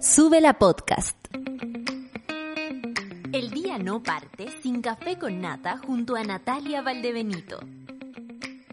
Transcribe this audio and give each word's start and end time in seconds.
Sube 0.00 0.40
la 0.40 0.54
podcast. 0.54 1.14
El 3.32 3.50
día 3.50 3.78
no 3.78 4.02
parte 4.02 4.48
sin 4.62 4.80
café 4.80 5.18
con 5.18 5.42
nata 5.42 5.76
junto 5.76 6.16
a 6.16 6.24
Natalia 6.24 6.80
Valdebenito. 6.80 7.60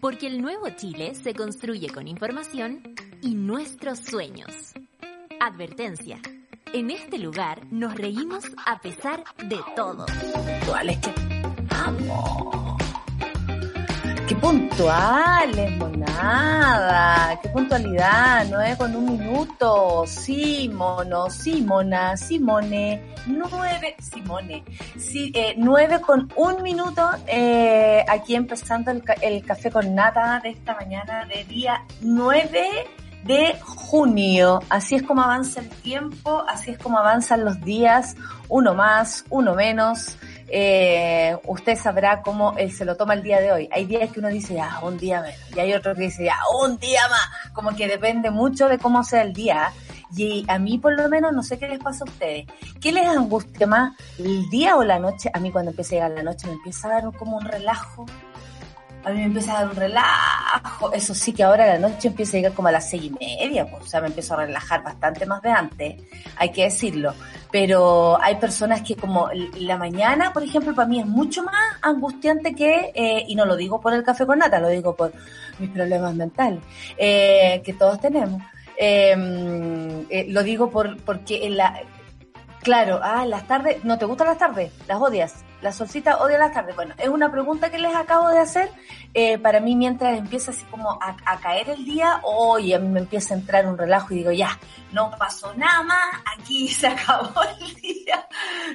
Porque 0.00 0.26
el 0.26 0.40
nuevo 0.40 0.70
Chile 0.70 1.14
se 1.14 1.34
construye 1.34 1.90
con 1.90 2.08
información 2.08 2.94
y 3.20 3.34
nuestros 3.34 3.98
sueños. 3.98 4.72
Advertencia. 5.38 6.18
En 6.72 6.90
este 6.90 7.18
lugar 7.18 7.60
nos 7.70 7.94
reímos 7.94 8.44
a 8.64 8.80
pesar 8.80 9.22
de 9.36 9.60
todo. 9.76 10.06
Amo. 11.70 12.67
Qué 14.28 14.36
puntuales, 14.36 15.74
monada. 15.78 17.40
Qué 17.40 17.48
puntualidad. 17.48 18.46
Nueve 18.50 18.76
con 18.76 18.94
un 18.94 19.18
minuto. 19.18 20.04
Sí, 20.06 20.70
mono. 20.70 21.30
Sí. 21.30 21.66
Simone. 22.16 23.14
Nueve. 23.26 23.96
Simone. 23.98 24.64
Sí, 24.98 25.32
eh, 25.34 25.54
nueve 25.56 26.02
con 26.02 26.30
un 26.36 26.62
minuto. 26.62 27.08
Eh, 27.26 28.04
aquí 28.06 28.34
empezando 28.34 28.90
el, 28.90 29.02
el 29.22 29.42
café 29.46 29.70
con 29.70 29.94
nata 29.94 30.40
de 30.42 30.50
esta 30.50 30.74
mañana 30.74 31.24
de 31.24 31.44
día 31.44 31.82
nueve 32.02 32.86
de 33.24 33.58
junio. 33.62 34.60
Así 34.68 34.96
es 34.96 35.02
como 35.04 35.22
avanza 35.22 35.60
el 35.60 35.70
tiempo, 35.70 36.44
así 36.46 36.72
es 36.72 36.78
como 36.78 36.98
avanzan 36.98 37.46
los 37.46 37.60
días, 37.62 38.14
uno 38.48 38.74
más, 38.74 39.24
uno 39.30 39.54
menos. 39.54 40.18
Eh, 40.50 41.36
usted 41.46 41.76
sabrá 41.76 42.22
cómo 42.22 42.54
él 42.56 42.72
se 42.72 42.84
lo 42.84 42.96
toma 42.96 43.14
el 43.14 43.22
día 43.22 43.40
de 43.40 43.52
hoy. 43.52 43.68
Hay 43.72 43.84
días 43.86 44.10
que 44.10 44.20
uno 44.20 44.28
dice, 44.28 44.54
ya, 44.54 44.80
un 44.82 44.96
día 44.96 45.20
menos. 45.20 45.38
Y 45.54 45.60
hay 45.60 45.74
otros 45.74 45.96
que 45.96 46.04
dice, 46.04 46.24
ya, 46.24 46.38
un 46.62 46.78
día 46.78 47.02
más. 47.08 47.52
Como 47.52 47.74
que 47.76 47.86
depende 47.86 48.30
mucho 48.30 48.68
de 48.68 48.78
cómo 48.78 49.04
sea 49.04 49.22
el 49.22 49.32
día. 49.32 49.72
Y 50.16 50.44
a 50.48 50.58
mí 50.58 50.78
por 50.78 50.96
lo 50.96 51.08
menos 51.08 51.32
no 51.32 51.42
sé 51.42 51.58
qué 51.58 51.68
les 51.68 51.78
pasa 51.78 52.04
a 52.04 52.10
ustedes. 52.10 52.46
¿Qué 52.80 52.92
les 52.92 53.06
angustia 53.06 53.66
más, 53.66 53.92
el 54.18 54.48
día 54.48 54.76
o 54.76 54.84
la 54.84 54.98
noche? 54.98 55.30
A 55.32 55.38
mí 55.38 55.50
cuando 55.50 55.70
empieza 55.70 55.90
a 55.90 55.96
llegar 55.96 56.10
la 56.12 56.22
noche 56.22 56.46
me 56.46 56.54
empieza 56.54 56.88
a 56.88 57.02
dar 57.02 57.12
como 57.16 57.36
un 57.36 57.44
relajo 57.44 58.06
a 59.08 59.12
mí 59.12 59.20
me 59.20 59.26
empieza 59.26 59.52
a 59.52 59.62
dar 59.62 59.70
un 59.70 59.76
relajo. 59.76 60.92
Eso 60.92 61.14
sí 61.14 61.32
que 61.32 61.42
ahora 61.42 61.66
la 61.66 61.78
noche 61.78 62.08
empieza 62.08 62.36
a 62.36 62.40
llegar 62.40 62.52
como 62.52 62.68
a 62.68 62.72
las 62.72 62.90
seis 62.90 63.04
y 63.04 63.10
media, 63.10 63.66
pues, 63.66 63.84
o 63.84 63.86
sea, 63.86 64.00
me 64.00 64.08
empiezo 64.08 64.34
a 64.34 64.44
relajar 64.44 64.82
bastante 64.82 65.24
más 65.24 65.40
de 65.42 65.50
antes, 65.50 66.02
hay 66.36 66.50
que 66.50 66.64
decirlo. 66.64 67.14
Pero 67.50 68.20
hay 68.20 68.36
personas 68.36 68.82
que 68.82 68.94
como 68.94 69.30
la 69.58 69.78
mañana, 69.78 70.32
por 70.32 70.42
ejemplo, 70.42 70.74
para 70.74 70.88
mí 70.88 71.00
es 71.00 71.06
mucho 71.06 71.42
más 71.42 71.54
angustiante 71.80 72.54
que, 72.54 72.92
eh, 72.94 73.24
y 73.26 73.34
no 73.34 73.46
lo 73.46 73.56
digo 73.56 73.80
por 73.80 73.94
el 73.94 74.02
café 74.02 74.26
con 74.26 74.38
nata, 74.38 74.60
lo 74.60 74.68
digo 74.68 74.94
por 74.94 75.12
mis 75.58 75.70
problemas 75.70 76.14
mentales, 76.14 76.60
eh, 76.96 77.62
que 77.64 77.72
todos 77.72 78.00
tenemos. 78.00 78.42
Em, 78.76 80.06
eh, 80.10 80.26
lo 80.28 80.42
digo 80.42 80.70
por, 80.70 81.02
porque 81.02 81.46
en 81.46 81.56
la, 81.56 81.80
claro, 82.68 83.00
ah, 83.02 83.24
las 83.24 83.46
tardes, 83.46 83.82
¿no 83.82 83.96
te 83.96 84.04
gustan 84.04 84.26
las 84.26 84.36
tardes? 84.36 84.70
¿Las 84.86 85.00
odias? 85.00 85.42
¿La 85.62 85.72
solcita 85.72 86.18
odia 86.18 86.36
las 86.36 86.52
tardes? 86.52 86.76
Bueno, 86.76 86.94
es 86.98 87.08
una 87.08 87.32
pregunta 87.32 87.70
que 87.70 87.78
les 87.78 87.96
acabo 87.96 88.28
de 88.28 88.40
hacer. 88.40 88.70
Eh, 89.14 89.38
para 89.38 89.58
mí, 89.58 89.74
mientras 89.74 90.18
empieza 90.18 90.50
así 90.50 90.64
como 90.66 90.98
a, 91.00 91.38
caer 91.40 91.70
el 91.70 91.86
día, 91.86 92.20
hoy 92.24 92.74
a 92.74 92.78
mí 92.78 92.86
me 92.88 93.00
empieza 93.00 93.32
a 93.32 93.38
entrar 93.38 93.66
un 93.66 93.78
relajo 93.78 94.12
y 94.12 94.18
digo, 94.18 94.32
ya, 94.32 94.50
no 94.92 95.10
pasó 95.18 95.54
nada 95.54 95.82
más, 95.82 96.14
aquí 96.36 96.68
se 96.80 96.88
acabó 96.88 97.42
el 97.42 97.74
día. 97.76 98.28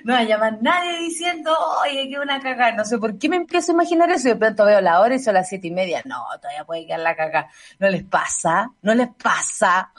No 0.06 0.16
hay 0.16 0.28
más 0.40 0.60
nadie 0.60 0.98
diciendo, 0.98 1.56
oye, 1.84 2.10
qué 2.10 2.18
una 2.18 2.40
cagada. 2.40 2.72
No 2.72 2.86
sé 2.86 2.98
por 2.98 3.20
qué 3.20 3.30
me 3.30 3.36
empiezo 3.36 3.74
a 3.74 3.76
imaginar 3.76 4.10
eso 4.10 4.30
y 4.30 4.32
de 4.32 4.38
pronto 4.38 4.66
veo 4.66 4.82
la 4.82 5.02
hora 5.02 5.14
y 5.14 5.20
son 5.20 5.36
las 5.36 5.48
siete 5.48 5.68
y 5.68 5.72
media. 5.72 6.02
No, 6.06 6.26
todavía 6.42 6.66
puede 6.66 6.88
quedar 6.88 7.02
la 7.02 7.16
cagada. 7.16 7.48
No 7.78 7.90
les 7.90 8.04
pasa, 8.04 8.72
no 8.82 8.96
les 8.96 9.10
pasa. 9.10 9.92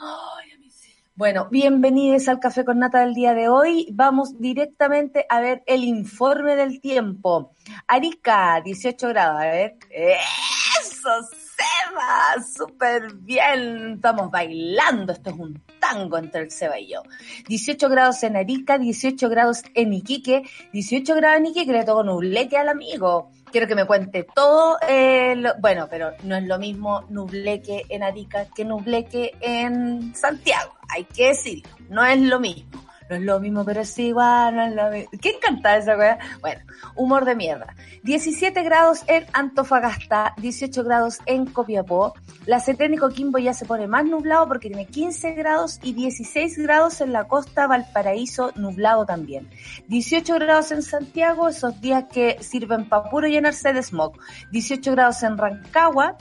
Bueno, 1.15 1.47
bienvenidos 1.49 2.27
al 2.27 2.41
Café 2.41 2.65
con 2.65 2.79
Nata 2.79 2.99
del 2.99 3.13
día 3.13 3.33
de 3.33 3.47
hoy. 3.47 3.87
Vamos 3.93 4.37
directamente 4.37 5.25
a 5.29 5.39
ver 5.39 5.63
el 5.65 5.85
informe 5.85 6.57
del 6.57 6.81
tiempo. 6.81 7.53
Arica, 7.87 8.59
18 8.61 9.07
grados. 9.07 9.41
A 9.41 9.45
ver. 9.45 9.77
¡Eso, 9.89 11.09
Seba! 11.31 12.43
¡Súper 12.43 13.13
bien! 13.13 13.93
Estamos 13.95 14.29
bailando. 14.29 15.13
Esto 15.13 15.29
es 15.29 15.37
un 15.37 15.61
tango 15.79 16.17
entre 16.17 16.41
el 16.41 16.51
Seba 16.51 16.77
y 16.77 16.89
yo. 16.89 17.01
18 17.47 17.87
grados 17.87 18.21
en 18.23 18.35
Arica, 18.35 18.77
18 18.77 19.29
grados 19.29 19.63
en 19.73 19.93
Iquique, 19.93 20.43
18 20.73 21.15
grados 21.15 21.37
en 21.37 21.45
Iquique, 21.45 21.71
le 21.71 21.85
toco 21.85 22.03
nublete 22.03 22.57
al 22.57 22.67
amigo 22.67 23.31
quiero 23.55 23.67
que 23.67 23.75
me 23.75 23.85
cuente 23.85 24.27
todo. 24.35 24.77
el 24.85 25.47
bueno, 25.61 25.87
pero 25.89 26.11
no 26.23 26.35
es 26.35 26.43
lo 26.43 26.59
mismo 26.59 27.05
Nubleque 27.07 27.85
en 27.87 28.03
Arica 28.03 28.47
que 28.53 28.65
Nubleque 28.65 29.33
en 29.39 30.13
Santiago. 30.13 30.74
Hay 30.89 31.05
que 31.05 31.27
decirlo. 31.27 31.69
No 31.89 32.03
es 32.03 32.19
lo 32.19 32.39
mismo 32.39 32.85
no 33.09 33.15
es 33.15 33.21
lo 33.21 33.39
mismo, 33.39 33.63
pero 33.63 33.81
es 33.81 33.99
igual, 33.99 34.55
no 34.55 34.63
es 34.63 34.75
lo 34.75 34.89
mismo. 34.89 35.11
¿Qué 35.21 35.29
encanta 35.29 35.77
esa 35.77 35.95
weá? 35.95 36.17
Bueno, 36.41 36.61
humor 36.95 37.25
de 37.25 37.35
mierda. 37.35 37.75
17 38.03 38.63
grados 38.63 39.03
en 39.07 39.25
Antofagasta, 39.33 40.33
18 40.37 40.83
grados 40.83 41.19
en 41.25 41.45
Copiapó. 41.45 42.13
La 42.45 42.59
Ceténico 42.59 43.09
Quimbo 43.09 43.37
ya 43.37 43.53
se 43.53 43.65
pone 43.65 43.87
más 43.87 44.05
nublado 44.05 44.47
porque 44.47 44.69
tiene 44.69 44.87
15 44.87 45.33
grados 45.33 45.79
y 45.83 45.93
16 45.93 46.57
grados 46.57 47.01
en 47.01 47.13
la 47.13 47.25
costa 47.25 47.67
Valparaíso, 47.67 48.51
nublado 48.55 49.05
también. 49.05 49.49
18 49.87 50.35
grados 50.35 50.71
en 50.71 50.81
Santiago, 50.81 51.47
esos 51.47 51.79
días 51.81 52.05
que 52.11 52.37
sirven 52.41 52.89
para 52.89 53.09
puro 53.09 53.27
llenarse 53.27 53.71
de 53.71 53.83
smog. 53.83 54.17
18 54.51 54.91
grados 54.91 55.21
en 55.21 55.37
Rancagua, 55.37 56.17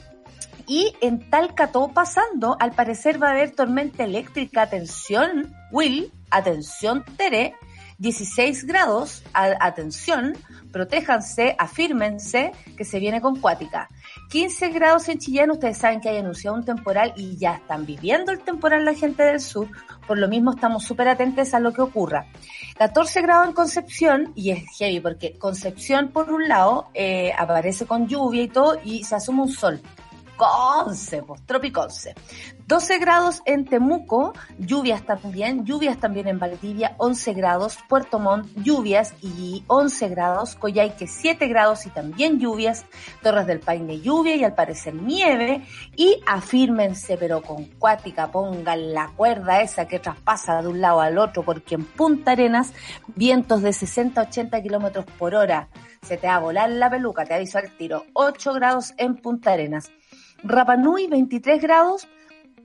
y 0.67 0.95
en 1.01 1.31
Talca 1.31 1.73
todo 1.73 1.89
pasando, 1.89 2.57
al 2.61 2.73
parecer 2.73 3.23
va 3.23 3.29
a 3.29 3.33
haber 3.33 3.53
tormenta 3.53 4.05
eléctrica. 4.05 4.63
Atención, 4.63 5.55
Will, 5.71 6.13
atención, 6.31 7.05
Tere. 7.17 7.55
16 7.99 8.65
grados, 8.65 9.23
atención, 9.33 10.37
protéjanse, 10.73 11.55
afírmense, 11.59 12.53
que 12.77 12.85
se 12.85 12.99
viene 12.99 13.21
con 13.21 13.41
cuática. 13.41 13.89
15 14.31 14.71
grados 14.71 15.09
en 15.09 15.19
Chillán, 15.19 15.51
ustedes 15.53 15.79
saben 15.79 16.01
que 16.01 16.09
hay 16.09 16.19
anunciado 16.19 16.57
un 16.57 16.65
temporal 16.65 17.13
y 17.17 17.37
ya 17.37 17.55
están 17.55 17.87
viviendo 17.87 18.33
el 18.33 18.41
temporal 18.41 18.85
la 18.85 18.95
gente 18.95 19.23
del 19.23 19.41
sur, 19.41 19.69
por 20.07 20.19
lo 20.19 20.29
mismo 20.29 20.53
estamos 20.53 20.85
súper 20.85 21.09
atentos 21.09 21.55
a 21.55 21.61
lo 21.61 21.73
que 21.73 21.83
ocurra. 21.83 22.27
14 22.79 23.23
grados 23.23 23.49
en 23.49 23.53
Concepción, 23.55 24.33
y 24.35 24.51
es 24.51 24.65
heavy 24.77 24.99
porque 25.01 25.39
Concepción 25.39 26.09
por 26.09 26.33
un 26.33 26.49
lado 26.49 26.89
eh, 26.95 27.33
aparece 27.39 27.87
con 27.87 28.09
lluvia 28.09 28.43
y 28.43 28.49
todo 28.49 28.77
y 28.85 29.05
se 29.05 29.15
asume 29.15 29.43
un 29.43 29.53
sol. 29.53 29.81
Pues, 30.37 31.47
Tropiconce. 31.47 32.15
12 32.67 32.99
grados 32.99 33.43
en 33.45 33.67
Temuco, 33.67 34.33
lluvias 34.59 35.05
también, 35.05 35.67
lluvias 35.67 35.99
también 35.99 36.29
en 36.29 36.39
Valdivia, 36.39 36.95
11 36.97 37.35
grados, 37.35 37.79
Puerto 37.89 38.19
Montt, 38.19 38.49
lluvias 38.57 39.15
y 39.21 39.65
11 39.67 40.09
grados, 40.09 40.55
Coyhaique 40.57 41.07
7 41.07 41.47
grados 41.47 41.85
y 41.85 41.91
también 41.91 42.41
lluvias, 42.41 42.87
Torres 43.23 43.47
del 43.47 43.61
Paine 43.61 44.01
lluvia 44.01 44.35
y 44.37 44.45
al 44.45 44.55
parecer 44.55 44.95
nieve 44.95 45.63
y 45.95 46.21
afírmense 46.27 47.19
pero 47.19 47.43
con 47.43 47.65
cuática, 47.65 48.33
pongan 48.33 48.95
la 48.95 49.09
cuerda 49.09 49.61
esa 49.61 49.87
que 49.87 49.99
traspasa 49.99 50.63
de 50.63 50.69
un 50.69 50.81
lado 50.81 51.01
al 51.01 51.19
otro 51.19 51.43
porque 51.43 51.75
en 51.75 51.85
Punta 51.85 52.33
Arenas 52.33 52.73
vientos 53.15 53.63
de 53.63 53.75
60 53.75 54.23
80 54.23 54.63
kilómetros 54.63 55.05
por 55.19 55.35
hora, 55.35 55.69
se 56.03 56.17
te 56.17 56.27
va 56.27 56.37
a 56.37 56.41
volar 56.41 56.71
la 56.71 56.91
peluca, 56.91 57.25
te 57.25 57.35
aviso 57.35 57.59
al 57.59 57.71
tiro, 57.77 58.05
8 58.15 58.55
grados 58.55 58.95
en 58.97 59.17
Punta 59.17 59.53
Arenas. 59.53 59.91
Rapanui 60.47 61.07
23 61.07 61.59
grados, 61.59 62.07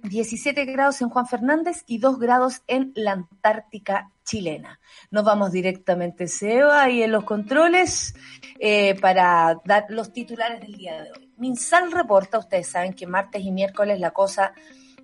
17 0.04 0.66
grados 0.66 1.02
en 1.02 1.08
Juan 1.08 1.28
Fernández 1.28 1.86
y 1.88 2.00
2 2.00 2.20
grados 2.20 2.62
en 2.68 2.92
la 2.94 3.14
Antártica 3.14 4.12
chilena. 4.26 4.82
Nos 5.12 5.24
vamos 5.24 5.54
directamente, 5.54 6.28
Seba, 6.28 6.90
y 6.90 7.04
en 7.04 7.14
los 7.14 7.24
controles 7.24 8.14
eh, 8.60 9.00
para 9.00 9.62
dar 9.64 9.86
los 9.88 10.12
titulares 10.12 10.60
del 10.60 10.74
día 10.74 11.04
de 11.04 11.12
hoy. 11.12 11.32
Minsal 11.38 11.94
reporta, 11.94 12.38
ustedes 12.38 12.68
saben 12.68 12.94
que 12.94 13.08
martes 13.08 13.44
y 13.44 13.52
miércoles 13.52 13.98
la 14.02 14.12
cosa 14.12 14.54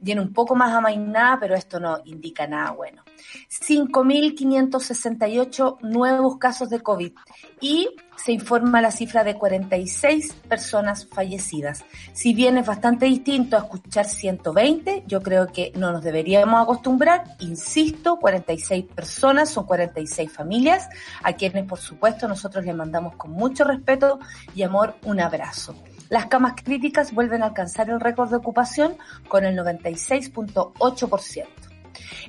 viene 0.02 0.22
un 0.22 0.34
poco 0.34 0.56
más 0.56 0.74
amainada, 0.74 1.40
pero 1.40 1.56
esto 1.56 1.80
no 1.80 2.00
indica 2.06 2.48
nada 2.48 2.72
bueno. 2.72 3.04
5.568 3.50 5.82
nuevos 5.82 6.38
casos 6.38 6.70
de 6.70 6.82
COVID 6.82 7.14
y 7.62 7.90
se 8.16 8.32
informa 8.32 8.82
la 8.82 8.92
cifra 8.92 9.24
de 9.24 9.36
46 9.36 10.34
personas 10.48 11.08
fallecidas. 11.08 11.84
Si 12.14 12.34
bien 12.34 12.58
es 12.58 12.66
bastante 12.66 13.06
distinto 13.06 13.58
a 13.58 13.60
escuchar 13.60 14.06
120, 14.06 15.04
yo 15.06 15.22
creo 15.22 15.48
que 15.48 15.72
no 15.76 15.92
nos 15.92 16.04
deberíamos 16.04 16.64
acostumbrar. 16.64 17.36
Insisto, 17.40 18.18
46 18.18 18.86
personas, 18.86 19.50
son 19.50 19.66
46 19.66 20.32
familias, 20.32 20.88
a 21.24 21.34
quienes 21.34 21.66
por 21.66 21.80
supuesto 21.80 22.28
nosotros 22.28 22.66
les 22.66 22.76
mandamos 22.76 23.16
con 23.16 23.32
mucho 23.32 23.64
respeto 23.64 24.20
y 24.56 24.64
amor 24.64 24.96
un 25.04 25.20
abrazo. 25.20 25.76
Las 26.16 26.28
camas 26.28 26.54
críticas 26.56 27.14
vuelven 27.14 27.44
a 27.44 27.48
alcanzar 27.48 27.90
el 27.90 28.00
récord 28.00 28.30
de 28.30 28.38
ocupación 28.38 28.98
con 29.28 29.44
el 29.44 29.54
96.8%. 29.58 31.46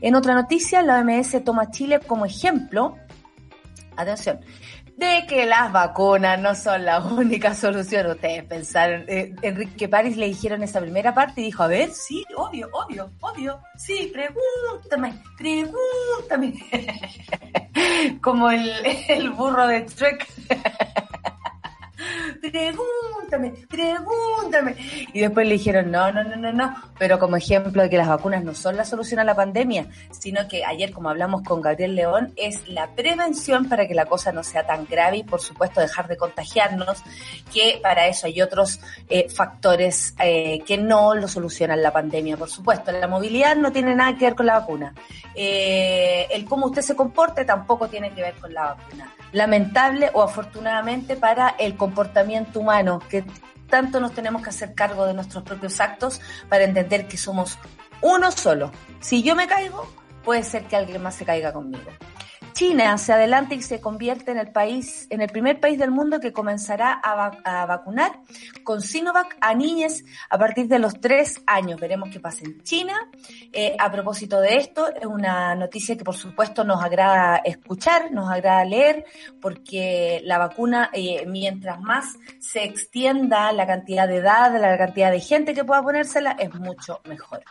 En 0.00 0.16
otra 0.16 0.34
noticia, 0.34 0.82
la 0.82 0.98
OMS 0.98 1.44
toma 1.44 1.70
Chile 1.70 2.00
como 2.04 2.26
ejemplo, 2.26 2.96
atención, 3.96 4.40
de 4.96 5.24
que 5.28 5.46
las 5.46 5.70
vacunas 5.70 6.40
no 6.40 6.56
son 6.56 6.84
la 6.84 6.98
única 6.98 7.54
solución. 7.54 8.08
Ustedes 8.08 8.42
pensaron, 8.42 9.04
eh, 9.06 9.32
Enrique 9.40 9.88
París 9.88 10.16
le 10.16 10.26
dijeron 10.26 10.64
esa 10.64 10.80
primera 10.80 11.14
parte 11.14 11.40
y 11.40 11.44
dijo, 11.44 11.62
a 11.62 11.68
ver, 11.68 11.90
sí, 11.90 12.24
obvio, 12.34 12.68
obvio, 12.72 13.12
obvio, 13.20 13.60
sí, 13.76 14.12
pregúntame, 14.12 15.22
pregúntame. 15.38 16.54
Como 18.20 18.50
el, 18.50 18.68
el 19.08 19.30
burro 19.30 19.68
de 19.68 19.82
Trek 19.82 20.26
pregúntame, 22.40 23.52
pregúntame. 23.68 24.76
Y 25.12 25.20
después 25.20 25.46
le 25.46 25.54
dijeron, 25.54 25.90
no, 25.90 26.12
no, 26.12 26.24
no, 26.24 26.36
no, 26.36 26.52
no. 26.52 26.74
Pero 26.98 27.18
como 27.18 27.36
ejemplo 27.36 27.82
de 27.82 27.90
que 27.90 27.96
las 27.96 28.08
vacunas 28.08 28.44
no 28.44 28.54
son 28.54 28.76
la 28.76 28.84
solución 28.84 29.20
a 29.20 29.24
la 29.24 29.34
pandemia, 29.34 29.86
sino 30.10 30.48
que 30.48 30.64
ayer, 30.64 30.92
como 30.92 31.10
hablamos 31.10 31.42
con 31.42 31.60
Gabriel 31.60 31.94
León, 31.94 32.32
es 32.36 32.68
la 32.68 32.94
prevención 32.94 33.68
para 33.68 33.86
que 33.86 33.94
la 33.94 34.06
cosa 34.06 34.32
no 34.32 34.42
sea 34.42 34.66
tan 34.66 34.86
grave 34.86 35.18
y, 35.18 35.22
por 35.24 35.40
supuesto, 35.40 35.80
dejar 35.80 36.08
de 36.08 36.16
contagiarnos, 36.16 37.02
que 37.52 37.80
para 37.82 38.06
eso 38.06 38.26
hay 38.26 38.40
otros 38.40 38.80
eh, 39.08 39.28
factores 39.28 40.14
eh, 40.20 40.60
que 40.66 40.78
no 40.78 41.14
lo 41.14 41.28
solucionan 41.28 41.82
la 41.82 41.92
pandemia, 41.92 42.36
por 42.36 42.48
supuesto. 42.48 42.92
La 42.92 43.08
movilidad 43.08 43.56
no 43.56 43.72
tiene 43.72 43.94
nada 43.94 44.16
que 44.16 44.26
ver 44.26 44.34
con 44.34 44.46
la 44.46 44.60
vacuna. 44.60 44.94
Eh, 45.34 46.26
el 46.30 46.44
cómo 46.44 46.66
usted 46.66 46.82
se 46.82 46.96
comporte 46.96 47.44
tampoco 47.44 47.88
tiene 47.88 48.10
que 48.12 48.22
ver 48.22 48.34
con 48.34 48.52
la 48.54 48.74
vacuna. 48.74 49.12
Lamentable 49.32 50.10
o 50.14 50.22
afortunadamente 50.22 51.16
para 51.16 51.56
el 51.58 51.76
comportamiento 51.76 51.95
humano, 52.60 53.00
que 53.08 53.24
tanto 53.68 54.00
nos 54.00 54.12
tenemos 54.12 54.42
que 54.42 54.50
hacer 54.50 54.74
cargo 54.74 55.06
de 55.06 55.14
nuestros 55.14 55.42
propios 55.42 55.80
actos 55.80 56.20
para 56.48 56.64
entender 56.64 57.08
que 57.08 57.16
somos 57.16 57.58
uno 58.00 58.30
solo. 58.30 58.70
Si 59.00 59.22
yo 59.22 59.34
me 59.34 59.46
caigo, 59.46 59.88
puede 60.24 60.42
ser 60.42 60.64
que 60.64 60.76
alguien 60.76 61.02
más 61.02 61.14
se 61.14 61.24
caiga 61.24 61.52
conmigo. 61.52 61.90
China 62.56 62.96
se 62.96 63.12
adelanta 63.12 63.54
y 63.54 63.60
se 63.60 63.82
convierte 63.82 64.30
en 64.30 64.38
el 64.38 64.50
país, 64.50 65.06
en 65.10 65.20
el 65.20 65.28
primer 65.28 65.60
país 65.60 65.78
del 65.78 65.90
mundo 65.90 66.20
que 66.20 66.32
comenzará 66.32 66.90
a, 66.90 67.66
vacunar 67.66 68.12
con 68.64 68.80
Sinovac 68.80 69.36
a 69.42 69.54
niñas 69.54 70.02
a 70.30 70.38
partir 70.38 70.66
de 70.66 70.78
los 70.78 70.98
tres 70.98 71.42
años. 71.46 71.78
Veremos 71.78 72.08
qué 72.08 72.18
pasa 72.18 72.46
en 72.46 72.62
China. 72.62 72.94
Eh, 73.52 73.76
a 73.78 73.92
propósito 73.92 74.40
de 74.40 74.56
esto, 74.56 74.88
es 74.88 75.04
una 75.04 75.54
noticia 75.54 75.98
que 75.98 76.04
por 76.04 76.16
supuesto 76.16 76.64
nos 76.64 76.82
agrada 76.82 77.42
escuchar, 77.44 78.10
nos 78.10 78.30
agrada 78.30 78.64
leer, 78.64 79.04
porque 79.38 80.22
la 80.24 80.38
vacuna, 80.38 80.88
eh, 80.94 81.26
mientras 81.26 81.78
más 81.82 82.16
se 82.38 82.64
extienda 82.64 83.52
la 83.52 83.66
cantidad 83.66 84.08
de 84.08 84.16
edad, 84.16 84.58
la 84.58 84.78
cantidad 84.78 85.10
de 85.10 85.20
gente 85.20 85.52
que 85.52 85.62
pueda 85.62 85.82
ponérsela, 85.82 86.30
es 86.38 86.54
mucho 86.54 87.02
mejor. 87.06 87.42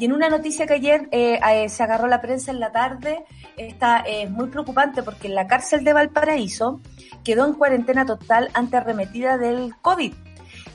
Y 0.00 0.06
en 0.06 0.12
una 0.14 0.28
noticia 0.28 0.66
que 0.66 0.74
ayer 0.74 1.08
eh, 1.12 1.68
se 1.68 1.82
agarró 1.84 2.08
la 2.08 2.20
prensa 2.20 2.50
en 2.50 2.58
la 2.58 2.72
tarde, 2.72 3.24
esta 3.56 3.98
es 4.00 4.28
muy 4.28 4.47
preocupante 4.48 5.02
porque 5.02 5.28
en 5.28 5.34
la 5.34 5.46
cárcel 5.46 5.84
de 5.84 5.92
Valparaíso 5.92 6.80
quedó 7.24 7.46
en 7.46 7.54
cuarentena 7.54 8.06
total 8.06 8.50
ante 8.54 8.76
arremetida 8.76 9.38
del 9.38 9.74
COVID. 9.82 10.12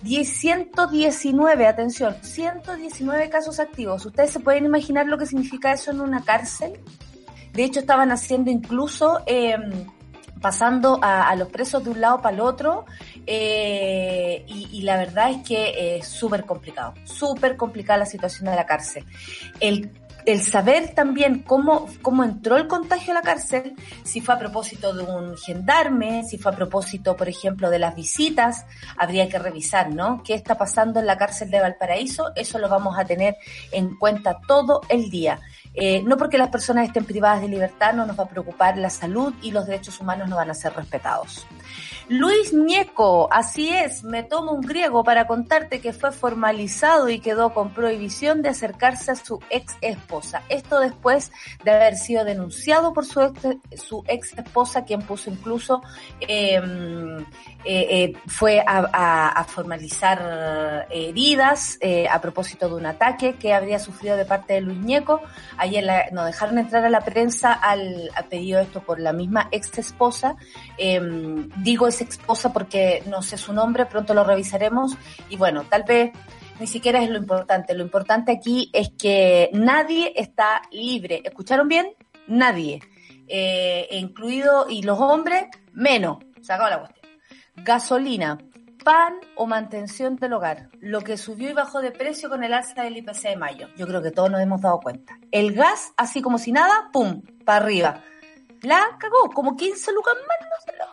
119, 0.04 1.68
atención, 1.68 2.16
119 2.22 3.30
casos 3.30 3.60
activos. 3.60 4.06
¿Ustedes 4.06 4.32
se 4.32 4.40
pueden 4.40 4.66
imaginar 4.66 5.08
lo 5.08 5.18
que 5.18 5.26
significa 5.26 5.72
eso 5.72 5.92
en 5.92 6.02
una 6.02 6.24
cárcel? 6.24 6.80
De 7.54 7.64
hecho, 7.64 7.80
estaban 7.80 8.12
haciendo 8.12 8.52
incluso, 8.52 9.22
em, 9.26 9.88
pasando 10.42 11.00
a, 11.02 11.34
los 11.38 11.48
presos 11.48 11.86
de 11.86 11.92
un 11.92 12.02
lado 12.02 12.22
para 12.22 12.36
el 12.36 12.42
otro, 12.42 12.86
eh, 13.26 14.44
y, 14.46 14.68
y, 14.74 14.82
la 14.82 14.98
verdad 14.98 15.30
es 15.32 15.48
que 15.48 15.98
es 15.98 16.08
súper 16.08 16.46
complicado, 16.46 16.94
súper 17.06 17.56
complicada 17.56 18.00
la 18.00 18.06
situación 18.06 18.50
de 18.50 18.56
la 18.58 18.66
cárcel. 18.66 19.06
El 19.62 19.90
el 20.26 20.42
saber 20.42 20.94
también 20.94 21.40
cómo, 21.40 21.88
cómo 22.02 22.24
entró 22.24 22.58
el 22.58 22.68
contagio 22.68 23.12
a 23.12 23.16
la 23.16 23.22
cárcel, 23.22 23.76
si 24.04 24.22
fue 24.22 24.36
a 24.36 24.40
propósito 24.40 24.94
de 24.94 25.04
un 25.04 25.38
gendarme, 25.38 26.24
si 26.24 26.38
fue 26.38 26.52
a 26.52 26.56
propósito, 26.56 27.16
por 27.16 27.30
ejemplo, 27.30 27.70
de 27.70 27.80
las 27.80 27.96
visitas, 27.96 28.66
habría 28.98 29.28
que 29.30 29.40
revisar, 29.40 29.94
¿no? 29.94 30.22
¿Qué 30.24 30.34
está 30.34 30.58
pasando 30.58 31.00
en 31.00 31.06
la 31.06 31.18
cárcel 31.18 31.50
de 31.52 31.60
Valparaíso? 31.60 32.32
Eso 32.36 32.60
lo 32.60 32.70
vamos 32.70 32.98
a 32.98 33.06
tener 33.06 33.38
en 33.72 33.96
cuenta 33.98 34.40
todo 34.48 34.82
el 34.90 35.10
día. 35.10 35.40
Eh, 35.76 36.04
no 36.04 36.18
porque 36.18 36.38
las 36.38 36.50
personas 36.50 36.88
estén 36.88 37.04
privadas 37.04 37.42
de 37.42 37.48
libertad 37.48 37.94
no 37.94 38.06
nos 38.06 38.18
va 38.18 38.26
a 38.26 38.30
preocupar 38.30 38.78
la 38.78 38.92
salud 38.92 39.34
y 39.42 39.52
los 39.52 39.66
derechos 39.66 40.00
humanos 40.00 40.30
no 40.30 40.36
van 40.36 40.52
a 40.52 40.54
ser 40.54 40.74
respetados. 40.74 41.48
Luis 42.10 42.54
Ñeco, 42.54 43.30
así 43.32 43.70
es, 43.70 44.04
me 44.04 44.24
tomo 44.24 44.52
un 44.52 44.62
griego 44.62 45.04
para 45.06 45.26
contarte 45.26 45.80
que 45.80 45.94
fue 45.94 46.12
formalizado 46.12 47.08
y 47.10 47.20
quedó 47.20 47.54
con 47.54 47.74
prohibición 47.74 48.42
de 48.42 48.50
acercarse 48.50 49.12
a 49.12 49.16
su 49.16 49.40
ex 49.50 49.78
esposa. 49.80 50.44
Esto 50.50 50.82
después 50.82 51.32
de 51.64 51.72
haber 51.72 51.96
sido 51.96 52.26
denunciado 52.26 52.94
por 52.94 53.06
su 53.06 53.22
ex, 53.22 53.82
su 53.82 54.04
ex 54.08 54.38
esposa, 54.38 54.84
quien 54.84 55.02
puso 55.02 55.30
incluso, 55.30 55.82
em, 56.20 57.20
eh, 57.20 57.26
eh, 57.66 58.14
fue 58.28 58.62
a, 58.68 59.46
formalizar 59.48 60.88
heridas 60.90 61.78
eh, 61.80 62.08
a 62.10 62.20
propósito 62.20 62.68
de 62.68 62.76
un 62.76 62.86
ataque 62.86 63.36
que 63.36 63.54
habría 63.54 63.80
sufrido 63.80 64.18
de 64.18 64.26
parte 64.26 64.54
de 64.54 64.62
Luis 64.62 64.80
Ñeco. 64.80 65.22
Ayer 65.58 66.12
nos 66.12 66.26
dejaron 66.26 66.58
entrar 66.58 66.84
a 66.84 66.90
la 66.90 67.02
prensa 67.02 67.54
al, 67.54 68.10
al 68.16 68.26
pedido 68.26 68.60
esto 68.60 68.82
por 68.82 69.00
la 69.00 69.14
misma 69.14 69.48
ex 69.52 69.78
esposa. 69.78 70.36
Em, 70.78 71.50
digo 71.58 71.88
es 72.02 72.10
esposa 72.10 72.52
porque 72.52 73.04
no 73.08 73.22
sé 73.22 73.38
su 73.38 73.54
nombre, 73.54 73.86
pronto 73.86 74.14
lo 74.14 74.24
revisaremos 74.24 74.98
y 75.30 75.38
bueno, 75.38 75.64
tal 75.70 75.84
vez 75.84 76.12
ni 76.60 76.68
siquiera 76.68 77.02
es 77.02 77.10
lo 77.10 77.18
importante. 77.18 77.74
Lo 77.74 77.84
importante 77.84 78.32
aquí 78.32 78.70
es 78.74 78.92
que 78.98 79.50
nadie 79.54 80.14
está 80.16 80.62
libre. 80.72 81.22
¿Escucharon 81.24 81.68
bien? 81.68 81.88
Nadie. 82.28 82.82
Eh, 83.28 83.88
incluido, 83.92 84.68
y 84.70 84.84
los 84.84 85.00
hombres, 85.00 85.46
menos. 85.74 86.18
Se 86.42 86.56
la 86.58 86.80
cuestión. 86.80 87.12
Gasolina, 87.56 88.38
pan 88.84 89.16
o 89.36 89.48
mantención 89.48 90.16
del 90.18 90.34
hogar. 90.34 90.70
Lo 90.80 91.02
que 91.02 91.18
subió 91.18 91.50
y 91.50 91.54
bajó 91.54 91.82
de 91.82 91.92
precio 91.92 92.30
con 92.30 92.44
el 92.44 92.54
alza 92.54 92.84
del 92.84 92.98
IPC 92.98 93.30
de 93.30 93.38
mayo. 93.38 93.68
Yo 93.78 93.88
creo 93.88 94.02
que 94.02 94.12
todos 94.12 94.30
nos 94.30 94.42
hemos 94.42 94.62
dado 94.62 94.80
cuenta. 94.80 95.18
El 95.32 95.54
gas, 95.54 95.94
así 95.98 96.22
como 96.22 96.38
si 96.38 96.52
nada, 96.52 96.90
pum, 96.92 97.22
para 97.46 97.66
arriba. 97.66 98.02
La 98.62 98.98
cagó, 99.00 99.30
como 99.34 99.56
15 99.56 99.92
lucas 99.94 100.14
más, 100.16 100.50
no 100.50 100.56
se 100.66 100.78
lo 100.78 100.86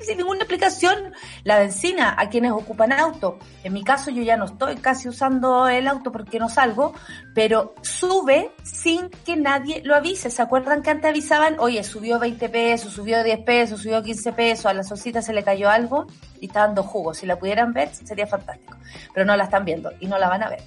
sin 0.00 0.18
ninguna 0.18 0.40
explicación. 0.40 1.12
La 1.44 1.58
benzina 1.58 2.14
a 2.18 2.28
quienes 2.28 2.52
ocupan 2.52 2.92
auto. 2.92 3.38
En 3.62 3.72
mi 3.72 3.84
caso 3.84 4.10
yo 4.10 4.22
ya 4.22 4.36
no 4.36 4.46
estoy 4.46 4.76
casi 4.76 5.08
usando 5.08 5.68
el 5.68 5.88
auto 5.88 6.12
porque 6.12 6.38
no 6.38 6.48
salgo, 6.48 6.94
pero 7.34 7.74
sube 7.82 8.52
sin 8.62 9.08
que 9.24 9.36
nadie 9.36 9.82
lo 9.84 9.94
avise. 9.94 10.30
¿Se 10.30 10.42
acuerdan 10.42 10.82
que 10.82 10.90
antes 10.90 11.10
avisaban, 11.10 11.56
oye, 11.58 11.82
subió 11.84 12.18
20 12.18 12.48
pesos, 12.48 12.92
subió 12.92 13.22
10 13.22 13.40
pesos, 13.40 13.80
subió 13.80 14.02
15 14.02 14.32
pesos, 14.32 14.66
a 14.66 14.74
la 14.74 14.82
solcita 14.82 15.22
se 15.22 15.32
le 15.32 15.42
cayó 15.42 15.70
algo 15.70 16.06
y 16.40 16.46
está 16.46 16.60
dando 16.60 16.82
jugo? 16.82 17.14
Si 17.14 17.26
la 17.26 17.36
pudieran 17.36 17.72
ver 17.72 17.94
sería 17.94 18.26
fantástico, 18.26 18.76
pero 19.12 19.26
no 19.26 19.36
la 19.36 19.44
están 19.44 19.64
viendo 19.64 19.92
y 20.00 20.06
no 20.06 20.18
la 20.18 20.28
van 20.28 20.42
a 20.42 20.48
ver. 20.48 20.62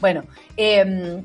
Bueno, 0.00 0.24
eh, 0.56 1.22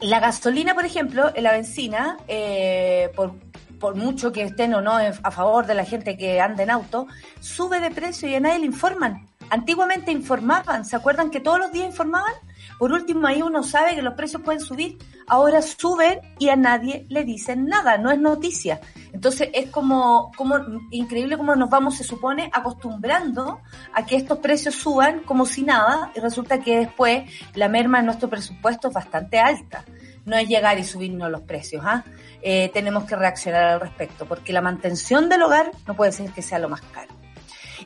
la 0.00 0.18
gasolina, 0.18 0.74
por 0.74 0.84
ejemplo, 0.84 1.30
la 1.36 1.52
benzina, 1.52 2.16
eh, 2.26 3.10
por, 3.14 3.34
por 3.80 3.96
mucho 3.96 4.30
que 4.30 4.42
estén 4.42 4.74
o 4.74 4.80
no 4.80 4.92
a 4.92 5.30
favor 5.30 5.66
de 5.66 5.74
la 5.74 5.84
gente 5.84 6.16
que 6.16 6.40
anda 6.40 6.62
en 6.62 6.70
auto, 6.70 7.08
sube 7.40 7.80
de 7.80 7.90
precio 7.90 8.28
y 8.28 8.34
a 8.36 8.40
nadie 8.40 8.60
le 8.60 8.66
informan. 8.66 9.26
Antiguamente 9.48 10.12
informaban, 10.12 10.84
¿se 10.84 10.94
acuerdan 10.94 11.30
que 11.30 11.40
todos 11.40 11.58
los 11.58 11.72
días 11.72 11.86
informaban? 11.86 12.32
Por 12.78 12.92
último, 12.92 13.26
ahí 13.26 13.42
uno 13.42 13.62
sabe 13.62 13.96
que 13.96 14.02
los 14.02 14.14
precios 14.14 14.42
pueden 14.42 14.60
subir, 14.60 14.96
ahora 15.26 15.60
suben 15.60 16.20
y 16.38 16.50
a 16.50 16.56
nadie 16.56 17.04
le 17.08 17.24
dicen 17.24 17.66
nada, 17.66 17.98
no 17.98 18.10
es 18.12 18.20
noticia. 18.20 18.80
Entonces 19.12 19.48
es 19.52 19.70
como, 19.70 20.30
como 20.36 20.56
increíble 20.90 21.36
como 21.36 21.56
nos 21.56 21.68
vamos, 21.68 21.96
se 21.96 22.04
supone, 22.04 22.50
acostumbrando 22.52 23.60
a 23.92 24.06
que 24.06 24.16
estos 24.16 24.38
precios 24.38 24.76
suban 24.76 25.20
como 25.20 25.46
si 25.46 25.62
nada 25.62 26.12
y 26.14 26.20
resulta 26.20 26.60
que 26.60 26.78
después 26.78 27.24
la 27.54 27.68
merma 27.68 27.98
en 27.98 28.06
nuestro 28.06 28.30
presupuesto 28.30 28.88
es 28.88 28.94
bastante 28.94 29.38
alta. 29.40 29.84
No 30.24 30.36
es 30.36 30.48
llegar 30.48 30.78
y 30.78 30.84
subirnos 30.84 31.30
los 31.30 31.42
precios, 31.42 31.82
¿ah? 31.84 32.04
Eh, 32.42 32.70
tenemos 32.72 33.04
que 33.04 33.16
reaccionar 33.16 33.64
al 33.64 33.80
respecto, 33.80 34.26
porque 34.26 34.52
la 34.52 34.60
mantención 34.60 35.28
del 35.28 35.42
hogar 35.42 35.72
no 35.86 35.94
puede 35.94 36.12
ser 36.12 36.30
que 36.30 36.42
sea 36.42 36.58
lo 36.58 36.68
más 36.68 36.80
caro. 36.80 37.20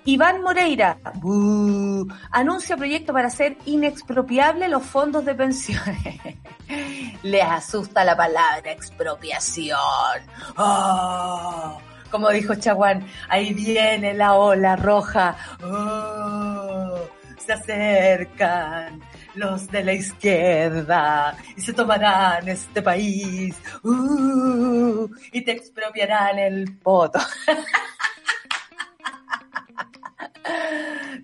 Iván 0.05 0.43
Moreira 0.43 0.99
anuncia 2.31 2.76
proyecto 2.76 3.12
para 3.12 3.29
hacer 3.29 3.57
inexpropiable 3.64 4.69
los 4.69 4.83
fondos 4.83 5.25
de 5.25 5.35
pensiones. 5.35 6.21
Les 7.23 7.43
asusta 7.43 8.05
la 8.05 8.17
palabra 8.17 8.71
expropiación. 8.71 9.79
Oh, 10.59 11.79
como 12.11 12.31
dijo 12.31 12.55
Chaguán, 12.55 13.07
ahí 13.29 13.55
viene 13.55 14.12
la 14.12 14.35
ola 14.35 14.76
roja. 14.76 15.37
Oh, 15.62 16.99
se 17.38 17.53
acercan 17.55 19.00
los 19.35 19.69
de 19.69 19.85
la 19.85 19.93
izquierda 19.93 21.37
y 21.57 21.61
se 21.61 21.73
tomarán 21.73 22.49
este 22.49 22.83
país 22.83 23.57
uh, 23.83 25.09
y 25.33 25.43
te 25.43 25.53
expropiarán 25.53 26.38
el 26.38 26.71
voto. 26.83 27.19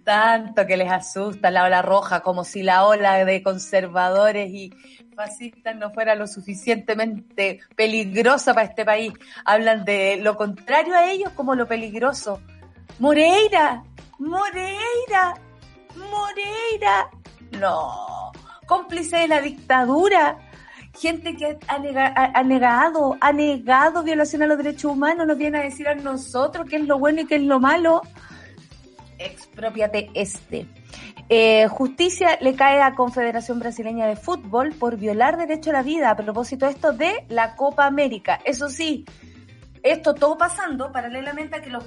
Tanto 0.05 0.67
que 0.67 0.77
les 0.77 0.91
asusta 0.91 1.51
la 1.51 1.65
ola 1.65 1.83
roja, 1.83 2.21
como 2.21 2.45
si 2.45 2.63
la 2.63 2.87
ola 2.87 3.25
de 3.25 3.43
conservadores 3.43 4.51
y 4.51 4.73
fascistas 5.15 5.77
no 5.77 5.91
fuera 5.93 6.15
lo 6.15 6.27
suficientemente 6.27 7.61
peligrosa 7.77 8.55
para 8.55 8.67
este 8.67 8.85
país. 8.85 9.13
Hablan 9.45 9.85
de 9.85 10.17
lo 10.17 10.37
contrario 10.37 10.95
a 10.95 11.11
ellos 11.11 11.31
como 11.35 11.55
lo 11.55 11.67
peligroso. 11.69 12.41
Moreira, 12.99 13.83
Moreira, 14.19 15.35
Moreira. 15.97 17.11
No, 17.59 18.33
cómplice 18.67 19.19
de 19.19 19.29
la 19.29 19.41
dictadura. 19.41 20.39
Gente 20.99 21.37
que 21.37 21.57
ha, 21.69 21.79
negado, 22.43 23.17
ha 23.21 23.33
negado 23.33 24.03
violación 24.03 24.43
a 24.43 24.47
los 24.47 24.59
derechos 24.59 24.93
humanos, 24.93 25.27
nos 25.27 25.39
viene 25.39 25.59
a 25.59 25.63
decir 25.63 25.87
a 25.89 25.95
nosotros 25.95 26.67
qué 26.69 26.77
es 26.77 26.85
lo 26.85 26.99
bueno 26.99 27.21
y 27.23 27.27
qué 27.27 27.37
es 27.37 27.43
lo 27.43 27.61
malo. 27.61 28.03
Expropiate 29.19 30.11
este. 30.15 30.67
Eh, 31.29 31.69
justicia 31.69 32.39
le 32.41 32.55
cae 32.55 32.83
a 32.83 32.95
Confederación 32.95 33.61
Brasileña 33.61 34.07
de 34.07 34.17
Fútbol 34.17 34.73
por 34.73 34.97
violar 34.97 35.37
derecho 35.37 35.71
a 35.71 35.75
la 35.75 35.83
vida 35.83 36.11
a 36.11 36.17
propósito 36.17 36.67
de 36.67 36.73
esto 36.73 36.93
de 36.93 37.25
la 37.29 37.55
Copa 37.55 37.87
América. 37.87 38.41
Eso 38.45 38.69
sí, 38.69 39.05
esto 39.83 40.15
todo 40.15 40.37
pasando 40.37 40.91
paralelamente 40.93 41.57
a 41.57 41.63
que 41.63 41.71
los, 41.71 41.85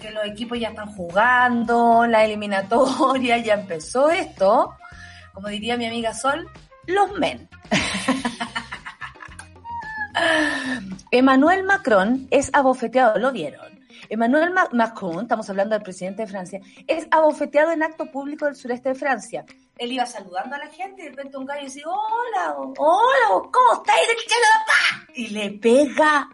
que 0.00 0.10
los 0.10 0.24
equipos 0.24 0.58
ya 0.58 0.68
están 0.68 0.92
jugando, 0.94 2.06
la 2.06 2.24
eliminatoria, 2.24 3.38
ya 3.44 3.54
empezó 3.54 4.10
esto. 4.10 4.74
Como 5.36 5.48
diría 5.48 5.76
mi 5.76 5.84
amiga 5.84 6.14
Sol, 6.14 6.48
los 6.86 7.12
men. 7.18 7.46
Emmanuel 11.10 11.64
Macron 11.64 12.26
es 12.30 12.48
abofeteado, 12.54 13.18
¿lo 13.18 13.32
vieron? 13.32 13.84
Emmanuel 14.08 14.54
Macron, 14.72 15.24
estamos 15.24 15.50
hablando 15.50 15.74
del 15.74 15.82
presidente 15.82 16.22
de 16.22 16.28
Francia, 16.28 16.62
es 16.86 17.06
abofeteado 17.10 17.72
en 17.72 17.82
acto 17.82 18.10
público 18.10 18.46
del 18.46 18.56
sureste 18.56 18.88
de 18.88 18.94
Francia. 18.94 19.44
Él 19.76 19.92
iba 19.92 20.06
saludando 20.06 20.56
a 20.56 20.58
la 20.58 20.68
gente 20.68 21.02
y 21.02 21.04
de 21.04 21.10
repente 21.10 21.36
un 21.36 21.44
gallo 21.44 21.64
dice, 21.64 21.82
hola, 21.84 22.56
hola, 22.56 23.28
¿cómo 23.28 23.74
estáis? 23.74 24.08
Y 25.16 25.28
le 25.28 25.50
pega 25.50 26.30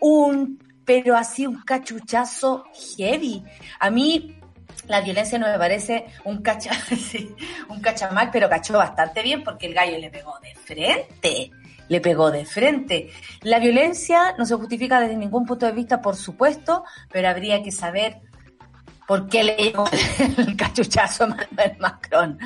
un, 0.00 0.58
pero 0.86 1.14
así 1.14 1.46
un 1.46 1.62
cachuchazo 1.62 2.64
heavy. 2.96 3.44
A 3.80 3.90
mí 3.90 4.40
la 4.88 5.00
violencia 5.00 5.38
no 5.38 5.46
me 5.46 5.58
parece 5.58 6.06
un 6.24 6.42
cacha, 6.42 6.70
un 7.68 7.80
cachamal, 7.80 8.30
pero 8.32 8.48
cachó 8.48 8.78
bastante 8.78 9.22
bien 9.22 9.42
porque 9.42 9.66
el 9.66 9.74
gallo 9.74 9.98
le 9.98 10.10
pegó 10.10 10.38
de 10.40 10.54
frente 10.54 11.50
le 11.88 12.00
pegó 12.00 12.30
de 12.30 12.44
frente. 12.44 13.10
La 13.42 13.58
violencia 13.58 14.34
no 14.38 14.46
se 14.46 14.54
justifica 14.54 15.00
desde 15.00 15.16
ningún 15.16 15.46
punto 15.46 15.66
de 15.66 15.72
vista, 15.72 16.00
por 16.00 16.16
supuesto, 16.16 16.84
pero 17.10 17.28
habría 17.28 17.62
que 17.62 17.70
saber 17.70 18.20
por 19.06 19.28
qué 19.28 19.44
le 19.44 19.56
llegó 19.56 19.84
el 20.38 20.56
cachuchazo 20.56 21.24
a 21.24 21.26
Manuel 21.28 21.76
Macron. 21.78 22.38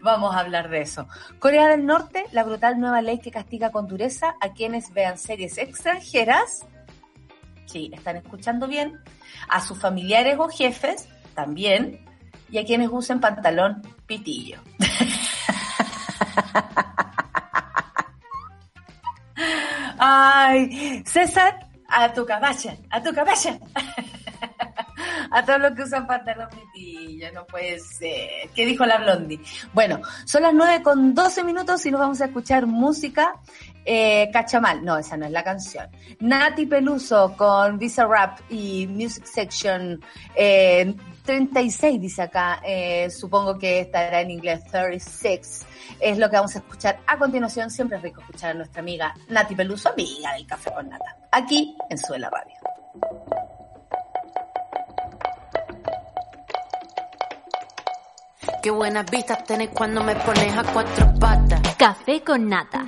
Vamos 0.00 0.34
a 0.34 0.40
hablar 0.40 0.70
de 0.70 0.80
eso. 0.80 1.06
Corea 1.38 1.68
del 1.68 1.84
Norte, 1.84 2.24
la 2.32 2.44
brutal 2.44 2.80
nueva 2.80 3.02
ley 3.02 3.18
que 3.18 3.30
castiga 3.30 3.70
con 3.70 3.86
dureza 3.86 4.34
a 4.40 4.52
quienes 4.52 4.92
vean 4.92 5.18
series 5.18 5.58
extranjeras. 5.58 6.66
Sí, 7.66 7.90
están 7.92 8.16
escuchando 8.16 8.66
bien. 8.66 8.98
A 9.48 9.60
sus 9.60 9.78
familiares 9.78 10.36
o 10.38 10.48
jefes 10.48 11.08
también. 11.36 12.04
Y 12.50 12.58
a 12.58 12.64
quienes 12.64 12.88
usen 12.90 13.20
pantalón 13.20 13.82
pitillo. 14.06 14.60
Ay, 19.98 21.02
César, 21.06 21.68
a 21.88 22.12
tu 22.12 22.26
caballa, 22.26 22.76
a 22.90 23.02
tu 23.02 23.12
caballa. 23.12 23.58
a 25.30 25.44
todos 25.44 25.60
los 25.60 25.74
que 25.74 25.82
usan 25.82 26.06
pantalón 26.06 26.48
pitillo, 26.50 27.32
no 27.32 27.44
puede 27.46 27.78
ser. 27.80 28.50
¿Qué 28.54 28.66
dijo 28.66 28.84
la 28.86 28.98
Blondie? 28.98 29.40
Bueno, 29.72 30.00
son 30.24 30.42
las 30.42 30.54
9 30.54 30.82
con 30.82 31.14
12 31.14 31.44
minutos 31.44 31.84
y 31.86 31.90
nos 31.90 32.00
vamos 32.00 32.20
a 32.20 32.26
escuchar 32.26 32.66
música. 32.66 33.34
Eh, 33.88 34.28
Cachamal, 34.32 34.84
no, 34.84 34.98
esa 34.98 35.16
no 35.16 35.26
es 35.26 35.32
la 35.32 35.44
canción. 35.44 35.88
Nati 36.18 36.66
Peluso 36.66 37.34
con 37.36 37.78
Visa 37.78 38.04
Rap 38.04 38.40
y 38.50 38.88
Music 38.88 39.24
Section 39.24 40.00
eh, 40.34 40.92
36, 41.24 42.00
dice 42.00 42.22
acá. 42.22 42.60
Eh, 42.64 43.08
supongo 43.10 43.56
que 43.56 43.80
estará 43.80 44.20
en 44.20 44.32
inglés 44.32 44.64
36 44.64 45.66
es 46.00 46.18
lo 46.18 46.28
que 46.28 46.36
vamos 46.36 46.54
a 46.56 46.58
escuchar 46.58 46.98
a 47.06 47.16
continuación. 47.16 47.70
Siempre 47.70 47.98
es 47.98 48.02
rico 48.02 48.20
escuchar 48.20 48.50
a 48.50 48.54
nuestra 48.54 48.80
amiga 48.80 49.14
Nati 49.28 49.54
Peluso, 49.54 49.90
amiga 49.90 50.32
del 50.32 50.46
Café 50.46 50.72
con 50.72 50.88
Nata, 50.88 51.16
aquí 51.30 51.76
en 51.88 51.98
Suela 51.98 52.28
Radio. 52.28 52.54
Qué 58.62 58.70
buenas 58.72 59.08
vistas 59.08 59.44
tenés 59.44 59.68
cuando 59.68 60.02
me 60.02 60.16
pones 60.16 60.56
a 60.56 60.64
cuatro 60.72 61.14
patas. 61.20 61.76
Café 61.76 62.20
con 62.22 62.48
Nata. 62.48 62.84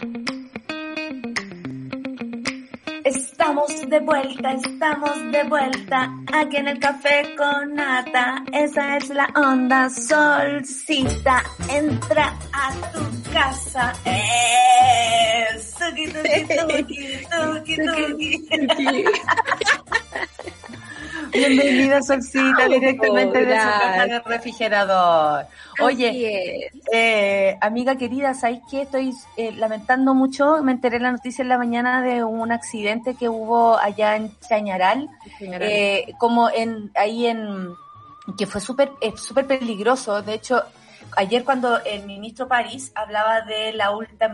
Estamos 3.09 3.89
de 3.89 4.01
vuelta, 4.01 4.53
estamos 4.53 5.33
de 5.33 5.43
vuelta 5.45 6.13
aquí 6.31 6.59
en 6.59 6.69
el 6.69 6.79
café 6.79 7.35
con 7.39 7.75
nata. 7.75 8.45
Esa 8.53 8.99
es 8.99 9.09
la 9.09 9.33
onda 9.35 9.89
solcita. 9.89 11.43
Entra 11.71 12.37
a 12.53 12.93
tu 12.93 13.33
casa. 13.33 13.95
¡Eh! 14.05 14.29
Bienvenida, 21.33 22.03
Solcita, 22.03 22.69
directamente 22.69 23.45
de 23.45 23.59
su 23.59 23.67
caja 23.67 24.07
de 24.07 24.21
refrigerador. 24.21 25.47
Oye, 25.81 26.71
eh, 26.93 27.57
amiga 27.61 27.97
querida, 27.97 28.35
¿sabéis 28.35 28.61
que 28.71 28.83
estoy 28.83 29.13
eh, 29.37 29.53
lamentando 29.53 30.15
mucho? 30.15 30.63
Me 30.63 30.73
enteré 30.73 31.01
la 31.01 31.13
noticia 31.13 31.43
en 31.43 31.49
la 31.49 31.59
mañana 31.59 32.03
de 32.03 32.25
un 32.25 32.53
accidente 32.53 33.15
que 33.15 33.29
hubo 33.29 33.79
allá 33.79 34.17
en 34.17 34.33
Chañaral, 34.41 35.09
eh, 35.41 36.13
como 36.19 36.51
en 36.51 36.91
ahí 36.95 37.27
en 37.27 37.69
que 38.37 38.47
fue 38.47 38.61
súper 38.61 38.93
súper 39.17 39.47
peligroso. 39.47 40.23
De 40.23 40.35
hecho, 40.35 40.63
ayer 41.17 41.45
cuando 41.45 41.83
el 41.85 42.05
ministro 42.05 42.49
París 42.49 42.93
hablaba 42.95 43.41
de 43.43 43.73
la, 43.73 43.91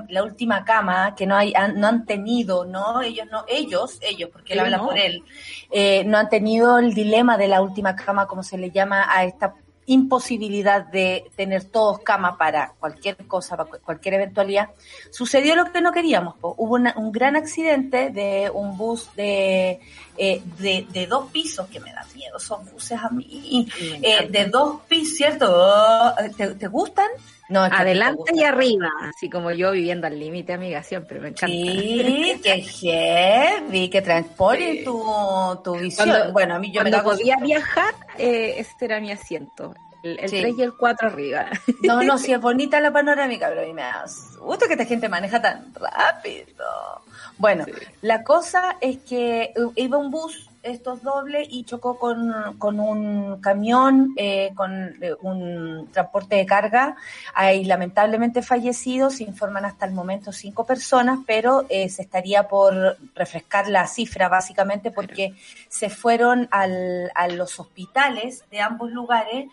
la 0.08 0.22
última 0.22 0.64
cama 0.64 1.14
que 1.14 1.26
no 1.26 1.36
hay 1.36 1.52
no 1.74 1.86
han 1.86 2.04
tenido 2.04 2.64
no 2.64 3.02
ellos 3.02 3.26
no 3.30 3.44
ellos 3.48 3.98
ellos 4.00 4.30
porque 4.32 4.52
él 4.52 4.60
habla 4.60 4.78
por 4.78 4.98
él 4.98 5.22
eh, 5.70 6.04
no 6.04 6.18
han 6.18 6.28
tenido 6.28 6.78
el 6.78 6.94
dilema 6.94 7.36
de 7.36 7.48
la 7.48 7.62
última 7.62 7.96
cama 7.96 8.26
como 8.26 8.42
se 8.42 8.58
le 8.58 8.70
llama 8.70 9.06
a 9.08 9.24
esta 9.24 9.54
imposibilidad 9.86 10.86
de 10.86 11.30
tener 11.36 11.64
todos 11.64 12.00
cama 12.00 12.38
para 12.38 12.72
cualquier 12.80 13.16
cosa, 13.26 13.56
para 13.56 13.68
cualquier 13.80 14.14
eventualidad, 14.14 14.70
sucedió 15.10 15.54
lo 15.54 15.70
que 15.72 15.80
no 15.80 15.92
queríamos. 15.92 16.36
Hubo 16.40 16.76
un 16.76 17.12
gran 17.12 17.36
accidente 17.36 18.10
de 18.10 18.50
un 18.52 18.76
bus 18.76 19.10
de, 19.16 19.80
eh, 20.16 20.42
de, 20.58 21.06
dos 21.06 21.30
pisos, 21.30 21.66
que 21.68 21.80
me 21.80 21.92
da 21.92 22.06
miedo 22.14 22.36
esos 22.38 22.70
buses 22.70 22.98
a 23.00 23.10
mí, 23.10 23.68
eh, 24.02 24.28
de 24.28 24.46
dos 24.46 24.80
pisos, 24.88 25.16
¿cierto? 25.16 26.14
¿Te, 26.36 26.66
gustan? 26.68 27.08
No, 27.48 27.62
Adelante 27.62 28.32
y 28.34 28.42
arriba, 28.42 28.88
así 29.02 29.28
como 29.28 29.50
yo 29.50 29.72
viviendo 29.72 30.06
al 30.06 30.18
límite, 30.18 30.54
amiga, 30.54 30.82
siempre 30.82 31.20
me 31.20 31.28
encanta. 31.28 31.46
Sí, 31.46 32.40
qué 32.42 32.62
heavy, 32.62 33.90
que 33.90 34.00
transporte 34.00 34.82
tu, 34.84 35.02
tu 35.62 35.76
visión. 35.76 36.32
bueno, 36.32 36.54
a 36.54 36.58
mí 36.58 36.72
yo 36.72 36.80
cuando 36.80 36.98
me 36.98 37.02
podía 37.02 37.36
viajar, 37.36 37.94
eh, 38.18 38.54
este 38.58 38.86
era 38.86 39.00
mi 39.00 39.12
asiento. 39.12 39.74
El, 40.02 40.18
3 40.18 40.54
y 40.58 40.62
el 40.62 40.76
4 40.76 41.08
arriba. 41.08 41.46
No, 41.82 42.02
no, 42.02 42.18
si 42.18 42.32
es 42.32 42.40
bonita 42.40 42.78
la 42.80 42.92
panorámica, 42.92 43.48
pero 43.48 43.62
a 43.62 43.64
mí 43.64 43.72
me 43.72 43.82
da 43.82 44.04
gusto 44.40 44.66
que 44.66 44.74
esta 44.74 44.84
gente 44.84 45.08
maneja 45.08 45.40
tan 45.40 45.72
rápido. 45.74 47.02
Bueno, 47.38 47.64
la 48.02 48.22
cosa 48.22 48.76
es 48.80 48.98
que 48.98 49.54
iba 49.76 49.96
un 49.96 50.10
bus 50.10 50.50
estos 50.64 51.02
dobles 51.02 51.46
y 51.50 51.64
chocó 51.64 51.98
con, 51.98 52.56
con 52.58 52.80
un 52.80 53.40
camión, 53.40 54.14
eh, 54.16 54.50
con 54.54 54.72
eh, 55.00 55.14
un 55.20 55.88
transporte 55.92 56.36
de 56.36 56.46
carga. 56.46 56.96
Hay 57.34 57.64
lamentablemente 57.64 58.42
fallecidos, 58.42 59.16
se 59.16 59.24
informan 59.24 59.64
hasta 59.64 59.86
el 59.86 59.92
momento 59.92 60.32
cinco 60.32 60.64
personas, 60.64 61.20
pero 61.26 61.66
eh, 61.68 61.88
se 61.88 62.02
estaría 62.02 62.48
por 62.48 62.96
refrescar 63.14 63.68
la 63.68 63.86
cifra 63.86 64.28
básicamente 64.28 64.90
porque 64.90 65.34
se 65.68 65.90
fueron 65.90 66.48
al, 66.50 67.10
a 67.14 67.28
los 67.28 67.60
hospitales 67.60 68.44
de 68.50 68.60
ambos 68.60 68.90
lugares. 68.90 69.48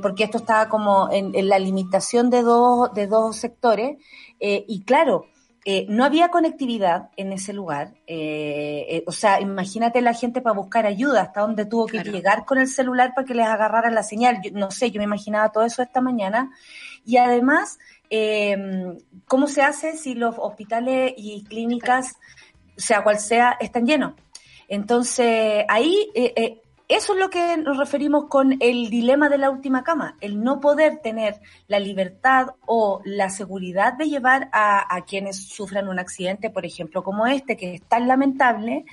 porque 0.00 0.24
esto 0.24 0.38
estaba 0.38 0.68
como 0.68 1.10
en, 1.10 1.34
en, 1.34 1.48
la 1.48 1.58
limitación 1.58 2.30
de 2.30 2.42
dos, 2.42 2.94
de 2.94 3.08
dos 3.08 3.36
sectores, 3.36 3.98
y 4.38 4.82
claro, 4.84 5.26
eh, 5.68 5.84
no 5.88 6.04
había 6.04 6.28
conectividad 6.28 7.10
en 7.16 7.32
ese 7.32 7.52
lugar. 7.52 7.94
Eh, 8.06 8.86
eh, 8.88 9.04
o 9.04 9.10
sea, 9.10 9.40
imagínate 9.40 10.00
la 10.00 10.14
gente 10.14 10.40
para 10.40 10.54
buscar 10.54 10.86
ayuda, 10.86 11.22
hasta 11.22 11.40
donde 11.40 11.64
tuvo 11.64 11.86
que 11.86 12.04
llegar 12.04 12.44
con 12.44 12.58
el 12.58 12.68
celular 12.68 13.14
para 13.16 13.26
que 13.26 13.34
les 13.34 13.48
agarrara 13.48 13.90
la 13.90 14.04
señal. 14.04 14.40
no 14.52 14.70
sé, 14.70 14.92
yo 14.92 15.00
me 15.00 15.06
imaginaba 15.06 15.50
todo 15.50 15.64
eso 15.64 15.82
esta 15.82 16.00
mañana. 16.00 16.52
Y 17.04 17.16
además, 17.16 17.80
em, 18.10 18.96
¿cómo 19.26 19.48
se 19.48 19.62
hace 19.62 19.96
si 19.96 20.14
los 20.14 20.36
hospitales 20.38 21.14
y 21.16 21.42
clínicas, 21.42 22.14
sea 22.76 23.02
cual 23.02 23.18
sea, 23.18 23.56
están 23.58 23.86
llenos? 23.86 24.14
Entonces, 24.68 25.64
ahí 25.68 26.12
eso 26.88 27.14
es 27.14 27.18
lo 27.18 27.30
que 27.30 27.56
nos 27.56 27.78
referimos 27.78 28.26
con 28.28 28.56
el 28.60 28.90
dilema 28.90 29.28
de 29.28 29.38
la 29.38 29.50
última 29.50 29.82
cama, 29.82 30.16
el 30.20 30.42
no 30.42 30.60
poder 30.60 30.98
tener 30.98 31.40
la 31.66 31.80
libertad 31.80 32.48
o 32.64 33.00
la 33.04 33.28
seguridad 33.28 33.94
de 33.94 34.08
llevar 34.08 34.48
a, 34.52 35.04
quienes 35.06 35.48
sufran 35.48 35.88
un 35.88 35.98
accidente, 35.98 36.48
por 36.48 36.64
ejemplo, 36.64 37.02
como 37.02 37.26
este, 37.26 37.56
que 37.56 37.74
es 37.74 37.82
tan 37.82 38.06
lamentable, 38.06 38.84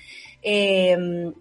eh, 0.44 0.98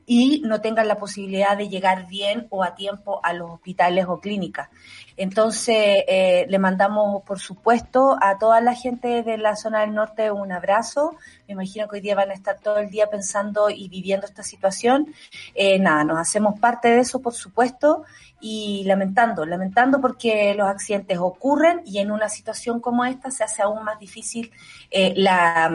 y 0.06 0.42
no 0.44 0.60
tengan 0.60 0.88
la 0.88 0.98
posibilidad 0.98 1.56
de 1.56 1.68
llegar 1.68 2.06
bien 2.06 2.46
o 2.50 2.62
a 2.62 2.74
tiempo 2.74 3.20
a 3.22 3.32
los 3.32 3.50
hospitales 3.50 4.06
o 4.08 4.20
clínicas. 4.20 4.68
Entonces, 5.16 6.04
eh, 6.08 6.46
le 6.48 6.58
mandamos, 6.58 7.22
por 7.24 7.38
supuesto, 7.38 8.16
a 8.20 8.38
toda 8.38 8.60
la 8.60 8.74
gente 8.74 9.22
de 9.22 9.38
la 9.38 9.56
zona 9.56 9.80
del 9.80 9.94
norte 9.94 10.30
un 10.30 10.52
abrazo. 10.52 11.16
Me 11.46 11.52
imagino 11.54 11.88
que 11.88 11.96
hoy 11.96 12.00
día 12.00 12.14
van 12.14 12.30
a 12.30 12.34
estar 12.34 12.58
todo 12.60 12.78
el 12.78 12.90
día 12.90 13.08
pensando 13.08 13.68
y 13.68 13.88
viviendo 13.88 14.26
esta 14.26 14.42
situación. 14.42 15.12
Eh, 15.54 15.78
nada, 15.78 16.04
nos 16.04 16.18
hacemos 16.18 16.58
parte 16.58 16.88
de 16.88 17.00
eso, 17.00 17.20
por 17.20 17.34
supuesto, 17.34 18.04
y 18.40 18.82
lamentando, 18.84 19.46
lamentando 19.46 20.00
porque 20.00 20.54
los 20.54 20.66
accidentes 20.66 21.18
ocurren 21.18 21.82
y 21.84 21.98
en 21.98 22.10
una 22.10 22.28
situación 22.28 22.80
como 22.80 23.04
esta 23.04 23.30
se 23.30 23.44
hace 23.44 23.62
aún 23.62 23.84
más 23.84 23.98
difícil 23.98 24.50
eh, 24.90 25.12
la, 25.16 25.72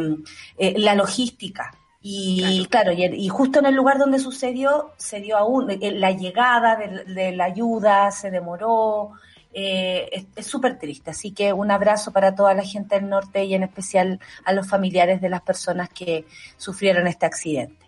eh, 0.58 0.74
la 0.78 0.96
logística. 0.96 1.72
Y 2.10 2.66
claro, 2.68 2.94
y, 2.94 3.28
justo 3.28 3.60
en 3.60 3.66
el 3.66 3.76
lugar 3.76 3.98
donde 3.98 4.20
sucedió, 4.20 4.94
se 4.96 5.20
dio 5.20 5.36
aún 5.36 5.70
eh, 5.70 5.92
la 5.92 6.12
llegada 6.12 6.78
de, 6.78 7.04
de 7.04 7.34
la 7.34 7.46
ayuda, 7.46 8.12
se 8.12 8.32
demoró, 8.32 9.12
eh, 9.54 10.26
es 10.36 10.46
súper 10.46 10.78
triste. 10.80 11.10
Así 11.10 11.32
que 11.32 11.52
un 11.52 11.70
abrazo 11.70 12.14
para 12.14 12.34
toda 12.34 12.54
la 12.54 12.64
gente 12.64 12.96
del 12.96 13.10
norte 13.10 13.44
y 13.44 13.56
en 13.56 13.64
especial 13.64 14.22
a 14.46 14.54
los 14.54 14.70
familiares 14.70 15.20
de 15.20 15.30
las 15.30 15.42
personas 15.42 15.90
que 15.90 16.26
sufrieron 16.56 17.08
este 17.08 17.26
accidente. 17.26 17.86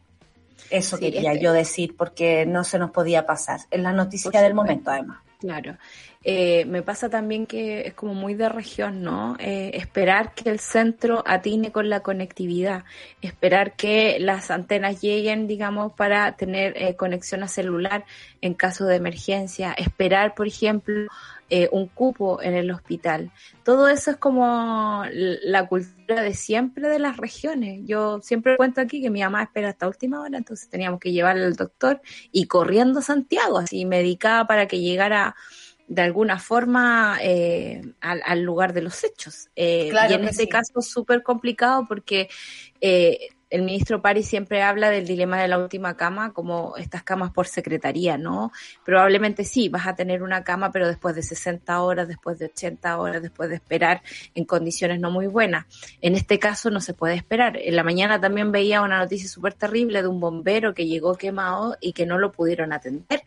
Eso 0.70 0.98
quería 0.98 1.32
este 1.32 1.44
yo 1.44 1.54
decir 1.54 1.96
porque 1.96 2.46
no 2.46 2.66
se 2.66 2.78
nos 2.78 2.92
podía 2.92 3.26
pasar. 3.26 3.62
Es 3.72 3.80
la 3.80 3.94
noticia 3.94 4.42
del 4.42 4.54
momento, 4.54 4.92
además. 4.92 5.20
Claro. 5.40 5.78
Eh, 6.22 6.66
me 6.66 6.82
pasa 6.82 7.10
también 7.10 7.46
que 7.46 7.88
es 7.88 7.94
como 7.94 8.14
muy 8.14 8.34
de 8.34 8.50
región, 8.50 9.02
¿no? 9.02 9.38
Eh, 9.40 9.72
esperar 9.76 10.34
que 10.34 10.50
el 10.50 10.60
centro 10.60 11.24
atine 11.26 11.72
con 11.72 11.88
la 11.90 12.02
conectividad, 12.02 12.84
esperar 13.22 13.78
que 13.78 14.20
las 14.20 14.52
antenas 14.52 15.00
lleguen, 15.00 15.48
digamos, 15.48 15.94
para 15.94 16.36
tener 16.36 16.74
eh, 16.76 16.98
conexión 16.98 17.42
a 17.44 17.48
celular 17.48 18.04
en 18.42 18.54
caso 18.54 18.86
de 18.86 18.98
emergencia, 18.98 19.72
esperar, 19.72 20.36
por 20.36 20.48
ejemplo, 20.48 21.08
un 21.72 21.88
cupo 21.88 22.44
en 22.44 22.54
el 22.54 22.70
hospital. 22.70 23.32
Todo 23.64 23.88
eso 23.88 24.12
es 24.12 24.18
como 24.18 25.04
la 25.10 25.68
cultura 25.68 26.22
de 26.22 26.36
siempre 26.36 26.90
de 26.90 27.00
las 27.00 27.18
regiones. 27.18 27.82
Yo 27.88 28.20
siempre 28.22 28.56
cuento 28.56 28.82
aquí 28.82 29.02
que 29.02 29.10
mi 29.10 29.22
mamá 29.22 29.42
espera 29.42 29.70
hasta 29.70 29.88
última 29.88 30.22
hora, 30.22 30.38
entonces 30.38 30.70
teníamos 30.70 31.00
que 31.00 31.12
llevarle 31.12 31.46
al 31.46 31.56
doctor 31.56 32.02
y 32.32 32.46
corriendo 32.46 33.00
a 33.00 33.02
Santiago, 33.02 33.58
así 33.58 33.84
medicada 33.86 34.46
para 34.46 34.68
que 34.68 34.80
llegara 34.80 35.36
de 35.90 36.04
alguna 36.04 36.38
forma 36.38 37.18
eh, 37.22 37.82
al, 38.00 38.44
lugar 38.44 38.74
de 38.74 38.84
los 38.84 39.04
hechos. 39.04 39.50
Eh, 39.56 39.92
y 40.10 40.14
en 40.14 40.24
este 40.24 40.48
caso 40.48 40.82
súper 40.82 41.24
complicado 41.24 41.86
porque 41.88 42.30
eh, 42.80 43.30
el 43.50 43.64
ministro 43.64 44.02
Pari 44.02 44.24
siempre 44.24 44.62
habla 44.62 44.90
del 44.90 45.08
dilema 45.08 45.42
de 45.42 45.48
la 45.48 45.58
última 45.58 45.98
cama 45.98 46.34
como 46.34 46.76
estas 46.78 47.04
camas 47.04 47.32
por 47.32 47.48
secretaría, 47.48 48.18
¿no? 48.18 48.52
Probablemente 48.86 49.44
sí, 49.44 49.70
vas 49.70 49.88
a 49.88 49.96
tener 49.96 50.22
una 50.22 50.44
cama, 50.44 50.72
pero 50.72 50.88
después 50.88 51.16
de 51.16 51.24
60 51.24 51.82
horas, 51.82 52.08
después 52.08 52.38
de 52.38 52.46
80 52.46 52.98
horas, 52.98 53.22
después 53.22 53.50
de 53.50 53.56
esperar 53.56 54.02
en 54.36 54.46
condiciones 54.46 55.00
no 55.00 55.10
muy 55.10 55.28
buenas. 55.28 55.66
En 56.02 56.16
este 56.16 56.38
caso 56.38 56.70
no 56.70 56.80
se 56.80 56.94
puede 56.94 57.16
esperar. 57.16 57.58
En 57.58 57.76
la 57.76 57.84
mañana 57.84 58.22
también 58.22 58.52
veía 58.52 58.82
una 58.82 59.00
noticia 59.00 59.28
súper 59.28 59.54
terrible 59.54 60.02
de 60.02 60.08
un 60.08 60.20
bombero 60.20 60.74
que 60.74 60.86
llegó 60.86 61.16
quemado 61.16 61.76
y 61.82 61.94
que 61.94 62.06
no 62.06 62.20
lo 62.20 62.32
pudieron 62.32 62.72
atender 62.72 63.24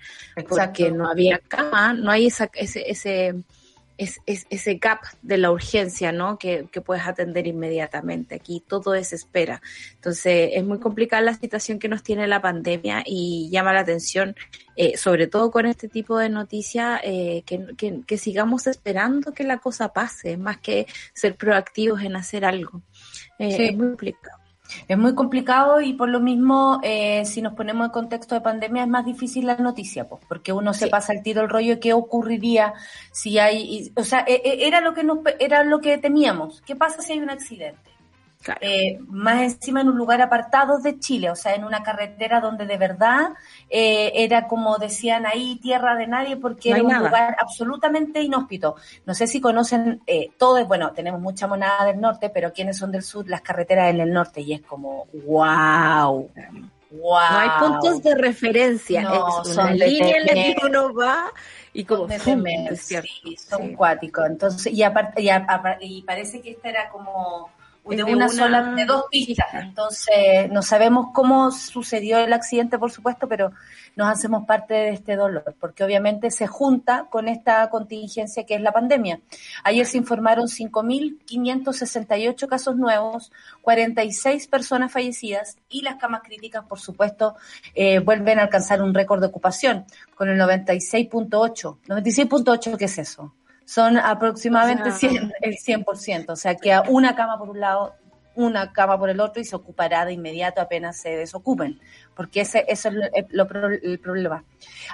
porque 0.49 0.91
no 0.93 1.09
había 1.09 1.39
cama, 1.39 1.95
no 1.95 2.11
hay 2.11 2.27
esa, 2.27 2.49
ese, 2.55 2.89
ese 2.89 3.43
es, 3.99 4.21
ese 4.27 4.75
gap 4.75 5.01
de 5.23 5.39
la 5.39 5.51
urgencia, 5.51 6.13
¿no? 6.13 6.39
Que, 6.39 6.69
puedes 6.85 7.07
atender 7.07 7.47
inmediatamente. 7.47 8.35
Aquí 8.35 8.63
todo 8.67 8.95
es 8.95 9.13
espera. 9.13 9.63
Entonces, 9.95 10.51
es 10.55 10.65
muy 10.65 10.79
complicada 10.79 11.23
la 11.23 11.35
situación 11.35 11.79
que 11.79 11.89
nos 11.89 12.03
tiene 12.03 12.27
la 12.27 12.43
pandemia 12.43 13.03
y 13.07 13.49
llama 13.51 13.73
la 13.73 13.81
atención, 13.81 14.35
eh, 14.77 14.97
sobre 14.97 15.27
todo 15.27 15.51
con 15.51 15.67
este 15.67 15.89
tipo 15.89 16.19
de 16.19 16.29
noticias, 16.29 17.01
eh, 17.05 17.45
que, 17.47 18.19
sigamos 18.19 18.67
esperando 18.67 19.33
que 19.33 19.45
la 19.45 19.59
cosa 19.59 19.93
pase, 19.93 20.37
más 20.37 20.59
que 20.59 20.87
ser 21.13 21.37
proactivos 21.37 22.03
en 22.03 22.17
hacer 22.17 22.45
algo. 22.45 22.83
Eh, 23.39 23.69
es 23.69 23.77
muy 23.77 23.89
complicado. 23.89 24.42
Es 24.89 24.99
muy 24.99 25.15
complicado 25.15 25.81
y 25.81 25.93
por 25.95 26.09
lo 26.09 26.21
mismo, 26.21 26.81
eh, 26.83 27.25
si 27.25 27.43
nos 27.43 27.55
ponemos 27.55 27.87
en 27.87 27.93
contexto 27.93 28.35
de 28.35 28.41
pandemia, 28.41 28.83
es 28.83 28.89
más 28.89 29.05
difícil 29.05 29.47
la 29.47 29.57
noticia, 29.57 30.09
pues, 30.09 30.23
porque 30.29 30.53
uno 30.53 30.75
se 30.75 30.89
pasa 30.89 31.13
el 31.13 31.23
tiro 31.23 31.43
el 31.43 31.49
rollo 31.49 31.81
qué 31.81 31.93
ocurriría 31.93 32.75
si 33.13 33.39
hay, 33.39 33.93
o 33.97 34.05
sea, 34.05 34.25
e, 34.27 34.35
e, 34.45 34.67
era 34.67 34.81
lo 34.81 34.95
que 34.95 35.05
nos, 35.05 35.19
era 35.39 35.65
lo 35.65 35.81
que 35.81 35.99
temíamos. 35.99 36.63
¿Qué 36.67 36.77
pasa 36.77 37.03
si 37.03 37.13
hay 37.13 37.21
un 37.21 37.31
accidente? 37.31 37.92
Eh, 38.61 38.99
más 39.09 39.43
encima 39.43 39.81
en 39.81 39.89
un 39.89 39.97
lugar 39.97 40.21
apartado 40.21 40.79
de 40.79 40.99
Chile, 40.99 41.31
o 41.31 41.37
sea, 41.37 41.55
en 41.55 41.65
una 41.65 41.83
carretera 41.83 42.41
donde 42.41 42.67
de 42.67 42.77
verdad 42.77 43.31
eh, 43.71 44.13
era 44.15 44.49
como 44.49 44.79
decían 44.79 45.27
ahí, 45.27 45.59
tierra 45.63 45.95
de 45.97 46.07
nadie, 46.07 46.37
porque 46.37 46.71
era 46.71 46.83
un 46.83 46.95
lugar 46.95 47.37
absolutamente 47.41 48.21
inhóspito. 48.23 48.77
No 49.07 49.15
sé 49.15 49.27
si 49.27 49.41
conocen 49.41 50.01
eh, 50.07 50.31
todos, 50.39 50.67
bueno, 50.67 50.93
tenemos 50.93 51.21
mucha 51.21 51.47
monada 51.47 51.85
del 51.85 52.01
norte, 52.01 52.31
pero 52.31 52.53
quienes 52.53 52.79
son 52.79 52.91
del 52.93 53.03
sur, 53.03 53.29
las 53.29 53.43
carreteras 53.43 53.91
en 53.91 54.01
el 54.01 54.13
norte, 54.13 54.41
y 54.41 54.53
es 54.55 54.63
como, 54.63 55.07
wow. 55.27 56.31
Wow. 56.93 57.11
No 57.11 57.39
hay 57.39 57.49
puntos 57.59 58.03
de 58.03 58.15
referencia, 58.15 59.03
no, 59.03 59.43
es 59.43 59.55
son 59.55 59.79
línea 59.79 60.19
en 60.19 60.27
la 60.27 60.33
que 60.35 60.57
uno 60.67 60.93
va 60.93 61.33
y 61.73 61.85
como 61.85 62.07
de 62.07 62.19
sí, 62.77 63.37
son 63.37 63.75
cuáticos. 63.75 64.27
Entonces, 64.27 64.73
y, 64.73 64.83
aparte, 64.83 65.23
y 65.81 66.03
parece 66.03 66.43
que 66.43 66.51
esta 66.51 66.69
era 66.69 66.91
como 66.91 67.51
de, 67.85 68.05
una, 68.05 68.29
sola, 68.29 68.75
de 68.75 68.85
dos 68.85 69.05
pistas. 69.11 69.47
Entonces, 69.55 70.49
no 70.51 70.63
sabemos 70.63 71.09
cómo 71.13 71.51
sucedió 71.51 72.19
el 72.19 72.33
accidente, 72.33 72.79
por 72.79 72.93
supuesto, 72.93 73.29
pero 73.29 73.53
nos 73.97 74.09
hacemos 74.09 74.47
parte 74.47 74.75
de 74.75 74.91
este 74.91 75.17
dolor, 75.17 75.57
porque 75.59 75.83
obviamente 75.85 76.31
se 76.31 76.47
junta 76.47 77.09
con 77.11 77.27
esta 77.29 77.69
contingencia 77.71 78.47
que 78.47 78.55
es 78.55 78.61
la 78.61 78.71
pandemia. 78.73 79.21
Ayer 79.65 79.85
se 79.85 79.99
informaron 79.99 80.47
5.568 80.47 82.47
casos 82.47 82.77
nuevos, 82.77 83.33
46 83.63 84.47
personas 84.47 84.93
fallecidas 84.93 85.57
y 85.69 85.83
las 85.83 85.97
camas 85.97 86.23
críticas, 86.23 86.65
por 86.65 86.79
supuesto, 86.79 87.35
eh, 87.75 87.99
vuelven 87.99 88.39
a 88.39 88.43
alcanzar 88.43 88.81
un 88.81 88.95
récord 88.95 89.21
de 89.21 89.27
ocupación 89.27 89.87
con 90.15 90.29
el 90.29 90.41
96.8. 90.41 91.79
96.8, 91.87 92.77
¿qué 92.77 92.85
es 92.85 92.99
eso? 92.99 93.35
Son 93.73 93.97
aproximadamente 93.97 94.91
el 95.41 95.57
100%, 95.57 96.29
o 96.29 96.37
sea, 96.37 96.55
que 96.57 96.79
una 96.91 97.17
cama 97.17 97.39
por 97.39 97.49
un 97.49 97.61
lado, 97.61 97.95
una 98.35 98.71
cama 98.71 98.99
por 98.99 99.09
el 99.09 99.19
otro 99.19 99.41
y 99.41 99.47
se 99.47 99.57
ocupará 99.57 100.05
de 100.05 100.13
inmediato 100.13 100.61
apenas 100.61 100.99
se 100.99 101.17
desocupen, 101.17 101.81
porque 102.15 102.43
ese, 102.43 102.67
eso 102.69 102.91
es 102.91 102.97
el 103.25 103.99
problema. 103.99 104.45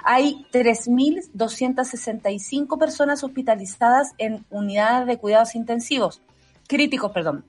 Hay 0.05 0.47
3.265 0.53 2.79
personas 2.79 3.21
hospitalizadas 3.21 4.13
en 4.17 4.45
unidades 4.49 5.07
de 5.07 5.17
cuidados 5.17 5.55
intensivos, 5.55 6.21
críticos, 6.65 7.11
perdón, 7.11 7.43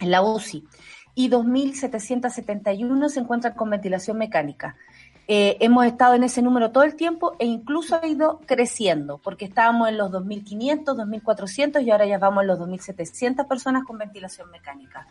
en 0.00 0.10
la 0.10 0.20
UCI, 0.20 0.68
y 1.14 1.30
2.771 1.30 3.08
se 3.08 3.20
encuentran 3.20 3.54
con 3.54 3.70
ventilación 3.70 4.18
mecánica. 4.18 4.76
Eh, 5.26 5.56
hemos 5.60 5.86
estado 5.86 6.14
en 6.14 6.24
ese 6.24 6.42
número 6.42 6.70
todo 6.70 6.84
el 6.84 6.96
tiempo 6.96 7.34
e 7.38 7.46
incluso 7.46 7.98
ha 8.00 8.06
ido 8.06 8.40
creciendo, 8.46 9.18
porque 9.18 9.46
estábamos 9.46 9.88
en 9.88 9.96
los 9.96 10.10
2.500, 10.10 10.84
2.400 10.84 11.84
y 11.84 11.90
ahora 11.90 12.06
ya 12.06 12.18
vamos 12.18 12.42
en 12.42 12.48
los 12.48 12.58
2.700 12.58 13.46
personas 13.48 13.84
con 13.84 13.98
ventilación 13.98 14.50
mecánica. 14.50 15.06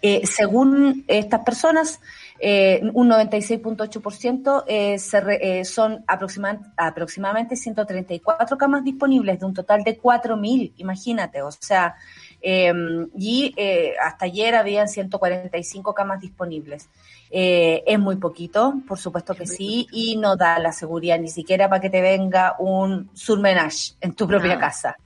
Eh, 0.00 0.26
según 0.26 1.04
estas 1.06 1.44
personas, 1.44 2.00
eh, 2.38 2.80
un 2.92 3.08
96.8% 3.08 4.64
eh, 4.66 5.64
son 5.64 6.04
aproximadamente 6.06 7.56
134 7.56 8.58
camas 8.58 8.82
disponibles 8.82 9.38
de 9.38 9.46
un 9.46 9.54
total 9.54 9.84
de 9.84 10.00
4.000, 10.00 10.72
imagínate, 10.78 11.42
o 11.42 11.52
sea, 11.52 11.94
y 12.42 13.54
hasta 14.02 14.24
ayer 14.24 14.54
habían 14.54 14.88
145 14.88 15.94
camas 15.94 16.20
disponibles. 16.20 16.88
Eh, 17.34 17.82
es 17.86 17.98
muy 17.98 18.16
poquito, 18.16 18.74
por 18.86 18.98
supuesto 18.98 19.34
que 19.34 19.46
sí, 19.46 19.88
y 19.90 20.18
no 20.18 20.36
da 20.36 20.58
la 20.58 20.70
seguridad 20.70 21.18
ni 21.18 21.28
siquiera 21.28 21.66
para 21.66 21.80
que 21.80 21.88
te 21.88 22.02
venga 22.02 22.56
un 22.58 23.08
surmenage 23.14 23.94
en 24.02 24.12
tu 24.12 24.28
propia 24.28 24.58
casa. 24.58 24.98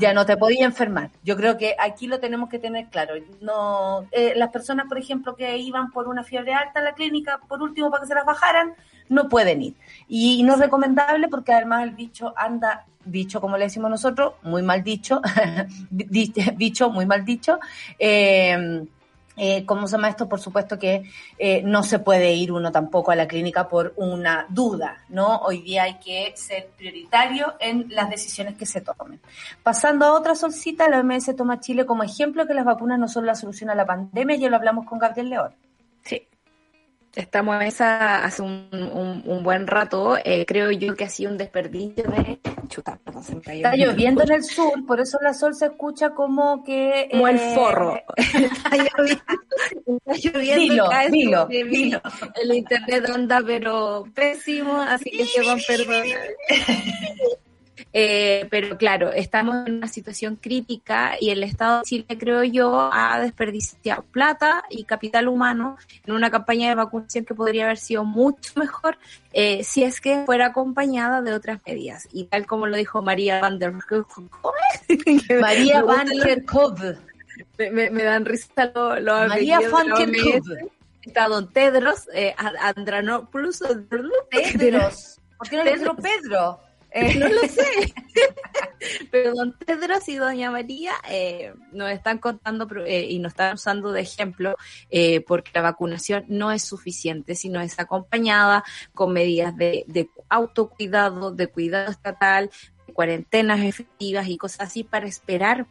Ya 0.00 0.14
no 0.14 0.24
te 0.24 0.38
podía 0.38 0.64
enfermar. 0.64 1.10
Yo 1.24 1.36
creo 1.36 1.58
que 1.58 1.76
aquí 1.78 2.06
lo 2.06 2.20
tenemos 2.20 2.48
que 2.48 2.58
tener 2.58 2.86
claro. 2.86 3.14
No, 3.42 4.06
eh, 4.12 4.32
las 4.34 4.50
personas, 4.50 4.86
por 4.88 4.96
ejemplo, 4.98 5.36
que 5.36 5.58
iban 5.58 5.90
por 5.90 6.08
una 6.08 6.22
fiebre 6.22 6.54
alta 6.54 6.80
a 6.80 6.82
la 6.82 6.94
clínica, 6.94 7.38
por 7.48 7.60
último, 7.60 7.90
para 7.90 8.02
que 8.02 8.08
se 8.08 8.14
las 8.14 8.24
bajaran, 8.24 8.74
no 9.08 9.28
pueden 9.28 9.62
ir. 9.62 9.74
Y, 10.08 10.42
no 10.42 10.54
es 10.54 10.58
recomendable 10.58 11.28
porque 11.28 11.52
además 11.52 11.84
el 11.84 11.90
bicho 11.90 12.32
anda, 12.36 12.86
bicho 13.04 13.40
como 13.40 13.56
le 13.56 13.64
decimos 13.64 13.90
nosotros, 13.90 14.34
muy 14.42 14.62
mal 14.62 14.82
dicho, 14.82 15.20
bicho 15.90 16.90
muy 16.90 17.06
mal 17.06 17.24
dicho, 17.24 17.58
eh, 17.98 18.86
eh, 19.36 19.66
¿Cómo 19.66 19.86
se 19.86 19.96
llama 19.96 20.08
esto? 20.08 20.28
Por 20.28 20.40
supuesto 20.40 20.78
que 20.78 21.10
eh, 21.38 21.62
no 21.62 21.82
se 21.82 21.98
puede 21.98 22.32
ir 22.34 22.52
uno 22.52 22.70
tampoco 22.70 23.10
a 23.10 23.16
la 23.16 23.26
clínica 23.26 23.68
por 23.68 23.92
una 23.96 24.46
duda, 24.48 24.98
¿no? 25.08 25.38
Hoy 25.38 25.62
día 25.62 25.84
hay 25.84 25.98
que 25.98 26.32
ser 26.36 26.68
prioritario 26.76 27.54
en 27.58 27.86
las 27.88 28.10
decisiones 28.10 28.56
que 28.56 28.66
se 28.66 28.80
tomen. 28.80 29.20
Pasando 29.62 30.06
a 30.06 30.12
otra 30.12 30.36
solcita, 30.36 30.88
la 30.88 31.00
OMS 31.00 31.34
toma 31.36 31.58
Chile 31.58 31.84
como 31.84 32.04
ejemplo 32.04 32.46
que 32.46 32.54
las 32.54 32.64
vacunas 32.64 32.98
no 32.98 33.08
son 33.08 33.26
la 33.26 33.34
solución 33.34 33.70
a 33.70 33.74
la 33.74 33.86
pandemia, 33.86 34.36
ya 34.36 34.48
lo 34.48 34.56
hablamos 34.56 34.86
con 34.86 34.98
Gabriel 35.00 35.30
León. 35.30 35.54
Sí, 36.04 36.22
estamos 37.16 37.62
esa 37.62 38.24
hace 38.24 38.42
un, 38.42 39.22
un, 39.24 39.42
buen 39.42 39.66
rato. 39.66 40.16
Eh, 40.24 40.44
creo 40.46 40.70
yo 40.70 40.94
que 40.94 41.04
ha 41.04 41.08
sido 41.08 41.30
un 41.30 41.38
desperdicio 41.38 42.04
de. 42.04 42.38
Chuta, 42.68 42.98
perdón, 43.04 43.22
se 43.22 43.34
me 43.34 43.42
cayó. 43.42 43.66
Está 43.66 43.76
lloviendo 43.76 44.22
en 44.22 44.32
el 44.32 44.44
sur, 44.44 44.84
por 44.86 45.00
eso 45.00 45.18
la 45.22 45.34
sol 45.34 45.54
se 45.54 45.66
escucha 45.66 46.10
como 46.10 46.64
que. 46.64 47.08
Como 47.10 47.28
el 47.28 47.36
eh, 47.36 47.52
forro. 47.54 47.96
está 48.16 48.76
lloviendo. 48.76 49.22
Está 50.06 50.28
lloviendo 50.28 50.88
dilo, 51.10 51.46
dilo, 51.48 52.02
El 52.34 52.54
internet 52.54 53.08
anda, 53.08 53.40
pero 53.44 54.04
pésimo, 54.14 54.80
así 54.80 55.10
que 55.10 55.24
se 55.24 55.42
van 55.42 55.58
perdonar. 55.66 56.18
Eh, 57.92 58.46
pero 58.50 58.76
claro, 58.76 59.12
estamos 59.12 59.66
en 59.66 59.76
una 59.76 59.88
situación 59.88 60.36
crítica 60.36 61.16
y 61.20 61.30
el 61.30 61.42
Estado 61.42 61.78
de 61.78 61.84
Chile, 61.84 62.06
creo 62.18 62.44
yo, 62.44 62.90
ha 62.92 63.20
desperdiciado 63.20 64.02
plata 64.04 64.64
y 64.70 64.84
capital 64.84 65.28
humano 65.28 65.76
en 66.06 66.14
una 66.14 66.30
campaña 66.30 66.68
de 66.68 66.74
vacunación 66.74 67.24
que 67.24 67.34
podría 67.34 67.64
haber 67.64 67.78
sido 67.78 68.04
mucho 68.04 68.52
mejor 68.56 68.98
eh, 69.32 69.64
si 69.64 69.82
es 69.82 70.00
que 70.00 70.24
fuera 70.24 70.46
acompañada 70.46 71.22
de 71.22 71.32
otras 71.34 71.60
medidas. 71.66 72.08
Y 72.12 72.24
tal 72.24 72.46
como 72.46 72.66
lo 72.66 72.76
dijo 72.76 73.02
María 73.02 73.40
Van 73.40 73.58
der 73.58 73.72
María 75.40 75.82
Van 75.82 76.06
der 76.06 76.44
me, 77.58 77.90
me, 77.90 78.02
dan 78.04 78.24
risa 78.24 78.70
los 78.74 79.00
lo 79.00 79.28
María 79.28 79.60
Van 79.70 79.88
der 79.88 80.42
Está 81.02 81.28
Don 81.28 81.52
Tedros, 81.52 82.08
eh, 82.14 82.34
Andranopoulos. 82.38 83.62
Tedros. 84.30 85.20
¿Por 85.36 85.48
qué 85.48 85.56
no 85.56 85.64
le 85.64 85.72
Pedro? 85.72 86.60
Eh, 86.94 87.16
no 87.16 87.28
lo 87.28 87.42
sé. 87.48 87.92
Pero 89.10 89.34
don 89.34 89.58
Tedros 89.58 90.08
y 90.08 90.14
doña 90.14 90.52
María 90.52 90.92
eh, 91.10 91.52
nos 91.72 91.90
están 91.90 92.18
contando 92.18 92.68
eh, 92.86 93.08
y 93.10 93.18
nos 93.18 93.32
están 93.32 93.54
usando 93.54 93.90
de 93.90 94.02
ejemplo 94.02 94.54
porque 95.26 95.50
la 95.54 95.62
vacunación 95.62 96.24
no 96.28 96.52
es 96.52 96.62
suficiente, 96.62 97.34
sino 97.34 97.60
es 97.60 97.78
acompañada 97.80 98.62
con 98.94 99.12
medidas 99.12 99.56
de, 99.56 99.84
de 99.88 100.08
autocuidado, 100.28 101.32
de 101.32 101.48
cuidado 101.48 101.90
estatal, 101.90 102.50
de 102.86 102.92
cuarentenas 102.92 103.60
efectivas 103.60 104.28
y 104.28 104.38
cosas 104.38 104.68
así 104.68 104.84
para 104.84 105.08
esperar 105.08 105.66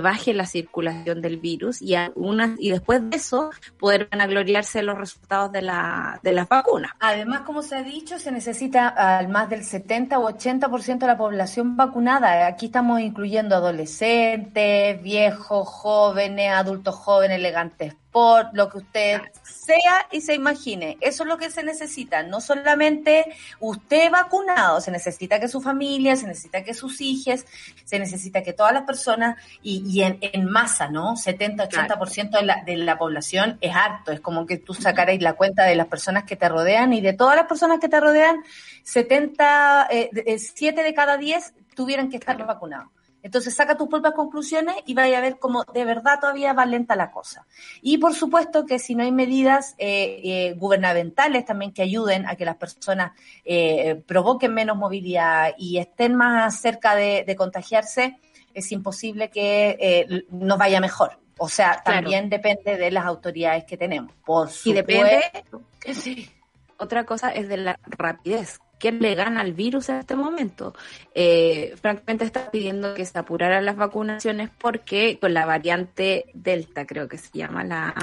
baje 0.00 0.34
la 0.34 0.46
circulación 0.46 1.20
del 1.22 1.38
virus 1.38 1.80
y, 1.80 1.94
una, 2.14 2.56
y 2.58 2.70
después 2.70 3.08
de 3.10 3.16
eso 3.16 3.50
poder 3.78 4.08
vanagloriarse 4.10 4.82
los 4.82 4.98
resultados 4.98 5.52
de 5.52 5.62
la, 5.62 6.20
de 6.22 6.32
las 6.32 6.48
vacunas. 6.48 6.92
Además, 7.00 7.42
como 7.42 7.62
se 7.62 7.76
ha 7.76 7.82
dicho, 7.82 8.18
se 8.18 8.32
necesita 8.32 8.88
al 8.88 9.28
más 9.28 9.48
del 9.48 9.64
70 9.64 10.18
o 10.18 10.30
80% 10.30 10.98
de 10.98 11.06
la 11.06 11.16
población 11.16 11.76
vacunada. 11.76 12.46
Aquí 12.46 12.66
estamos 12.66 13.00
incluyendo 13.00 13.54
adolescentes, 13.54 15.02
viejos, 15.02 15.68
jóvenes, 15.68 16.50
adultos 16.52 16.94
jóvenes, 16.94 17.38
elegantes 17.38 17.94
por 18.14 18.50
lo 18.52 18.68
que 18.68 18.78
usted 18.78 19.22
sea 19.42 20.06
y 20.12 20.20
se 20.20 20.34
imagine. 20.34 20.96
Eso 21.00 21.24
es 21.24 21.28
lo 21.28 21.36
que 21.36 21.50
se 21.50 21.64
necesita. 21.64 22.22
No 22.22 22.40
solamente 22.40 23.26
usted 23.58 24.08
vacunado, 24.08 24.80
se 24.80 24.92
necesita 24.92 25.40
que 25.40 25.48
su 25.48 25.60
familia, 25.60 26.14
se 26.14 26.28
necesita 26.28 26.62
que 26.62 26.74
sus 26.74 27.00
hijos, 27.00 27.44
se 27.84 27.98
necesita 27.98 28.44
que 28.44 28.52
todas 28.52 28.72
las 28.72 28.84
personas 28.84 29.36
y, 29.64 30.00
en, 30.02 30.44
masa, 30.44 30.88
¿no? 30.88 31.16
70, 31.16 31.68
80% 31.68 32.38
de 32.38 32.42
la, 32.44 32.62
de 32.62 32.76
la 32.76 32.96
población 32.96 33.58
es 33.60 33.74
harto. 33.74 34.12
Es 34.12 34.20
como 34.20 34.46
que 34.46 34.58
tú 34.58 34.74
sacarais 34.74 35.20
la 35.20 35.32
cuenta 35.32 35.64
de 35.64 35.74
las 35.74 35.88
personas 35.88 36.22
que 36.22 36.36
te 36.36 36.48
rodean 36.48 36.92
y 36.92 37.00
de 37.00 37.14
todas 37.14 37.34
las 37.34 37.46
personas 37.46 37.80
que 37.80 37.88
te 37.88 37.98
rodean, 37.98 38.44
70, 38.84 39.88
eh, 39.90 40.38
7 40.38 40.84
de 40.84 40.94
cada 40.94 41.16
10 41.16 41.52
tuvieran 41.74 42.10
que 42.10 42.18
estar 42.18 42.36
vacunados. 42.46 42.93
Entonces 43.24 43.54
saca 43.54 43.78
tus 43.78 43.88
propias 43.88 44.12
conclusiones 44.12 44.76
y 44.84 44.92
vaya 44.92 45.16
a 45.16 45.20
ver 45.22 45.38
cómo 45.38 45.64
de 45.64 45.86
verdad 45.86 46.20
todavía 46.20 46.52
va 46.52 46.66
lenta 46.66 46.94
la 46.94 47.10
cosa. 47.10 47.46
Y 47.80 47.96
por 47.96 48.14
supuesto 48.14 48.66
que 48.66 48.78
si 48.78 48.94
no 48.94 49.02
hay 49.02 49.12
medidas 49.12 49.74
eh, 49.78 50.20
eh, 50.22 50.54
gubernamentales 50.58 51.46
también 51.46 51.72
que 51.72 51.80
ayuden 51.80 52.26
a 52.26 52.36
que 52.36 52.44
las 52.44 52.56
personas 52.56 53.12
eh, 53.46 54.02
provoquen 54.06 54.52
menos 54.52 54.76
movilidad 54.76 55.54
y 55.56 55.78
estén 55.78 56.14
más 56.14 56.60
cerca 56.60 56.94
de, 56.94 57.34
contagiarse, 57.34 58.18
es 58.52 58.70
imposible 58.70 59.30
que 59.30 60.26
nos 60.30 60.58
vaya 60.58 60.78
mejor. 60.80 61.18
O 61.38 61.48
sea, 61.48 61.82
también 61.82 62.28
depende 62.28 62.76
de 62.76 62.90
las 62.90 63.06
autoridades 63.06 63.64
que 63.64 63.78
tenemos. 63.78 64.12
Por 64.24 64.50
supuesto. 64.50 64.68
Y 64.68 64.72
depende. 64.74 66.30
Otra 66.76 67.06
cosa 67.06 67.30
es 67.30 67.48
de 67.48 67.56
la 67.56 67.80
rapidez 67.86 68.60
quién 68.84 68.98
le 69.00 69.14
gana 69.14 69.40
al 69.40 69.54
virus 69.54 69.88
en 69.88 69.96
este 69.96 70.14
momento. 70.14 70.74
Eh, 71.14 71.74
francamente 71.80 72.26
está 72.26 72.50
pidiendo 72.50 72.92
que 72.92 73.06
se 73.06 73.18
apuraran 73.18 73.64
las 73.64 73.76
vacunaciones 73.76 74.50
porque 74.58 75.18
con 75.18 75.32
la 75.32 75.46
variante 75.46 76.26
Delta, 76.34 76.84
creo 76.84 77.08
que 77.08 77.16
se 77.16 77.30
llama, 77.32 77.64
la, 77.64 77.94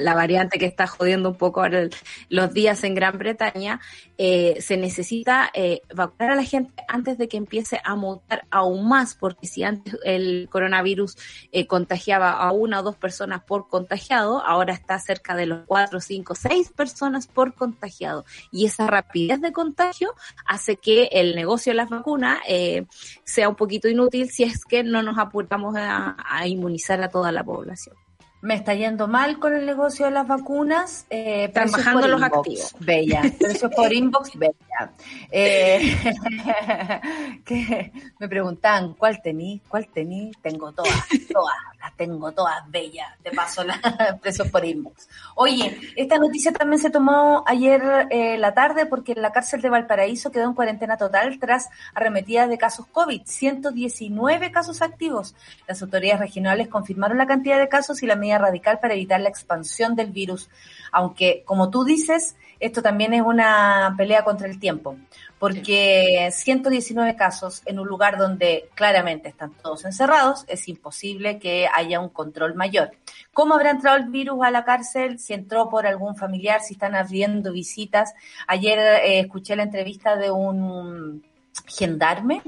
la, 0.00 0.14
variante 0.14 0.58
que 0.58 0.64
está 0.64 0.86
jodiendo 0.86 1.28
un 1.28 1.34
poco 1.36 1.60
ahora 1.60 1.88
los 2.30 2.54
días 2.54 2.82
en 2.84 2.94
Gran 2.94 3.18
Bretaña, 3.18 3.80
eh, 4.16 4.56
se 4.60 4.78
necesita 4.78 5.50
eh, 5.52 5.82
vacunar 5.94 6.32
a 6.32 6.36
la 6.36 6.44
gente 6.44 6.72
antes 6.88 7.18
de 7.18 7.28
que 7.28 7.36
empiece 7.36 7.78
a 7.84 7.94
mutar 7.94 8.46
aún 8.50 8.88
más, 8.88 9.16
porque 9.16 9.46
si 9.46 9.62
antes 9.62 9.98
el 10.04 10.48
coronavirus 10.50 11.16
eh, 11.52 11.66
contagiaba 11.66 12.32
a 12.32 12.50
una 12.52 12.80
o 12.80 12.82
dos 12.82 12.96
personas 12.96 13.42
por 13.44 13.68
contagiado, 13.68 14.42
ahora 14.44 14.72
está 14.72 14.98
cerca 14.98 15.36
de 15.36 15.44
los 15.44 15.66
cuatro, 15.66 16.00
cinco, 16.00 16.34
seis 16.34 16.70
personas 16.70 17.26
por 17.26 17.54
contagiado. 17.54 18.24
Y 18.50 18.64
esa 18.64 18.86
rapidez 18.86 19.42
de 19.42 19.52
contagio 19.52 20.14
hace 20.46 20.76
que 20.76 21.08
el 21.12 21.34
negocio 21.34 21.70
de 21.70 21.76
las 21.76 21.88
vacunas 21.88 22.38
eh, 22.48 22.86
sea 23.24 23.48
un 23.48 23.56
poquito 23.56 23.88
inútil 23.88 24.30
si 24.30 24.44
es 24.44 24.64
que 24.64 24.82
no 24.82 25.02
nos 25.02 25.18
apuramos 25.18 25.74
a 25.76 26.46
inmunizar 26.46 27.02
a 27.02 27.08
toda 27.08 27.32
la 27.32 27.44
población 27.44 27.96
me 28.42 28.54
está 28.54 28.74
yendo 28.74 29.06
mal 29.06 29.38
con 29.38 29.54
el 29.54 29.66
negocio 29.66 30.06
de 30.06 30.12
las 30.12 30.26
vacunas. 30.26 31.06
Eh, 31.10 31.44
Están 31.44 31.70
bajando 31.70 32.08
los 32.08 32.22
activos. 32.22 32.74
Bella. 32.78 33.22
Precios 33.38 33.70
por 33.74 33.92
inbox, 33.92 34.30
bella. 34.36 34.92
Eh, 35.30 35.94
que 37.44 37.92
me 38.18 38.28
preguntan, 38.28 38.94
¿cuál 38.94 39.20
tení? 39.22 39.60
¿Cuál 39.68 39.88
tení? 39.88 40.32
Tengo 40.42 40.72
todas, 40.72 41.06
todas, 41.30 41.56
las 41.80 41.96
tengo 41.96 42.32
todas 42.32 42.68
bellas. 42.70 43.08
Te 43.22 43.30
paso 43.30 43.64
las 43.64 43.78
precios 44.22 44.48
por 44.48 44.64
inbox. 44.64 45.08
Oye, 45.34 45.78
esta 45.96 46.18
noticia 46.18 46.52
también 46.52 46.80
se 46.80 46.90
tomó 46.90 47.42
ayer 47.46 47.82
eh, 48.10 48.36
la 48.38 48.54
tarde 48.54 48.86
porque 48.86 49.14
la 49.14 49.32
cárcel 49.32 49.62
de 49.62 49.70
Valparaíso 49.70 50.30
quedó 50.30 50.44
en 50.44 50.54
cuarentena 50.54 50.96
total 50.96 51.38
tras 51.38 51.68
arremetidas 51.94 52.48
de 52.48 52.58
casos 52.58 52.86
COVID. 52.86 53.22
119 53.24 54.50
casos 54.50 54.82
activos. 54.82 55.34
Las 55.66 55.82
autoridades 55.82 56.20
regionales 56.20 56.68
confirmaron 56.68 57.18
la 57.18 57.26
cantidad 57.26 57.58
de 57.58 57.68
casos 57.68 58.02
y 58.02 58.06
la 58.06 58.16
medida 58.16 58.38
radical 58.38 58.78
para 58.80 58.94
evitar 58.94 59.20
la 59.20 59.28
expansión 59.28 59.96
del 59.96 60.12
virus. 60.12 60.50
Aunque, 60.92 61.42
como 61.44 61.70
tú 61.70 61.84
dices, 61.84 62.36
esto 62.58 62.82
también 62.82 63.14
es 63.14 63.22
una 63.22 63.94
pelea 63.96 64.22
contra 64.24 64.48
el 64.48 64.58
tiempo, 64.58 64.96
porque 65.40 66.28
119 66.30 67.16
casos 67.16 67.62
en 67.64 67.78
un 67.78 67.88
lugar 67.88 68.18
donde 68.18 68.68
claramente 68.74 69.30
están 69.30 69.52
todos 69.54 69.86
encerrados, 69.86 70.44
es 70.48 70.68
imposible 70.68 71.38
que 71.38 71.66
haya 71.74 71.98
un 71.98 72.10
control 72.10 72.54
mayor. 72.54 72.90
¿Cómo 73.32 73.54
habrá 73.54 73.70
entrado 73.70 73.96
el 73.96 74.10
virus 74.10 74.44
a 74.44 74.50
la 74.50 74.66
cárcel? 74.66 75.18
Si 75.18 75.32
entró 75.32 75.70
por 75.70 75.86
algún 75.86 76.14
familiar, 76.14 76.60
si 76.60 76.74
están 76.74 76.94
abriendo 76.94 77.52
visitas. 77.52 78.12
Ayer 78.46 78.78
eh, 78.78 79.20
escuché 79.20 79.56
la 79.56 79.62
entrevista 79.62 80.14
de 80.14 80.30
un 80.30 81.24
gendarme 81.66 82.42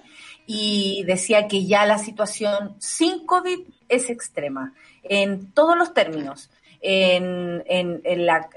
y 0.46 1.02
decía 1.04 1.48
que 1.48 1.64
ya 1.64 1.86
la 1.86 1.96
situación 1.96 2.76
sin 2.78 3.24
COVID 3.24 3.60
es 3.88 4.10
extrema 4.10 4.74
en 5.02 5.50
todos 5.52 5.78
los 5.78 5.94
términos. 5.94 6.50
En, 6.84 7.62
en, 7.66 8.00
en, 8.02 8.26
la, 8.26 8.48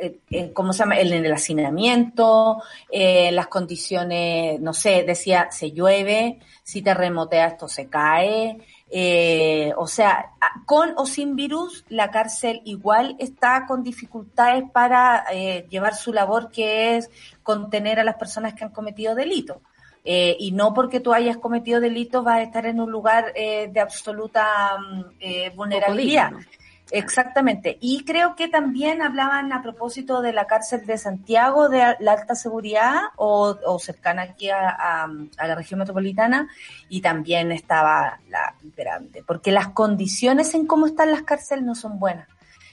¿cómo 0.54 0.74
se 0.74 0.80
llama? 0.80 1.00
En 1.00 1.14
el 1.14 1.32
hacinamiento, 1.32 2.64
en 2.90 3.36
las 3.36 3.48
condiciones, 3.48 4.60
no 4.60 4.74
sé, 4.74 5.04
decía, 5.04 5.50
se 5.52 5.72
llueve, 5.72 6.40
si 6.64 6.82
te 6.82 6.96
remotea 6.96 7.46
esto 7.46 7.68
se 7.68 7.88
cae, 7.88 8.58
eh, 8.90 9.74
o 9.78 9.86
sea, 9.86 10.32
con 10.66 10.94
o 10.98 11.06
sin 11.06 11.36
virus, 11.36 11.86
la 11.90 12.10
cárcel 12.10 12.62
igual 12.66 13.16
está 13.20 13.66
con 13.68 13.84
dificultades 13.84 14.64
para 14.72 15.26
eh, 15.32 15.68
llevar 15.70 15.96
su 15.96 16.12
labor 16.12 16.50
que 16.50 16.98
es 16.98 17.12
contener 17.44 18.00
a 18.00 18.04
las 18.04 18.16
personas 18.16 18.56
que 18.56 18.64
han 18.64 18.72
cometido 18.72 19.14
delitos. 19.14 19.58
Eh, 20.08 20.38
y 20.40 20.52
no 20.52 20.72
porque 20.76 21.00
tú 21.00 21.14
hayas 21.14 21.38
cometido 21.38 21.82
delitos 21.82 22.24
vas 22.24 22.38
a 22.38 22.44
estar 22.44 22.68
en 22.68 22.80
un 22.80 22.92
lugar 22.92 23.34
eh, 23.36 23.70
de 23.74 23.80
absoluta 23.80 24.78
mm, 24.78 25.02
eh, 25.20 25.52
vulnerabilidad. 25.56 26.32
Exactamente. 26.92 27.78
Y 27.82 28.04
creo 28.06 28.36
que 28.36 28.48
también 28.48 29.02
hablaban 29.02 29.52
a 29.54 29.64
propósito 29.64 30.22
de 30.22 30.34
la 30.34 30.46
cárcel 30.46 30.86
de 30.86 30.98
Santiago, 30.98 31.68
de 31.68 31.96
la 32.00 32.12
alta 32.12 32.36
seguridad 32.36 32.96
o, 33.16 33.80
cercana 33.80 34.24
aquí 34.24 34.50
a, 34.50 35.08
la 35.38 35.56
región 35.56 35.80
metropolitana, 35.80 36.48
y 36.88 37.02
también 37.02 37.52
estaba 37.52 38.20
la 38.30 38.56
grande, 38.78 39.24
porque 39.26 39.52
las 39.52 39.70
condiciones 39.70 40.54
en 40.54 40.68
cómo 40.68 40.86
están 40.86 41.12
las 41.12 41.24
cárceles 41.24 41.66
no 41.66 41.76
son 41.76 42.00
buenas. 42.00 42.28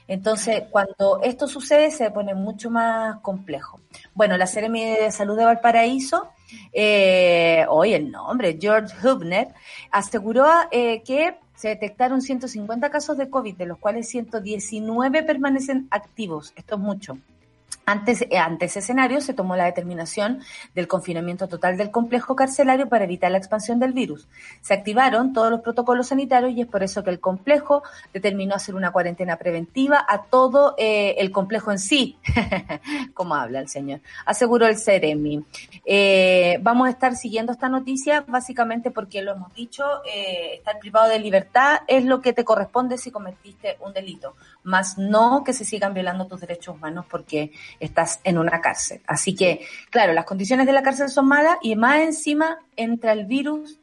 Entonces, 0.08 0.64
cuando 0.70 1.20
esto 1.22 1.46
sucede, 1.46 1.90
se 1.90 2.10
pone 2.10 2.34
mucho 2.34 2.70
más 2.70 3.20
complejo. 3.20 3.80
Bueno, 4.14 4.36
la 4.36 4.46
Seremi 4.46 4.84
de 4.84 5.10
Salud 5.10 5.38
de 5.38 5.44
Valparaíso, 5.44 6.28
eh, 6.72 7.64
hoy 7.68 7.94
el 7.94 8.10
nombre, 8.10 8.58
George 8.60 8.94
Hubner, 9.06 9.48
aseguró 9.90 10.46
eh, 10.70 11.02
que 11.02 11.38
se 11.62 11.68
detectaron 11.68 12.22
150 12.22 12.90
casos 12.90 13.16
de 13.16 13.30
COVID, 13.30 13.54
de 13.54 13.66
los 13.66 13.78
cuales 13.78 14.08
119 14.08 15.22
permanecen 15.22 15.86
activos. 15.92 16.52
Esto 16.56 16.74
es 16.74 16.80
mucho. 16.80 17.18
Antes, 17.84 18.22
eh, 18.22 18.38
ante 18.38 18.66
ese 18.66 18.78
escenario 18.78 19.20
se 19.20 19.34
tomó 19.34 19.56
la 19.56 19.64
determinación 19.64 20.40
del 20.74 20.86
confinamiento 20.86 21.48
total 21.48 21.76
del 21.76 21.90
complejo 21.90 22.36
carcelario 22.36 22.88
para 22.88 23.04
evitar 23.04 23.30
la 23.30 23.38
expansión 23.38 23.80
del 23.80 23.92
virus. 23.92 24.28
Se 24.60 24.74
activaron 24.74 25.32
todos 25.32 25.50
los 25.50 25.60
protocolos 25.60 26.08
sanitarios 26.08 26.52
y 26.52 26.60
es 26.60 26.68
por 26.68 26.82
eso 26.82 27.02
que 27.02 27.10
el 27.10 27.18
complejo 27.18 27.82
determinó 28.12 28.54
hacer 28.54 28.76
una 28.76 28.92
cuarentena 28.92 29.36
preventiva 29.36 30.04
a 30.08 30.22
todo 30.22 30.74
eh, 30.78 31.16
el 31.18 31.32
complejo 31.32 31.72
en 31.72 31.80
sí, 31.80 32.18
como 33.14 33.34
habla 33.34 33.58
el 33.58 33.68
señor, 33.68 34.00
aseguró 34.26 34.66
el 34.66 34.78
CEREMI. 34.78 35.44
Eh, 35.84 36.58
vamos 36.62 36.86
a 36.86 36.90
estar 36.90 37.16
siguiendo 37.16 37.52
esta 37.52 37.68
noticia 37.68 38.24
básicamente 38.28 38.92
porque 38.92 39.22
lo 39.22 39.32
hemos 39.32 39.52
dicho, 39.54 39.84
estar 40.04 40.78
privado 40.78 41.08
de 41.08 41.18
libertad 41.18 41.80
es 41.88 42.04
lo 42.04 42.20
que 42.20 42.32
te 42.32 42.44
corresponde 42.44 42.96
si 42.96 43.10
cometiste 43.10 43.76
un 43.80 43.92
delito, 43.92 44.36
más 44.62 44.98
no 44.98 45.42
que 45.44 45.52
se 45.52 45.64
sigan 45.64 45.94
violando 45.94 46.26
tus 46.26 46.40
derechos 46.40 46.76
humanos 46.76 47.06
porque 47.10 47.50
estás 47.84 48.20
en 48.24 48.38
una 48.38 48.60
cárcel. 48.60 49.00
Así 49.06 49.34
que, 49.34 49.66
claro, 49.90 50.12
las 50.12 50.24
condiciones 50.24 50.66
de 50.66 50.72
la 50.72 50.82
cárcel 50.82 51.08
son 51.08 51.28
malas 51.28 51.56
y 51.62 51.76
más 51.76 52.00
encima 52.00 52.58
entra 52.76 53.12
el 53.12 53.26
virus, 53.26 53.78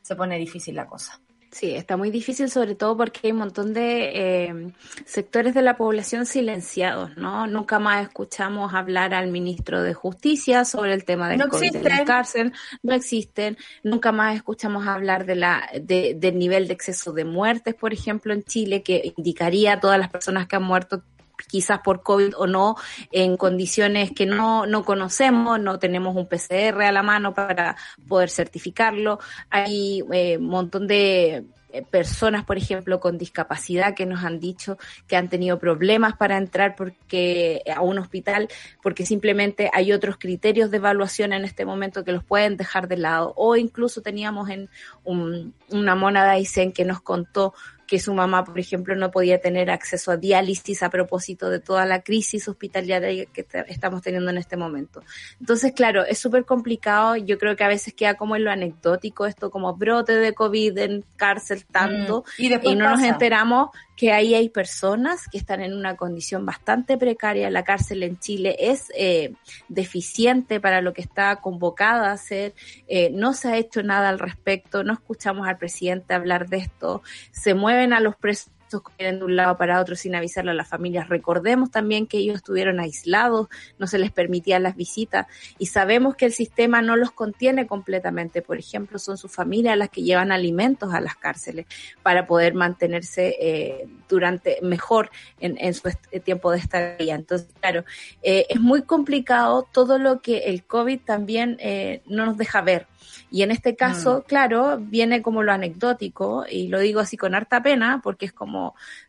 se 0.00 0.16
pone 0.16 0.38
difícil 0.38 0.74
la 0.74 0.86
cosa. 0.86 1.20
Sí, 1.52 1.74
está 1.74 1.98
muy 1.98 2.10
difícil, 2.10 2.48
sobre 2.48 2.74
todo 2.74 2.96
porque 2.96 3.20
hay 3.24 3.32
un 3.32 3.38
montón 3.38 3.74
de 3.74 4.44
eh, 4.46 4.72
sectores 5.04 5.52
de 5.52 5.60
la 5.60 5.76
población 5.76 6.24
silenciados, 6.24 7.14
¿no? 7.18 7.46
Nunca 7.46 7.78
más 7.78 8.06
escuchamos 8.06 8.72
hablar 8.72 9.12
al 9.12 9.30
ministro 9.30 9.82
de 9.82 9.92
Justicia 9.92 10.64
sobre 10.64 10.94
el 10.94 11.04
tema 11.04 11.28
del 11.28 11.38
no 11.38 11.48
COVID 11.48 11.76
en 11.76 11.84
la 11.84 12.04
cárcel, 12.06 12.54
no 12.82 12.94
existen. 12.94 13.58
Nunca 13.82 14.12
más 14.12 14.34
escuchamos 14.34 14.86
hablar 14.86 15.26
de 15.26 15.34
la 15.34 15.68
de, 15.78 16.14
del 16.18 16.38
nivel 16.38 16.68
de 16.68 16.72
exceso 16.72 17.12
de 17.12 17.26
muertes, 17.26 17.74
por 17.74 17.92
ejemplo, 17.92 18.32
en 18.32 18.44
Chile, 18.44 18.82
que 18.82 19.12
indicaría 19.14 19.74
a 19.74 19.80
todas 19.80 19.98
las 19.98 20.08
personas 20.08 20.46
que 20.46 20.56
han 20.56 20.62
muerto 20.62 21.02
quizás 21.48 21.80
por 21.80 22.02
COVID 22.02 22.34
o 22.36 22.46
no, 22.46 22.76
en 23.10 23.36
condiciones 23.36 24.12
que 24.12 24.26
no, 24.26 24.66
no 24.66 24.84
conocemos, 24.84 25.60
no 25.60 25.78
tenemos 25.78 26.16
un 26.16 26.26
PCR 26.26 26.82
a 26.82 26.92
la 26.92 27.02
mano 27.02 27.34
para 27.34 27.76
poder 28.08 28.30
certificarlo. 28.30 29.18
Hay 29.50 30.02
un 30.02 30.14
eh, 30.14 30.38
montón 30.38 30.86
de 30.86 31.44
eh, 31.72 31.82
personas, 31.82 32.44
por 32.44 32.58
ejemplo, 32.58 33.00
con 33.00 33.16
discapacidad 33.16 33.94
que 33.94 34.04
nos 34.04 34.24
han 34.24 34.38
dicho 34.38 34.76
que 35.06 35.16
han 35.16 35.30
tenido 35.30 35.58
problemas 35.58 36.14
para 36.16 36.36
entrar 36.36 36.76
porque 36.76 37.62
a 37.74 37.80
un 37.80 37.98
hospital 37.98 38.48
porque 38.82 39.06
simplemente 39.06 39.70
hay 39.72 39.92
otros 39.92 40.18
criterios 40.18 40.70
de 40.70 40.76
evaluación 40.76 41.32
en 41.32 41.44
este 41.44 41.64
momento 41.64 42.04
que 42.04 42.12
los 42.12 42.24
pueden 42.24 42.58
dejar 42.58 42.88
de 42.88 42.98
lado 42.98 43.32
o 43.36 43.56
incluso 43.56 44.02
teníamos 44.02 44.50
en 44.50 44.68
un, 45.02 45.54
una 45.70 45.94
mona 45.94 46.24
de 46.24 46.32
Aysén 46.32 46.72
que 46.72 46.84
nos 46.84 47.00
contó 47.00 47.54
que 47.92 47.98
su 47.98 48.14
mamá, 48.14 48.42
por 48.42 48.58
ejemplo, 48.58 48.96
no 48.96 49.10
podía 49.10 49.38
tener 49.38 49.70
acceso 49.70 50.12
a 50.12 50.16
diálisis 50.16 50.82
a 50.82 50.88
propósito 50.88 51.50
de 51.50 51.60
toda 51.60 51.84
la 51.84 52.00
crisis 52.00 52.48
hospitalaria 52.48 53.26
que 53.26 53.46
estamos 53.68 54.00
teniendo 54.00 54.30
en 54.30 54.38
este 54.38 54.56
momento. 54.56 55.02
Entonces, 55.38 55.74
claro, 55.74 56.02
es 56.02 56.18
súper 56.18 56.46
complicado. 56.46 57.16
Yo 57.16 57.36
creo 57.36 57.54
que 57.54 57.64
a 57.64 57.68
veces 57.68 57.92
queda 57.92 58.14
como 58.14 58.34
en 58.34 58.44
lo 58.44 58.50
anecdótico 58.50 59.26
esto, 59.26 59.50
como 59.50 59.76
brote 59.76 60.14
de 60.14 60.32
COVID 60.32 60.78
en 60.78 61.04
cárcel 61.16 61.66
tanto, 61.66 62.24
mm, 62.38 62.66
y, 62.66 62.76
no 62.76 62.88
nos 62.88 63.02
enteramos 63.02 63.68
que 64.02 64.10
ahí 64.10 64.34
hay 64.34 64.48
personas 64.48 65.28
que 65.28 65.38
están 65.38 65.60
en 65.60 65.74
una 65.74 65.94
condición 65.94 66.44
bastante 66.44 66.98
precaria. 66.98 67.48
La 67.50 67.62
cárcel 67.62 68.02
en 68.02 68.18
Chile 68.18 68.56
es 68.58 68.90
eh, 68.96 69.34
deficiente 69.68 70.58
para 70.58 70.80
lo 70.80 70.92
que 70.92 71.02
está 71.02 71.36
convocada 71.36 72.08
a 72.08 72.14
hacer. 72.14 72.52
Eh, 72.88 73.10
no 73.12 73.32
se 73.32 73.46
ha 73.46 73.56
hecho 73.58 73.84
nada 73.84 74.08
al 74.08 74.18
respecto. 74.18 74.82
No 74.82 74.92
escuchamos 74.92 75.46
al 75.46 75.56
presidente 75.56 76.14
hablar 76.14 76.48
de 76.48 76.56
esto. 76.56 77.04
Se 77.30 77.54
mueven 77.54 77.92
a 77.92 78.00
los 78.00 78.16
presos 78.16 78.51
vienen 78.98 79.18
de 79.18 79.24
un 79.24 79.36
lado 79.36 79.56
para 79.56 79.80
otro 79.80 79.96
sin 79.96 80.14
avisarle 80.14 80.52
a 80.52 80.54
las 80.54 80.68
familias. 80.68 81.08
Recordemos 81.08 81.70
también 81.70 82.06
que 82.06 82.18
ellos 82.18 82.36
estuvieron 82.36 82.80
aislados, 82.80 83.48
no 83.78 83.86
se 83.86 83.98
les 83.98 84.10
permitían 84.10 84.62
las 84.62 84.76
visitas 84.76 85.26
y 85.58 85.66
sabemos 85.66 86.16
que 86.16 86.26
el 86.26 86.32
sistema 86.32 86.82
no 86.82 86.96
los 86.96 87.10
contiene 87.10 87.66
completamente. 87.66 88.42
Por 88.42 88.58
ejemplo, 88.58 88.98
son 88.98 89.16
sus 89.16 89.32
familias 89.32 89.76
las 89.76 89.90
que 89.90 90.02
llevan 90.02 90.32
alimentos 90.32 90.92
a 90.94 91.00
las 91.00 91.16
cárceles 91.16 91.66
para 92.02 92.26
poder 92.26 92.54
mantenerse 92.54 93.36
eh, 93.40 93.88
durante 94.08 94.58
mejor 94.62 95.10
en, 95.40 95.74
su 95.74 95.90
tiempo 96.24 96.50
de 96.50 96.58
estadía. 96.58 97.14
Entonces, 97.14 97.48
claro, 97.60 97.84
eh, 98.22 98.46
es 98.48 98.60
muy 98.60 98.82
complicado 98.82 99.66
todo 99.72 99.98
lo 99.98 100.20
que 100.20 100.38
el 100.50 100.64
COVID 100.64 101.00
también 101.00 101.56
eh, 101.60 102.02
no 102.06 102.26
nos 102.26 102.36
deja 102.36 102.60
ver. 102.60 102.86
Y 103.30 103.42
en 103.42 103.50
este 103.50 103.76
caso, 103.76 104.18
mm. 104.18 104.22
claro, 104.28 104.78
viene 104.78 105.22
como 105.22 105.42
lo 105.42 105.52
anecdótico, 105.52 106.44
y 106.48 106.68
lo 106.68 106.78
digo 106.80 107.00
así 107.00 107.16
con 107.16 107.34
harta 107.34 107.62
pena, 107.62 108.00
porque 108.02 108.26
es 108.26 108.32
como, 108.32 108.61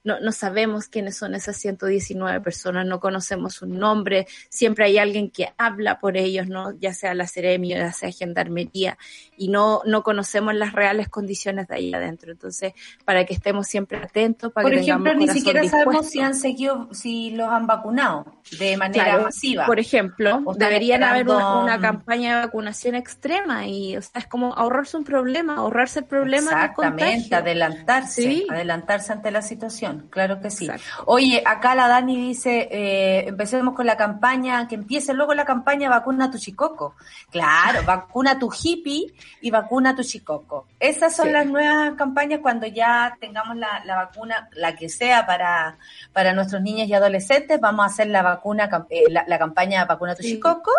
no, 0.03 0.19
no 0.19 0.31
sabemos 0.31 0.87
quiénes 0.87 1.17
son 1.17 1.35
esas 1.35 1.57
119 1.57 2.41
personas, 2.41 2.85
no 2.85 2.99
conocemos 2.99 3.55
su 3.55 3.65
nombre, 3.65 4.27
siempre 4.49 4.85
hay 4.85 4.97
alguien 4.97 5.29
que 5.29 5.53
habla 5.57 5.99
por 5.99 6.17
ellos, 6.17 6.47
¿no? 6.47 6.71
Ya 6.79 6.93
sea 6.93 7.13
la 7.13 7.27
Ceremia, 7.27 7.77
ya 7.77 7.91
sea 7.91 8.11
Gendarmería, 8.11 8.97
y 9.37 9.49
no, 9.49 9.81
no 9.85 10.03
conocemos 10.03 10.53
las 10.55 10.73
reales 10.73 11.09
condiciones 11.09 11.67
de 11.67 11.75
ahí 11.75 11.93
adentro. 11.93 12.31
Entonces, 12.31 12.73
para 13.05 13.25
que 13.25 13.33
estemos 13.33 13.67
siempre 13.67 13.97
atentos, 13.97 14.51
para 14.51 14.63
por 14.63 14.73
que 14.73 14.81
ejemplo, 14.81 15.13
ni 15.13 15.27
siquiera 15.27 15.63
sabemos 15.67 16.09
si 16.09 16.19
han 16.19 16.35
seguido, 16.35 16.89
si 16.93 17.31
los 17.31 17.49
han 17.49 17.67
vacunado 17.67 18.25
de 18.59 18.77
manera 18.77 19.19
masiva. 19.19 19.65
Por 19.65 19.79
ejemplo, 19.79 20.41
deberían 20.55 21.03
haber 21.03 21.27
una, 21.27 21.79
campaña 21.79 22.35
de 22.35 22.45
vacunación 22.45 22.95
extrema 22.95 23.67
y, 23.67 23.97
o 23.97 24.01
sea, 24.01 24.21
es 24.21 24.27
como 24.27 24.53
ahorrarse 24.53 24.97
un 24.97 25.03
problema, 25.03 25.57
ahorrarse 25.57 25.99
el 25.99 26.05
problema 26.05 26.51
Exactamente, 26.51 27.35
adelantarse, 27.35 28.45
adelantarse 28.49 29.11
ante 29.11 29.31
la 29.31 29.41
situación, 29.43 30.07
claro 30.09 30.41
que 30.41 30.49
sí. 30.49 30.67
Oye, 31.05 31.43
acá 31.45 31.75
la 31.75 31.87
Dani 31.87 32.15
dice, 32.15 32.67
eh, 32.71 33.27
empecemos 33.27 33.75
con 33.75 33.85
la 33.85 33.97
campaña, 33.97 34.67
que 34.67 34.75
empiece 34.75 35.13
luego 35.13 35.33
la 35.33 35.45
campaña 35.45 35.89
vacuna 35.89 36.31
tu 36.31 36.37
chicoco. 36.39 36.95
Claro, 37.29 37.81
vacuna 37.85 38.39
tu 38.39 38.51
hippie 38.51 39.13
y 39.41 39.51
vacuna 39.51 39.95
tu 39.95 40.03
chicoco. 40.03 40.67
Esas 40.79 41.15
son 41.15 41.31
las 41.31 41.45
nuevas 41.45 41.93
campañas 41.95 42.39
cuando 42.41 42.65
ya 42.65 43.15
tengamos 43.19 43.55
la, 43.57 43.83
la, 43.85 43.95
vacuna, 43.97 44.49
la 44.53 44.75
que 44.75 44.89
sea 44.89 45.25
para, 45.25 45.77
para 46.11 46.33
nuestros 46.33 46.61
niños 46.61 46.87
y 46.87 46.93
adolescentes, 46.93 47.59
vamos 47.59 47.83
a 47.83 47.87
hacer 47.87 48.07
la 48.07 48.21
vacuna, 48.21 48.69
eh, 48.89 49.03
la, 49.09 49.37
campaña 49.37 49.85
vacuna 49.85 50.15
tu 50.15 50.23
chicoco 50.23 50.71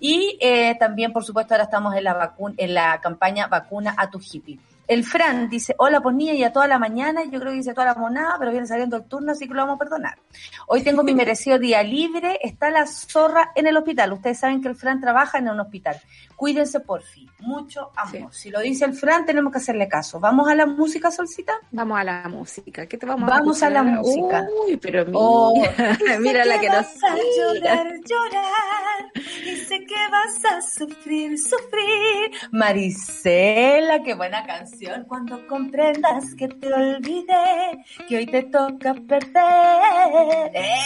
y 0.00 0.36
eh, 0.40 0.76
también, 0.78 1.12
por 1.12 1.24
supuesto, 1.24 1.54
ahora 1.54 1.64
estamos 1.64 1.94
en 1.94 2.04
la 2.04 2.14
vacuna, 2.14 2.54
en 2.58 2.74
la 2.74 3.00
campaña 3.00 3.46
vacuna 3.46 3.94
a 3.96 4.10
tu 4.10 4.20
hippie. 4.20 4.58
El 4.88 5.04
Fran 5.04 5.50
dice, 5.50 5.74
hola 5.76 6.00
pues 6.00 6.16
niña, 6.16 6.32
ya 6.32 6.50
toda 6.50 6.66
la 6.66 6.78
mañana, 6.78 7.22
yo 7.24 7.38
creo 7.38 7.52
que 7.52 7.58
dice 7.58 7.74
toda 7.74 7.88
la 7.88 7.94
monada, 7.94 8.36
pero 8.38 8.50
viene 8.50 8.66
saliendo 8.66 8.96
el 8.96 9.04
turno, 9.04 9.32
así 9.32 9.46
que 9.46 9.52
lo 9.52 9.60
vamos 9.60 9.76
a 9.76 9.78
perdonar. 9.78 10.18
Hoy 10.66 10.82
tengo 10.82 11.04
mi 11.04 11.12
merecido 11.12 11.58
día 11.58 11.82
libre, 11.82 12.38
está 12.42 12.70
la 12.70 12.86
zorra 12.86 13.52
en 13.54 13.66
el 13.66 13.76
hospital. 13.76 14.14
Ustedes 14.14 14.38
saben 14.38 14.62
que 14.62 14.68
el 14.68 14.76
Fran 14.76 14.98
trabaja 14.98 15.36
en 15.36 15.50
un 15.50 15.60
hospital. 15.60 16.00
Cuídense 16.36 16.80
por 16.80 17.02
fin, 17.02 17.28
mucho 17.40 17.90
amor. 17.96 18.32
Si 18.32 18.48
lo 18.48 18.60
dice 18.60 18.86
el 18.86 18.94
Fran, 18.94 19.26
tenemos 19.26 19.52
que 19.52 19.58
hacerle 19.58 19.88
caso. 19.88 20.20
¿Vamos 20.20 20.48
a 20.48 20.54
la 20.54 20.64
música, 20.64 21.10
Solcita? 21.10 21.52
Vamos 21.70 21.98
a 21.98 22.04
la 22.04 22.26
música. 22.28 22.86
¿Qué 22.86 22.96
te 22.96 23.04
vamos, 23.04 23.28
vamos 23.28 23.62
a, 23.62 23.68
la 23.68 23.82
música. 23.82 24.46
Uy, 24.66 24.78
pero 24.78 25.04
mira, 25.04 25.18
oh, 25.20 25.62
mira 26.20 26.46
la 26.46 26.58
que 26.60 26.68
nos... 26.68 26.76
Vas 26.76 27.04
a 27.04 27.16
llorar, 27.36 27.86
llorar, 28.06 29.12
y 29.44 29.56
sé 29.56 29.84
que 29.84 29.96
vas 30.10 30.44
a 30.46 30.62
sufrir, 30.62 31.38
sufrir. 31.38 32.30
Marisela, 32.52 34.02
qué 34.02 34.14
buena 34.14 34.46
canción 34.46 34.77
cuando 35.06 35.46
comprendas 35.46 36.34
que 36.36 36.48
te 36.48 36.72
olvidé, 36.72 37.84
que 38.08 38.16
hoy 38.16 38.26
te 38.26 38.44
toca 38.44 38.94
perder. 38.94 40.52
¡Eh! 40.54 40.76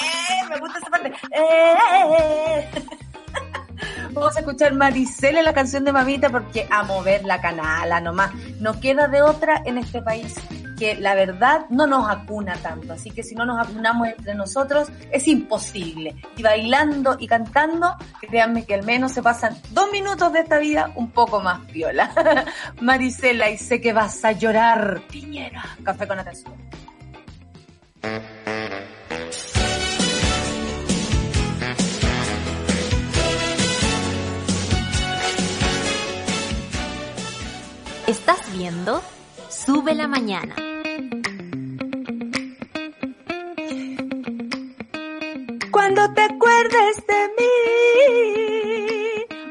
Me 0.48 0.58
gusta 0.58 0.78
esa 0.78 0.90
parte. 0.90 1.12
¡Eh! 1.30 2.64
Vamos 4.12 4.36
a 4.36 4.40
escuchar 4.40 4.74
Maricela 4.74 5.42
la 5.42 5.52
canción 5.52 5.84
de 5.84 5.92
Mamita 5.92 6.30
porque 6.30 6.66
a 6.70 6.82
mover 6.84 7.24
la 7.24 7.40
canala 7.40 8.00
nomás. 8.00 8.32
No 8.60 8.78
queda 8.80 9.08
de 9.08 9.22
otra 9.22 9.62
en 9.64 9.78
este 9.78 10.00
país 10.02 10.34
que 10.82 10.96
la 10.96 11.14
verdad 11.14 11.66
no 11.70 11.86
nos 11.86 12.10
acuna 12.10 12.56
tanto. 12.56 12.94
Así 12.94 13.12
que 13.12 13.22
si 13.22 13.36
no 13.36 13.46
nos 13.46 13.64
acunamos 13.64 14.08
entre 14.08 14.34
nosotros 14.34 14.90
es 15.12 15.28
imposible. 15.28 16.16
Y 16.36 16.42
bailando 16.42 17.16
y 17.20 17.28
cantando, 17.28 17.94
créanme 18.20 18.64
que 18.64 18.74
al 18.74 18.82
menos 18.82 19.12
se 19.12 19.22
pasan 19.22 19.56
dos 19.70 19.92
minutos 19.92 20.32
de 20.32 20.40
esta 20.40 20.58
vida 20.58 20.90
un 20.96 21.12
poco 21.12 21.40
más 21.40 21.64
viola. 21.68 22.10
Maricela, 22.80 23.48
y 23.48 23.58
sé 23.58 23.80
que 23.80 23.92
vas 23.92 24.24
a 24.24 24.32
llorar. 24.32 25.02
Piñera, 25.08 25.62
café 25.84 26.08
con 26.08 26.18
atención. 26.18 26.54
Estás 38.08 38.52
viendo 38.52 39.00
Sube 39.48 39.94
la 39.94 40.08
Mañana. 40.08 40.71
Acuerdes 46.00 46.96
de 47.06 47.28
mí. 47.38 47.54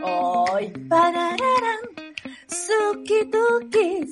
Hoy 0.04 0.68
pararán. 0.90 1.82
Suki-duki, 2.48 4.08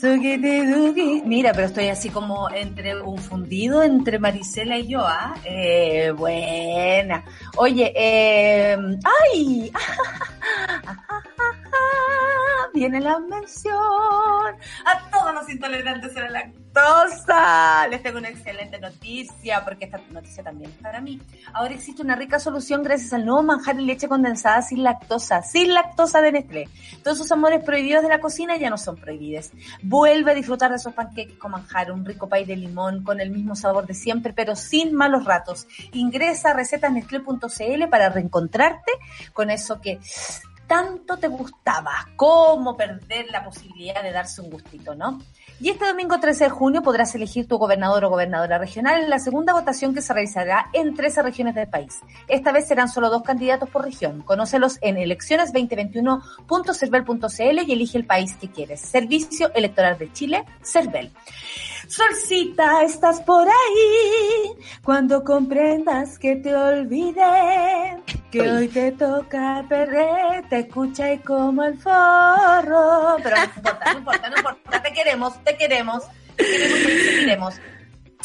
suki-duki, 0.00 1.22
Mira, 1.24 1.52
pero 1.52 1.66
estoy 1.66 1.88
así 1.88 2.08
como 2.08 2.48
entre 2.50 3.00
un 3.02 3.18
fundido 3.18 3.82
entre 3.82 4.18
Marisela 4.18 4.78
y 4.78 4.88
yo, 4.88 5.00
¿ah? 5.00 5.34
Eh, 5.44 6.12
buena. 6.16 7.24
Oye, 7.56 7.92
eh, 7.94 8.76
¡ay! 9.32 9.72
Viene 12.78 13.00
la 13.00 13.18
mención 13.18 13.74
a 13.74 15.10
todos 15.10 15.34
los 15.34 15.50
intolerantes 15.50 16.16
a 16.16 16.20
la 16.20 16.30
lactosa. 16.30 17.88
Les 17.88 18.00
tengo 18.04 18.18
una 18.18 18.28
excelente 18.28 18.78
noticia, 18.78 19.64
porque 19.64 19.86
esta 19.86 19.98
noticia 20.12 20.44
también 20.44 20.70
es 20.70 20.76
para 20.76 21.00
mí. 21.00 21.20
Ahora 21.54 21.74
existe 21.74 22.02
una 22.02 22.14
rica 22.14 22.38
solución 22.38 22.84
gracias 22.84 23.12
al 23.12 23.26
nuevo 23.26 23.42
manjar 23.42 23.80
y 23.80 23.84
leche 23.84 24.06
condensada 24.06 24.62
sin 24.62 24.84
lactosa, 24.84 25.42
sin 25.42 25.74
lactosa 25.74 26.20
de 26.20 26.30
Nestlé. 26.30 26.68
Todos 27.02 27.16
esos 27.16 27.32
amores 27.32 27.64
prohibidos 27.64 28.04
de 28.04 28.10
la 28.10 28.20
cocina 28.20 28.56
ya 28.56 28.70
no 28.70 28.78
son 28.78 28.94
prohibidos. 28.94 29.50
Vuelve 29.82 30.30
a 30.30 30.34
disfrutar 30.36 30.70
de 30.70 30.76
esos 30.76 30.94
panqueques 30.94 31.36
con 31.36 31.50
manjar, 31.50 31.90
un 31.90 32.04
rico 32.04 32.28
pay 32.28 32.44
de 32.44 32.54
limón 32.54 33.02
con 33.02 33.20
el 33.20 33.30
mismo 33.30 33.56
sabor 33.56 33.88
de 33.88 33.94
siempre, 33.94 34.32
pero 34.32 34.54
sin 34.54 34.94
malos 34.94 35.24
ratos. 35.24 35.66
Ingresa 35.94 36.50
a 36.50 36.54
recetasnestlé.cl 36.54 37.88
para 37.90 38.08
reencontrarte 38.08 38.92
con 39.32 39.50
eso 39.50 39.80
que 39.80 39.98
tanto 40.68 41.16
te 41.16 41.26
gustaba, 41.26 42.06
cómo 42.14 42.76
perder 42.76 43.26
la 43.30 43.42
posibilidad 43.42 44.00
de 44.02 44.12
darse 44.12 44.42
un 44.42 44.50
gustito, 44.50 44.94
¿no? 44.94 45.18
Y 45.60 45.70
este 45.70 45.86
domingo 45.86 46.20
13 46.20 46.44
de 46.44 46.50
junio 46.50 46.82
podrás 46.82 47.16
elegir 47.16 47.48
tu 47.48 47.58
gobernador 47.58 48.04
o 48.04 48.10
gobernadora 48.10 48.58
regional 48.58 49.02
en 49.02 49.10
la 49.10 49.18
segunda 49.18 49.52
votación 49.52 49.92
que 49.92 50.02
se 50.02 50.12
realizará 50.12 50.70
en 50.72 50.94
13 50.94 51.22
regiones 51.22 51.56
del 51.56 51.66
país. 51.66 51.98
Esta 52.28 52.52
vez 52.52 52.68
serán 52.68 52.88
solo 52.88 53.10
dos 53.10 53.24
candidatos 53.24 53.68
por 53.68 53.84
región. 53.84 54.22
Conócelos 54.22 54.78
en 54.82 54.94
elecciones2021.cervel.cl 54.96 57.58
y 57.66 57.72
elige 57.72 57.98
el 57.98 58.06
país 58.06 58.36
que 58.36 58.48
quieres. 58.48 58.78
Servicio 58.80 59.52
Electoral 59.54 59.98
de 59.98 60.12
Chile, 60.12 60.44
Cervel. 60.62 61.10
Solcita, 61.88 62.82
estás 62.84 63.18
por 63.22 63.48
ahí 63.48 64.52
cuando 64.84 65.24
comprendas 65.24 66.18
que 66.18 66.36
te 66.36 66.54
olvidé, 66.54 67.96
que 68.30 68.42
hoy 68.42 68.68
te 68.68 68.92
toca 68.92 69.64
perder, 69.66 70.46
te 70.50 70.58
escucha 70.58 71.14
y 71.14 71.18
como 71.20 71.64
el 71.64 71.78
forro. 71.78 73.16
Pero 73.22 73.36
no 73.36 73.44
importa, 73.44 73.92
no 73.92 73.98
importa, 74.00 74.28
no 74.28 74.36
importa, 74.36 74.82
te 74.82 74.92
queremos, 74.92 75.42
te 75.42 75.56
queremos, 75.56 76.02
te 76.36 76.44
queremos, 76.44 76.78
te 76.82 77.20
queremos. 77.20 77.54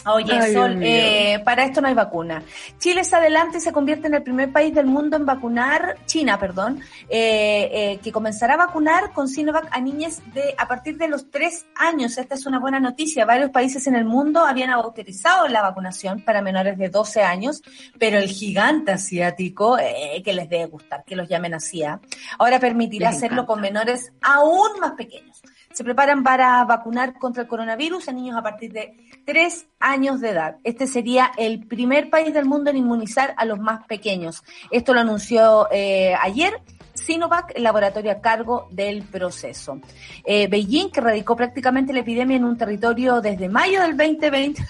Oye, 0.06 0.54
Sol, 0.54 0.80
eh, 0.82 1.42
para 1.46 1.64
esto 1.64 1.80
no 1.80 1.88
hay 1.88 1.94
vacuna. 1.94 2.44
Chile 2.78 3.02
es 3.02 3.14
adelante 3.14 3.60
y 3.60 3.62
se 3.62 3.72
convierte 3.72 4.08
en 4.08 4.16
el 4.16 4.24
primer 4.24 4.52
país 4.52 4.74
del 4.74 4.86
mundo 4.86 5.16
en 5.16 5.26
vacunar, 5.26 5.98
China, 6.06 6.38
perdón, 6.40 6.82
eh, 7.10 7.70
eh, 7.72 8.00
que 8.04 8.12
comenzará 8.12 8.56
a 8.56 8.58
vacunar 8.58 9.14
con 9.14 9.30
Sinovac 9.30 9.68
a 9.72 9.80
niñas 9.80 10.22
de 10.34 10.56
a 10.58 10.68
partir 10.68 10.98
de 10.98 11.08
los 11.08 11.30
tres 11.32 11.66
años. 11.76 12.18
Esta 12.18 12.36
es 12.36 12.46
una 12.46 12.60
buena 12.60 12.80
noticia. 12.80 13.26
Varios 13.26 13.52
países 13.52 13.88
en 13.88 13.96
el 13.96 14.04
mundo 14.04 14.46
habían 14.46 14.72
autorizado 14.72 15.48
la 15.48 15.62
vacunación 15.62 16.22
para 16.22 16.42
menores 16.42 16.78
de 16.78 16.90
12 16.90 17.24
años, 17.24 17.62
pero 17.98 18.18
el 18.18 18.28
gigante 18.28 18.92
asiático, 18.92 19.78
que 20.24 20.34
les 20.34 20.50
debe 20.50 20.66
gustar 20.66 21.04
que 21.06 21.16
los 21.16 21.30
llamen 21.30 21.54
así, 21.54 21.84
¿ah? 21.84 22.00
ahora 22.38 22.60
permitirá 22.60 23.10
hacerlo 23.10 23.46
con 23.46 23.62
menores 23.62 24.12
aún 24.22 24.80
más 24.80 24.92
pequeños 24.94 25.42
se 25.74 25.84
preparan 25.84 26.24
para 26.24 26.64
vacunar 26.66 27.18
contra 27.20 27.44
el 27.44 27.48
coronavirus 27.48 28.08
a 28.08 28.14
niños 28.14 28.38
a 28.38 28.44
partir 28.44 28.72
de 28.72 28.96
tres 29.26 29.68
años 29.80 30.22
de 30.22 30.30
edad. 30.30 30.58
Este 30.64 30.88
sería 30.88 31.32
el 31.38 31.66
primer 31.68 32.10
país 32.10 32.34
del 32.34 32.46
mundo 32.46 32.70
en 32.70 32.78
inmunizar 32.78 33.34
a 33.38 33.46
los 33.46 33.60
más 33.60 33.86
pequeños. 33.86 34.44
Esto 34.72 34.94
lo 34.94 35.02
anunció 35.02 35.68
eh, 35.72 36.14
ayer 36.22 36.62
Sinovac, 36.94 37.52
el 37.56 37.64
laboratorio 37.64 38.12
a 38.12 38.22
cargo 38.22 38.68
del 38.72 39.04
proceso. 39.04 39.80
Eh, 40.24 40.48
Beijing, 40.48 40.92
que 40.92 41.02
radicó 41.02 41.36
prácticamente 41.36 41.92
la 41.92 42.00
epidemia 42.02 42.38
en 42.38 42.46
un 42.46 42.58
territorio 42.58 43.20
desde 43.20 43.50
mayo 43.50 43.82
del 43.82 43.98
2020. 43.98 44.64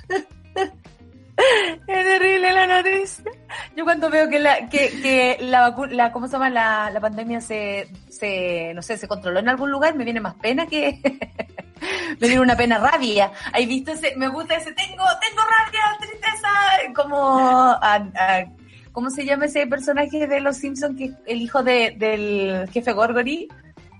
Es 1.36 1.80
terrible 1.86 2.54
la 2.54 2.68
noticia. 2.68 3.32
Yo 3.76 3.84
cuando 3.84 4.10
veo 4.10 4.30
que 4.30 4.40
la, 4.40 4.70
que, 4.70 4.90
que 5.02 5.38
la, 5.42 5.76
la 5.90 6.12
¿cómo 6.12 6.28
se 6.28 6.34
llama? 6.34 6.50
La, 6.50 6.90
la 6.92 7.00
pandemia 7.00 7.42
se, 7.42 7.88
se, 8.10 8.74
no 8.74 8.82
sé, 8.82 8.98
se 8.98 9.08
controló 9.08 9.40
en 9.40 9.50
algún 9.50 9.72
lugar, 9.72 9.96
me 9.96 10.04
viene 10.04 10.20
más 10.20 10.36
pena 10.36 10.68
que, 10.68 11.00
me 12.20 12.28
viene 12.28 12.42
una 12.42 12.56
pena 12.56 12.78
rabia. 12.78 13.32
¿Hay 13.52 13.66
visto 13.66 13.92
ese, 13.92 14.16
me 14.16 14.28
gusta 14.28 14.56
ese, 14.56 14.74
tengo, 14.74 15.04
tengo 15.22 15.42
rabia, 15.42 15.98
tristeza, 16.00 16.50
como, 16.96 17.80
¿cómo 18.92 19.10
se 19.10 19.26
llama 19.26 19.46
ese 19.46 19.66
personaje 19.68 20.28
de 20.28 20.40
Los 20.40 20.58
Simpsons 20.58 20.98
que 20.98 21.12
el 21.26 21.42
hijo 21.42 21.64
de, 21.64 21.96
del 21.98 22.70
jefe 22.72 22.94
Gorgory? 22.94 23.48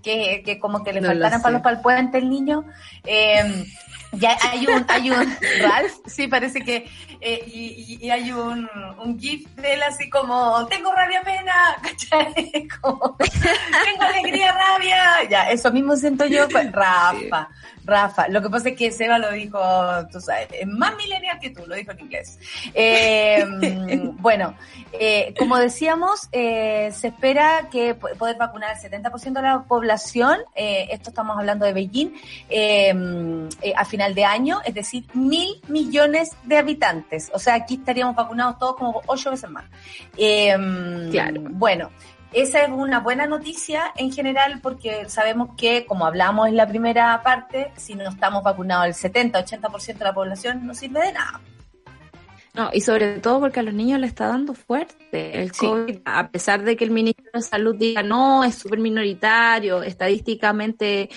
Que, 0.04 0.44
que 0.44 0.60
como 0.60 0.84
que 0.84 0.92
le 0.92 1.02
faltaran 1.02 1.42
palos 1.42 1.62
para 1.62 1.78
el 1.78 1.82
puente 1.82 2.18
el 2.18 2.30
niño. 2.30 2.66
Eh, 3.06 3.66
ya 4.14 4.38
hay 4.42 4.68
un, 4.68 4.86
hay 4.88 5.12
un 5.12 5.38
Ralph, 5.62 5.94
sí, 6.06 6.28
parece 6.28 6.62
que, 6.62 6.90
eh, 7.20 7.44
y, 7.48 8.00
y, 8.02 8.10
hay 8.10 8.32
un, 8.32 8.70
un 9.04 9.20
GIF 9.20 9.48
de 9.56 9.74
él 9.74 9.84
así 9.84 10.10
como, 10.10 10.66
tengo 10.68 10.92
rabia, 10.94 11.22
pena, 11.24 11.54
¿cachai? 11.82 12.68
Como, 12.82 13.18
tengo 13.18 14.02
alegría, 14.02 14.52
rabia. 14.52 15.30
Ya, 15.30 15.50
eso 15.50 15.72
mismo 15.72 15.96
siento 15.96 16.26
yo, 16.26 16.48
pues, 16.50 16.72
Rafa. 16.72 17.50
Rafa, 17.86 18.28
lo 18.30 18.42
que 18.42 18.50
pasa 18.50 18.70
es 18.70 18.78
que 18.78 18.92
Seba 18.92 19.18
lo 19.18 19.32
dijo, 19.32 19.60
tú 20.12 20.22
sabes, 20.22 20.48
es 20.52 20.68
más 20.68 20.96
milenial 20.96 21.38
que 21.40 21.50
tú, 21.50 21.64
lo 21.68 21.76
dijo 21.76 21.92
en 21.92 22.00
inglés. 22.00 22.40
Eh, 22.76 23.46
bueno, 24.20 24.56
eh, 25.00 25.34
como 25.38 25.58
decíamos, 25.58 26.30
eh, 26.32 26.92
se 26.94 27.08
espera 27.08 27.70
que 27.72 27.96
poder 27.96 28.38
vacunar 28.38 28.76
el 28.76 28.92
70% 28.92 29.34
de 29.34 29.42
la 29.42 29.64
población, 29.64 30.38
eh, 30.56 30.88
esto 30.92 31.10
estamos 31.10 31.38
hablando 31.38 31.66
de 31.66 31.74
Beijing, 31.74 32.14
eh, 32.50 32.94
eh, 33.62 33.74
a 33.76 33.86
final 33.86 34.14
de 34.14 34.26
año, 34.26 34.62
es 34.66 34.74
decir, 34.74 35.06
mil 35.14 35.62
millones 35.68 36.32
de 36.44 36.58
habitantes. 36.58 37.32
O 37.34 37.40
sea, 37.40 37.56
aquí 37.56 37.76
estaríamos 37.76 38.16
vacunados 38.16 38.60
todos 38.60 38.76
como 38.76 39.02
ocho 39.08 39.32
veces 39.32 39.50
más. 39.50 39.66
claro. 41.12 41.42
Bueno. 41.52 41.90
Esa 42.34 42.64
es 42.64 42.70
una 42.72 43.00
buena 43.00 43.28
noticia 43.28 43.94
en 43.96 44.12
general 44.12 44.60
porque 44.60 45.08
sabemos 45.08 45.50
que, 45.56 45.86
como 45.86 46.08
hablamos 46.08 46.48
en 46.48 46.58
la 46.58 46.68
primera 46.68 47.22
parte, 47.22 47.72
si 47.78 47.94
no 47.94 48.10
estamos 48.10 48.42
vacunados 48.42 48.88
el 48.88 49.14
70-80% 49.14 49.98
de 50.00 50.04
la 50.04 50.16
población 50.16 50.66
no 50.66 50.74
sirve 50.74 51.00
de 51.00 51.14
nada. 51.14 51.42
No, 52.56 52.70
y 52.72 52.82
sobre 52.82 53.20
todo 53.20 53.40
porque 53.40 53.62
a 53.62 53.64
los 53.64 53.74
niños 53.74 54.00
le 54.00 54.06
está 54.06 54.28
dando 54.28 54.54
fuerte 54.54 55.42
el 55.42 55.52
COVID, 55.52 56.02
a 56.06 56.30
pesar 56.30 56.64
de 56.64 56.76
que 56.76 56.84
el 56.84 56.92
ministro 56.92 57.32
de 57.34 57.42
Salud 57.42 57.76
diga 57.76 58.04
no, 58.04 58.44
es 58.44 58.54
súper 58.54 58.78
minoritario, 58.78 59.82
estadísticamente 59.82 61.10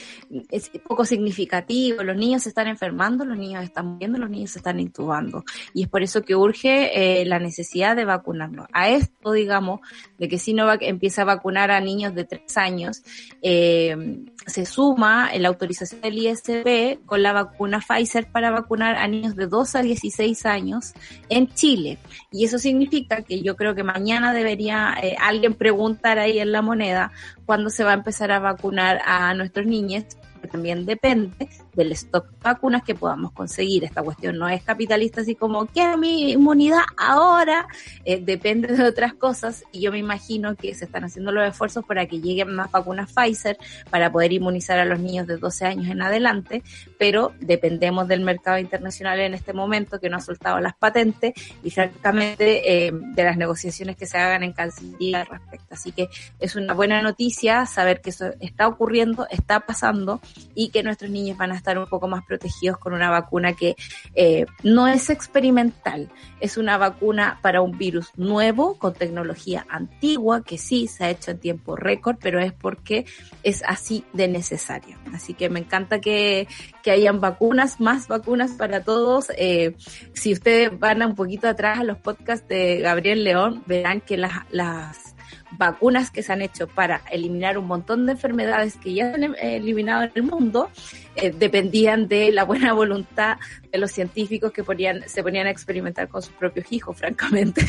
es 0.50 0.70
poco 0.88 1.04
significativo, 1.04 2.02
los 2.02 2.16
niños 2.16 2.44
se 2.44 2.48
están 2.48 2.68
enfermando, 2.68 3.26
los 3.26 3.36
niños 3.36 3.62
están 3.64 3.86
muriendo, 3.86 4.18
los 4.18 4.30
niños 4.30 4.52
se 4.52 4.60
están 4.60 4.80
intubando. 4.80 5.44
Y 5.74 5.82
es 5.82 5.88
por 5.90 6.02
eso 6.02 6.22
que 6.22 6.34
urge 6.34 7.20
eh, 7.20 7.26
la 7.26 7.38
necesidad 7.38 7.96
de 7.96 8.06
vacunarnos. 8.06 8.66
A 8.72 8.88
esto, 8.88 9.32
digamos, 9.32 9.80
de 10.16 10.28
que 10.28 10.38
Sinovac 10.38 10.80
empieza 10.80 11.20
a 11.20 11.26
vacunar 11.26 11.70
a 11.70 11.80
niños 11.80 12.14
de 12.14 12.24
tres 12.24 12.56
años, 12.56 13.02
eh, 13.42 14.24
se 14.46 14.64
suma 14.64 15.30
la 15.36 15.48
autorización 15.48 16.00
del 16.00 16.18
ISP 16.18 17.04
con 17.04 17.22
la 17.22 17.32
vacuna 17.32 17.80
Pfizer 17.80 18.30
para 18.30 18.50
vacunar 18.50 18.96
a 18.96 19.06
niños 19.06 19.36
de 19.36 19.48
2 19.48 19.74
a 19.74 19.82
16 19.82 20.46
años 20.46 20.94
en 21.28 21.48
Chile. 21.54 21.98
Y 22.30 22.44
eso 22.44 22.58
significa 22.58 23.22
que 23.22 23.42
yo 23.42 23.56
creo 23.56 23.74
que 23.74 23.82
mañana 23.82 24.32
debería 24.32 24.96
eh, 25.02 25.16
alguien 25.20 25.54
preguntar 25.54 26.18
ahí 26.18 26.38
en 26.38 26.52
la 26.52 26.62
moneda 26.62 27.12
cuándo 27.44 27.70
se 27.70 27.84
va 27.84 27.92
a 27.92 27.94
empezar 27.94 28.30
a 28.30 28.38
vacunar 28.38 29.00
a 29.04 29.34
nuestros 29.34 29.66
niños, 29.66 30.04
también 30.50 30.86
depende 30.86 31.48
del 31.76 31.92
stock 31.92 32.28
de 32.30 32.36
vacunas 32.42 32.82
que 32.82 32.94
podamos 32.94 33.32
conseguir. 33.32 33.84
Esta 33.84 34.02
cuestión 34.02 34.38
no 34.38 34.48
es 34.48 34.62
capitalista, 34.62 35.20
así 35.20 35.34
como, 35.34 35.66
¿qué 35.66 35.96
mi 35.96 36.32
inmunidad 36.32 36.82
ahora? 36.96 37.68
Eh, 38.04 38.20
depende 38.20 38.68
de 38.68 38.82
otras 38.84 39.14
cosas 39.14 39.64
y 39.72 39.80
yo 39.80 39.92
me 39.92 39.98
imagino 39.98 40.56
que 40.56 40.74
se 40.74 40.86
están 40.86 41.04
haciendo 41.04 41.32
los 41.32 41.48
esfuerzos 41.48 41.84
para 41.84 42.06
que 42.06 42.20
lleguen 42.20 42.54
más 42.54 42.70
vacunas 42.70 43.12
Pfizer 43.12 43.58
para 43.90 44.10
poder 44.10 44.32
inmunizar 44.32 44.78
a 44.78 44.84
los 44.84 44.98
niños 44.98 45.26
de 45.26 45.36
12 45.36 45.66
años 45.66 45.88
en 45.88 46.02
adelante, 46.02 46.62
pero 46.98 47.32
dependemos 47.40 48.08
del 48.08 48.22
mercado 48.22 48.58
internacional 48.58 49.20
en 49.20 49.34
este 49.34 49.52
momento 49.52 50.00
que 50.00 50.08
no 50.08 50.16
ha 50.16 50.20
soltado 50.20 50.60
las 50.60 50.74
patentes 50.76 51.34
y 51.62 51.70
francamente 51.70 52.86
eh, 52.86 52.92
de 52.92 53.24
las 53.24 53.36
negociaciones 53.36 53.96
que 53.96 54.06
se 54.06 54.18
hagan 54.18 54.42
en 54.42 54.52
Cancillería 54.52 55.20
al 55.20 55.26
respecto. 55.26 55.74
Así 55.74 55.92
que 55.92 56.08
es 56.38 56.56
una 56.56 56.74
buena 56.74 57.02
noticia 57.02 57.66
saber 57.66 58.00
que 58.00 58.10
eso 58.10 58.30
está 58.40 58.68
ocurriendo, 58.68 59.26
está 59.30 59.60
pasando 59.60 60.20
y 60.54 60.70
que 60.70 60.82
nuestros 60.82 61.10
niños 61.10 61.36
van 61.36 61.52
a 61.52 61.56
estar 61.56 61.65
estar 61.66 61.78
un 61.78 61.86
poco 61.86 62.06
más 62.06 62.24
protegidos 62.24 62.78
con 62.78 62.92
una 62.92 63.10
vacuna 63.10 63.54
que 63.54 63.74
eh, 64.14 64.46
no 64.62 64.86
es 64.86 65.10
experimental, 65.10 66.08
es 66.38 66.56
una 66.56 66.78
vacuna 66.78 67.40
para 67.42 67.60
un 67.60 67.76
virus 67.76 68.12
nuevo 68.16 68.78
con 68.78 68.94
tecnología 68.94 69.66
antigua 69.68 70.44
que 70.44 70.58
sí 70.58 70.86
se 70.86 71.04
ha 71.04 71.10
hecho 71.10 71.32
en 71.32 71.40
tiempo 71.40 71.74
récord, 71.74 72.18
pero 72.20 72.38
es 72.40 72.52
porque 72.52 73.04
es 73.42 73.64
así 73.66 74.04
de 74.12 74.28
necesario. 74.28 74.96
Así 75.12 75.34
que 75.34 75.48
me 75.48 75.58
encanta 75.58 76.00
que, 76.00 76.46
que 76.84 76.92
hayan 76.92 77.20
vacunas, 77.20 77.80
más 77.80 78.06
vacunas 78.06 78.52
para 78.52 78.84
todos. 78.84 79.32
Eh, 79.36 79.74
si 80.12 80.32
ustedes 80.32 80.78
van 80.78 81.02
un 81.02 81.16
poquito 81.16 81.48
atrás 81.48 81.80
a 81.80 81.84
los 81.84 81.98
podcasts 81.98 82.46
de 82.46 82.78
Gabriel 82.78 83.24
León, 83.24 83.64
verán 83.66 84.00
que 84.00 84.16
las, 84.16 84.32
las 84.50 85.15
vacunas 85.56 86.10
que 86.10 86.22
se 86.22 86.32
han 86.32 86.42
hecho 86.42 86.66
para 86.66 87.02
eliminar 87.10 87.58
un 87.58 87.66
montón 87.66 88.06
de 88.06 88.12
enfermedades 88.12 88.76
que 88.76 88.94
ya 88.94 89.10
se 89.10 89.14
han 89.14 89.34
eh, 89.34 89.56
eliminado 89.56 90.04
en 90.04 90.12
el 90.14 90.22
mundo 90.22 90.70
eh, 91.16 91.30
dependían 91.30 92.08
de 92.08 92.30
la 92.30 92.44
buena 92.44 92.74
voluntad 92.74 93.38
de 93.72 93.78
los 93.78 93.90
científicos 93.90 94.52
que 94.52 94.62
ponían, 94.62 95.08
se 95.08 95.22
ponían 95.22 95.46
a 95.46 95.50
experimentar 95.50 96.08
con 96.08 96.20
sus 96.20 96.34
propios 96.34 96.70
hijos, 96.70 96.96
francamente. 96.98 97.64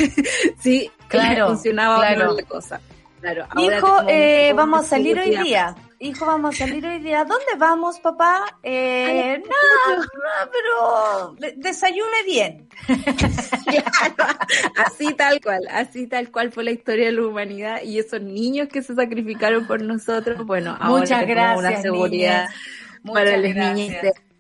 sí, 0.59 0.91
claro, 1.07 1.47
funcionaba 1.47 1.99
claro. 1.99 2.35
la 2.35 2.43
cosa. 2.43 2.81
Claro, 3.21 3.47
Hijo, 3.57 4.03
eh, 4.07 4.53
vamos 4.55 4.81
a 4.81 4.83
salir 4.83 5.17
hoy 5.17 5.35
día. 5.43 5.75
Hijo, 5.99 6.27
vamos 6.27 6.55
a 6.55 6.57
salir 6.65 6.85
hoy 6.85 6.99
día. 6.99 7.25
¿Dónde 7.25 7.45
vamos, 7.57 7.99
papá? 7.99 8.45
Eh, 8.61 9.41
no, 9.43 9.95
no, 9.97 10.51
pero 10.51 11.51
desayune 11.55 12.23
bien. 12.25 12.69
claro, 13.65 14.39
así 14.77 15.13
tal 15.15 15.41
cual, 15.41 15.67
así 15.71 16.05
tal 16.05 16.31
cual 16.31 16.51
fue 16.51 16.63
la 16.63 16.71
historia 16.71 17.07
de 17.07 17.13
la 17.13 17.25
humanidad 17.25 17.81
y 17.81 17.97
esos 17.97 18.21
niños 18.21 18.67
que 18.67 18.83
se 18.83 18.93
sacrificaron 18.93 19.65
por 19.65 19.81
nosotros, 19.81 20.45
bueno, 20.45 20.77
ahora 20.79 20.99
Muchas 20.99 21.27
gracias, 21.27 21.57
una 21.57 21.81
seguridad 21.81 22.47
para 23.03 23.37
los 23.37 23.55
niños 23.55 23.95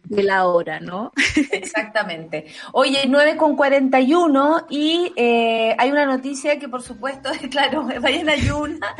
de, 0.09 0.23
la 0.23 0.45
hora, 0.47 0.79
¿no? 0.79 1.11
Exactamente. 1.51 2.47
Oye, 2.71 3.03
9 3.07 3.37
con 3.37 3.55
41 3.55 4.67
y 4.69 5.11
eh, 5.15 5.75
hay 5.77 5.91
una 5.91 6.05
noticia 6.05 6.57
que 6.59 6.67
por 6.67 6.81
supuesto, 6.81 7.29
claro, 7.51 7.87
vayan 8.01 8.29
a 8.29 8.33
ayuna, 8.33 8.95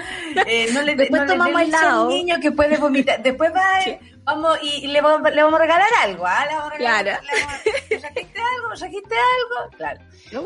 eh, 0.46 0.70
no 0.74 0.82
le, 0.82 0.96
Después 0.96 1.22
no 1.22 1.28
tomamos 1.28 1.62
le 1.62 1.68
helado. 1.68 2.04
un 2.04 2.10
niño 2.10 2.36
que 2.42 2.52
puede 2.52 2.78
vomitar, 2.78 3.22
después 3.22 3.52
va, 3.54 3.82
sí. 3.84 3.98
vamos 4.24 4.58
y, 4.62 4.86
y 4.86 4.88
le, 4.88 5.02
vamos, 5.02 5.30
le, 5.32 5.42
vamos, 5.42 5.60
a 5.60 5.64
regalar 5.64 5.90
algo, 6.04 6.26
¿ah? 6.26 6.46
Le 6.46 6.56
vamos 6.56 6.72
a 6.74 6.78
regalar, 6.78 7.04
claro. 7.04 7.24
Le 7.24 7.42
vamos 7.42 7.54
a, 7.56 8.00
¿Trajiste 8.00 8.40
algo? 8.40 8.76
¿Trajiste 8.76 9.16
algo? 9.16 9.78
Claro. 9.78 10.02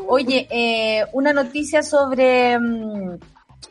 Oye, 0.07 0.47
eh, 0.49 1.05
una 1.13 1.33
noticia 1.33 1.83
sobre... 1.83 2.57
Mmm, 2.59 3.17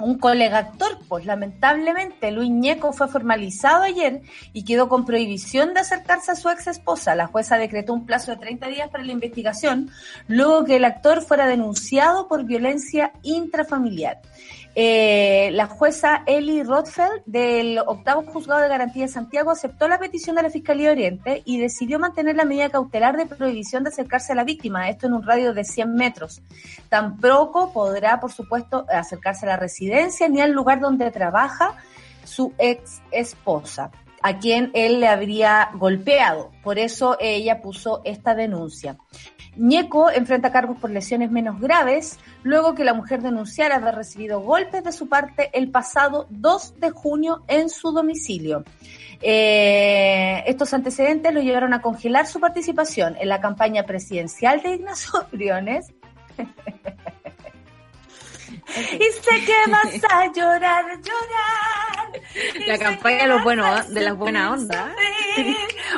un 0.00 0.18
colega 0.18 0.58
actor, 0.58 0.98
pues 1.08 1.26
lamentablemente 1.26 2.30
Luis 2.30 2.50
Ñeco 2.50 2.92
fue 2.92 3.08
formalizado 3.08 3.82
ayer 3.82 4.22
y 4.52 4.64
quedó 4.64 4.88
con 4.88 5.04
prohibición 5.04 5.74
de 5.74 5.80
acercarse 5.80 6.32
a 6.32 6.36
su 6.36 6.48
ex 6.48 6.66
esposa. 6.66 7.14
La 7.14 7.26
jueza 7.26 7.56
decretó 7.56 7.92
un 7.92 8.06
plazo 8.06 8.32
de 8.32 8.38
30 8.38 8.68
días 8.68 8.88
para 8.90 9.04
la 9.04 9.12
investigación, 9.12 9.90
luego 10.28 10.64
que 10.64 10.76
el 10.76 10.84
actor 10.84 11.22
fuera 11.22 11.46
denunciado 11.46 12.28
por 12.28 12.44
violencia 12.44 13.12
intrafamiliar. 13.22 14.20
Eh, 14.82 15.50
la 15.52 15.66
jueza 15.66 16.22
Eli 16.24 16.62
Rothfeld 16.62 17.22
del 17.26 17.80
octavo 17.80 18.22
juzgado 18.22 18.62
de 18.62 18.68
garantía 18.70 19.02
de 19.02 19.12
Santiago 19.12 19.50
aceptó 19.50 19.86
la 19.88 19.98
petición 19.98 20.36
de 20.36 20.42
la 20.42 20.48
Fiscalía 20.48 20.86
de 20.86 20.92
Oriente 20.92 21.42
y 21.44 21.58
decidió 21.58 21.98
mantener 21.98 22.34
la 22.34 22.46
medida 22.46 22.70
cautelar 22.70 23.18
de 23.18 23.26
prohibición 23.26 23.84
de 23.84 23.90
acercarse 23.90 24.32
a 24.32 24.36
la 24.36 24.44
víctima, 24.44 24.88
esto 24.88 25.06
en 25.06 25.12
un 25.12 25.22
radio 25.22 25.52
de 25.52 25.64
100 25.64 25.94
metros. 25.94 26.40
Tampoco 26.88 27.74
podrá, 27.74 28.20
por 28.20 28.32
supuesto, 28.32 28.86
acercarse 28.88 29.44
a 29.44 29.50
la 29.50 29.56
residencia 29.58 30.30
ni 30.30 30.40
al 30.40 30.52
lugar 30.52 30.80
donde 30.80 31.10
trabaja 31.10 31.74
su 32.24 32.54
ex 32.56 33.02
esposa 33.10 33.90
a 34.22 34.38
quien 34.38 34.70
él 34.74 35.00
le 35.00 35.08
habría 35.08 35.70
golpeado. 35.74 36.50
Por 36.62 36.78
eso 36.78 37.16
ella 37.20 37.60
puso 37.62 38.02
esta 38.04 38.34
denuncia. 38.34 38.96
Ñeco 39.56 40.10
enfrenta 40.10 40.52
cargos 40.52 40.78
por 40.78 40.90
lesiones 40.90 41.30
menos 41.30 41.60
graves, 41.60 42.18
luego 42.44 42.74
que 42.74 42.84
la 42.84 42.94
mujer 42.94 43.20
denunciara 43.20 43.76
haber 43.76 43.96
recibido 43.96 44.40
golpes 44.40 44.84
de 44.84 44.92
su 44.92 45.08
parte 45.08 45.50
el 45.52 45.70
pasado 45.70 46.26
2 46.30 46.80
de 46.80 46.90
junio 46.90 47.42
en 47.48 47.68
su 47.68 47.90
domicilio. 47.92 48.64
Eh, 49.20 50.42
estos 50.46 50.72
antecedentes 50.72 51.34
lo 51.34 51.42
llevaron 51.42 51.74
a 51.74 51.82
congelar 51.82 52.26
su 52.26 52.40
participación 52.40 53.16
en 53.20 53.28
la 53.28 53.40
campaña 53.40 53.84
presidencial 53.84 54.62
de 54.62 54.74
Ignacio 54.76 55.26
Briones. 55.32 55.92
Y 58.76 59.04
sé 59.22 59.44
que 59.44 59.70
vas 59.70 60.12
a 60.12 60.32
llorar, 60.32 60.84
llorar. 60.86 62.20
La 62.66 62.78
campaña 62.78 63.22
de, 63.22 63.26
los 63.28 63.42
buenos, 63.42 63.88
de 63.88 64.00
las 64.02 64.16
buenas 64.16 64.52
ondas. 64.52 64.90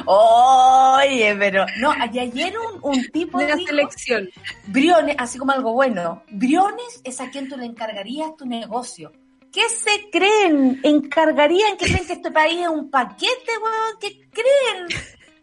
Oye, 0.06 1.36
pero 1.38 1.66
no, 1.78 1.92
y 2.12 2.18
ayer 2.18 2.54
un, 2.58 2.78
un 2.82 3.04
tipo 3.10 3.38
de 3.38 3.48
la 3.48 3.56
dijo, 3.56 3.68
selección. 3.68 4.28
Briones, 4.66 5.16
así 5.18 5.38
como 5.38 5.52
algo 5.52 5.72
bueno. 5.72 6.22
Briones 6.30 7.00
es 7.04 7.20
a 7.20 7.30
quien 7.30 7.48
tú 7.48 7.56
le 7.56 7.66
encargarías 7.66 8.36
tu 8.36 8.46
negocio. 8.46 9.12
¿Qué 9.52 9.68
se 9.68 10.08
creen? 10.10 10.80
¿Encargarían? 10.82 11.76
¿Qué 11.76 11.86
creen 11.86 12.06
que 12.06 12.14
este 12.14 12.30
país 12.30 12.60
es 12.62 12.68
un 12.68 12.90
paquete, 12.90 13.52
weón? 13.62 13.98
¿Qué 14.00 14.28
creen? 14.30 14.88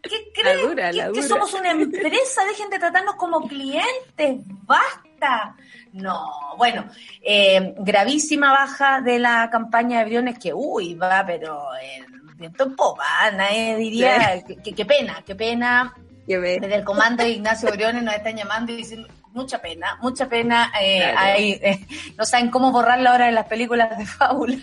¿Qué 0.02 0.32
creen? 0.34 0.56
La 0.56 0.62
dura, 0.68 0.90
¿Que, 0.90 0.96
la 0.96 1.08
dura. 1.08 1.20
que 1.22 1.28
somos 1.28 1.54
una 1.54 1.70
empresa? 1.70 2.44
Dejen 2.44 2.70
de 2.70 2.78
tratarnos 2.80 3.14
como 3.14 3.46
clientes. 3.46 4.40
¡Basta! 4.66 5.54
No, 5.92 6.30
bueno, 6.56 6.84
eh, 7.20 7.74
gravísima 7.78 8.52
baja 8.52 9.00
de 9.00 9.18
la 9.18 9.50
campaña 9.50 9.98
de 9.98 10.04
Briones 10.04 10.38
que, 10.38 10.54
uy, 10.54 10.94
va, 10.94 11.24
pero 11.26 11.74
eh, 11.74 12.04
viento 12.36 12.64
en 12.64 12.76
popa, 12.76 13.04
nadie 13.32 13.76
diría, 13.76 14.40
sí. 14.46 14.56
que, 14.62 14.72
que, 14.72 14.84
pena, 14.84 15.22
qué 15.26 15.34
pena. 15.34 15.92
Desde 16.26 16.76
el 16.76 16.84
comando 16.84 17.24
de 17.24 17.30
Ignacio 17.30 17.72
Briones 17.72 18.04
nos 18.04 18.14
están 18.14 18.36
llamando 18.36 18.70
y 18.70 18.76
diciendo, 18.76 19.08
mucha 19.32 19.58
pena, 19.58 19.98
mucha 20.00 20.28
pena. 20.28 20.70
Eh, 20.80 21.00
claro. 21.00 21.18
hay, 21.18 21.52
eh, 21.62 21.86
no 22.16 22.24
saben 22.24 22.50
cómo 22.50 22.70
borrar 22.70 23.00
la 23.00 23.14
hora 23.14 23.26
de 23.26 23.32
las 23.32 23.46
películas 23.46 23.98
de 23.98 24.06
fábula. 24.06 24.58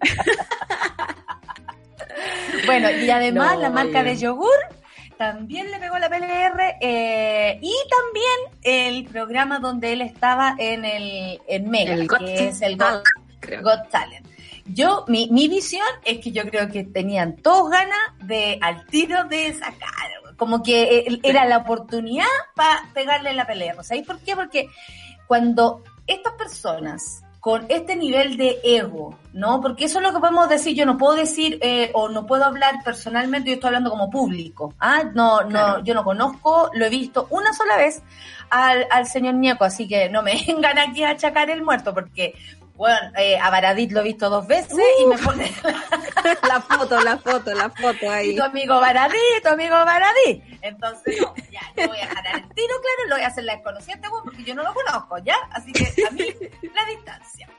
bueno, 2.66 2.90
y 2.90 3.10
además 3.10 3.54
no, 3.54 3.62
la 3.62 3.70
marca 3.70 4.02
bien. 4.02 4.14
de 4.14 4.20
yogur 4.20 4.79
también 5.20 5.70
le 5.70 5.78
pegó 5.78 5.98
la 5.98 6.08
PLR 6.08 6.78
eh, 6.80 7.58
y 7.60 7.74
también 7.90 8.58
el 8.62 9.04
programa 9.04 9.58
donde 9.58 9.92
él 9.92 10.00
estaba 10.00 10.54
en 10.56 10.86
el 10.86 11.42
en 11.46 11.68
Mega, 11.68 11.92
el 11.92 12.08
que 12.08 12.16
Got 12.16 12.22
es 12.22 12.62
el 12.62 12.78
Got, 12.78 13.04
Got 13.62 13.90
Talent. 13.90 14.26
Yo, 14.64 15.04
mi, 15.08 15.28
mi 15.30 15.46
visión 15.46 15.84
es 16.06 16.20
que 16.20 16.32
yo 16.32 16.44
creo 16.44 16.70
que 16.70 16.84
tenían 16.84 17.36
todos 17.36 17.70
ganas 17.70 17.98
de 18.22 18.58
al 18.62 18.86
tiro 18.86 19.24
de 19.24 19.52
sacar, 19.52 20.10
como 20.38 20.62
que 20.62 20.84
eh, 20.84 21.20
era 21.22 21.44
la 21.44 21.58
oportunidad 21.58 22.24
para 22.54 22.90
pegarle 22.94 23.34
la 23.34 23.46
pelea. 23.46 23.74
¿Sabéis 23.82 24.06
por 24.06 24.20
qué? 24.20 24.34
Porque 24.34 24.70
cuando 25.26 25.84
estas 26.06 26.32
personas 26.32 27.22
con 27.40 27.64
este 27.70 27.96
nivel 27.96 28.36
de 28.36 28.58
ego, 28.62 29.18
¿no? 29.32 29.62
Porque 29.62 29.86
eso 29.86 29.98
es 29.98 30.04
lo 30.04 30.12
que 30.12 30.20
podemos 30.20 30.48
decir, 30.48 30.76
yo 30.76 30.84
no 30.84 30.98
puedo 30.98 31.16
decir 31.16 31.58
eh, 31.62 31.90
o 31.94 32.10
no 32.10 32.26
puedo 32.26 32.44
hablar 32.44 32.84
personalmente, 32.84 33.48
yo 33.48 33.54
estoy 33.54 33.68
hablando 33.68 33.90
como 33.90 34.10
público, 34.10 34.74
¿ah? 34.78 35.04
No, 35.14 35.38
claro. 35.48 35.78
no, 35.78 35.84
yo 35.84 35.94
no 35.94 36.04
conozco, 36.04 36.70
lo 36.74 36.84
he 36.84 36.90
visto 36.90 37.26
una 37.30 37.54
sola 37.54 37.78
vez 37.78 38.02
al, 38.50 38.86
al 38.90 39.06
señor 39.06 39.34
Ñeco, 39.34 39.64
así 39.64 39.88
que 39.88 40.10
no 40.10 40.22
me 40.22 40.34
vengan 40.46 40.78
aquí 40.78 41.02
a 41.02 41.10
achacar 41.10 41.48
el 41.48 41.62
muerto, 41.62 41.94
porque 41.94 42.34
bueno, 42.80 43.12
eh, 43.18 43.38
a 43.38 43.50
Baradit 43.50 43.92
lo 43.92 44.00
he 44.00 44.04
visto 44.04 44.30
dos 44.30 44.46
veces 44.46 44.72
uh, 44.72 45.02
y 45.02 45.06
me 45.06 45.18
pone 45.18 45.52
la 46.48 46.62
foto, 46.62 46.98
la 47.02 47.18
foto, 47.18 47.52
la 47.52 47.68
foto 47.68 48.10
ahí. 48.10 48.30
Y 48.30 48.36
tu 48.36 48.42
amigo 48.42 48.80
Baradit, 48.80 49.42
tu 49.42 49.50
amigo 49.50 49.74
Baradit. 49.84 50.42
Entonces, 50.62 51.20
no, 51.20 51.34
ya, 51.52 51.60
yo 51.76 51.88
voy 51.88 51.98
a 51.98 52.08
dejar 52.08 52.26
el 52.36 52.48
tiro, 52.54 52.74
claro, 52.80 53.08
lo 53.10 53.16
voy 53.16 53.24
a 53.24 53.26
hacer 53.26 53.44
la 53.44 53.56
desconocida, 53.56 53.98
bueno, 54.08 54.24
porque 54.24 54.44
yo 54.44 54.54
no 54.54 54.62
lo 54.62 54.72
conozco, 54.72 55.18
¿ya? 55.18 55.36
Así 55.50 55.72
que 55.72 56.06
a 56.06 56.10
mí, 56.10 56.24
la 56.62 56.86
distancia. 56.86 57.50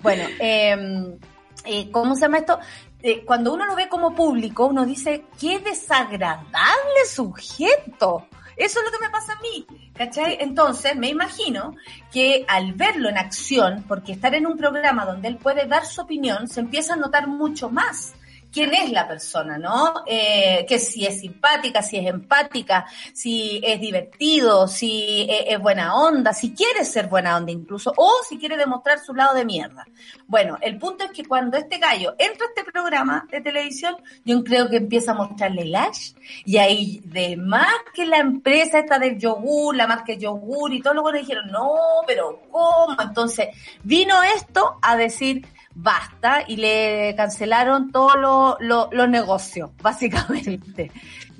Bueno, 0.00 0.22
eh, 0.38 1.18
eh, 1.64 1.90
¿cómo 1.90 2.14
se 2.14 2.20
llama 2.20 2.38
esto? 2.38 2.60
Eh, 3.02 3.24
cuando 3.24 3.52
uno 3.54 3.66
lo 3.66 3.74
ve 3.74 3.88
como 3.88 4.14
público, 4.14 4.66
uno 4.66 4.86
dice, 4.86 5.24
qué 5.40 5.58
desagradable 5.58 7.04
sujeto. 7.04 8.28
Eso 8.58 8.80
es 8.80 8.84
lo 8.84 8.90
que 8.90 9.04
me 9.04 9.10
pasa 9.10 9.34
a 9.34 9.40
mí, 9.40 9.66
¿cachai? 9.94 10.38
Entonces, 10.40 10.96
me 10.96 11.08
imagino 11.08 11.76
que 12.12 12.44
al 12.48 12.72
verlo 12.72 13.08
en 13.08 13.16
acción, 13.16 13.84
porque 13.86 14.12
estar 14.12 14.34
en 14.34 14.46
un 14.46 14.56
programa 14.56 15.04
donde 15.04 15.28
él 15.28 15.36
puede 15.36 15.66
dar 15.66 15.86
su 15.86 16.00
opinión, 16.00 16.48
se 16.48 16.60
empieza 16.60 16.94
a 16.94 16.96
notar 16.96 17.28
mucho 17.28 17.70
más 17.70 18.14
quién 18.52 18.74
es 18.74 18.90
la 18.90 19.06
persona, 19.06 19.58
¿no? 19.58 20.02
Eh, 20.06 20.64
que 20.68 20.78
si 20.78 21.06
es 21.06 21.20
simpática, 21.20 21.82
si 21.82 21.98
es 21.98 22.06
empática, 22.06 22.86
si 23.12 23.60
es 23.62 23.80
divertido, 23.80 24.68
si 24.68 25.26
es, 25.28 25.54
es, 25.54 25.58
buena 25.58 25.94
onda, 25.94 26.32
si 26.32 26.54
quiere 26.54 26.84
ser 26.84 27.08
buena 27.08 27.36
onda 27.36 27.52
incluso, 27.52 27.92
o 27.96 28.10
si 28.28 28.38
quiere 28.38 28.56
demostrar 28.56 28.98
su 28.98 29.14
lado 29.14 29.34
de 29.34 29.44
mierda. 29.44 29.86
Bueno, 30.26 30.58
el 30.60 30.78
punto 30.78 31.04
es 31.04 31.10
que 31.10 31.24
cuando 31.24 31.56
este 31.56 31.78
gallo 31.78 32.14
entra 32.18 32.46
a 32.46 32.48
este 32.54 32.70
programa 32.70 33.26
de 33.30 33.40
televisión, 33.40 33.96
yo 34.24 34.42
creo 34.42 34.68
que 34.68 34.76
empieza 34.76 35.12
a 35.12 35.14
mostrarle 35.14 35.64
lash, 35.64 36.12
y 36.44 36.58
ahí 36.58 37.00
de 37.04 37.36
más 37.36 37.74
que 37.94 38.06
la 38.06 38.18
empresa 38.18 38.78
esta 38.78 38.98
del 38.98 39.18
yogur, 39.18 39.76
la 39.76 39.86
marca 39.86 40.12
yogur 40.14 40.72
y 40.72 40.80
todo 40.80 40.94
lo 40.94 41.04
que 41.04 41.18
dijeron, 41.18 41.50
no, 41.50 41.76
pero 42.06 42.42
¿cómo? 42.50 42.96
Entonces, 43.00 43.48
vino 43.82 44.22
esto 44.22 44.78
a 44.82 44.96
decir, 44.96 45.46
basta 45.80 46.42
y 46.46 46.56
le 46.56 47.14
cancelaron 47.16 47.92
todos 47.92 48.16
los 48.60 48.88
lo, 48.92 49.06
negocios, 49.06 49.70
básicamente. 49.80 50.90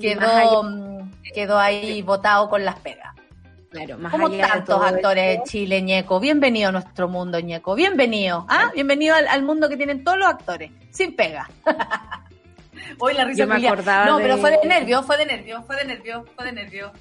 Quedó, 0.00 0.62
mm, 0.62 1.10
quedó 1.34 1.58
ahí 1.58 2.02
votado 2.02 2.48
con 2.48 2.64
las 2.64 2.78
pegas. 2.78 3.14
Claro, 3.70 3.98
más 3.98 4.12
Como 4.12 4.30
tantos 4.30 4.82
actores 4.82 5.42
chile, 5.44 5.82
Ñeco. 5.82 6.20
Bienvenido 6.20 6.70
a 6.70 6.72
nuestro 6.72 7.06
mundo, 7.08 7.38
Ñeco. 7.38 7.74
Bienvenido. 7.74 8.46
¿ah? 8.48 8.70
Bienvenido 8.72 9.14
al, 9.14 9.42
mundo 9.42 9.68
que 9.68 9.76
tienen 9.76 10.04
todos 10.04 10.18
los 10.18 10.28
actores, 10.28 10.70
sin 10.90 11.14
pega. 11.14 11.50
Hoy 12.98 13.12
la 13.12 13.24
risa 13.24 13.44
me 13.44 13.66
acordaba 13.66 14.06
No, 14.06 14.18
pero 14.18 14.38
fue 14.38 14.52
de 14.52 14.66
nervio, 14.66 15.02
fue 15.02 15.18
de 15.18 15.26
nervio, 15.26 15.62
fue 15.64 15.76
de 15.76 15.84
nervio, 15.84 16.24
fue 16.34 16.46
de 16.46 16.52
nervio. 16.52 16.92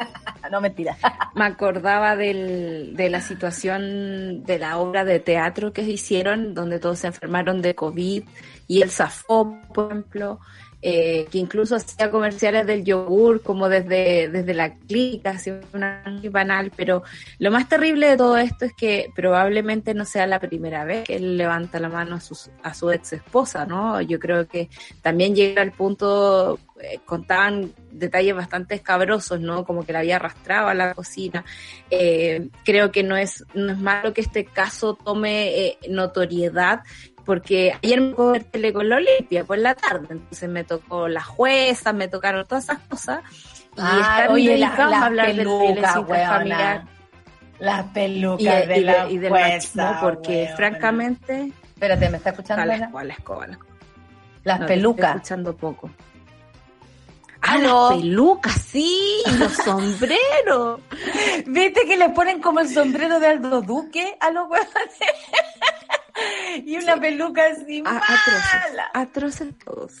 no, 0.50 0.60
mentira. 0.60 0.96
Me 1.34 1.44
acordaba 1.44 2.16
del, 2.16 2.94
de 2.96 3.10
la 3.10 3.20
situación 3.20 4.44
de 4.44 4.58
la 4.58 4.78
obra 4.78 5.04
de 5.04 5.20
teatro 5.20 5.72
que 5.72 5.82
hicieron, 5.82 6.54
donde 6.54 6.78
todos 6.78 7.00
se 7.00 7.08
enfermaron 7.08 7.62
de 7.62 7.74
COVID 7.74 8.24
y 8.66 8.82
el 8.82 8.90
zafó, 8.90 9.60
por 9.72 9.86
ejemplo. 9.86 10.40
Eh, 10.82 11.26
que 11.30 11.36
incluso 11.36 11.76
hacía 11.76 12.10
comerciales 12.10 12.66
del 12.66 12.84
yogur 12.84 13.42
como 13.42 13.68
desde, 13.68 14.30
desde 14.30 14.54
la 14.54 14.72
clínica, 14.76 15.32
así 15.32 15.52
una 15.74 16.02
banal, 16.30 16.72
pero 16.74 17.02
lo 17.38 17.50
más 17.50 17.68
terrible 17.68 18.08
de 18.08 18.16
todo 18.16 18.38
esto 18.38 18.64
es 18.64 18.72
que 18.72 19.12
probablemente 19.14 19.92
no 19.92 20.06
sea 20.06 20.26
la 20.26 20.40
primera 20.40 20.86
vez 20.86 21.04
que 21.04 21.16
él 21.16 21.36
levanta 21.36 21.80
la 21.80 21.90
mano 21.90 22.16
a, 22.16 22.20
su 22.20 22.34
a 22.62 22.72
su 22.72 22.90
ex 22.90 23.12
esposa, 23.12 23.66
¿no? 23.66 24.00
Yo 24.00 24.18
creo 24.18 24.48
que 24.48 24.70
también 25.02 25.34
llega 25.34 25.60
al 25.60 25.72
punto, 25.72 26.58
eh, 26.80 26.98
contaban 27.04 27.74
detalles 27.90 28.34
bastante 28.34 28.74
escabrosos, 28.76 29.38
¿no? 29.38 29.66
Como 29.66 29.84
que 29.84 29.92
la 29.92 29.98
había 29.98 30.16
arrastrado 30.16 30.68
a 30.68 30.74
la 30.74 30.94
cocina. 30.94 31.44
Eh, 31.90 32.48
creo 32.64 32.90
que 32.90 33.02
no 33.02 33.18
es, 33.18 33.44
no 33.52 33.72
es 33.72 33.78
malo 33.78 34.14
que 34.14 34.22
este 34.22 34.46
caso 34.46 34.94
tome 34.94 35.76
notoriedad 35.90 36.80
porque 37.24 37.76
ayer 37.82 38.00
me 38.00 38.10
tocó 38.10 38.32
ver 38.32 38.44
tele 38.44 38.72
con 38.72 38.88
la 38.88 38.96
Olimpia 38.96 39.44
por 39.44 39.58
la 39.58 39.74
tarde, 39.74 40.08
entonces 40.10 40.48
me 40.48 40.64
tocó 40.64 41.08
la 41.08 41.22
jueza, 41.22 41.92
me 41.92 42.08
tocaron 42.08 42.46
todas 42.46 42.64
esas 42.64 42.80
cosas. 42.80 43.20
Y 43.76 43.80
ah, 43.80 44.26
oye, 44.30 44.58
la, 44.58 44.74
la 44.76 45.06
hablar 45.06 45.26
peluca, 45.26 46.04
familiar. 46.04 46.84
Las 47.58 47.84
pelucas 47.88 48.68
de 48.68 48.80
la 48.80 49.08
y 49.10 49.18
del 49.18 49.30
jueza, 49.30 49.98
porque 50.00 50.50
francamente... 50.56 51.52
Espérate, 51.74 52.08
¿me 52.10 52.16
está 52.16 52.30
escuchando? 52.30 52.64
La 52.64 52.74
escoba, 52.74 53.04
la 53.04 53.14
escoba, 53.14 53.46
Las 54.44 54.60
pelucas. 54.60 55.04
Estoy 55.04 55.16
escuchando 55.16 55.56
poco. 55.56 55.90
Ah, 57.42 57.58
las 57.58 57.98
pelucas, 57.98 58.54
sí, 58.54 59.22
los 59.38 59.52
sombreros. 59.64 60.80
¿Viste 61.46 61.86
que 61.86 61.96
le 61.96 62.10
ponen 62.10 62.40
como 62.40 62.60
el 62.60 62.68
sombrero 62.68 63.18
de 63.18 63.28
Aldo 63.28 63.62
Duque 63.62 64.16
a 64.20 64.30
los 64.30 64.48
huevones? 64.48 64.70
y 66.64 66.76
una 66.76 66.96
peluca 66.98 67.46
así 67.46 67.82
a, 67.84 67.92
mala. 67.92 68.90
Atroces, 68.94 69.56
todos. 69.58 69.92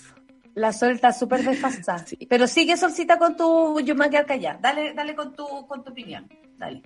La 0.54 0.70
está 0.70 1.12
súper 1.12 1.42
desfasada. 1.44 1.98
Sí. 2.06 2.26
Pero 2.28 2.46
sigue 2.46 2.76
solcita 2.76 3.18
con 3.18 3.36
tu. 3.36 3.80
Yo 3.80 3.94
me 3.94 4.08
voy 4.08 4.16
a 4.16 4.24
quedar 4.24 4.60
Dale, 4.60 4.94
dale 4.94 5.14
con 5.14 5.34
tu, 5.34 5.66
con 5.66 5.84
tu 5.84 5.90
opinión. 5.90 6.28
Dale. 6.56 6.82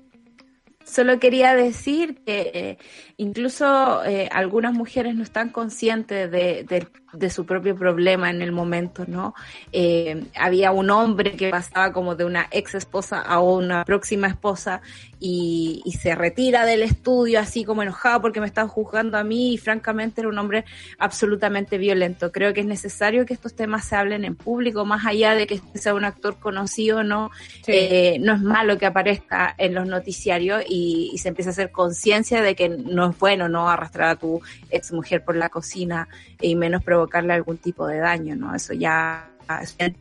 Solo 0.85 1.18
quería 1.18 1.55
decir 1.55 2.16
que 2.24 2.51
eh, 2.55 2.78
incluso 3.16 4.05
eh, 4.05 4.28
algunas 4.30 4.74
mujeres 4.74 5.14
no 5.14 5.22
están 5.22 5.49
conscientes 5.49 6.30
de, 6.30 6.64
de, 6.64 6.87
de 7.12 7.30
su 7.30 7.47
propio 7.47 7.76
problema 7.76 8.30
en 8.30 8.43
el 8.43 8.53
momento, 8.53 9.05
¿no? 9.07 9.35
Eh, 9.72 10.24
había 10.37 10.72
un 10.72 10.91
hombre 10.91 11.32
que 11.32 11.51
pasaba 11.51 11.93
como 11.93 12.16
de 12.16 12.24
una 12.24 12.49
ex 12.51 12.74
esposa 12.74 13.20
a 13.20 13.41
una 13.41 13.85
próxima 13.85 14.26
esposa 14.26 14.82
y, 15.20 15.80
y, 15.85 15.93
se 15.93 16.14
retira 16.14 16.66
del 16.66 16.82
estudio 16.82 17.41
así 17.41 17.64
como 17.64 17.82
enojado 17.82 18.20
porque 18.20 18.41
me 18.41 18.47
estaba 18.47 18.68
juzgando 18.68 19.16
a 19.16 19.24
mí 19.24 19.55
y 19.55 19.59
francamente 19.59 20.20
era 20.20 20.28
un 20.28 20.39
hombre 20.39 20.64
absolutamente 20.99 21.78
violento. 21.78 22.30
Creo 22.30 22.53
que 22.53 22.61
es 22.61 22.66
necesario 22.66 23.24
que 23.24 23.32
estos 23.32 23.55
temas 23.55 23.87
se 23.87 23.97
hablen 23.97 24.24
en 24.24 24.37
público, 24.37 24.85
más 24.85 25.07
allá 25.07 25.35
de 25.35 25.47
que 25.47 25.61
sea 25.74 25.95
un 25.95 26.05
actor 26.05 26.39
conocido, 26.39 27.03
¿no? 27.03 27.30
Eh, 27.66 28.18
no 28.20 28.35
es 28.35 28.43
malo 28.43 28.76
que 28.76 28.87
aparezca 28.87 29.55
en 29.57 29.74
los 29.74 29.87
noticiarios 29.87 30.62
y, 30.75 31.11
y 31.12 31.18
se 31.18 31.29
empiece 31.29 31.51
a 31.51 31.53
hacer 31.53 31.70
conciencia 31.70 32.43
de 32.43 32.55
que 32.55 32.68
no 32.68 33.11
es 33.11 33.18
bueno 33.18 33.49
no 33.49 33.68
arrastrar 33.68 34.09
a 34.11 34.16
tu 34.16 34.41
ex 34.70 34.93
mujer 34.93 35.25
por 35.25 35.37
la 35.37 35.49
cocina 35.49 36.09
y 36.41 36.57
menos 36.57 36.83
provocar 36.83 37.05
provocarle 37.05 37.33
algún 37.35 37.59
tipo 37.59 37.87
de 37.87 37.99
daño, 37.99 38.37
¿no? 38.37 38.55
Eso 38.55 38.72
ya 38.72 39.31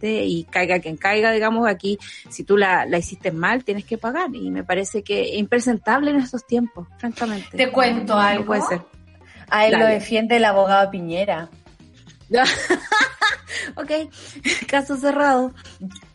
y 0.01 0.45
caiga 0.49 0.79
quien 0.79 0.97
caiga, 0.97 1.31
digamos, 1.31 1.67
aquí, 1.67 1.99
si 2.29 2.43
tú 2.43 2.57
la, 2.57 2.85
la 2.85 2.97
hiciste 2.97 3.31
mal, 3.31 3.63
tienes 3.63 3.85
que 3.85 3.97
pagar. 3.97 4.33
Y 4.33 4.49
me 4.49 4.63
parece 4.63 5.03
que 5.03 5.33
es 5.33 5.37
impresentable 5.37 6.11
en 6.11 6.17
estos 6.17 6.45
tiempos, 6.45 6.87
francamente. 6.97 7.57
Te 7.57 7.71
cuento 7.71 8.17
algo. 8.17 8.45
puede 8.45 8.61
ser. 8.61 8.81
A 9.49 9.67
él 9.67 9.77
lo 9.77 9.85
defiende 9.85 10.37
el 10.37 10.45
abogado 10.45 10.89
Piñera. 10.89 11.49
ok, 13.75 13.91
caso 14.67 14.95
cerrado. 14.97 15.53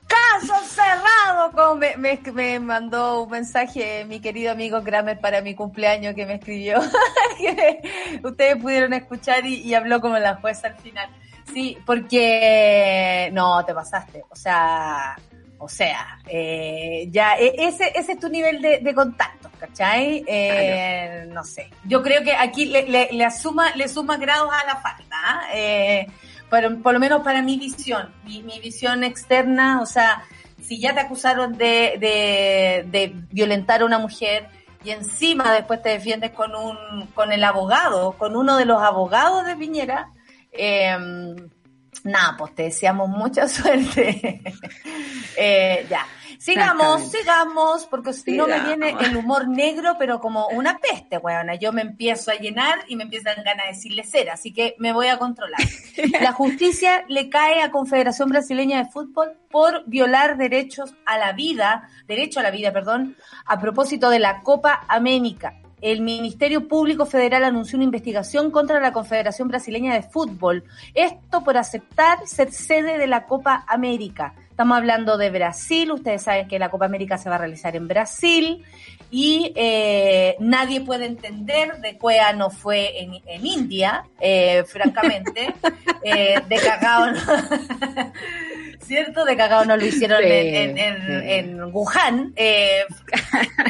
Caso 0.09 0.55
cerrado, 0.65 1.53
como 1.53 1.75
me, 1.75 1.97
me, 2.33 2.61
mandó 2.61 3.25
un 3.25 3.31
mensaje 3.31 4.07
mi 4.07 4.21
querido 4.21 4.53
amigo 4.53 4.83
Kramer 4.83 5.21
para 5.21 5.43
mi 5.43 5.55
cumpleaños 5.55 6.15
que 6.15 6.25
me 6.25 6.35
escribió, 6.35 6.81
que 7.39 7.83
ustedes 8.25 8.57
pudieron 8.57 8.95
escuchar 8.95 9.45
y, 9.45 9.75
habló 9.75 10.01
como 10.01 10.19
la 10.19 10.37
jueza 10.37 10.69
al 10.69 10.77
final. 10.77 11.11
Sí, 11.53 11.77
porque 11.85 13.31
no, 13.33 13.65
te 13.65 13.75
pasaste, 13.75 14.25
o 14.31 14.37
sea, 14.37 15.17
o 15.59 15.69
sea, 15.69 16.21
eh, 16.27 17.09
ya 17.11 17.37
e, 17.37 17.53
ese, 17.57 17.93
ese 17.95 18.13
es 18.13 18.21
tu 18.21 18.29
nivel 18.29 18.63
de, 18.63 18.79
de 18.79 18.95
contacto, 18.95 19.51
¿cachai? 19.59 20.25
Eh, 20.27 21.27
no 21.29 21.45
sé, 21.45 21.71
yo 21.85 22.03
creo 22.03 22.23
que 22.23 22.35
aquí 22.35 22.67
le, 22.67 22.89
le, 22.89 23.09
le, 23.13 23.25
asuma, 23.25 23.75
le 23.75 23.89
suma 23.89 24.17
grados 24.17 24.51
a 24.53 24.65
la 24.65 24.77
falta. 24.77 25.17
¿ah? 25.25 25.43
Eh, 26.51 26.71
por, 26.83 26.93
lo 26.93 27.01
menos 27.01 27.23
para 27.23 27.43
mi 27.43 27.59
visión, 27.59 28.13
mi, 28.25 28.61
visión 28.61 29.05
externa, 29.05 29.81
o 29.81 29.87
sea, 29.87 30.23
si 30.61 30.81
ya 30.81 30.95
te 30.95 31.01
acusaron 31.01 31.57
de, 31.57 32.85
de, 32.91 33.13
violentar 33.31 33.83
a 33.83 33.85
una 33.85 33.99
mujer 33.99 34.49
y 34.85 34.91
encima 34.91 35.53
después 35.53 35.83
te 35.83 35.91
defiendes 35.91 36.31
con 36.31 36.55
un 36.55 37.07
con 37.15 37.33
el 37.33 37.45
abogado, 37.45 38.13
con 38.13 38.37
uno 38.37 38.57
de 38.57 38.65
los 38.65 38.81
abogados 38.83 39.45
de 39.45 39.57
Piñera, 39.57 40.11
eh, 40.53 40.97
nada, 42.05 42.37
pues 42.39 42.55
te 42.55 42.65
deseamos 42.65 43.09
mucha 43.09 43.49
suerte. 43.49 44.41
eh, 45.37 45.87
ya. 45.89 46.07
Sigamos, 46.39 47.11
sigamos, 47.11 47.87
porque 47.87 48.13
si 48.13 48.37
no 48.37 48.47
me 48.47 48.61
viene 48.61 48.95
el 49.01 49.17
humor 49.17 49.49
negro, 49.49 49.97
pero 49.99 50.21
como 50.21 50.47
una 50.49 50.79
peste, 50.79 51.19
weona. 51.19 51.57
Yo 51.57 51.73
me 51.73 51.83
empiezo 51.83 52.31
a 52.31 52.35
llenar 52.35 52.79
y 52.87 52.97
me 52.97 53.05
empiezan 53.05 53.43
ganas 53.45 53.67
de 53.67 53.73
decirle 53.73 54.05
cera, 54.05 54.35
así 54.35 54.53
que 54.53 54.77
me 54.79 54.93
voy 54.93 55.09
a 55.09 55.19
controlar. 55.19 55.61
La 56.21 56.33
justicia 56.33 57.05
le 57.09 57.29
cae 57.29 57.61
a 57.61 57.71
Confederación 57.71 58.29
Brasileña 58.29 58.79
de 58.79 58.91
Fútbol 58.91 59.33
por 59.51 59.85
violar 59.87 60.37
derechos 60.37 60.95
a 61.05 61.19
la 61.19 61.33
vida, 61.33 61.89
derecho 62.07 62.41
a 62.41 62.45
la 62.45 62.51
vida, 62.51 62.73
perdón, 62.73 63.17
a 63.45 63.59
propósito 63.59 64.09
de 64.09 64.21
la 64.21 64.43
Copa 64.43 64.85
América 64.89 65.55
el 65.81 66.01
Ministerio 66.01 66.67
Público 66.67 67.07
Federal 67.07 67.45
anunció 67.45 67.77
una 67.77 67.85
investigación 67.85 68.51
contra 68.51 68.81
la 68.81 68.93
Confederación 68.93 69.49
Brasileña 69.49 69.95
de 69.95 70.03
Fútbol. 70.03 70.65
Esto 70.95 71.45
por 71.45 71.57
aceptar 71.57 72.27
ser 72.27 72.53
sede 72.53 72.99
de 72.99 73.07
la 73.07 73.27
Copa 73.27 73.65
América. 73.69 74.35
Estamos 74.59 74.79
hablando 74.79 75.17
de 75.17 75.31
Brasil, 75.31 75.93
ustedes 75.93 76.23
saben 76.23 76.49
que 76.49 76.59
la 76.59 76.69
Copa 76.69 76.85
América 76.85 77.17
se 77.17 77.29
va 77.29 77.37
a 77.37 77.39
realizar 77.39 77.77
en 77.77 77.87
Brasil 77.87 78.65
y 79.09 79.53
eh, 79.55 80.35
nadie 80.41 80.81
puede 80.81 81.07
entender 81.07 81.77
de 81.77 81.97
Cuea 81.97 82.33
no 82.33 82.51
fue 82.51 83.01
en, 83.01 83.13
en 83.25 83.47
India, 83.47 84.05
eh, 84.19 84.65
francamente, 84.67 85.55
eh, 86.03 86.43
de 86.49 86.57
cagao 86.57 87.13
no, 87.13 87.21
¿cierto? 88.83 89.25
De 89.25 89.37
cagao 89.37 89.65
no 89.65 89.77
lo 89.77 89.85
hicieron 89.85 90.23
en, 90.23 90.79
en, 90.79 91.11
en, 91.11 91.65
Wuhan, 91.73 92.33
eh, 92.37 92.85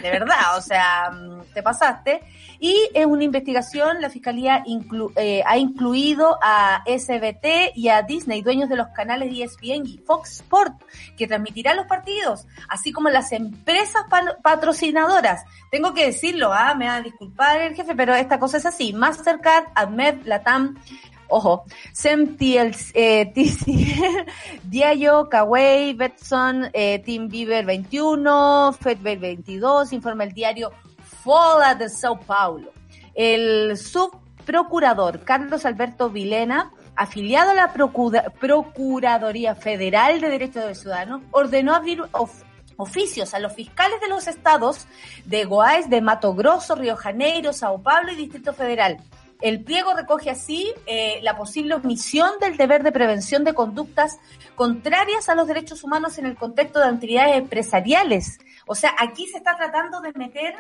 de 0.03 0.11
verdad, 0.11 0.57
o 0.57 0.61
sea, 0.61 1.11
te 1.53 1.63
pasaste. 1.63 2.21
Y 2.61 2.91
en 2.95 3.11
una 3.11 3.23
investigación, 3.23 4.01
la 4.01 4.11
Fiscalía 4.11 4.65
eh, 5.17 5.43
ha 5.47 5.59
incluido 5.59 6.39
a 6.43 6.83
SBT 6.87 7.73
y 7.77 7.89
a 7.89 8.03
Disney, 8.03 8.43
dueños 8.43 8.69
de 8.69 8.77
los 8.77 8.89
canales 8.89 9.33
ESPN 9.33 9.87
y 9.87 9.99
Fox 9.99 10.41
Sport, 10.41 10.75
que 11.17 11.29
transmitirán 11.29 11.77
los 11.77 11.87
partidos, 11.87 12.47
así 12.69 12.93
como 12.93 13.11
las 13.11 13.31
empresas 13.33 14.03
patrocinadoras. 14.43 15.45
Tengo 15.71 15.95
que 15.95 16.07
decirlo, 16.07 16.53
¿ah? 16.53 16.75
me 16.75 16.87
va 16.87 16.97
a 16.97 17.03
disculpar 17.03 17.61
el 17.61 17.75
jefe, 17.77 17.95
pero 17.95 18.15
esta 18.15 18.41
cosa 18.41 18.57
es 18.57 18.67
así. 18.67 18.93
Mastercard, 18.93 19.67
AdMed, 19.75 20.27
Latam, 20.27 20.77
ojo, 21.29 21.65
SEMTL, 21.93 22.75
eh, 22.95 23.33
Diallo, 24.65 25.29
Kaway, 25.29 25.95
Betson, 25.95 26.71
eh, 26.73 26.99
Team 27.01 27.29
Beaver 27.29 27.65
21, 27.65 28.73
FedBay 28.73 29.17
22, 29.17 29.93
informa 29.93 30.25
el 30.25 30.33
diario 30.33 30.73
Fola 31.23 31.75
de 31.75 31.89
Sao 31.89 32.19
Paulo. 32.19 32.73
El 33.15 33.77
subprocurador 33.77 35.21
Carlos 35.21 35.65
Alberto 35.67 36.11
Vilena, 36.11 36.73
afiliado 36.97 37.51
a 37.51 37.55
la 37.55 37.73
Procuraduría 37.73 39.55
Federal 39.55 40.21
de 40.21 40.29
Derechos 40.29 40.65
del 40.65 40.77
Ciudadano, 40.77 41.23
ordenó 41.31 41.75
abrir 41.75 42.03
oficios 42.77 43.35
a 43.35 43.39
los 43.39 43.53
fiscales 43.53 44.01
de 44.01 44.09
los 44.09 44.27
estados 44.27 44.87
de 45.25 45.45
Goiás, 45.45 45.91
de 45.91 46.01
Mato 46.01 46.35
Grosso, 46.35 46.75
Río 46.75 46.97
Janeiro, 46.97 47.53
Sao 47.53 47.83
Paulo 47.83 48.13
y 48.13 48.17
Distrito 48.17 48.53
Federal 48.53 48.99
el 49.41 49.63
pliego 49.63 49.95
recoge 49.95 50.31
así 50.31 50.73
eh, 50.87 51.21
la 51.23 51.37
posible 51.37 51.75
omisión 51.75 52.31
del 52.41 52.57
deber 52.57 52.83
de 52.83 52.93
prevención 52.93 53.45
de 53.45 53.55
conductas 53.55 54.19
contrarias 54.55 55.29
a 55.29 55.35
los 55.35 55.47
derechos 55.47 55.85
humanos 55.85 56.19
en 56.19 56.27
el 56.27 56.37
contexto 56.37 56.81
de 56.81 56.87
actividades 56.87 57.37
empresariales. 57.37 58.39
O 58.67 58.75
sea, 58.75 58.95
aquí 58.99 59.27
se 59.27 59.39
está 59.39 59.57
tratando 59.57 60.01
de 60.01 60.13
meter 60.13 60.55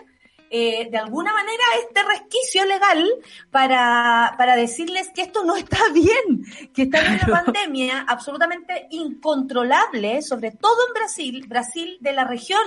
eh, 0.50 0.88
de 0.90 0.96
alguna 0.96 1.32
manera 1.32 1.62
este 1.86 2.02
resquicio 2.04 2.64
legal 2.64 3.06
para, 3.50 4.34
para 4.38 4.56
decirles 4.56 5.10
que 5.14 5.22
esto 5.22 5.44
no 5.44 5.56
está 5.56 5.78
bien, 5.92 6.44
que 6.72 6.82
está 6.82 7.00
en 7.00 7.14
una 7.14 7.44
pandemia 7.44 8.06
absolutamente 8.08 8.86
incontrolable, 8.90 10.22
sobre 10.22 10.52
todo 10.52 10.86
en 10.86 10.94
Brasil, 10.94 11.44
Brasil 11.46 11.98
de 12.00 12.12
la 12.14 12.24
región, 12.24 12.62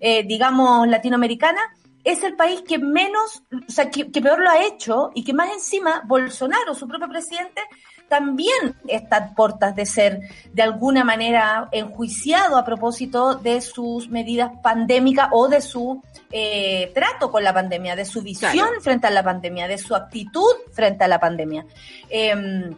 eh, 0.00 0.22
digamos, 0.26 0.88
latinoamericana, 0.88 1.60
es 2.06 2.22
el 2.22 2.36
país 2.36 2.62
que 2.62 2.78
menos, 2.78 3.42
o 3.52 3.70
sea, 3.70 3.90
que, 3.90 4.12
que, 4.12 4.22
peor 4.22 4.38
lo 4.38 4.48
ha 4.48 4.64
hecho 4.64 5.10
y 5.12 5.24
que 5.24 5.34
más 5.34 5.52
encima 5.52 6.02
Bolsonaro, 6.06 6.72
su 6.72 6.86
propio 6.86 7.08
presidente, 7.08 7.60
también 8.08 8.76
está 8.86 9.16
a 9.16 9.34
portas 9.34 9.74
de 9.74 9.84
ser 9.86 10.20
de 10.52 10.62
alguna 10.62 11.02
manera 11.02 11.68
enjuiciado 11.72 12.56
a 12.58 12.64
propósito 12.64 13.34
de 13.34 13.60
sus 13.60 14.08
medidas 14.08 14.52
pandémicas 14.62 15.30
o 15.32 15.48
de 15.48 15.60
su 15.60 16.00
eh, 16.30 16.92
trato 16.94 17.32
con 17.32 17.42
la 17.42 17.52
pandemia, 17.52 17.96
de 17.96 18.04
su 18.04 18.22
visión 18.22 18.52
claro. 18.52 18.80
frente 18.80 19.08
a 19.08 19.10
la 19.10 19.24
pandemia, 19.24 19.66
de 19.66 19.76
su 19.76 19.96
actitud 19.96 20.54
frente 20.72 21.02
a 21.02 21.08
la 21.08 21.18
pandemia. 21.18 21.66
Eh, 22.08 22.70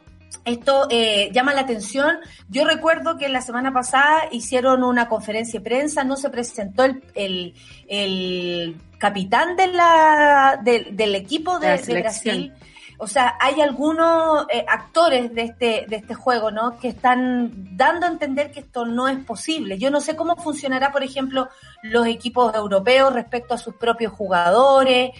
esto 0.44 0.86
eh, 0.90 1.30
llama 1.32 1.52
la 1.52 1.62
atención. 1.62 2.16
Yo 2.48 2.64
recuerdo 2.64 3.18
que 3.18 3.28
la 3.28 3.42
semana 3.42 3.72
pasada 3.72 4.28
hicieron 4.30 4.82
una 4.82 5.06
conferencia 5.06 5.60
de 5.60 5.64
prensa, 5.64 6.04
no 6.04 6.16
se 6.16 6.30
presentó 6.30 6.84
el, 6.84 7.02
el, 7.14 7.54
el 7.86 8.76
capitán 8.98 9.56
de 9.56 9.68
la, 9.68 10.60
de, 10.62 10.88
del 10.92 11.14
equipo 11.14 11.58
de, 11.58 11.78
de 11.78 12.00
Brasil. 12.00 12.52
O 13.00 13.06
sea, 13.06 13.36
hay 13.40 13.60
algunos 13.60 14.46
eh, 14.50 14.64
actores 14.68 15.32
de 15.32 15.42
este, 15.42 15.86
de 15.88 15.96
este 15.96 16.14
juego, 16.14 16.50
¿no? 16.50 16.80
Que 16.80 16.88
están 16.88 17.76
dando 17.76 18.06
a 18.06 18.08
entender 18.08 18.50
que 18.50 18.60
esto 18.60 18.84
no 18.84 19.06
es 19.06 19.18
posible. 19.24 19.78
Yo 19.78 19.90
no 19.90 20.00
sé 20.00 20.16
cómo 20.16 20.34
funcionará, 20.34 20.90
por 20.90 21.04
ejemplo, 21.04 21.48
los 21.82 22.08
equipos 22.08 22.52
europeos 22.56 23.12
respecto 23.14 23.54
a 23.54 23.58
sus 23.58 23.76
propios 23.76 24.12
jugadores 24.12 25.12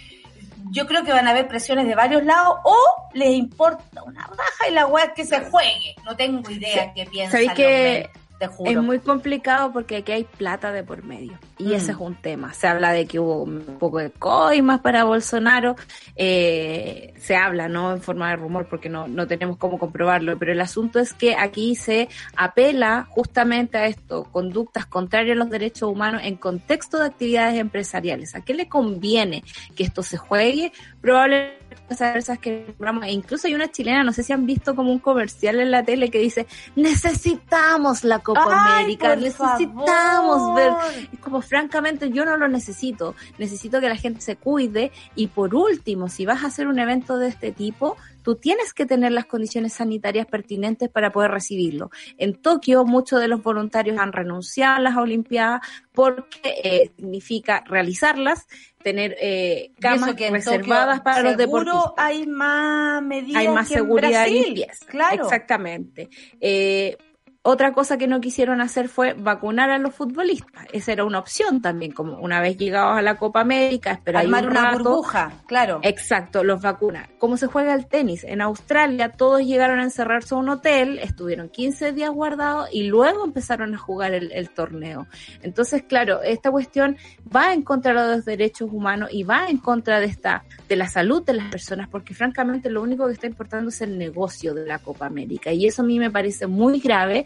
yo 0.71 0.85
creo 0.87 1.03
que 1.03 1.11
van 1.11 1.27
a 1.27 1.31
haber 1.31 1.47
presiones 1.47 1.87
de 1.87 1.95
varios 1.95 2.23
lados 2.23 2.57
o 2.63 2.77
les 3.13 3.33
importa 3.35 4.03
una 4.03 4.25
raja 4.27 4.69
y 4.69 4.73
la 4.73 4.87
web 4.87 5.13
que 5.13 5.25
se 5.25 5.39
juegue. 5.45 5.95
No 6.05 6.15
tengo 6.15 6.49
idea 6.49 6.85
sí. 6.85 6.91
qué 6.95 7.05
piensan. 7.05 7.31
¿Sabéis 7.31 7.53
que 7.53 8.09
es 8.39 8.77
muy 8.77 8.99
complicado 8.99 9.71
porque 9.71 9.97
aquí 9.97 10.11
hay 10.11 10.23
plata 10.23 10.71
de 10.71 10.83
por 10.83 11.03
medio 11.03 11.37
y 11.57 11.65
mm. 11.65 11.73
ese 11.73 11.91
es 11.91 11.97
un 11.97 12.15
tema. 12.15 12.53
Se 12.53 12.67
habla 12.67 12.91
de 12.91 13.05
que 13.05 13.19
hubo 13.19 13.43
un 13.43 13.77
poco 13.79 13.99
de 13.99 14.11
coimas 14.11 14.79
para 14.79 15.03
Bolsonaro, 15.03 15.75
eh, 16.15 17.13
se 17.17 17.35
habla, 17.35 17.67
¿no? 17.67 17.93
En 17.93 18.01
forma 18.01 18.29
de 18.29 18.37
rumor 18.37 18.67
porque 18.69 18.89
no, 18.89 19.07
no 19.07 19.27
tenemos 19.27 19.57
cómo 19.57 19.77
comprobarlo, 19.77 20.37
pero 20.37 20.51
el 20.51 20.61
asunto 20.61 20.99
es 20.99 21.13
que 21.13 21.35
aquí 21.35 21.75
se 21.75 22.09
apela 22.35 23.07
justamente 23.09 23.77
a 23.77 23.87
esto, 23.87 24.23
conductas 24.31 24.85
contrarias 24.85 25.35
a 25.35 25.39
los 25.39 25.49
derechos 25.49 25.89
humanos 25.89 26.21
en 26.23 26.37
contexto 26.37 26.99
de 26.99 27.07
actividades 27.07 27.59
empresariales. 27.59 28.35
¿A 28.35 28.41
qué 28.41 28.53
le 28.53 28.69
conviene 28.69 29.43
que 29.75 29.83
esto 29.83 30.01
se 30.03 30.17
juegue? 30.17 30.71
Probablemente 31.01 31.68
esas 31.89 32.39
que 32.39 32.75
e 33.03 33.11
incluso 33.11 33.47
hay 33.47 33.55
una 33.55 33.71
chilena, 33.71 34.03
no 34.03 34.13
sé 34.13 34.23
si 34.23 34.33
han 34.33 34.45
visto 34.45 34.75
como 34.75 34.91
un 34.91 34.99
comercial 34.99 35.59
en 35.59 35.71
la 35.71 35.83
tele 35.83 36.09
que 36.09 36.19
dice 36.19 36.47
necesitamos 36.75 38.03
la 38.03 38.19
Copa 38.19 38.45
Ay, 38.47 38.83
América, 38.83 39.15
necesitamos 39.15 40.37
favor. 40.37 40.55
ver, 40.55 41.09
es 41.11 41.19
como 41.19 41.41
francamente 41.41 42.11
yo 42.11 42.25
no 42.25 42.37
lo 42.37 42.47
necesito, 42.47 43.15
necesito 43.37 43.79
que 43.79 43.89
la 43.89 43.95
gente 43.95 44.21
se 44.21 44.35
cuide 44.35 44.91
y 45.15 45.27
por 45.27 45.55
último, 45.55 46.09
si 46.09 46.25
vas 46.25 46.43
a 46.43 46.47
hacer 46.47 46.67
un 46.67 46.79
evento 46.79 47.17
de 47.17 47.27
este 47.27 47.51
tipo, 47.51 47.97
tú 48.23 48.35
tienes 48.35 48.73
que 48.73 48.85
tener 48.85 49.11
las 49.11 49.25
condiciones 49.25 49.73
sanitarias 49.73 50.27
pertinentes 50.27 50.89
para 50.89 51.11
poder 51.11 51.31
recibirlo. 51.31 51.89
En 52.17 52.35
Tokio, 52.35 52.85
muchos 52.85 53.19
de 53.19 53.27
los 53.27 53.41
voluntarios 53.41 53.97
han 53.99 54.11
renunciado 54.11 54.75
a 54.75 54.79
las 54.79 54.97
Olimpiadas 54.97 55.61
porque 55.93 56.61
eh, 56.63 56.91
significa 56.95 57.63
realizarlas, 57.65 58.47
tener 58.81 59.15
eh, 59.19 59.71
camas 59.79 60.15
reservadas 60.15 61.01
para 61.01 61.21
los 61.21 61.37
deportistas. 61.37 61.93
hay 61.97 62.25
más 62.25 63.01
medidas 63.03 63.41
Hay 63.41 63.47
más 63.49 63.67
que 63.67 63.75
seguridad 63.75 64.27
en 64.27 64.33
y 64.33 64.37
Brasil, 64.37 64.55
limpieza. 64.55 64.85
Claro. 64.87 65.23
Exactamente. 65.23 66.09
Eh, 66.39 66.97
otra 67.41 67.71
cosa 67.71 67.97
que 67.97 68.07
no 68.07 68.19
quisieron 68.19 68.59
hacer 68.59 68.89
fue 68.89 69.13
vacunar 69.13 69.69
a 69.69 69.77
los 69.77 69.95
futbolistas. 69.95 70.65
Esa 70.73 70.91
era 70.91 71.05
una 71.05 71.19
opción 71.19 71.61
también, 71.61 71.93
como 71.93 72.17
una 72.19 72.41
vez 72.41 72.57
llegados 72.57 72.97
a 72.97 73.01
la 73.01 73.15
Copa 73.15 73.39
América, 73.39 73.91
esperar 73.91 74.23
Armar 74.23 74.43
un 74.43 74.51
una 74.51 74.71
rato, 74.71 74.83
burbuja, 74.83 75.31
claro. 75.47 75.79
Exacto, 75.83 76.43
los 76.43 76.61
vacunan. 76.61 77.07
¿Cómo 77.17 77.37
se 77.37 77.47
juega 77.47 77.73
el 77.73 77.87
tenis? 77.87 78.25
En 78.25 78.41
Australia 78.41 79.13
todos 79.13 79.41
llegaron 79.41 79.79
a 79.79 79.83
encerrarse 79.83 80.35
a 80.35 80.37
un 80.37 80.49
hotel, 80.49 80.99
estuvieron 80.99 81.47
15 81.47 81.93
días 81.93 82.11
guardados 82.11 82.67
y 82.73 82.83
luego 82.83 83.23
empezaron 83.23 83.73
a 83.73 83.77
jugar 83.77 84.13
el, 84.13 84.33
el 84.33 84.49
torneo. 84.49 85.07
Entonces, 85.41 85.83
claro, 85.83 86.21
esta 86.21 86.51
cuestión 86.51 86.97
va 87.33 87.53
en 87.53 87.61
contra 87.61 87.93
de 88.05 88.17
los 88.17 88.25
derechos 88.25 88.69
humanos 88.71 89.09
y 89.13 89.23
va 89.23 89.47
en 89.47 89.59
contra 89.59 90.01
de 90.01 90.07
esta, 90.07 90.43
de 90.67 90.75
la 90.75 90.89
salud 90.89 91.23
de 91.23 91.33
las 91.33 91.49
personas, 91.49 91.87
porque 91.87 92.13
francamente 92.13 92.69
lo 92.69 92.81
único 92.81 93.07
que 93.07 93.13
está 93.13 93.27
importando 93.27 93.69
es 93.69 93.81
el 93.81 93.97
negocio 93.97 94.53
de 94.53 94.65
la 94.65 94.79
Copa 94.79 95.05
América. 95.05 95.53
Y 95.53 95.65
eso 95.65 95.83
a 95.83 95.85
mí 95.85 95.99
me 95.99 96.11
parece 96.11 96.47
muy 96.47 96.79
grave, 96.79 97.25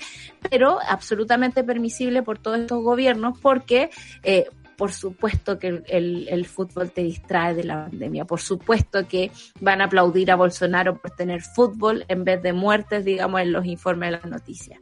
pero 0.49 0.80
absolutamente 0.88 1.64
permisible 1.64 2.24
por 2.24 2.38
todos 2.39 2.60
estos 2.60 2.84
gobiernos, 2.84 3.38
porque 3.39 3.89
eh, 4.24 4.45
por 4.76 4.91
supuesto 4.91 5.60
que 5.60 5.68
el, 5.68 5.84
el, 5.88 6.28
el, 6.30 6.45
fútbol 6.45 6.91
te 6.91 7.04
distrae 7.04 7.54
de 7.54 7.64
la 7.64 7.86
pandemia, 7.86 8.26
por 8.26 8.41
supuesto 8.41 9.08
que 9.08 9.32
van 9.60 9.82
a 9.82 9.86
aplaudir 9.86 10.32
a 10.32 10.36
Bolsonaro 10.36 10.97
por 10.97 11.12
tener 11.12 11.41
fútbol 11.41 12.06
en 12.08 12.24
vez 12.24 12.41
de 12.41 12.54
muertes, 12.54 13.06
digamos, 13.06 13.41
en 13.41 13.51
los 13.51 13.66
informes 13.66 14.12
de 14.12 14.18
las 14.18 14.26
noticias. 14.26 14.80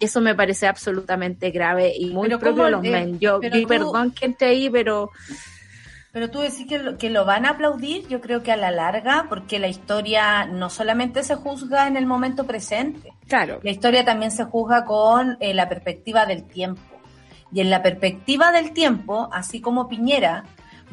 Eso 0.00 0.20
me 0.20 0.34
parece 0.34 0.66
absolutamente 0.66 1.50
grave 1.50 1.92
y 1.96 2.06
muy 2.06 2.28
propio 2.30 2.64
de 2.64 2.70
los 2.70 2.82
men. 2.82 3.18
Yo 3.20 3.40
tú- 3.40 3.68
perdón 3.68 4.12
que 4.12 4.26
entre 4.26 4.48
ahí, 4.48 4.70
pero 4.70 5.10
Pero 6.14 6.30
tú 6.30 6.38
decís 6.38 6.68
que 6.68 6.78
lo, 6.78 6.96
que 6.96 7.10
lo 7.10 7.24
van 7.24 7.44
a 7.44 7.50
aplaudir, 7.50 8.06
yo 8.06 8.20
creo 8.20 8.44
que 8.44 8.52
a 8.52 8.56
la 8.56 8.70
larga, 8.70 9.26
porque 9.28 9.58
la 9.58 9.66
historia 9.66 10.46
no 10.46 10.70
solamente 10.70 11.24
se 11.24 11.34
juzga 11.34 11.88
en 11.88 11.96
el 11.96 12.06
momento 12.06 12.46
presente, 12.46 13.12
claro, 13.26 13.58
la 13.64 13.72
historia 13.72 14.04
también 14.04 14.30
se 14.30 14.44
juzga 14.44 14.84
con 14.84 15.36
eh, 15.40 15.52
la 15.54 15.68
perspectiva 15.68 16.24
del 16.24 16.44
tiempo. 16.44 16.80
Y 17.52 17.60
en 17.60 17.68
la 17.68 17.82
perspectiva 17.82 18.52
del 18.52 18.72
tiempo, 18.72 19.28
así 19.32 19.60
como 19.60 19.88
Piñera, 19.88 20.44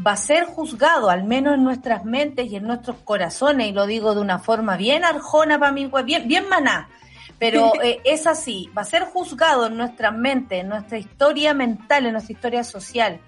va 0.05 0.13
a 0.13 0.17
ser 0.17 0.45
juzgado, 0.45 1.11
al 1.11 1.24
menos 1.24 1.53
en 1.53 1.63
nuestras 1.65 2.03
mentes 2.03 2.51
y 2.51 2.55
en 2.55 2.63
nuestros 2.63 2.97
corazones, 3.03 3.67
y 3.67 3.74
lo 3.74 3.86
digo 3.86 4.15
de 4.15 4.22
una 4.22 4.39
forma 4.39 4.76
bien 4.76 5.05
arjona 5.05 5.59
para 5.59 5.72
mí, 5.72 5.86
pues, 5.86 6.03
bien, 6.03 6.28
bien 6.28 6.49
maná. 6.49 6.89
Pero 7.38 7.74
eh, 7.84 7.99
es 8.05 8.26
así, 8.26 8.72
va 8.76 8.82
a 8.82 8.86
ser 8.86 9.03
juzgado 9.03 9.67
en 9.67 9.78
nuestras 9.78 10.15
mentes, 10.15 10.61
en 10.61 10.69
nuestra 10.69 10.97
historia 10.97 11.53
mental, 11.53 12.07
en 12.07 12.13
nuestra 12.13 12.34
historia 12.34 12.63
social, 12.63 13.19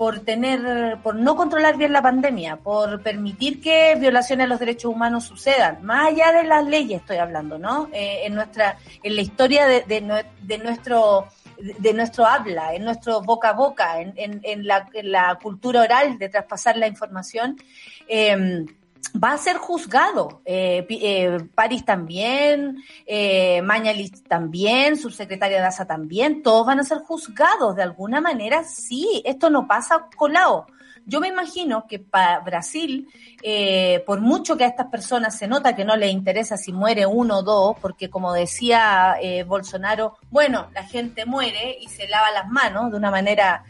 por 0.00 0.20
tener, 0.20 0.96
por 1.02 1.14
no 1.14 1.36
controlar 1.36 1.76
bien 1.76 1.92
la 1.92 2.00
pandemia, 2.00 2.56
por 2.56 3.02
permitir 3.02 3.60
que 3.60 3.96
violaciones 4.00 4.46
a 4.46 4.48
los 4.48 4.58
derechos 4.58 4.90
humanos 4.94 5.24
sucedan, 5.24 5.84
más 5.84 6.08
allá 6.08 6.32
de 6.32 6.44
las 6.44 6.64
leyes 6.64 7.02
estoy 7.02 7.18
hablando, 7.18 7.58
¿no? 7.58 7.90
Eh, 7.92 8.20
en 8.24 8.34
nuestra, 8.34 8.78
en 9.02 9.14
la 9.14 9.20
historia 9.20 9.66
de, 9.66 9.82
de, 9.82 10.02
nue- 10.02 10.24
de 10.40 10.56
nuestro 10.56 11.26
de 11.58 11.92
nuestro 11.92 12.24
habla, 12.24 12.74
en 12.74 12.84
nuestro 12.86 13.20
boca 13.20 13.50
a 13.50 13.52
boca, 13.52 14.00
en, 14.00 14.14
en, 14.16 14.40
en 14.42 14.66
la, 14.66 14.88
en 14.94 15.12
la 15.12 15.38
cultura 15.42 15.82
oral 15.82 16.18
de 16.18 16.30
traspasar 16.30 16.78
la 16.78 16.86
información, 16.86 17.58
eh, 18.08 18.64
va 19.22 19.32
a 19.32 19.38
ser 19.38 19.56
juzgado. 19.56 20.42
Eh, 20.44 20.86
eh, 20.88 21.38
París 21.54 21.84
también, 21.84 22.82
eh, 23.06 23.62
Mañalich 23.62 24.22
también, 24.28 24.96
subsecretaria 24.96 25.60
Daza 25.60 25.86
también, 25.86 26.42
todos 26.42 26.66
van 26.66 26.80
a 26.80 26.84
ser 26.84 26.98
juzgados 26.98 27.76
de 27.76 27.82
alguna 27.82 28.20
manera. 28.20 28.64
Sí, 28.64 29.22
esto 29.24 29.50
no 29.50 29.66
pasa 29.66 30.06
colado. 30.16 30.66
Yo 31.06 31.20
me 31.20 31.28
imagino 31.28 31.86
que 31.88 31.98
para 31.98 32.40
Brasil, 32.40 33.08
eh, 33.42 34.02
por 34.06 34.20
mucho 34.20 34.56
que 34.56 34.64
a 34.64 34.68
estas 34.68 34.86
personas 34.88 35.36
se 35.36 35.48
nota 35.48 35.74
que 35.74 35.84
no 35.84 35.96
les 35.96 36.12
interesa 36.12 36.56
si 36.56 36.72
muere 36.72 37.06
uno 37.06 37.38
o 37.38 37.42
dos, 37.42 37.76
porque 37.80 38.10
como 38.10 38.32
decía 38.32 39.16
eh, 39.20 39.42
Bolsonaro, 39.44 40.18
bueno, 40.30 40.68
la 40.74 40.84
gente 40.84 41.26
muere 41.26 41.76
y 41.80 41.88
se 41.88 42.06
lava 42.06 42.30
las 42.30 42.48
manos 42.48 42.90
de 42.90 42.96
una 42.96 43.10
manera 43.10 43.64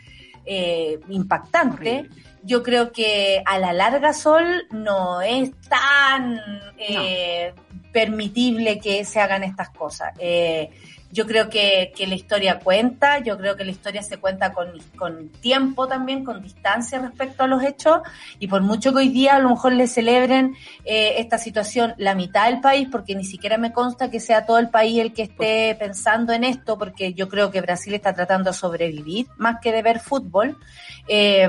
eh, 0.45 1.01
impactante. 1.09 2.09
Yo 2.43 2.63
creo 2.63 2.93
que 2.93 3.43
a 3.45 3.59
la 3.59 3.73
larga 3.73 4.13
Sol 4.13 4.67
no 4.71 5.21
es 5.21 5.51
tan 5.69 6.41
eh, 6.79 7.53
permitible 7.93 8.79
que 8.79 9.05
se 9.05 9.21
hagan 9.21 9.45
estas 9.45 9.71
cosas. 9.71 10.13
Eh, 10.19 10.71
yo 11.13 11.27
creo 11.27 11.49
que, 11.49 11.93
que 11.97 12.07
la 12.07 12.15
historia 12.15 12.61
cuenta, 12.61 13.19
yo 13.19 13.37
creo 13.37 13.57
que 13.57 13.65
la 13.65 13.73
historia 13.73 14.03
se 14.03 14.19
cuenta 14.19 14.53
con, 14.53 14.73
con 14.97 15.29
tiempo 15.29 15.89
también, 15.89 16.25
con 16.25 16.41
distancia 16.43 17.01
respecto 17.01 17.43
a 17.43 17.47
los 17.47 17.63
hechos, 17.63 18.01
y 18.39 18.47
por 18.47 18.63
mucho 18.63 18.93
que 18.93 18.99
hoy 18.99 19.09
día 19.09 19.37
a 19.37 19.39
lo 19.41 19.51
mejor 19.51 19.73
le 19.73 19.89
celebren 19.89 20.55
eh, 20.85 21.15
esta 21.19 21.39
situación 21.39 21.95
la 21.97 22.15
mitad 22.15 22.47
del 22.47 22.61
país, 22.61 22.89
porque 22.91 23.17
ni 23.17 23.25
siquiera 23.25 23.59
me 23.59 23.73
consta 23.73 24.11
que 24.11 24.21
sea 24.21 24.47
todo 24.47 24.59
el 24.59 24.71
país 24.71 25.01
el 25.01 25.13
que 25.13 25.23
esté 25.23 25.75
pensando 25.75 26.33
en 26.33 26.45
esto, 26.45 26.79
porque 26.79 27.13
yo 27.13 27.29
creo 27.29 27.51
que 27.51 27.61
Brasil 27.61 27.95
está 27.95 28.15
tratando 28.15 28.51
de 28.51 28.57
sobrevivir 28.57 29.27
más 29.37 29.57
que 29.61 29.73
de 29.73 29.83
ver 29.83 29.99
fútbol, 29.99 30.57
eh, 31.09 31.49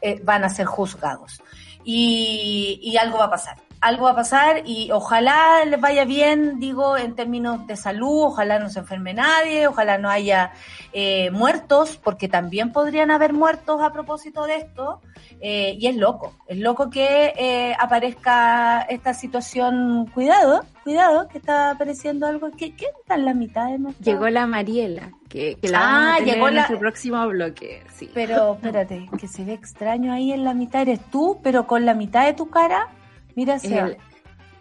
eh, 0.00 0.20
van 0.24 0.44
a 0.44 0.48
ser 0.48 0.66
juzgados. 0.66 1.40
Y, 1.86 2.80
y 2.82 2.96
algo 2.96 3.18
va 3.18 3.26
a 3.26 3.30
pasar 3.30 3.56
algo 3.84 4.04
va 4.06 4.12
a 4.12 4.16
pasar 4.16 4.62
y 4.64 4.90
ojalá 4.92 5.64
les 5.66 5.80
vaya 5.80 6.04
bien, 6.04 6.58
digo, 6.58 6.96
en 6.96 7.14
términos 7.14 7.66
de 7.66 7.76
salud, 7.76 8.24
ojalá 8.24 8.58
no 8.58 8.70
se 8.70 8.78
enferme 8.80 9.12
nadie, 9.14 9.66
ojalá 9.68 9.98
no 9.98 10.08
haya 10.08 10.52
eh, 10.92 11.30
muertos, 11.30 11.98
porque 12.02 12.28
también 12.28 12.72
podrían 12.72 13.10
haber 13.10 13.32
muertos 13.32 13.82
a 13.82 13.92
propósito 13.92 14.44
de 14.44 14.56
esto. 14.56 15.00
Eh, 15.40 15.76
y 15.78 15.88
es 15.88 15.96
loco, 15.96 16.32
es 16.48 16.58
loco 16.58 16.88
que 16.88 17.34
eh, 17.36 17.76
aparezca 17.78 18.82
esta 18.88 19.12
situación. 19.12 20.06
Cuidado, 20.14 20.64
cuidado, 20.84 21.28
que 21.28 21.38
está 21.38 21.70
apareciendo 21.70 22.26
algo. 22.26 22.50
¿Qué, 22.56 22.74
qué 22.74 22.86
está 23.00 23.16
en 23.16 23.24
la 23.26 23.34
mitad 23.34 23.66
de 23.70 23.78
nuestro... 23.78 24.04
Llegó 24.04 24.28
la 24.30 24.46
Mariela, 24.46 25.10
que, 25.28 25.56
que 25.60 25.68
la 25.68 25.80
vamos 25.80 25.94
Ah, 26.08 26.14
a 26.14 26.18
tener 26.18 26.34
llegó 26.34 26.48
en 26.48 26.54
la- 26.54 26.60
nuestro 26.62 26.78
próximo 26.78 27.26
bloque. 27.28 27.82
Sí. 27.94 28.10
Pero 28.14 28.54
espérate, 28.54 29.08
que 29.18 29.28
se 29.28 29.44
ve 29.44 29.52
extraño 29.52 30.12
ahí 30.12 30.32
en 30.32 30.44
la 30.44 30.54
mitad. 30.54 30.80
Eres 30.82 31.00
tú, 31.10 31.40
pero 31.42 31.66
con 31.66 31.84
la 31.84 31.92
mitad 31.94 32.24
de 32.24 32.32
tu 32.32 32.48
cara, 32.48 32.88
mira. 33.34 33.56
El- 33.62 33.96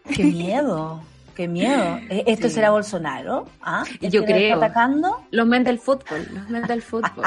Qué 0.16 0.24
miedo, 0.26 1.02
qué 1.36 1.48
miedo. 1.48 1.98
¿E- 2.10 2.24
¿Esto 2.28 2.50
Sí. 2.50 2.56
será 2.56 2.72
Bolsonaro? 2.72 3.48
¿Ah? 3.62 3.84
¿El 4.02 4.12
Yo 4.12 4.26
creo. 4.26 4.54
está 4.56 4.66
atacando? 4.66 5.24
Los 5.32 5.48
men 5.48 5.64
del 5.64 5.80
fútbol, 5.80 6.28
los 6.34 6.50
men 6.50 6.64
del 6.64 6.82
fútbol. 6.82 7.24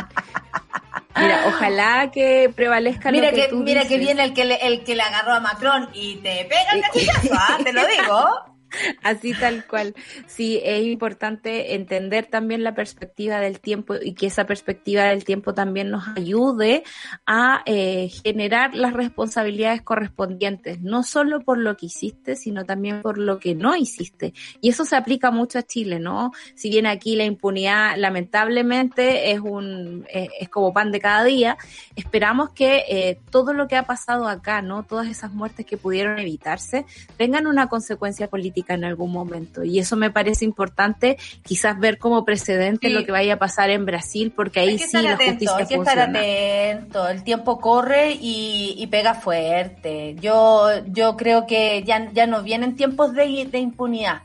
Mira, 1.18 1.44
ojalá 1.46 2.10
que 2.10 2.52
prevalezca 2.54 3.10
Mira 3.10 3.30
lo 3.30 3.34
que, 3.36 3.42
que, 3.44 3.48
tú 3.48 3.56
mira 3.60 3.86
que 3.86 3.96
viene 3.96 4.22
el 4.22 4.34
que, 4.34 4.44
le, 4.44 4.56
el 4.66 4.84
que 4.84 4.94
le 4.94 5.00
agarró 5.02 5.32
a 5.32 5.40
Macron 5.40 5.88
y 5.94 6.16
te 6.16 6.44
pega 6.44 6.72
el 6.74 6.82
cachillazo, 6.82 7.30
¿ah? 7.32 7.56
Te 7.64 7.72
lo 7.72 7.80
digo. 8.02 8.55
Así 9.02 9.32
tal 9.34 9.66
cual. 9.66 9.94
Sí, 10.26 10.60
es 10.62 10.84
importante 10.86 11.74
entender 11.74 12.26
también 12.26 12.62
la 12.62 12.74
perspectiva 12.74 13.40
del 13.40 13.60
tiempo 13.60 13.94
y 14.00 14.14
que 14.14 14.26
esa 14.26 14.46
perspectiva 14.46 15.04
del 15.04 15.24
tiempo 15.24 15.54
también 15.54 15.90
nos 15.90 16.04
ayude 16.16 16.82
a 17.26 17.62
eh, 17.66 18.08
generar 18.22 18.74
las 18.74 18.92
responsabilidades 18.92 19.82
correspondientes, 19.82 20.80
no 20.80 21.02
solo 21.02 21.40
por 21.40 21.58
lo 21.58 21.76
que 21.76 21.86
hiciste, 21.86 22.36
sino 22.36 22.64
también 22.64 23.02
por 23.02 23.18
lo 23.18 23.38
que 23.38 23.54
no 23.54 23.76
hiciste. 23.76 24.34
Y 24.60 24.70
eso 24.70 24.84
se 24.84 24.96
aplica 24.96 25.30
mucho 25.30 25.58
a 25.58 25.62
Chile, 25.62 25.98
¿no? 25.98 26.32
Si 26.54 26.70
bien 26.70 26.86
aquí 26.86 27.16
la 27.16 27.24
impunidad 27.24 27.96
lamentablemente 27.96 29.30
es 29.30 29.40
un 29.40 30.06
es, 30.10 30.28
es 30.40 30.48
como 30.48 30.72
pan 30.72 30.92
de 30.92 31.00
cada 31.00 31.24
día, 31.24 31.56
esperamos 31.94 32.50
que 32.50 32.84
eh, 32.88 33.18
todo 33.30 33.52
lo 33.52 33.68
que 33.68 33.76
ha 33.76 33.84
pasado 33.84 34.28
acá, 34.28 34.62
¿no? 34.62 34.82
Todas 34.82 35.08
esas 35.08 35.32
muertes 35.32 35.66
que 35.66 35.76
pudieron 35.76 36.18
evitarse, 36.18 36.86
tengan 37.16 37.46
una 37.46 37.68
consecuencia 37.68 38.28
política 38.28 38.65
en 38.74 38.84
algún 38.84 39.12
momento. 39.12 39.64
Y 39.64 39.78
eso 39.78 39.96
me 39.96 40.10
parece 40.10 40.44
importante, 40.44 41.16
quizás 41.42 41.78
ver 41.78 41.98
como 41.98 42.24
precedente 42.24 42.88
Sí. 42.88 42.92
lo 42.92 43.04
que 43.04 43.12
vaya 43.12 43.34
a 43.34 43.38
pasar 43.38 43.70
en 43.70 43.84
Brasil, 43.86 44.32
porque 44.34 44.60
ahí 44.60 44.78
sí 44.78 44.84
estar 44.84 45.02
la 45.04 45.12
atento, 45.12 45.30
justicia 45.32 45.56
hay 45.58 45.66
que 45.66 45.74
estar 45.74 46.04
funciona. 46.04 46.18
atento. 46.18 47.08
El 47.08 47.24
tiempo 47.24 47.60
corre 47.60 48.12
y, 48.12 48.74
y 48.78 48.86
pega 48.88 49.14
fuerte. 49.14 50.16
Yo, 50.20 50.68
yo 50.86 51.16
creo 51.16 51.46
que 51.46 51.82
ya, 51.84 52.10
ya 52.12 52.26
no 52.26 52.42
vienen 52.42 52.76
tiempos 52.76 53.12
de, 53.14 53.46
de 53.50 53.58
impunidad. 53.58 54.22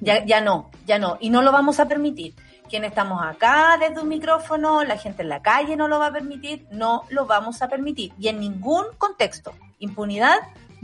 Ya, 0.00 0.24
ya 0.24 0.40
no, 0.40 0.70
ya 0.86 0.98
no. 0.98 1.16
Y 1.20 1.30
no 1.30 1.42
lo 1.42 1.52
vamos 1.52 1.80
a 1.80 1.88
permitir. 1.88 2.34
Quienes 2.68 2.90
estamos 2.90 3.22
acá 3.24 3.76
desde 3.80 4.00
un 4.02 4.08
micrófono, 4.08 4.82
la 4.82 4.98
gente 4.98 5.22
en 5.22 5.28
la 5.28 5.40
calle 5.40 5.76
no 5.76 5.86
lo 5.86 6.00
va 6.00 6.08
a 6.08 6.12
permitir, 6.12 6.66
no 6.72 7.04
lo 7.10 7.24
vamos 7.24 7.62
a 7.62 7.68
permitir. 7.68 8.12
Y 8.18 8.26
en 8.28 8.40
ningún 8.40 8.84
contexto. 8.98 9.52
Impunidad, 9.78 10.36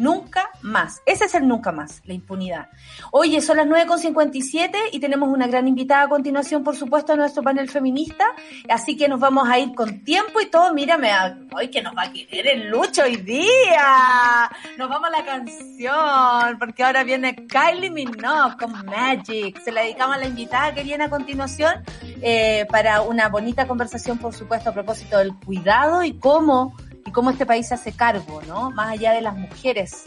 nunca 0.02 0.50
más. 0.62 1.00
Ese 1.06 1.26
es 1.26 1.34
el 1.34 1.46
nunca 1.46 1.72
más, 1.72 2.02
la 2.04 2.14
impunidad. 2.14 2.68
Oye, 3.12 3.40
son 3.40 3.56
las 3.56 3.66
9.57 3.66 4.70
y 4.92 4.98
tenemos 4.98 5.28
una 5.28 5.46
gran 5.46 5.68
invitada 5.68 6.02
a 6.02 6.08
continuación, 6.08 6.64
por 6.64 6.76
supuesto, 6.76 7.12
a 7.12 7.16
nuestro 7.16 7.42
panel 7.42 7.68
feminista. 7.68 8.24
Así 8.68 8.96
que 8.96 9.08
nos 9.08 9.20
vamos 9.20 9.48
a 9.48 9.58
ir 9.58 9.74
con 9.74 10.02
tiempo 10.02 10.40
y 10.40 10.46
todo. 10.46 10.74
Mírame, 10.74 11.10
hoy 11.54 11.68
que 11.68 11.82
nos 11.82 11.96
va 11.96 12.02
a 12.02 12.12
querer 12.12 12.46
el 12.48 12.68
Lucho 12.68 13.02
hoy 13.02 13.16
día. 13.16 14.50
Nos 14.76 14.88
vamos 14.88 15.08
a 15.08 15.18
la 15.18 15.24
canción, 15.24 16.58
porque 16.58 16.82
ahora 16.82 17.04
viene 17.04 17.36
Kylie 17.46 17.90
Minogue 17.90 18.56
con 18.58 18.72
Magic. 18.84 19.60
Se 19.62 19.70
la 19.70 19.82
dedicamos 19.82 20.16
a 20.16 20.18
la 20.18 20.26
invitada 20.26 20.74
que 20.74 20.82
viene 20.82 21.04
a 21.04 21.10
continuación 21.10 21.74
eh, 22.20 22.66
para 22.70 23.02
una 23.02 23.28
bonita 23.28 23.66
conversación, 23.66 24.18
por 24.18 24.34
supuesto, 24.34 24.70
a 24.70 24.72
propósito 24.72 25.18
del 25.18 25.34
cuidado 25.34 26.02
y 26.02 26.14
cómo, 26.18 26.76
y 27.06 27.10
cómo 27.10 27.30
este 27.30 27.46
país 27.46 27.68
se 27.68 27.74
hace 27.74 27.92
cargo, 27.92 28.42
¿no? 28.46 28.70
Más 28.70 28.92
allá 28.92 29.12
de 29.12 29.20
las 29.20 29.36
mujeres, 29.36 30.04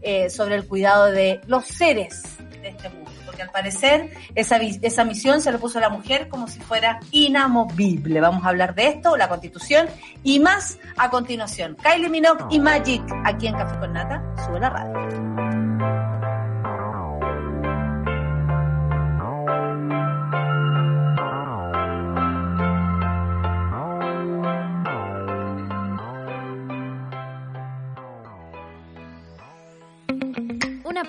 eh, 0.00 0.30
sobre 0.30 0.54
el 0.54 0.66
cuidado 0.66 1.06
de 1.06 1.40
los 1.46 1.64
seres 1.64 2.22
de 2.62 2.68
este 2.68 2.88
mundo. 2.88 3.10
Porque 3.26 3.42
al 3.42 3.50
parecer 3.50 4.10
esa, 4.34 4.56
esa 4.56 5.04
misión 5.04 5.40
se 5.40 5.50
le 5.50 5.58
puso 5.58 5.78
a 5.78 5.80
la 5.80 5.88
mujer 5.88 6.28
como 6.28 6.46
si 6.46 6.60
fuera 6.60 7.00
inamovible. 7.10 8.20
Vamos 8.20 8.44
a 8.44 8.48
hablar 8.48 8.74
de 8.74 8.88
esto, 8.88 9.16
la 9.16 9.28
constitución 9.28 9.88
y 10.22 10.38
más 10.38 10.78
a 10.96 11.10
continuación. 11.10 11.76
Kylie 11.82 12.08
Minogue 12.08 12.44
y 12.50 12.60
Magic 12.60 13.02
aquí 13.24 13.48
en 13.48 13.54
Café 13.54 13.78
con 13.80 13.92
Nata. 13.92 14.22
Sube 14.46 14.60
la 14.60 14.70
radio. 14.70 15.67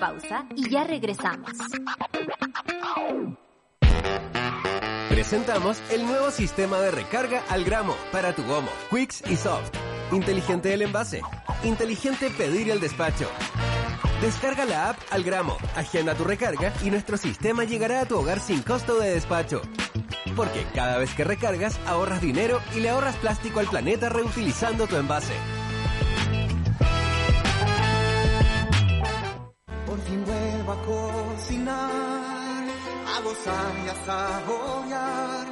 Pausa 0.00 0.46
y 0.56 0.68
ya 0.68 0.84
regresamos. 0.84 1.52
Presentamos 5.10 5.80
el 5.90 6.06
nuevo 6.06 6.30
sistema 6.30 6.78
de 6.80 6.90
recarga 6.90 7.44
al 7.50 7.62
gramo 7.62 7.94
para 8.10 8.34
tu 8.34 8.42
gomo, 8.44 8.70
Quicks 8.90 9.22
y 9.30 9.36
Soft. 9.36 9.70
Inteligente 10.12 10.72
el 10.72 10.82
envase, 10.82 11.20
inteligente 11.62 12.30
pedir 12.30 12.70
el 12.70 12.80
despacho. 12.80 13.28
Descarga 14.22 14.64
la 14.64 14.90
app 14.90 14.98
al 15.10 15.22
gramo, 15.22 15.56
agenda 15.76 16.14
tu 16.14 16.24
recarga 16.24 16.72
y 16.82 16.90
nuestro 16.90 17.16
sistema 17.16 17.64
llegará 17.64 18.00
a 18.00 18.06
tu 18.06 18.18
hogar 18.18 18.40
sin 18.40 18.62
costo 18.62 18.98
de 18.98 19.14
despacho. 19.14 19.60
Porque 20.34 20.64
cada 20.74 20.98
vez 20.98 21.14
que 21.14 21.24
recargas 21.24 21.78
ahorras 21.86 22.20
dinero 22.20 22.60
y 22.74 22.80
le 22.80 22.90
ahorras 22.90 23.16
plástico 23.16 23.60
al 23.60 23.66
planeta 23.66 24.08
reutilizando 24.08 24.86
tu 24.86 24.96
envase. 24.96 25.34
Gozar 33.30 33.72
y 33.84 33.88
a 33.88 33.94
saborear 34.06 35.46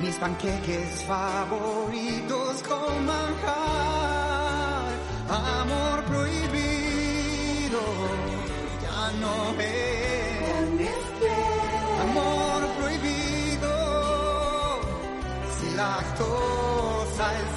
mis 0.00 0.16
panqueques 0.16 1.02
favoritos 1.04 2.62
con 2.68 3.06
manjar. 3.06 4.90
Amor 5.28 6.04
prohibido, 6.04 7.82
ya 8.84 9.02
no 9.22 9.36
es. 9.58 10.88
Amor 12.06 12.60
prohibido, 12.78 13.74
si 15.56 15.68
lactosa 15.76 17.26
es 17.40 17.50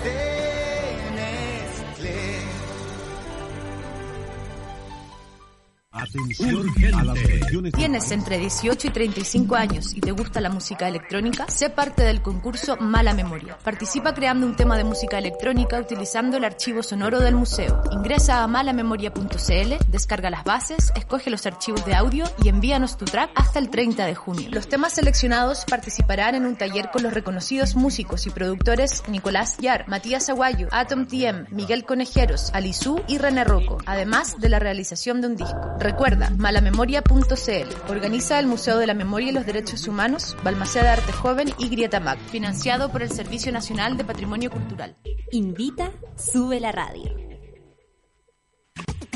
Atención 6.01 6.95
a 6.95 7.03
las 7.03 7.21
regiones 7.21 7.73
¿Tienes 7.73 8.11
entre 8.11 8.39
18 8.39 8.87
y 8.87 8.89
35 8.89 9.55
años 9.55 9.95
y 9.95 10.01
te 10.01 10.11
gusta 10.11 10.41
la 10.41 10.49
música 10.49 10.87
electrónica? 10.87 11.47
Sé 11.47 11.69
parte 11.69 12.01
del 12.01 12.23
concurso 12.23 12.75
Mala 12.77 13.13
Memoria. 13.13 13.55
Participa 13.63 14.15
creando 14.15 14.47
un 14.47 14.55
tema 14.55 14.77
de 14.77 14.83
música 14.83 15.19
electrónica 15.19 15.79
utilizando 15.79 16.37
el 16.37 16.43
archivo 16.43 16.81
sonoro 16.81 17.19
del 17.19 17.35
museo. 17.35 17.83
Ingresa 17.91 18.41
a 18.41 18.47
malamemoria.cl, 18.47 19.91
descarga 19.91 20.31
las 20.31 20.43
bases, 20.43 20.91
escoge 20.95 21.29
los 21.29 21.45
archivos 21.45 21.85
de 21.85 21.93
audio 21.93 22.25
y 22.43 22.49
envíanos 22.49 22.97
tu 22.97 23.05
track 23.05 23.29
hasta 23.35 23.59
el 23.59 23.69
30 23.69 24.03
de 24.07 24.15
junio. 24.15 24.49
Los 24.51 24.67
temas 24.67 24.93
seleccionados 24.93 25.65
participarán 25.65 26.33
en 26.33 26.47
un 26.47 26.55
taller 26.55 26.89
con 26.91 27.03
los 27.03 27.13
reconocidos 27.13 27.75
músicos 27.75 28.25
y 28.25 28.31
productores 28.31 29.03
Nicolás 29.07 29.57
Yar, 29.59 29.87
Matías 29.87 30.29
Aguayo, 30.29 30.67
Atom 30.71 31.05
TM, 31.05 31.45
Miguel 31.51 31.85
Conejeros, 31.85 32.49
Alizú 32.53 32.99
y 33.07 33.19
René 33.19 33.43
Rocco, 33.43 33.77
además 33.85 34.39
de 34.39 34.49
la 34.49 34.57
realización 34.57 35.21
de 35.21 35.27
un 35.27 35.35
disco. 35.35 35.77
Recuerda, 35.91 36.29
malamemoria.cl. 36.37 37.91
Organiza 37.91 38.39
el 38.39 38.47
Museo 38.47 38.77
de 38.77 38.87
la 38.87 38.93
Memoria 38.93 39.29
y 39.29 39.33
los 39.33 39.45
Derechos 39.45 39.89
Humanos, 39.89 40.37
Balmaceda 40.41 40.93
Arte 40.93 41.11
Joven 41.11 41.53
y 41.57 41.67
Grieta 41.67 41.99
Mac, 41.99 42.17
financiado 42.31 42.89
por 42.93 43.03
el 43.03 43.11
Servicio 43.11 43.51
Nacional 43.51 43.97
de 43.97 44.05
Patrimonio 44.05 44.49
Cultural. 44.49 44.95
Invita, 45.33 45.91
sube 46.15 46.61
la 46.61 46.71
radio. 46.71 47.11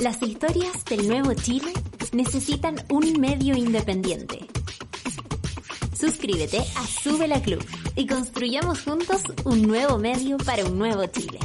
Las 0.02 0.22
historias 0.22 0.84
del 0.84 1.08
nuevo 1.08 1.34
Chile 1.34 1.72
necesitan 2.12 2.76
un 2.90 3.22
medio 3.22 3.56
independiente. 3.56 4.46
Suscríbete 5.98 6.58
a 6.60 6.86
Sube 6.86 7.30
la 7.30 7.42
Club 7.42 7.66
y 7.96 8.06
construyamos 8.06 8.84
juntos 8.84 9.24
un 9.46 9.62
nuevo 9.62 9.98
medio 9.98 10.36
para 10.40 10.66
un 10.66 10.78
nuevo 10.78 11.06
Chile. 11.06 11.40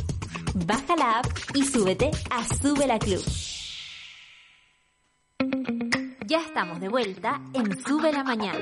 Baja 0.66 0.96
la 0.96 1.20
app 1.20 1.26
y 1.54 1.64
súbete 1.64 2.10
a 2.30 2.44
Sube 2.44 2.88
la 2.88 2.98
Club. 2.98 3.22
Ya 6.26 6.40
estamos 6.40 6.80
de 6.80 6.88
vuelta 6.88 7.40
en 7.54 7.76
Sube 7.82 8.12
la 8.12 8.22
Mañana. 8.22 8.58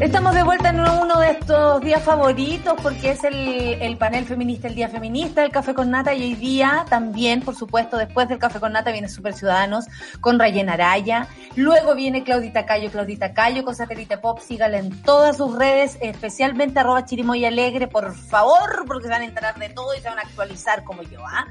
Estamos 0.00 0.32
de 0.32 0.44
vuelta 0.44 0.68
en 0.68 0.78
uno 0.78 1.18
de 1.18 1.32
estos 1.32 1.80
días 1.80 2.00
favoritos 2.04 2.74
porque 2.80 3.10
es 3.10 3.24
el, 3.24 3.34
el, 3.34 3.96
panel 3.96 4.24
feminista, 4.26 4.68
el 4.68 4.76
día 4.76 4.88
feminista, 4.88 5.42
el 5.42 5.50
café 5.50 5.74
con 5.74 5.90
nata 5.90 6.14
y 6.14 6.22
hoy 6.22 6.34
día 6.36 6.86
también, 6.88 7.40
por 7.40 7.56
supuesto, 7.56 7.96
después 7.96 8.28
del 8.28 8.38
café 8.38 8.60
con 8.60 8.72
nata 8.72 8.92
viene 8.92 9.08
Super 9.08 9.34
Ciudadanos 9.34 9.86
con 10.20 10.38
Rayen 10.38 10.68
Araya, 10.68 11.26
luego 11.56 11.96
viene 11.96 12.22
Claudita 12.22 12.64
Cayo, 12.64 12.92
Claudita 12.92 13.34
Cayo 13.34 13.64
con 13.64 13.74
Satélite 13.74 14.18
Pop, 14.18 14.38
sígala 14.38 14.78
en 14.78 15.02
todas 15.02 15.38
sus 15.38 15.58
redes, 15.58 15.98
especialmente 16.00 16.78
arroba 16.78 17.04
chirimoy 17.04 17.44
por 17.90 18.14
favor, 18.14 18.84
porque 18.86 19.06
se 19.06 19.10
van 19.10 19.22
a 19.22 19.24
enterar 19.24 19.58
de 19.58 19.68
todo 19.70 19.96
y 19.96 20.00
se 20.00 20.08
van 20.08 20.18
a 20.18 20.22
actualizar 20.22 20.84
como 20.84 21.02
yo, 21.02 21.18
¿ah? 21.26 21.48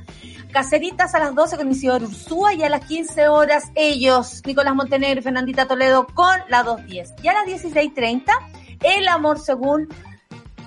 Caceritas 0.51 1.13
a 1.13 1.19
las 1.19 1.35
12 1.35 1.57
con 1.57 1.69
Isidoro 1.69 2.05
Ursúa 2.05 2.53
y 2.53 2.63
a 2.63 2.69
las 2.69 2.85
15 2.85 3.27
horas 3.27 3.65
ellos, 3.75 4.41
Nicolás 4.45 4.73
Montenegro 4.73 5.19
y 5.19 5.23
Fernandita 5.23 5.67
Toledo 5.67 6.07
con 6.07 6.39
la 6.47 6.63
210. 6.63 7.13
Y 7.21 7.27
a 7.27 7.33
las 7.33 7.45
16.30 7.45 8.36
el 8.82 9.07
amor 9.07 9.39
según 9.39 9.88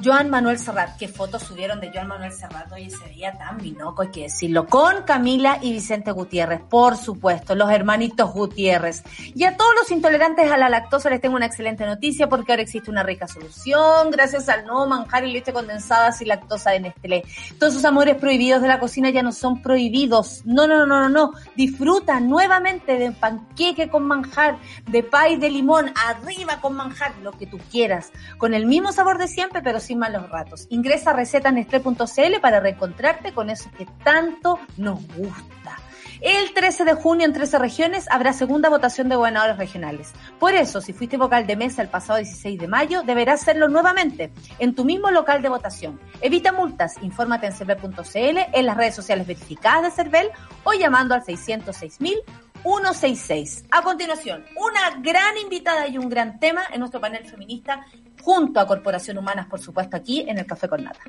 Joan 0.02 0.30
Manuel 0.30 0.58
Serrat. 0.58 0.96
¿Qué 0.96 1.08
fotos 1.08 1.42
subieron 1.42 1.78
de 1.78 1.90
Joan 1.92 2.08
Manuel 2.08 2.32
Serrat? 2.32 2.72
Hoy 2.72 2.84
ese 2.84 3.06
día 3.10 3.32
tan 3.36 3.58
binoco, 3.58 4.02
hay 4.02 4.08
que 4.08 4.22
decirlo. 4.22 4.66
Con 4.66 5.02
Camila 5.02 5.58
y 5.60 5.72
Vicente 5.72 6.10
Gutiérrez, 6.10 6.60
por 6.60 6.96
supuesto, 6.96 7.54
los 7.54 7.70
hermanitos 7.70 8.32
Gutiérrez. 8.32 9.02
Y 9.34 9.44
a 9.44 9.56
todos 9.56 9.74
los 9.78 9.90
intolerantes 9.90 10.50
a 10.50 10.56
la 10.56 10.70
lactosa 10.70 11.10
les 11.10 11.20
tengo 11.20 11.36
una 11.36 11.46
excelente 11.46 11.84
noticia 11.84 12.28
porque 12.28 12.52
ahora 12.52 12.62
existe 12.62 12.90
una 12.90 13.02
rica 13.02 13.28
solución 13.28 14.10
gracias 14.10 14.48
al 14.48 14.64
nuevo 14.64 14.86
manjar 14.86 15.24
y 15.24 15.32
leche 15.32 15.52
condensada 15.52 16.12
sin 16.12 16.28
lactosa 16.28 16.70
de 16.70 16.80
Nestlé. 16.80 17.24
Todos 17.58 17.74
esos 17.74 17.84
amores 17.84 18.16
prohibidos 18.16 18.62
de 18.62 18.68
la 18.68 18.78
cocina 18.78 19.10
ya 19.10 19.22
no 19.22 19.32
son 19.32 19.60
prohibidos. 19.60 20.42
No, 20.46 20.66
no, 20.66 20.86
no, 20.86 21.00
no, 21.00 21.08
no. 21.08 21.32
Disfruta 21.56 22.20
nuevamente 22.20 22.96
de 22.96 23.12
panqueque 23.12 23.90
con 23.90 24.04
manjar, 24.06 24.58
de 24.86 25.02
pay 25.02 25.36
de 25.36 25.50
limón, 25.50 25.92
arriba 26.06 26.60
con 26.60 26.74
manjar, 26.74 27.12
lo 27.22 27.32
que 27.32 27.46
tú 27.46 27.58
quieras. 27.70 28.12
Con 28.38 28.54
el 28.54 28.66
mismo 28.66 28.92
sabor 28.92 29.18
de 29.18 29.28
siempre, 29.28 29.60
pero 29.60 29.80
sin 29.80 29.89
malos 29.96 30.28
ratos. 30.30 30.66
Ingresa 30.70 31.10
a 31.10 31.14
recetanestlé.cl 31.14 32.40
para 32.40 32.60
reencontrarte 32.60 33.32
con 33.32 33.50
eso 33.50 33.70
que 33.76 33.86
tanto 34.04 34.58
nos 34.76 35.00
gusta. 35.16 35.76
El 36.20 36.52
13 36.52 36.84
de 36.84 36.92
junio 36.92 37.24
en 37.24 37.32
13 37.32 37.58
regiones 37.58 38.06
habrá 38.10 38.34
segunda 38.34 38.68
votación 38.68 39.08
de 39.08 39.16
gobernadores 39.16 39.56
regionales. 39.56 40.12
Por 40.38 40.52
eso, 40.52 40.82
si 40.82 40.92
fuiste 40.92 41.16
vocal 41.16 41.46
de 41.46 41.56
mesa 41.56 41.80
el 41.80 41.88
pasado 41.88 42.18
16 42.18 42.60
de 42.60 42.68
mayo, 42.68 43.02
deberás 43.02 43.40
hacerlo 43.40 43.68
nuevamente 43.68 44.30
en 44.58 44.74
tu 44.74 44.84
mismo 44.84 45.10
local 45.10 45.40
de 45.40 45.48
votación. 45.48 45.98
Evita 46.20 46.52
multas, 46.52 46.96
infórmate 47.00 47.46
en 47.46 47.52
cervel.cl, 47.54 48.38
en 48.52 48.66
las 48.66 48.76
redes 48.76 48.94
sociales 48.94 49.26
verificadas 49.26 49.82
de 49.82 49.90
Cervel 49.90 50.30
o 50.64 50.74
llamando 50.74 51.14
al 51.14 51.22
606.000 51.22 52.18
166. 52.62 53.64
A 53.70 53.82
continuación, 53.82 54.44
una 54.56 55.00
gran 55.00 55.38
invitada 55.38 55.88
y 55.88 55.98
un 55.98 56.08
gran 56.08 56.38
tema 56.38 56.62
en 56.72 56.80
nuestro 56.80 57.00
panel 57.00 57.24
feminista, 57.24 57.86
junto 58.22 58.60
a 58.60 58.66
Corporación 58.66 59.18
Humanas, 59.18 59.46
por 59.46 59.60
supuesto, 59.60 59.96
aquí 59.96 60.24
en 60.28 60.38
el 60.38 60.46
Café 60.46 60.68
con 60.68 60.84
Nata. 60.84 61.00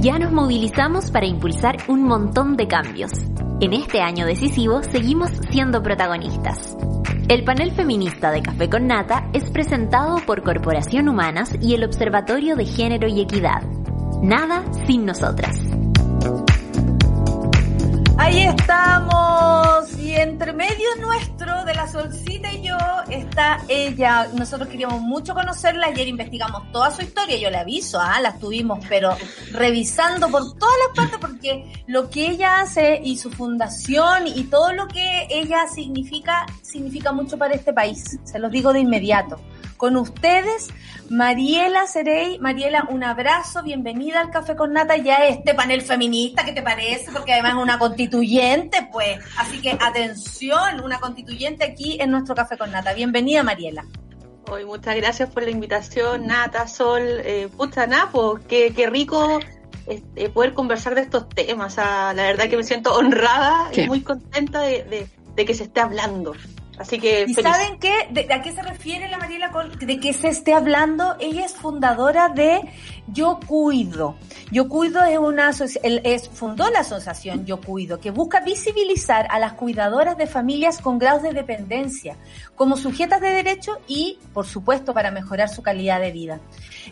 Ya 0.00 0.18
nos 0.18 0.32
movilizamos 0.32 1.10
para 1.10 1.26
impulsar 1.26 1.76
un 1.88 2.02
montón 2.02 2.56
de 2.56 2.66
cambios. 2.66 3.12
En 3.60 3.72
este 3.72 4.00
año 4.00 4.26
decisivo 4.26 4.82
seguimos 4.82 5.30
siendo 5.50 5.82
protagonistas. 5.82 6.76
El 7.28 7.44
panel 7.44 7.70
feminista 7.72 8.30
de 8.32 8.42
Café 8.42 8.68
con 8.68 8.88
Nata 8.88 9.28
es 9.32 9.48
presentado 9.50 10.16
por 10.26 10.42
Corporación 10.42 11.08
Humanas 11.08 11.52
y 11.60 11.74
el 11.74 11.84
Observatorio 11.84 12.56
de 12.56 12.66
Género 12.66 13.06
y 13.06 13.20
Equidad. 13.20 13.62
Nada 14.22 14.64
sin 14.86 15.06
nosotras. 15.06 15.56
Ahí 18.18 18.42
estamos. 18.42 19.98
Y 19.98 20.14
entre 20.14 20.52
medio 20.52 20.88
nuestro, 21.00 21.41
de 21.42 21.74
la 21.74 21.88
solcita 21.88 22.52
y 22.52 22.62
yo, 22.62 22.76
está 23.10 23.60
ella. 23.66 24.28
Nosotros 24.34 24.68
queríamos 24.68 25.00
mucho 25.00 25.34
conocerla. 25.34 25.88
Ayer 25.88 26.06
investigamos 26.06 26.70
toda 26.70 26.92
su 26.92 27.02
historia. 27.02 27.36
Yo 27.36 27.50
le 27.50 27.58
aviso, 27.58 27.98
¿ah? 28.00 28.20
la 28.20 28.28
estuvimos, 28.28 28.78
pero 28.88 29.16
revisando 29.50 30.28
por 30.28 30.56
todas 30.56 30.74
las 30.86 30.96
partes, 30.96 31.18
porque 31.18 31.84
lo 31.88 32.08
que 32.10 32.28
ella 32.28 32.60
hace 32.60 33.00
y 33.02 33.16
su 33.16 33.30
fundación 33.30 34.28
y 34.28 34.44
todo 34.44 34.72
lo 34.72 34.86
que 34.86 35.26
ella 35.30 35.66
significa, 35.66 36.46
significa 36.62 37.10
mucho 37.10 37.36
para 37.36 37.54
este 37.54 37.72
país. 37.72 38.20
Se 38.22 38.38
los 38.38 38.52
digo 38.52 38.72
de 38.72 38.78
inmediato 38.78 39.40
con 39.82 39.96
ustedes, 39.96 40.68
Mariela 41.10 41.88
Cerey. 41.88 42.38
Mariela, 42.38 42.86
un 42.88 43.02
abrazo, 43.02 43.64
bienvenida 43.64 44.20
al 44.20 44.30
Café 44.30 44.54
con 44.54 44.72
Nata 44.72 44.96
y 44.96 45.10
a 45.10 45.26
este 45.26 45.54
panel 45.54 45.82
feminista, 45.82 46.44
¿qué 46.44 46.52
te 46.52 46.62
parece? 46.62 47.10
Porque 47.10 47.32
además 47.32 47.54
es 47.54 47.62
una 47.62 47.78
constituyente, 47.80 48.88
pues. 48.92 49.18
Así 49.36 49.60
que 49.60 49.72
atención, 49.72 50.80
una 50.84 51.00
constituyente 51.00 51.31
aquí 51.60 51.98
en 52.00 52.10
nuestro 52.10 52.34
Café 52.34 52.56
con 52.58 52.70
Nata. 52.70 52.92
Bienvenida, 52.92 53.42
Mariela. 53.42 53.86
Hoy 54.50 54.64
muchas 54.64 54.96
gracias 54.96 55.30
por 55.30 55.42
la 55.42 55.50
invitación, 55.50 56.26
Nata, 56.26 56.66
Sol, 56.66 57.02
eh, 57.02 57.48
pucha, 57.56 57.86
Napo, 57.86 58.38
qué, 58.48 58.72
qué 58.74 58.90
rico 58.90 59.40
este, 59.86 60.28
poder 60.28 60.52
conversar 60.52 60.94
de 60.94 61.02
estos 61.02 61.28
temas. 61.28 61.76
la 61.76 62.12
verdad 62.14 62.48
que 62.48 62.56
me 62.56 62.64
siento 62.64 62.94
honrada 62.94 63.70
y 63.74 63.86
muy 63.86 64.02
contenta 64.02 64.60
de, 64.60 65.08
de 65.34 65.44
que 65.44 65.54
se 65.54 65.64
esté 65.64 65.80
hablando. 65.80 66.34
Así 66.78 66.98
que. 66.98 67.26
¿Y 67.28 67.34
saben 67.34 67.78
qué? 67.78 68.08
De, 68.10 68.32
¿A 68.32 68.40
qué 68.40 68.52
se 68.52 68.62
refiere 68.62 69.08
la 69.08 69.18
Mariela 69.18 69.50
de 69.78 70.00
que 70.00 70.12
se 70.12 70.28
esté 70.28 70.54
hablando? 70.54 71.16
Ella 71.20 71.44
es 71.44 71.54
fundadora 71.54 72.30
de 72.30 72.62
Yo 73.08 73.38
Cuido. 73.46 74.16
Yo 74.50 74.68
Cuido 74.68 75.04
es 75.04 75.18
una 75.18 75.50
es, 75.50 76.28
fundó 76.30 76.70
la 76.70 76.80
asociación 76.80 77.44
Yo 77.44 77.60
Cuido, 77.60 78.00
que 78.00 78.10
busca 78.10 78.40
visibilizar 78.40 79.26
a 79.30 79.38
las 79.38 79.52
cuidadoras 79.52 80.16
de 80.16 80.26
familias 80.26 80.78
con 80.78 80.98
grados 80.98 81.22
de 81.22 81.32
dependencia 81.32 82.16
como 82.54 82.76
sujetas 82.76 83.20
de 83.20 83.30
derecho 83.30 83.78
y, 83.86 84.18
por 84.32 84.46
supuesto, 84.46 84.94
para 84.94 85.10
mejorar 85.10 85.50
su 85.50 85.62
calidad 85.62 86.00
de 86.00 86.10
vida. 86.10 86.40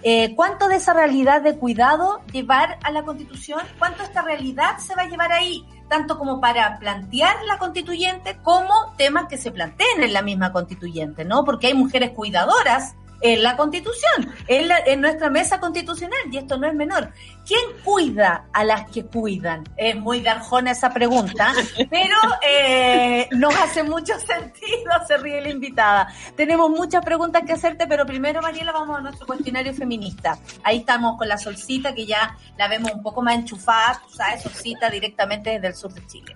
Eh, 0.03 0.35
¿Cuánto 0.35 0.69
de 0.69 0.77
esa 0.77 0.93
realidad 0.93 1.43
de 1.43 1.57
cuidado 1.57 2.21
llevar 2.33 2.79
a 2.83 2.91
la 2.91 3.03
Constitución? 3.03 3.61
¿Cuánto 3.79 3.99
de 3.99 4.05
esta 4.05 4.23
realidad 4.23 4.79
se 4.79 4.95
va 4.95 5.03
a 5.03 5.09
llevar 5.09 5.33
ahí? 5.33 5.65
Tanto 5.91 6.17
como 6.17 6.41
para 6.41 6.79
plantear 6.79 7.37
la 7.47 7.59
constituyente 7.59 8.39
como 8.43 8.73
temas 8.97 9.27
que 9.29 9.37
se 9.37 9.51
planteen 9.51 10.05
en 10.05 10.13
la 10.13 10.23
misma 10.23 10.53
constituyente, 10.53 11.25
¿no? 11.25 11.45
Porque 11.45 11.67
hay 11.67 11.75
mujeres 11.75 12.13
cuidadoras 12.13 12.95
en 13.21 13.43
la 13.43 13.57
constitución, 13.57 14.35
en, 14.47 14.71
en, 14.87 15.01
nuestra 15.01 15.31
mesa 15.31 15.61
constitucional, 15.61 16.19
y 16.31 16.39
esto 16.39 16.57
no 16.57 16.67
es 16.67 16.75
menor. 16.75 17.13
¿Quién 17.47 17.61
cuida 17.85 18.47
a 18.53 18.65
las 18.65 18.91
que 18.91 19.05
cuidan? 19.05 19.65
Es 19.77 19.97
muy 19.97 20.21
garjona 20.21 20.71
esa 20.71 20.93
pregunta, 20.93 21.53
pero 21.91 22.17
eh, 22.47 23.29
nos 23.33 23.55
hace 23.57 23.83
mucho 23.83 24.19
sentido, 24.19 24.93
se 25.07 25.17
ríe 25.19 25.41
la 25.41 25.51
invitada. 25.51 26.09
Tenemos 26.37 26.71
muchas 26.71 27.05
preguntas 27.05 27.43
que 27.47 27.53
hacerte, 27.53 27.87
pero 27.87 28.07
primero, 28.07 28.41
Mariela, 28.41 28.73
vamos 28.73 28.99
a 28.99 29.03
nuestro 29.03 29.27
cuestionario 29.27 29.75
feminista. 29.75 30.39
Ahí 30.63 30.79
estamos 30.79 31.19
con 31.19 31.29
la 31.29 31.39
solcita, 31.39 31.95
que 31.95 32.07
ya 32.07 32.37
la 32.57 32.69
vemos 32.69 32.93
un 32.93 33.03
poco 33.03 33.23
más 33.23 33.35
enchufada, 33.35 34.01
tú 34.07 34.15
sabes, 34.15 34.43
solcita 34.43 34.89
directamente 34.89 35.51
desde 35.51 35.69
el 35.69 35.75
sur 35.75 35.93
de 35.93 36.07
Chile. 36.07 36.35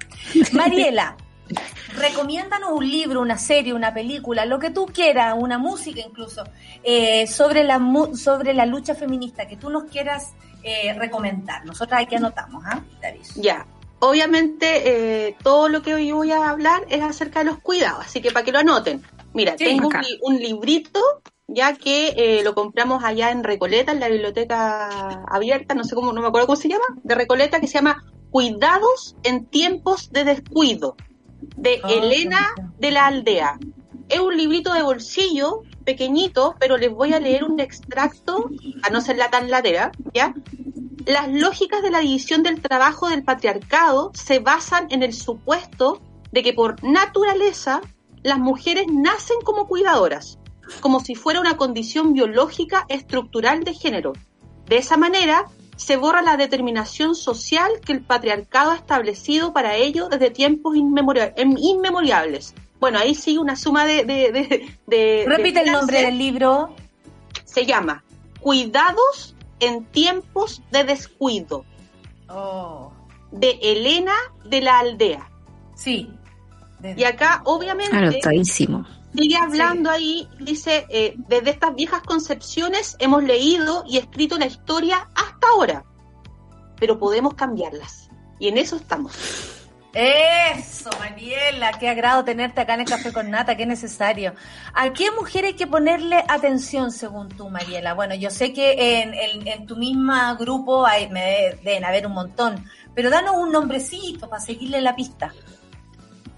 Mariela, 0.52 1.16
recomiéndanos 1.96 2.72
un 2.72 2.88
libro, 2.88 3.20
una 3.20 3.38
serie, 3.38 3.72
una 3.72 3.92
película, 3.92 4.44
lo 4.46 4.58
que 4.58 4.70
tú 4.70 4.86
quieras, 4.86 5.34
una 5.38 5.58
música 5.58 6.00
incluso, 6.00 6.44
eh, 6.82 7.26
sobre, 7.26 7.64
la, 7.64 7.80
sobre 8.14 8.54
la 8.54 8.66
lucha 8.66 8.94
feminista 8.94 9.46
que 9.46 9.56
tú 9.56 9.70
nos 9.70 9.84
quieras 9.84 10.32
eh, 10.62 10.94
recomendar. 10.94 11.64
Nosotros 11.64 12.00
aquí 12.00 12.16
anotamos, 12.16 12.64
¿ah? 12.66 12.82
Te 13.00 13.08
aviso. 13.08 13.40
Ya. 13.40 13.66
Obviamente, 14.00 15.28
eh, 15.28 15.36
todo 15.42 15.68
lo 15.68 15.82
que 15.82 15.94
hoy 15.94 16.12
voy 16.12 16.30
a 16.30 16.50
hablar 16.50 16.84
es 16.90 17.02
acerca 17.02 17.38
de 17.38 17.46
los 17.46 17.58
cuidados, 17.58 18.04
así 18.04 18.20
que 18.20 18.32
para 18.32 18.44
que 18.44 18.52
lo 18.52 18.58
anoten. 18.58 19.02
Mira, 19.32 19.56
tengo 19.56 19.88
un, 20.22 20.36
librito 20.36 21.00
ya 21.46 21.74
que 21.74 22.40
lo 22.44 22.54
compramos 22.54 23.02
allá 23.02 23.30
en 23.30 23.44
Recoleta, 23.44 23.92
en 23.92 24.00
la 24.00 24.08
biblioteca 24.08 25.24
abierta, 25.28 25.74
no 25.74 25.84
sé 25.84 25.94
cómo, 25.94 26.12
no 26.12 26.20
me 26.20 26.28
acuerdo 26.28 26.46
cómo 26.46 26.56
se 26.56 26.68
llama, 26.68 26.84
de 27.02 27.14
Recoleta, 27.14 27.60
que 27.60 27.66
se 27.66 27.74
llama 27.74 28.04
Cuidados 28.30 29.16
en 29.22 29.46
tiempos 29.46 30.12
de 30.12 30.24
descuido 30.24 30.96
de 31.56 31.80
ah, 31.82 31.90
Elena 31.90 32.48
de 32.78 32.90
la 32.90 33.06
Aldea. 33.06 33.58
Es 34.08 34.20
un 34.20 34.36
librito 34.36 34.72
de 34.72 34.82
bolsillo 34.82 35.62
pequeñito, 35.84 36.54
pero 36.58 36.76
les 36.76 36.90
voy 36.90 37.12
a 37.12 37.20
leer 37.20 37.44
un 37.44 37.60
extracto, 37.60 38.50
a 38.82 38.90
no 38.90 39.00
ser 39.00 39.16
la 39.16 39.30
tan 39.30 39.50
ladera, 39.50 39.92
¿ya? 40.12 40.34
Las 41.06 41.30
lógicas 41.30 41.82
de 41.82 41.90
la 41.90 42.00
división 42.00 42.42
del 42.42 42.60
trabajo 42.60 43.08
del 43.08 43.24
patriarcado 43.24 44.10
se 44.14 44.38
basan 44.38 44.86
en 44.90 45.02
el 45.02 45.12
supuesto 45.12 46.00
de 46.32 46.42
que 46.42 46.52
por 46.52 46.82
naturaleza 46.82 47.80
las 48.22 48.38
mujeres 48.38 48.86
nacen 48.90 49.36
como 49.44 49.68
cuidadoras, 49.68 50.38
como 50.80 51.00
si 51.00 51.14
fuera 51.14 51.40
una 51.40 51.56
condición 51.56 52.14
biológica 52.14 52.86
estructural 52.88 53.64
de 53.64 53.74
género. 53.74 54.14
De 54.66 54.78
esa 54.78 54.96
manera, 54.96 55.44
se 55.76 55.96
borra 55.96 56.22
la 56.22 56.36
determinación 56.36 57.14
social 57.14 57.70
que 57.84 57.92
el 57.92 58.00
patriarcado 58.02 58.70
ha 58.70 58.76
establecido 58.76 59.52
para 59.52 59.76
ello 59.76 60.08
desde 60.08 60.30
tiempos 60.30 60.76
em, 60.76 61.56
inmemoriales. 61.58 62.54
Bueno, 62.80 62.98
ahí 62.98 63.14
sí 63.14 63.38
una 63.38 63.56
suma 63.56 63.86
de... 63.86 64.04
de, 64.04 65.24
Repite 65.26 65.62
el 65.62 65.72
nombre 65.72 66.02
del 66.02 66.18
libro. 66.18 66.74
Se 67.44 67.66
llama 67.66 68.04
Cuidados 68.40 69.34
en 69.60 69.84
tiempos 69.86 70.62
de 70.70 70.84
descuido. 70.84 71.64
Oh. 72.28 72.92
De 73.30 73.58
Elena 73.62 74.14
de 74.44 74.60
la 74.60 74.78
Aldea. 74.78 75.30
Sí. 75.74 76.10
y 76.96 77.04
acá, 77.04 77.42
obviamente... 77.44 77.96
Anotadísimo 77.96 78.86
sigue 79.14 79.36
hablando 79.36 79.90
ahí, 79.90 80.28
dice, 80.40 80.86
eh, 80.88 81.14
desde 81.16 81.50
estas 81.50 81.74
viejas 81.74 82.02
concepciones 82.02 82.96
hemos 82.98 83.22
leído 83.22 83.84
y 83.86 83.98
escrito 83.98 84.38
la 84.38 84.46
historia 84.46 85.08
hasta 85.14 85.48
ahora, 85.48 85.84
pero 86.78 86.98
podemos 86.98 87.34
cambiarlas. 87.34 88.10
Y 88.38 88.48
en 88.48 88.58
eso 88.58 88.76
estamos. 88.76 89.14
Eso, 89.94 90.90
Mariela, 90.98 91.70
qué 91.78 91.88
agrado 91.88 92.24
tenerte 92.24 92.60
acá 92.60 92.74
en 92.74 92.80
el 92.80 92.86
Café 92.86 93.12
con 93.12 93.30
Nata, 93.30 93.56
qué 93.56 93.64
necesario. 93.64 94.34
¿A 94.74 94.92
qué 94.92 95.12
mujer 95.12 95.44
hay 95.44 95.54
que 95.54 95.68
ponerle 95.68 96.24
atención 96.26 96.90
según 96.90 97.28
tú, 97.28 97.48
Mariela? 97.48 97.94
Bueno, 97.94 98.16
yo 98.16 98.28
sé 98.30 98.52
que 98.52 99.02
en, 99.02 99.14
en, 99.46 99.66
tu 99.66 99.76
misma 99.76 100.34
grupo 100.34 100.84
hay, 100.84 101.08
me 101.10 101.56
deben 101.62 101.84
haber 101.84 102.08
un 102.08 102.12
montón, 102.12 102.64
pero 102.92 103.08
danos 103.08 103.36
un 103.36 103.52
nombrecito 103.52 104.28
para 104.28 104.42
seguirle 104.42 104.80
la 104.80 104.96
pista. 104.96 105.32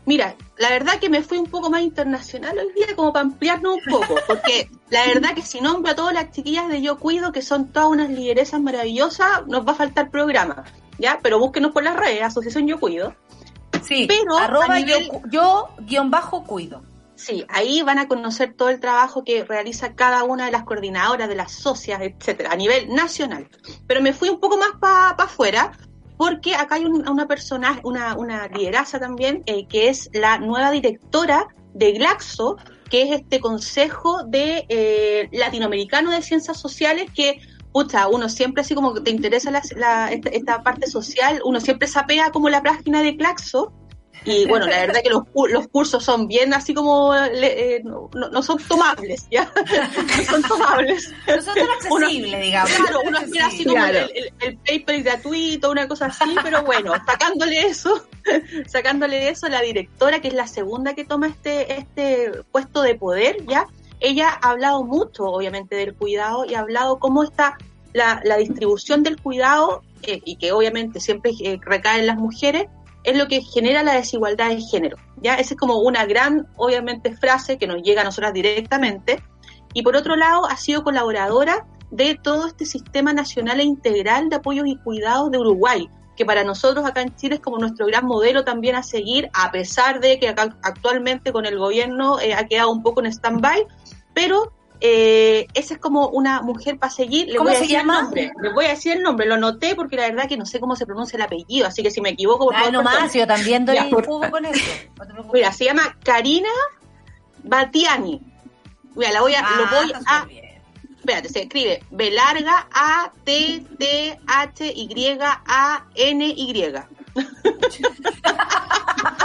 Mira, 0.06 0.36
la 0.56 0.70
verdad 0.70 1.00
que 1.00 1.10
me 1.10 1.22
fui 1.22 1.36
un 1.36 1.46
poco 1.46 1.68
más 1.68 1.82
internacional 1.82 2.56
hoy 2.56 2.72
día, 2.74 2.94
como 2.94 3.12
para 3.12 3.24
ampliarnos 3.24 3.74
un 3.74 3.92
poco, 3.92 4.14
porque 4.26 4.70
la 4.88 5.04
verdad 5.06 5.34
que 5.34 5.42
si 5.42 5.60
nombro 5.60 5.90
a 5.92 5.96
todas 5.96 6.14
las 6.14 6.30
chiquillas 6.30 6.68
de 6.68 6.80
Yo 6.80 6.98
Cuido, 6.98 7.32
que 7.32 7.42
son 7.42 7.72
todas 7.72 7.90
unas 7.90 8.08
lideresas 8.08 8.60
maravillosas, 8.60 9.46
nos 9.48 9.66
va 9.66 9.72
a 9.72 9.74
faltar 9.74 10.10
programa, 10.10 10.64
¿ya? 10.98 11.18
Pero 11.22 11.40
búsquenos 11.40 11.72
por 11.72 11.82
las 11.82 11.96
redes, 11.96 12.22
Asociación 12.22 12.68
Yo 12.68 12.78
Cuido. 12.78 13.14
Sí, 13.82 14.06
pero 14.08 14.38
arroba 14.38 14.78
yo, 15.30 15.68
guion 15.80 16.10
bajo 16.10 16.44
cuido. 16.44 16.82
Sí, 17.16 17.44
ahí 17.48 17.82
van 17.82 17.98
a 17.98 18.08
conocer 18.08 18.54
todo 18.54 18.68
el 18.68 18.78
trabajo 18.78 19.24
que 19.24 19.42
realiza 19.42 19.94
cada 19.94 20.22
una 20.22 20.46
de 20.46 20.52
las 20.52 20.64
coordinadoras, 20.64 21.28
de 21.28 21.34
las 21.34 21.50
socias, 21.50 22.00
etcétera, 22.02 22.52
a 22.52 22.56
nivel 22.56 22.94
nacional. 22.94 23.48
Pero 23.86 24.02
me 24.02 24.12
fui 24.12 24.28
un 24.28 24.38
poco 24.38 24.56
más 24.58 24.72
para 24.78 25.10
afuera, 25.24 25.72
porque 26.16 26.54
acá 26.54 26.76
hay 26.76 26.84
una 26.84 27.26
persona, 27.26 27.80
una, 27.84 28.16
una 28.16 28.48
también, 29.00 29.42
eh, 29.46 29.66
que 29.66 29.88
es 29.88 30.08
la 30.12 30.38
nueva 30.38 30.70
directora 30.70 31.48
de 31.74 31.92
Glaxo, 31.92 32.56
que 32.90 33.02
es 33.02 33.20
este 33.20 33.40
consejo 33.40 34.22
de 34.24 34.64
eh, 34.68 35.28
latinoamericano 35.32 36.10
de 36.10 36.22
ciencias 36.22 36.58
sociales 36.58 37.10
que 37.14 37.40
pucha, 37.72 38.08
uno 38.08 38.30
siempre 38.30 38.62
así 38.62 38.74
como 38.74 38.94
te 39.02 39.10
interesa 39.10 39.50
la, 39.50 40.10
esta, 40.10 40.62
parte 40.62 40.86
social, 40.86 41.42
uno 41.44 41.60
siempre 41.60 41.86
sapea 41.86 42.30
como 42.30 42.48
la 42.48 42.62
página 42.62 43.02
de 43.02 43.16
Claxo, 43.18 43.72
y 44.24 44.46
bueno, 44.46 44.66
la 44.66 44.80
verdad 44.80 45.02
que 45.02 45.10
los, 45.10 45.22
los 45.50 45.68
cursos 45.68 46.02
son 46.02 46.26
bien 46.26 46.52
así 46.52 46.74
como, 46.74 47.14
eh, 47.14 47.80
no, 47.84 48.10
no, 48.12 48.42
son 48.42 48.58
tomables, 48.58 49.26
¿ya? 49.30 49.52
no 50.18 50.24
son 50.24 50.42
tomables. 50.42 51.12
No 51.26 51.42
son 51.42 51.54
tan 51.54 51.70
accesibles, 51.70 52.40
digamos. 52.40 52.70
Claro, 52.72 53.00
uno 53.04 53.18
espera 53.18 53.46
así 53.46 53.64
como 53.64 53.84
el, 53.84 54.32
el, 54.40 54.58
paper 54.58 55.02
gratuito, 55.02 55.70
una 55.70 55.86
cosa 55.86 56.06
así, 56.06 56.34
pero 56.42 56.62
bueno, 56.64 56.92
sacándole 57.06 57.66
eso, 57.66 58.06
sacándole 58.66 59.28
eso, 59.28 59.48
la 59.48 59.60
directora, 59.60 60.20
que 60.20 60.28
es 60.28 60.34
la 60.34 60.48
segunda 60.48 60.94
que 60.94 61.04
toma 61.04 61.28
este, 61.28 61.78
este 61.78 62.32
puesto 62.50 62.82
de 62.82 62.96
poder, 62.96 63.44
¿ya? 63.46 63.66
ella 64.00 64.38
ha 64.42 64.50
hablado 64.50 64.84
mucho, 64.84 65.24
obviamente, 65.24 65.76
del 65.76 65.94
cuidado 65.94 66.44
y 66.44 66.54
ha 66.54 66.60
hablado 66.60 66.98
cómo 66.98 67.22
está 67.22 67.56
la, 67.92 68.20
distribución 68.36 69.02
del 69.02 69.20
cuidado, 69.20 69.82
eh, 70.02 70.20
y 70.24 70.36
que 70.36 70.52
obviamente 70.52 71.00
siempre 71.00 71.32
eh, 71.42 71.58
recae 71.62 72.00
en 72.00 72.06
las 72.06 72.16
mujeres, 72.16 72.66
es 73.06 73.16
lo 73.16 73.28
que 73.28 73.40
genera 73.40 73.84
la 73.84 73.94
desigualdad 73.94 74.50
de 74.50 74.60
género. 74.60 74.98
¿ya? 75.22 75.36
Esa 75.36 75.54
es 75.54 75.60
como 75.60 75.78
una 75.78 76.04
gran, 76.04 76.48
obviamente, 76.56 77.16
frase 77.16 77.56
que 77.56 77.68
nos 77.68 77.80
llega 77.82 78.02
a 78.02 78.04
nosotras 78.04 78.34
directamente. 78.34 79.22
Y 79.72 79.82
por 79.82 79.96
otro 79.96 80.16
lado, 80.16 80.46
ha 80.46 80.56
sido 80.56 80.82
colaboradora 80.82 81.66
de 81.92 82.18
todo 82.20 82.48
este 82.48 82.66
sistema 82.66 83.12
nacional 83.12 83.60
e 83.60 83.64
integral 83.64 84.28
de 84.28 84.36
apoyos 84.36 84.66
y 84.66 84.76
cuidados 84.78 85.30
de 85.30 85.38
Uruguay, 85.38 85.88
que 86.16 86.26
para 86.26 86.42
nosotros 86.42 86.84
acá 86.84 87.02
en 87.02 87.14
Chile 87.14 87.36
es 87.36 87.40
como 87.40 87.58
nuestro 87.58 87.86
gran 87.86 88.06
modelo 88.06 88.44
también 88.44 88.74
a 88.74 88.82
seguir, 88.82 89.30
a 89.32 89.52
pesar 89.52 90.00
de 90.00 90.18
que 90.18 90.28
acá 90.28 90.56
actualmente 90.64 91.30
con 91.30 91.46
el 91.46 91.58
gobierno 91.58 92.18
eh, 92.18 92.34
ha 92.34 92.44
quedado 92.46 92.72
un 92.72 92.82
poco 92.82 93.00
en 93.00 93.06
stand-by, 93.06 93.66
pero 94.14 94.52
eh, 94.80 95.46
esa 95.54 95.74
es 95.74 95.80
como 95.80 96.08
una 96.08 96.42
mujer 96.42 96.78
para 96.78 96.92
seguir. 96.92 97.28
Le 97.28 97.36
¿Cómo 97.36 97.48
voy 97.48 97.54
a 97.54 97.56
se 97.56 97.62
decir 97.62 97.78
llama? 97.78 97.98
El 97.98 98.04
nombre. 98.04 98.32
Le 98.40 98.52
voy 98.52 98.64
a 98.66 98.68
decir 98.70 98.92
el 98.92 99.02
nombre, 99.02 99.26
lo 99.26 99.36
noté 99.36 99.74
porque 99.74 99.96
la 99.96 100.08
verdad 100.08 100.28
que 100.28 100.36
no 100.36 100.46
sé 100.46 100.60
cómo 100.60 100.76
se 100.76 100.86
pronuncia 100.86 101.16
el 101.16 101.22
apellido, 101.22 101.66
así 101.66 101.82
que 101.82 101.90
si 101.90 102.00
me 102.00 102.10
equivoco, 102.10 102.46
por 102.46 102.54
favor. 102.54 102.72
no 102.72 102.82
más, 102.82 103.12
yo 103.12 103.26
también 103.26 103.64
doy 103.64 103.78
jugo 103.90 104.30
con 104.30 104.44
eso. 104.44 104.60
Mira, 105.32 105.52
se 105.52 105.64
llama 105.64 105.96
Karina 106.04 106.48
Batiani. 107.42 108.20
Mira, 108.94 109.12
la 109.12 109.20
voy 109.20 109.34
a, 109.34 109.42
lo 109.42 109.66
voy 109.66 109.92
ah, 110.06 110.24
a. 110.24 110.26
Espérate, 110.98 111.28
se 111.28 111.42
escribe 111.42 111.82
B 111.90 112.10
larga 112.10 112.66
A 112.72 113.12
T 113.24 113.64
T 113.78 114.18
H 114.26 114.72
Y 114.74 115.18
A 115.20 115.84
N 115.94 116.26
Y. 116.26 116.74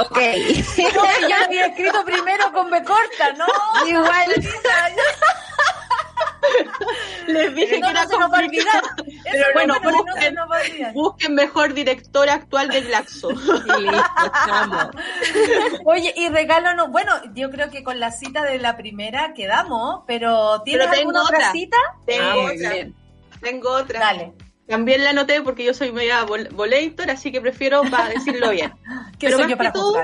ok. 0.00 0.18
No, 0.94 1.28
yo 1.28 1.36
había 1.44 1.66
escrito 1.66 2.04
primero 2.04 2.52
con 2.52 2.70
B 2.70 2.82
corta, 2.84 3.32
¿no? 3.32 3.46
Igual. 3.86 4.28
Les 7.26 7.54
dije 7.54 7.80
que 7.80 7.88
era 7.88 8.04
no 8.04 8.30
complicado. 8.30 8.88
Pero 9.30 9.46
bueno, 9.54 9.74
busquen, 9.80 10.36
busquen, 10.94 11.34
mejor 11.34 11.74
directora 11.74 12.34
actual 12.34 12.68
de 12.68 12.80
Glaxo. 12.82 13.28
Oye, 15.84 16.12
y 16.16 16.28
regálanos, 16.28 16.90
bueno, 16.90 17.12
yo 17.34 17.50
creo 17.50 17.70
que 17.70 17.84
con 17.84 18.00
la 18.00 18.10
cita 18.10 18.42
de 18.44 18.58
la 18.58 18.76
primera 18.76 19.32
quedamos, 19.34 20.02
pero 20.06 20.62
¿tienes 20.62 20.88
alguna 20.88 21.22
otra 21.22 21.52
cita? 21.52 21.76
Tengo 22.06 22.24
ah, 22.24 22.52
otra. 22.52 22.72
Tengo 23.40 23.70
otra. 23.70 24.00
Dale. 24.00 24.32
También 24.70 25.02
la 25.02 25.10
anoté 25.10 25.42
porque 25.42 25.64
yo 25.64 25.74
soy 25.74 25.90
media 25.90 26.24
volator, 26.24 27.10
así 27.10 27.32
que 27.32 27.40
prefiero 27.40 27.82
para 27.90 28.08
decirlo 28.14 28.50
bien. 28.50 28.72
pero 29.18 29.36
soy 29.36 29.50
yo 29.50 29.56
para 29.56 29.72
todo, 29.72 29.98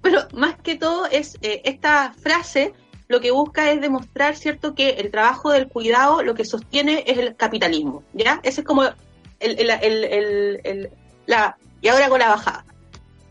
Pero 0.00 0.26
más 0.32 0.56
que 0.56 0.76
todo 0.76 1.04
es 1.04 1.36
eh, 1.42 1.60
esta 1.66 2.14
frase 2.14 2.72
lo 3.08 3.20
que 3.20 3.32
busca 3.32 3.70
es 3.70 3.82
demostrar, 3.82 4.34
¿cierto?, 4.34 4.74
que 4.74 4.92
el 4.92 5.10
trabajo 5.10 5.50
del 5.50 5.68
cuidado 5.68 6.22
lo 6.22 6.34
que 6.34 6.46
sostiene 6.46 7.04
es 7.06 7.18
el 7.18 7.36
capitalismo, 7.36 8.02
¿ya? 8.14 8.40
Ese 8.42 8.62
es 8.62 8.66
como 8.66 8.82
el, 8.82 8.94
el, 9.40 9.70
el, 9.70 10.60
el, 10.64 10.90
la... 11.26 11.58
Y 11.82 11.88
ahora 11.88 12.08
con 12.08 12.18
la 12.18 12.30
bajada. 12.30 12.64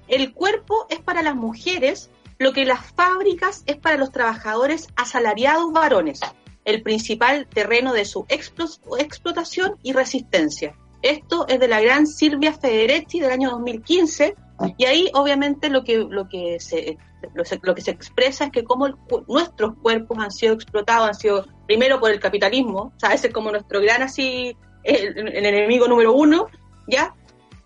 El 0.08 0.32
cuerpo 0.32 0.86
es 0.92 1.00
para 1.00 1.24
las 1.24 1.36
mujeres 1.36 2.12
lo 2.38 2.54
que 2.54 2.66
las 2.66 2.86
fábricas 2.92 3.64
es 3.66 3.78
para 3.78 3.98
los 3.98 4.12
trabajadores 4.12 4.90
asalariados 4.96 5.74
varones 5.74 6.20
el 6.66 6.82
principal 6.82 7.48
terreno 7.48 7.94
de 7.94 8.06
su 8.06 8.26
explotación 8.30 9.78
y 9.84 9.94
resistencia. 9.94 10.76
Esto 11.02 11.48
es 11.48 11.60
de 11.60 11.68
la 11.68 11.82
gran 11.82 12.08
Silvia 12.08 12.54
Federetti 12.54 13.20
del 13.20 13.32
año 13.32 13.52
2015 13.52 14.36
y 14.78 14.86
ahí 14.86 15.12
obviamente 15.14 15.70
lo 15.70 15.84
que 15.84 15.98
lo 15.98 16.28
que 16.28 16.60
se 16.60 16.98
lo, 17.34 17.76
que 17.76 17.82
se 17.82 17.92
expresa 17.92 18.46
es 18.46 18.52
que 18.52 18.64
como 18.64 18.88
nuestros 19.28 19.76
cuerpos 19.82 20.18
han 20.20 20.32
sido 20.32 20.54
explotados, 20.54 21.08
han 21.08 21.16
sido 21.16 21.46
primero 21.66 22.00
por 22.00 22.12
el 22.12 22.20
capitalismo, 22.20 22.94
o 22.96 23.00
sea, 23.00 23.14
ese 23.14 23.28
es 23.28 23.34
como 23.34 23.52
nuestro 23.52 23.82
gran 23.82 24.02
así 24.02 24.56
el, 24.84 25.18
el 25.18 25.46
enemigo 25.46 25.88
número 25.88 26.14
uno, 26.14 26.48
ya, 26.88 27.16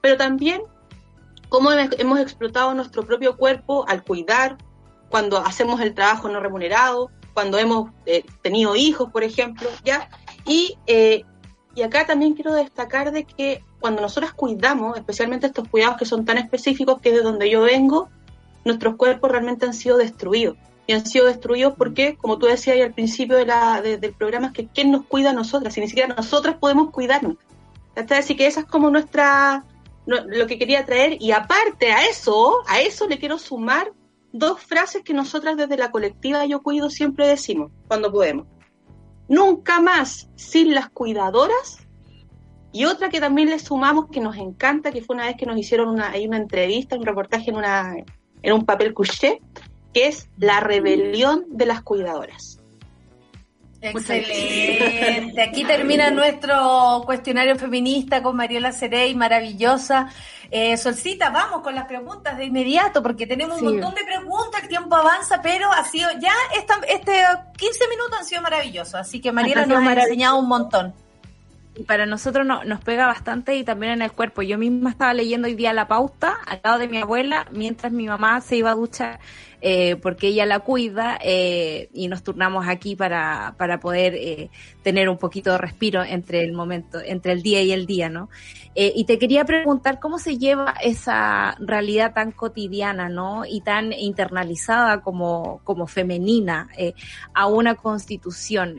pero 0.02 0.18
también 0.18 0.62
cómo 1.50 1.72
hemos 1.72 2.20
explotado 2.20 2.74
nuestro 2.74 3.04
propio 3.04 3.36
cuerpo 3.36 3.86
al 3.88 4.04
cuidar, 4.04 4.58
cuando 5.10 5.38
hacemos 5.38 5.82
el 5.82 5.94
trabajo 5.94 6.30
no 6.30 6.40
remunerado, 6.40 7.10
cuando 7.40 7.58
hemos 7.58 7.90
eh, 8.06 8.26
tenido 8.42 8.76
hijos, 8.76 9.10
por 9.14 9.24
ejemplo, 9.24 9.70
¿ya? 9.86 10.10
Y, 10.46 10.78
eh, 10.88 11.24
y 11.74 11.84
acá 11.84 12.06
también 12.06 12.34
quiero 12.34 12.54
destacar 12.54 13.14
de 13.14 13.24
que 13.24 13.64
cuando 13.80 14.02
nosotros 14.02 14.34
cuidamos, 14.34 14.98
especialmente 14.98 15.48
estos 15.48 15.70
cuidados 15.70 15.96
que 15.96 16.04
son 16.04 16.26
tan 16.26 16.38
específicos, 16.38 17.00
que 17.00 17.14
de 17.14 17.22
donde 17.22 17.50
yo 17.50 17.62
vengo, 17.62 18.10
nuestros 18.66 18.98
cuerpos 18.98 19.32
realmente 19.32 19.66
han 19.66 19.74
sido 19.74 19.96
destruidos. 19.96 20.58
Y 20.86 20.92
han 20.92 21.06
sido 21.06 21.28
destruidos 21.28 21.76
porque, 21.78 22.18
como 22.18 22.40
tú 22.40 22.48
decías 22.48 22.76
al 22.82 22.94
principio 22.94 23.38
de 23.38 23.46
la, 23.46 23.82
del 23.82 24.14
programa, 24.14 24.48
es 24.48 24.54
que 24.54 24.68
¿quién 24.68 24.92
nos 24.92 25.06
cuida 25.06 25.30
a 25.30 25.34
nosotras? 25.34 25.74
Si 25.74 25.80
ni 25.80 25.88
siquiera 25.88 26.14
nosotras 26.14 26.58
podemos 26.60 26.92
cuidarnos. 26.92 27.38
Así 27.96 28.36
que 28.36 28.48
esa 28.48 28.60
es 28.60 28.66
como 28.66 28.90
nuestra, 28.90 29.64
lo 30.06 30.46
que 30.46 30.60
quería 30.60 30.86
traer. 30.86 31.16
Y 31.22 31.32
aparte 31.32 31.94
a 31.94 32.04
eso, 32.04 32.58
a 32.68 32.82
eso 32.82 33.08
le 33.08 33.18
quiero 33.18 33.38
sumar 33.38 33.94
dos 34.32 34.62
frases 34.62 35.04
que 35.04 35.14
nosotras 35.14 35.58
desde 35.58 35.78
la 35.78 35.92
colectiva 35.92 36.46
Yo 36.46 36.62
Cuido 36.62 36.90
siempre 36.90 37.28
decimos 37.28 37.72
cuando 37.88 38.12
podemos. 38.12 38.48
Nunca 39.28 39.80
más 39.80 40.30
sin 40.36 40.74
las 40.74 40.90
cuidadoras. 40.90 41.86
Y 42.72 42.86
otra 42.86 43.10
que 43.10 43.20
también 43.20 43.50
le 43.50 43.58
sumamos 43.58 44.06
que 44.12 44.22
nos 44.22 44.38
encanta, 44.38 44.92
que 44.92 45.02
fue 45.02 45.16
una 45.16 45.26
vez 45.26 45.36
que 45.38 45.46
nos 45.46 45.58
hicieron 45.58 45.90
una, 45.90 46.12
hay 46.12 46.28
una 46.28 46.38
entrevista, 46.38 46.96
un 46.96 47.06
reportaje 47.06 47.50
en, 47.50 47.58
una, 47.58 47.96
en 48.44 48.54
un 48.54 48.66
papel 48.66 48.94
couché, 48.94 49.42
que 49.94 50.08
es 50.08 50.30
la 50.38 50.60
rebelión 50.60 51.46
de 51.50 51.66
las 51.66 51.82
cuidadoras. 51.82 52.59
Excelente. 53.82 55.42
Aquí 55.42 55.64
termina 55.64 56.12
nuestro 56.12 57.04
cuestionario 57.06 57.56
feminista 57.56 58.22
con 58.22 58.36
Mariela 58.36 58.72
Cerey, 58.72 59.16
maravillosa. 59.16 60.10
Eh, 60.52 60.76
Solcita, 60.78 61.30
vamos 61.30 61.62
con 61.62 61.76
las 61.76 61.86
preguntas 61.86 62.38
de 62.38 62.46
inmediato, 62.46 63.02
porque 63.02 63.26
tenemos 63.26 63.62
un 63.62 63.76
montón 63.76 63.96
de 63.96 64.04
preguntas, 64.04 64.64
el 64.64 64.68
tiempo 64.68 64.96
avanza, 64.96 65.42
pero 65.42 65.72
ha 65.72 65.86
sido 65.86 66.10
ya 66.20 66.34
esta, 66.58 66.80
este 66.90 67.24
15 67.56 67.88
minutos 67.88 68.20
han 68.20 68.26
sido 68.26 68.42
maravillosos, 68.42 68.96
así 68.96 69.22
que 69.22 69.32
Mariela 69.32 69.66
nos 69.66 69.86
ha 69.86 69.94
enseñado 69.94 70.38
un 70.38 70.48
montón. 70.48 70.94
Y 71.76 71.84
para 71.84 72.06
nosotros 72.06 72.46
no, 72.46 72.66
nos 72.66 72.82
pega 72.82 73.08
bastante 73.08 73.56
y 73.56 73.64
también 73.64 73.94
en 73.94 74.02
el 74.02 74.12
cuerpo. 74.12 74.42
Yo 74.42 74.58
misma 74.58 74.90
estaba 74.90 75.14
leyendo 75.14 75.48
hoy 75.48 75.56
día 75.56 75.72
la 75.72 75.88
pauta 75.88 76.38
al 76.46 76.60
lado 76.62 76.80
de 76.80 76.90
mi 76.90 76.98
abuela 76.98 77.46
mientras 77.52 77.94
mi 77.94 78.06
mamá 78.06 78.42
se 78.42 78.58
iba 78.58 78.72
a 78.72 78.76
duchar 78.76 79.20
eh, 79.62 79.98
porque 79.98 80.28
ella 80.28 80.46
la 80.46 80.60
cuida 80.60 81.20
eh, 81.22 81.90
y 81.94 82.08
nos 82.08 82.24
turnamos 82.24 82.68
aquí 82.68 82.96
para, 82.96 83.56
para 83.58 83.82
poder 83.82 84.16
eh, 84.16 84.50
tener 84.84 85.10
un 85.10 85.18
poquito 85.18 85.52
de 85.52 85.58
respiro 85.58 86.02
entre 86.02 86.44
el 86.44 86.54
momento, 86.54 87.00
entre 87.04 87.34
el 87.34 87.42
día 87.42 87.62
y 87.62 87.74
el 87.74 87.86
día, 87.86 88.10
¿no? 88.10 88.30
Y 88.76 89.04
te 89.04 89.20
quería 89.20 89.44
preguntar 89.44 90.00
cómo 90.00 90.20
se 90.20 90.38
lleva 90.38 90.74
esa 90.82 91.58
realidad 91.60 92.14
tan 92.14 92.32
cotidiana, 92.32 93.10
¿no? 93.10 93.44
Y 93.46 93.60
tan 93.60 93.92
internalizada 93.92 95.02
como, 95.02 95.60
como 95.66 95.86
femenina 95.86 96.70
a 97.34 97.48
una 97.48 97.76
constitución. 97.76 98.78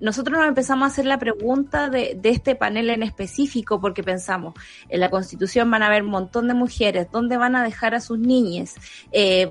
Nosotros 0.00 0.38
nos 0.38 0.48
empezamos 0.48 0.84
a 0.84 0.92
hacer 0.92 1.06
la 1.06 1.18
pregunta 1.18 1.88
de, 1.88 2.14
de, 2.20 2.28
este 2.28 2.56
panel 2.56 2.90
en 2.90 3.02
específico 3.02 3.80
porque 3.80 4.02
pensamos, 4.02 4.54
en 4.90 5.00
la 5.00 5.08
constitución 5.08 5.70
van 5.70 5.82
a 5.82 5.86
haber 5.86 6.02
un 6.02 6.10
montón 6.10 6.46
de 6.46 6.54
mujeres, 6.54 7.08
¿dónde 7.10 7.38
van 7.38 7.56
a 7.56 7.64
dejar 7.64 7.94
a 7.94 8.00
sus 8.00 8.18
niñas? 8.18 8.74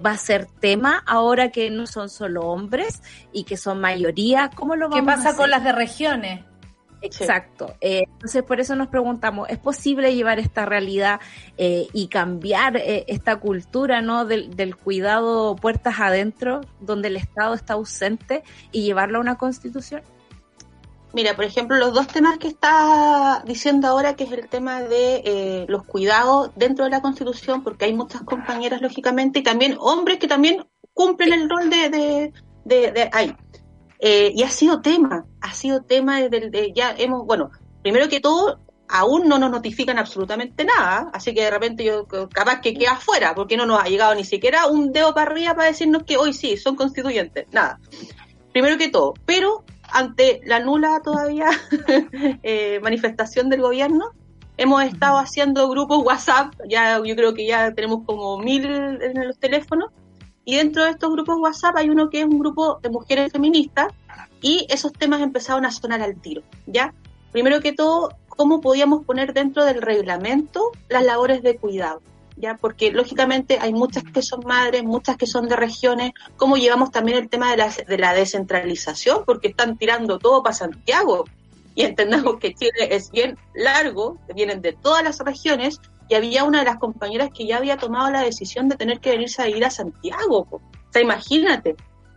¿Va 0.05 0.11
a 0.11 0.17
ser 0.17 0.47
tema 0.67 1.03
ahora 1.05 1.49
que 1.49 1.69
no 1.69 1.87
son 1.87 2.09
solo 2.09 2.41
hombres 2.41 3.01
y 3.31 3.43
que 3.43 3.57
son 3.57 3.79
mayoría? 3.79 4.49
¿Cómo 4.53 4.75
lo 4.75 4.89
vamos 4.89 4.99
¿Qué 4.99 5.05
pasa 5.05 5.29
a 5.29 5.31
hacer? 5.31 5.41
con 5.41 5.49
las 5.49 5.63
de 5.63 5.71
regiones? 5.71 6.45
Exacto. 7.01 7.75
Eh, 7.79 8.03
entonces, 8.13 8.43
por 8.43 8.59
eso 8.59 8.75
nos 8.75 8.87
preguntamos, 8.87 9.47
¿es 9.49 9.59
posible 9.59 10.15
llevar 10.15 10.39
esta 10.39 10.65
realidad 10.65 11.19
eh, 11.57 11.87
y 11.93 12.07
cambiar 12.07 12.77
eh, 12.77 13.05
esta 13.07 13.35
cultura 13.37 14.01
¿no? 14.01 14.25
del, 14.25 14.55
del, 14.55 14.75
cuidado 14.75 15.55
puertas 15.55 15.99
adentro, 15.99 16.61
donde 16.79 17.09
el 17.09 17.17
Estado 17.17 17.53
está 17.53 17.73
ausente, 17.73 18.43
y 18.71 18.81
llevarlo 18.81 19.19
a 19.19 19.21
una 19.21 19.37
constitución? 19.37 20.01
Mira, 21.17 21.35
por 21.35 21.45
ejemplo, 21.45 21.77
los 21.77 21.95
dos 21.95 22.05
temas 22.05 22.37
que 22.37 22.47
está 22.47 23.41
diciendo 23.43 23.87
ahora, 23.87 24.15
que 24.15 24.25
es 24.25 24.31
el 24.31 24.47
tema 24.47 24.83
de 24.83 25.23
eh, 25.25 25.65
los 25.67 25.83
cuidados 25.83 26.51
dentro 26.55 26.85
de 26.85 26.91
la 26.91 27.01
Constitución, 27.01 27.63
porque 27.63 27.85
hay 27.85 27.93
muchas 27.95 28.21
compañeras, 28.21 28.83
lógicamente, 28.83 29.39
y 29.39 29.41
también 29.41 29.77
hombres 29.79 30.19
que 30.19 30.27
también 30.27 30.67
cumplen 30.93 31.33
el 31.33 31.49
rol 31.49 31.71
de, 31.71 31.89
de, 31.89 32.91
de, 32.91 33.09
ahí. 33.11 33.35
Eh, 33.99 34.31
y 34.35 34.43
ha 34.43 34.51
sido 34.51 34.79
tema, 34.79 35.25
ha 35.41 35.55
sido 35.55 35.81
tema 35.81 36.21
desde 36.21 36.51
de, 36.51 36.71
ya 36.71 36.93
hemos, 36.95 37.25
bueno, 37.25 37.49
primero 37.81 38.07
que 38.09 38.19
todo, 38.19 38.59
aún 38.87 39.27
no 39.27 39.39
nos 39.39 39.49
notifican 39.49 39.97
absolutamente 39.97 40.65
nada, 40.65 41.09
así 41.15 41.33
que 41.33 41.41
de 41.41 41.49
repente 41.49 41.83
yo 41.83 42.05
capaz 42.31 42.61
que 42.61 42.75
queda 42.75 42.91
afuera, 42.91 43.33
porque 43.33 43.57
no 43.57 43.65
nos 43.65 43.81
ha 43.81 43.87
llegado 43.87 44.13
ni 44.13 44.23
siquiera 44.23 44.67
un 44.67 44.91
dedo 44.91 45.15
para 45.15 45.31
arriba 45.31 45.55
para 45.55 45.69
decirnos 45.69 46.03
que 46.03 46.15
hoy 46.15 46.31
sí, 46.33 46.57
son 46.57 46.75
constituyentes, 46.75 47.47
nada. 47.51 47.79
Primero 48.53 48.77
que 48.77 48.89
todo, 48.89 49.15
pero 49.25 49.65
ante 49.91 50.41
la 50.45 50.59
nula 50.59 51.01
todavía 51.03 51.49
eh, 52.43 52.79
manifestación 52.81 53.49
del 53.49 53.61
gobierno, 53.61 54.11
hemos 54.57 54.83
estado 54.83 55.17
haciendo 55.17 55.69
grupos 55.69 56.03
WhatsApp, 56.03 56.53
ya 56.67 57.01
yo 57.03 57.15
creo 57.15 57.33
que 57.33 57.45
ya 57.45 57.73
tenemos 57.73 58.03
como 58.05 58.39
mil 58.39 58.65
en 58.65 59.27
los 59.27 59.37
teléfonos, 59.39 59.91
y 60.45 60.55
dentro 60.55 60.85
de 60.85 60.91
estos 60.91 61.11
grupos 61.11 61.37
WhatsApp 61.39 61.75
hay 61.75 61.89
uno 61.89 62.09
que 62.09 62.21
es 62.21 62.25
un 62.25 62.39
grupo 62.39 62.79
de 62.81 62.89
mujeres 62.89 63.31
feministas 63.33 63.87
y 64.41 64.65
esos 64.69 64.93
temas 64.93 65.21
empezaron 65.21 65.65
a 65.65 65.71
sonar 65.71 66.01
al 66.01 66.15
tiro, 66.21 66.41
¿ya? 66.65 66.93
Primero 67.33 67.59
que 67.59 67.73
todo, 67.73 68.11
cómo 68.29 68.61
podíamos 68.61 69.05
poner 69.05 69.33
dentro 69.33 69.65
del 69.65 69.81
reglamento 69.81 70.71
las 70.87 71.03
labores 71.03 71.43
de 71.43 71.57
cuidado, 71.57 72.01
¿ya? 72.37 72.55
Porque 72.57 72.91
lógicamente 72.91 73.57
hay 73.59 73.73
muchas 73.73 74.03
que 74.03 74.21
son 74.21 74.41
madres, 74.45 74.83
muchas 74.83 75.17
que 75.17 75.25
son 75.25 75.47
de 75.47 75.55
regiones, 75.55 76.11
cómo 76.37 76.57
llevamos 76.57 76.91
también 76.91 77.17
el 77.17 77.29
tema 77.29 77.51
de 77.51 77.57
la, 77.57 77.69
de 77.69 77.97
la 77.97 78.13
descentralización, 78.13 79.23
porque 79.25 79.49
están 79.49 79.77
tirando 79.77 80.19
todo 80.19 80.43
para 80.43 80.53
Santiago. 80.53 81.25
Y 81.75 81.83
entendamos 81.83 82.37
que 82.39 82.53
Chile 82.53 82.89
es 82.89 83.11
bien 83.11 83.37
largo, 83.53 84.17
vienen 84.33 84.61
de 84.61 84.73
todas 84.73 85.03
las 85.03 85.19
regiones, 85.19 85.79
y 86.09 86.15
había 86.15 86.43
una 86.43 86.59
de 86.59 86.65
las 86.65 86.77
compañeras 86.77 87.29
que 87.33 87.45
ya 87.45 87.57
había 87.57 87.77
tomado 87.77 88.09
la 88.09 88.21
decisión 88.21 88.69
de 88.69 88.77
tener 88.77 88.99
que 88.99 89.11
venirse 89.11 89.41
a 89.41 89.45
vivir 89.45 89.65
a 89.65 89.69
Santiago. 89.69 90.45
Po. 90.45 90.57
O 90.57 90.91
sea, 90.91 91.01
imagínate, 91.01 91.75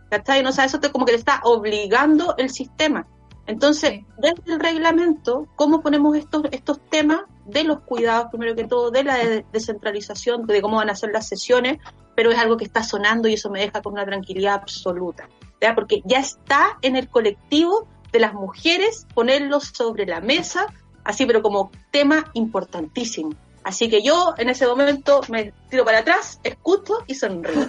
¿cachai? 0.09 0.43
No, 0.43 0.49
o 0.49 0.51
sea, 0.53 0.65
eso 0.65 0.79
te, 0.79 0.91
como 0.91 1.05
que 1.05 1.11
le 1.11 1.17
está 1.17 1.41
obligando 1.43 2.35
el 2.37 2.49
sistema. 2.49 3.05
Entonces, 3.47 4.01
desde 4.17 4.53
el 4.53 4.59
reglamento, 4.59 5.47
¿cómo 5.55 5.81
ponemos 5.81 6.15
estos, 6.15 6.43
estos 6.51 6.79
temas 6.89 7.21
de 7.45 7.63
los 7.63 7.81
cuidados, 7.81 8.29
primero 8.29 8.55
que 8.55 8.65
todo, 8.65 8.91
de 8.91 9.03
la 9.03 9.17
de 9.17 9.45
descentralización, 9.51 10.45
de 10.45 10.61
cómo 10.61 10.77
van 10.77 10.89
a 10.89 10.95
ser 10.95 11.11
las 11.11 11.27
sesiones? 11.27 11.79
Pero 12.15 12.31
es 12.31 12.37
algo 12.37 12.57
que 12.57 12.65
está 12.65 12.83
sonando 12.83 13.27
y 13.27 13.33
eso 13.33 13.49
me 13.49 13.61
deja 13.61 13.81
con 13.81 13.93
una 13.93 14.05
tranquilidad 14.05 14.55
absoluta. 14.55 15.29
Porque 15.75 16.01
ya 16.05 16.19
está 16.19 16.77
en 16.81 16.95
el 16.95 17.07
colectivo 17.07 17.87
de 18.11 18.19
las 18.19 18.33
mujeres 18.33 19.05
ponerlo 19.13 19.59
sobre 19.59 20.05
la 20.05 20.19
mesa, 20.19 20.65
así, 21.03 21.25
pero 21.25 21.41
como 21.41 21.71
tema 21.91 22.29
importantísimo. 22.33 23.31
Así 23.63 23.89
que 23.89 24.01
yo 24.01 24.33
en 24.37 24.49
ese 24.49 24.65
momento 24.65 25.21
me 25.29 25.53
tiro 25.69 25.85
para 25.85 25.99
atrás, 25.99 26.39
escucho 26.43 27.03
y 27.05 27.15
sonrío. 27.15 27.67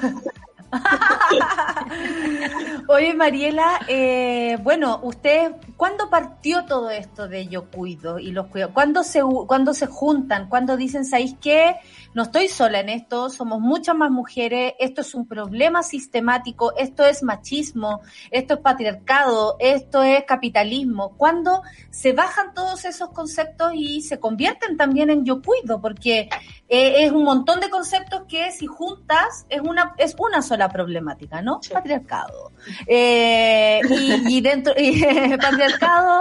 Oye, 2.89 3.15
Mariela, 3.15 3.81
eh, 3.89 4.57
bueno, 4.63 5.01
usted, 5.03 5.53
¿cuándo 5.83 6.09
partió 6.09 6.65
todo 6.65 6.91
esto 6.91 7.27
de 7.27 7.49
yo 7.49 7.69
cuido 7.69 8.21
y 8.21 8.31
los 8.31 8.47
cuido? 8.47 8.73
¿Cuándo 8.73 9.03
se, 9.03 9.21
cuándo 9.49 9.75
se 9.75 9.89
juntan? 9.89 10.49
¿Cuándo 10.49 10.77
dicen, 10.77 11.05
¿sabéis 11.05 11.35
qué? 11.41 11.75
No 12.15 12.23
estoy 12.23 12.47
sola 12.47 12.79
en 12.79 12.89
esto, 12.89 13.31
somos 13.31 13.59
muchas 13.59 13.97
más 13.97 14.13
mujeres, 14.13 14.75
esto 14.79 15.01
es 15.01 15.13
un 15.13 15.27
problema 15.27 15.83
sistemático, 15.83 16.73
esto 16.77 17.05
es 17.05 17.25
machismo, 17.25 18.01
esto 18.31 18.55
es 18.55 18.61
patriarcado, 18.61 19.57
esto 19.59 20.05
es 20.05 20.23
capitalismo. 20.25 21.17
¿Cuándo 21.17 21.63
se 21.91 22.13
bajan 22.13 22.55
todos 22.55 22.85
esos 22.85 23.11
conceptos 23.11 23.73
y 23.75 24.03
se 24.03 24.21
convierten 24.21 24.77
también 24.77 25.11
en 25.11 25.25
yo 25.25 25.43
cuido? 25.43 25.81
Porque 25.81 26.29
eh, 26.69 27.05
es 27.05 27.11
un 27.11 27.25
montón 27.25 27.59
de 27.59 27.71
conceptos 27.71 28.23
que 28.29 28.53
si 28.53 28.67
juntas 28.67 29.47
es 29.49 29.61
una, 29.61 29.95
es 29.99 30.15
una 30.17 30.43
sola 30.43 30.69
problemática, 30.69 31.43
¿no? 31.43 31.59
Sí. 31.61 31.73
Patriarcado. 31.73 32.53
Eh, 32.87 33.81
y, 33.91 34.37
y, 34.37 34.41
dentro, 34.43 34.75
y, 34.79 35.03
patriarcado 35.03 35.72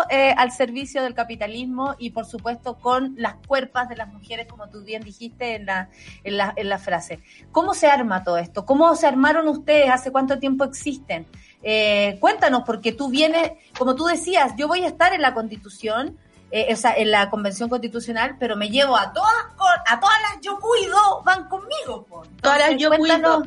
eh, 0.09 0.33
al 0.37 0.51
servicio 0.51 1.03
del 1.03 1.13
capitalismo 1.13 1.95
y 1.97 2.11
por 2.11 2.25
supuesto 2.25 2.77
con 2.77 3.13
las 3.17 3.35
cuerpas 3.47 3.89
de 3.89 3.95
las 3.95 4.07
mujeres, 4.07 4.47
como 4.47 4.69
tú 4.69 4.83
bien 4.83 5.03
dijiste 5.03 5.55
en 5.55 5.65
la, 5.65 5.89
en 6.23 6.37
la, 6.37 6.53
en 6.55 6.69
la 6.69 6.77
frase. 6.77 7.19
¿Cómo 7.51 7.73
se 7.73 7.87
arma 7.87 8.23
todo 8.23 8.37
esto? 8.37 8.65
¿Cómo 8.65 8.95
se 8.95 9.07
armaron 9.07 9.47
ustedes? 9.47 9.89
¿Hace 9.89 10.11
cuánto 10.11 10.39
tiempo 10.39 10.63
existen? 10.63 11.25
Eh, 11.63 12.17
cuéntanos, 12.19 12.63
porque 12.65 12.91
tú 12.91 13.09
vienes, 13.09 13.51
como 13.77 13.95
tú 13.95 14.05
decías, 14.05 14.53
yo 14.57 14.67
voy 14.67 14.83
a 14.83 14.87
estar 14.87 15.13
en 15.13 15.21
la 15.21 15.33
constitución, 15.33 16.17
eh, 16.49 16.73
o 16.73 16.75
sea, 16.75 16.93
en 16.95 17.11
la 17.11 17.29
convención 17.29 17.69
constitucional, 17.69 18.35
pero 18.39 18.55
me 18.55 18.69
llevo 18.69 18.97
a 18.97 19.13
todas, 19.13 19.31
a 19.87 19.99
todas 19.99 20.21
las 20.21 20.41
yo 20.41 20.59
cuido, 20.59 21.21
van 21.23 21.47
conmigo. 21.47 22.07
Entonces, 22.09 22.41
todas 22.41 22.59
las 22.59 22.77
yo 22.77 22.89
cuido. 22.91 23.43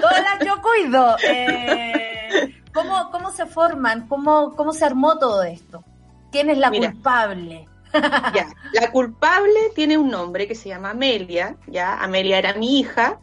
Todas 0.00 0.22
las 0.22 0.46
yo 0.46 0.62
cuido. 0.62 1.16
Eh, 1.22 2.54
¿cómo, 2.82 3.10
¿Cómo 3.10 3.30
se 3.30 3.46
forman? 3.46 4.08
¿Cómo, 4.08 4.54
¿Cómo 4.54 4.72
se 4.72 4.84
armó 4.84 5.18
todo 5.18 5.42
esto? 5.42 5.84
¿Quién 6.30 6.50
es 6.50 6.58
la 6.58 6.70
Mira, 6.70 6.92
culpable? 6.92 7.68
ya, 8.34 8.48
la 8.72 8.90
culpable 8.90 9.72
tiene 9.74 9.96
un 9.96 10.10
nombre 10.10 10.46
que 10.46 10.54
se 10.54 10.68
llama 10.68 10.90
Amelia, 10.90 11.56
ya, 11.66 11.94
Amelia 11.94 12.38
era 12.38 12.54
mi 12.54 12.78
hija. 12.78 13.18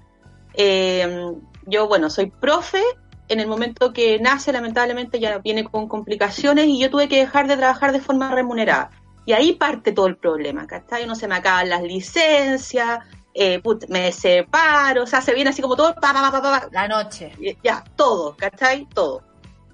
Eh, 0.53 1.32
yo, 1.66 1.88
bueno, 1.88 2.10
soy 2.10 2.32
profe. 2.32 2.82
En 3.28 3.39
el 3.39 3.47
momento 3.47 3.91
que 3.91 4.20
nace, 4.20 4.51
lamentablemente, 4.51 5.20
ya 5.20 5.39
viene 5.39 5.64
con 5.64 5.88
complicaciones 5.88 6.68
y 6.68 6.80
yo 6.80 6.91
tuve 6.91 7.08
que 7.08 7.18
dejar 7.18 7.47
de 7.47 7.58
trabajar 7.58 7.91
de 7.91 7.99
forma 7.99 8.32
remunerada. 8.32 8.91
Y 9.26 9.34
ahí 9.34 9.53
parte 9.53 9.91
todo 9.91 10.06
el 10.06 10.18
problema, 10.18 10.68
¿cachai? 10.68 11.08
No 11.08 11.16
se 11.16 11.28
me 11.28 11.34
acaban 11.34 11.70
las 11.70 11.82
licencias, 11.82 12.99
eh, 13.34 13.60
put, 13.60 13.89
me 13.89 14.12
separo, 14.12 15.03
o 15.03 15.08
sea, 15.08 15.22
se 15.22 15.34
viene 15.34 15.49
así 15.49 15.62
como 15.62 15.76
todo, 15.76 15.95
pa, 15.95 16.14
pa, 16.14 16.32
pa, 16.32 16.41
pa, 16.41 16.70
La 16.72 16.88
noche. 16.88 17.32
Ya, 17.64 17.84
todo, 17.95 18.36
¿cachai? 18.38 18.88
Todo. 18.93 19.24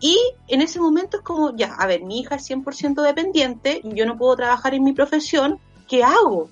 Y 0.02 0.18
en 0.48 0.62
ese 0.62 0.82
momento 0.82 1.18
es 1.18 1.24
como, 1.24 1.56
ya, 1.56 1.76
a 1.76 1.88
ver, 1.88 2.04
mi 2.04 2.20
hija 2.20 2.36
es 2.36 2.50
100% 2.50 3.02
dependiente, 3.02 3.82
yo 3.84 4.06
no 4.06 4.18
puedo 4.18 4.36
trabajar 4.36 4.74
en 4.74 4.84
mi 4.84 4.94
profesión, 4.94 5.60
¿qué 5.88 6.04
hago? 6.04 6.50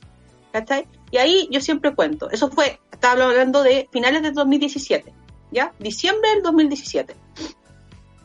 Y 1.12 1.18
ahí 1.18 1.50
yo 1.52 1.60
siempre 1.60 1.94
cuento, 1.96 2.30
eso 2.30 2.50
fue, 2.50 2.80
estaba 2.92 3.26
hablando 3.26 3.64
de 3.64 3.90
finales 3.92 4.22
del 4.22 4.34
2017, 4.34 5.12
¿ya? 5.52 5.74
Diciembre 5.80 6.30
del 6.30 6.44
2017. 6.44 7.16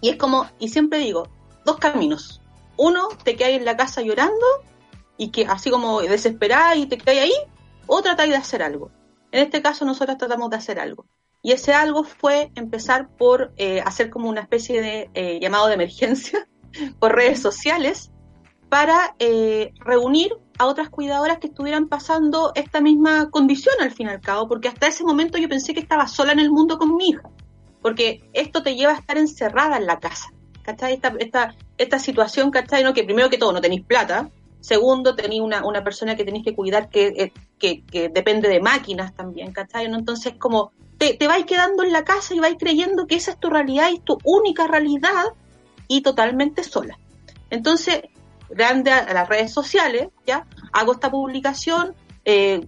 Y 0.03 0.11
es 0.11 0.17
como, 0.17 0.47
y 0.59 0.69
siempre 0.69 0.99
digo, 0.99 1.27
dos 1.65 1.79
caminos 1.79 2.43
uno, 2.77 3.09
te 3.23 3.37
quedáis 3.37 3.59
en 3.59 3.65
la 3.65 3.77
casa 3.77 4.03
llorando 4.03 4.47
y 5.17 5.31
que 5.31 5.47
así 5.47 5.71
como 5.71 6.01
desesperada 6.01 6.75
y 6.77 6.87
te 6.87 6.99
quedáis 6.99 7.23
ahí, 7.23 7.35
o 7.87 8.03
tratáis 8.03 8.31
de 8.31 8.37
hacer 8.37 8.63
algo. 8.63 8.91
En 9.31 9.43
este 9.43 9.63
caso 9.63 9.85
nosotros 9.85 10.19
tratamos 10.19 10.51
de 10.51 10.57
hacer 10.57 10.81
algo. 10.81 11.07
Y 11.45 11.53
ese 11.53 11.75
algo 11.75 12.05
fue 12.05 12.51
empezar 12.55 13.09
por 13.17 13.53
eh, 13.59 13.83
hacer 13.85 14.09
como 14.09 14.31
una 14.31 14.41
especie 14.41 14.81
de 14.81 15.11
eh, 15.13 15.39
llamado 15.41 15.69
de 15.69 15.75
emergencia 15.75 16.49
por 16.99 17.15
redes 17.15 17.41
sociales 17.41 18.11
para 18.71 19.15
eh, 19.19 19.73
reunir 19.79 20.35
a 20.59 20.67
otras 20.67 20.89
cuidadoras 20.89 21.39
que 21.39 21.49
estuvieran 21.49 21.89
pasando 21.89 22.53
esta 22.55 22.81
misma 22.81 23.31
condición 23.31 23.75
al 23.81 23.91
fin 23.91 24.07
y 24.07 24.11
al 24.11 24.21
cabo, 24.23 24.49
porque 24.49 24.69
hasta 24.69 24.87
ese 24.87 25.05
momento 25.05 25.37
yo 25.37 25.49
pensé 25.49 25.75
que 25.75 25.81
estaba 25.81 26.09
sola 26.09 26.33
en 26.33 26.39
el 26.39 26.51
mundo 26.51 26.79
con 26.79 26.97
mi 26.97 27.11
hija, 27.11 27.29
porque 27.83 28.29
esto 28.33 28.63
te 28.63 28.75
lleva 28.75 28.93
a 28.93 28.97
estar 28.97 29.19
encerrada 29.19 29.77
en 29.77 29.87
la 29.87 30.01
casa. 30.01 30.33
¿cachai? 30.63 30.95
Esta, 30.95 31.15
esta, 31.19 31.55
esta 31.77 31.99
situación, 31.99 32.51
¿cachai? 32.51 32.91
Que 32.95 33.05
primero 33.05 33.29
que 33.31 33.39
todo 33.39 33.53
no 33.53 33.61
tenéis 33.61 33.85
plata, 33.85 34.31
segundo 34.61 35.15
tenéis 35.15 35.43
una, 35.43 35.85
persona 35.85 36.17
que 36.17 36.25
tenéis 36.25 36.45
que 36.45 36.55
cuidar 36.55 36.89
que, 36.89 37.33
que, 37.59 38.09
depende 38.09 38.49
de 38.49 38.61
máquinas 38.61 39.15
también, 39.15 39.53
¿cachai? 39.53 39.85
Entonces 39.85 40.35
como 40.39 40.73
te, 40.99 41.15
te 41.15 41.27
vais 41.27 41.45
quedando 41.47 41.83
en 41.83 41.93
la 41.93 42.05
casa 42.05 42.35
y 42.35 42.41
vais 42.41 42.57
creyendo 42.59 43.07
que 43.07 43.17
esa 43.17 43.33
es 43.33 43.39
tu 43.39 43.51
realidad 43.51 43.91
y 43.93 43.99
tu 43.99 44.19
única 44.25 44.67
realidad 44.67 45.35
y 45.89 46.03
totalmente 46.03 46.65
sola. 46.65 46.99
Entonces, 47.51 48.03
grande 48.51 48.91
a, 48.91 49.13
las 49.13 49.29
redes 49.29 49.53
sociales, 49.53 50.09
¿ya? 50.27 50.47
Hago 50.73 50.93
esta 50.93 51.11
publicación, 51.11 51.95
eh, 52.25 52.61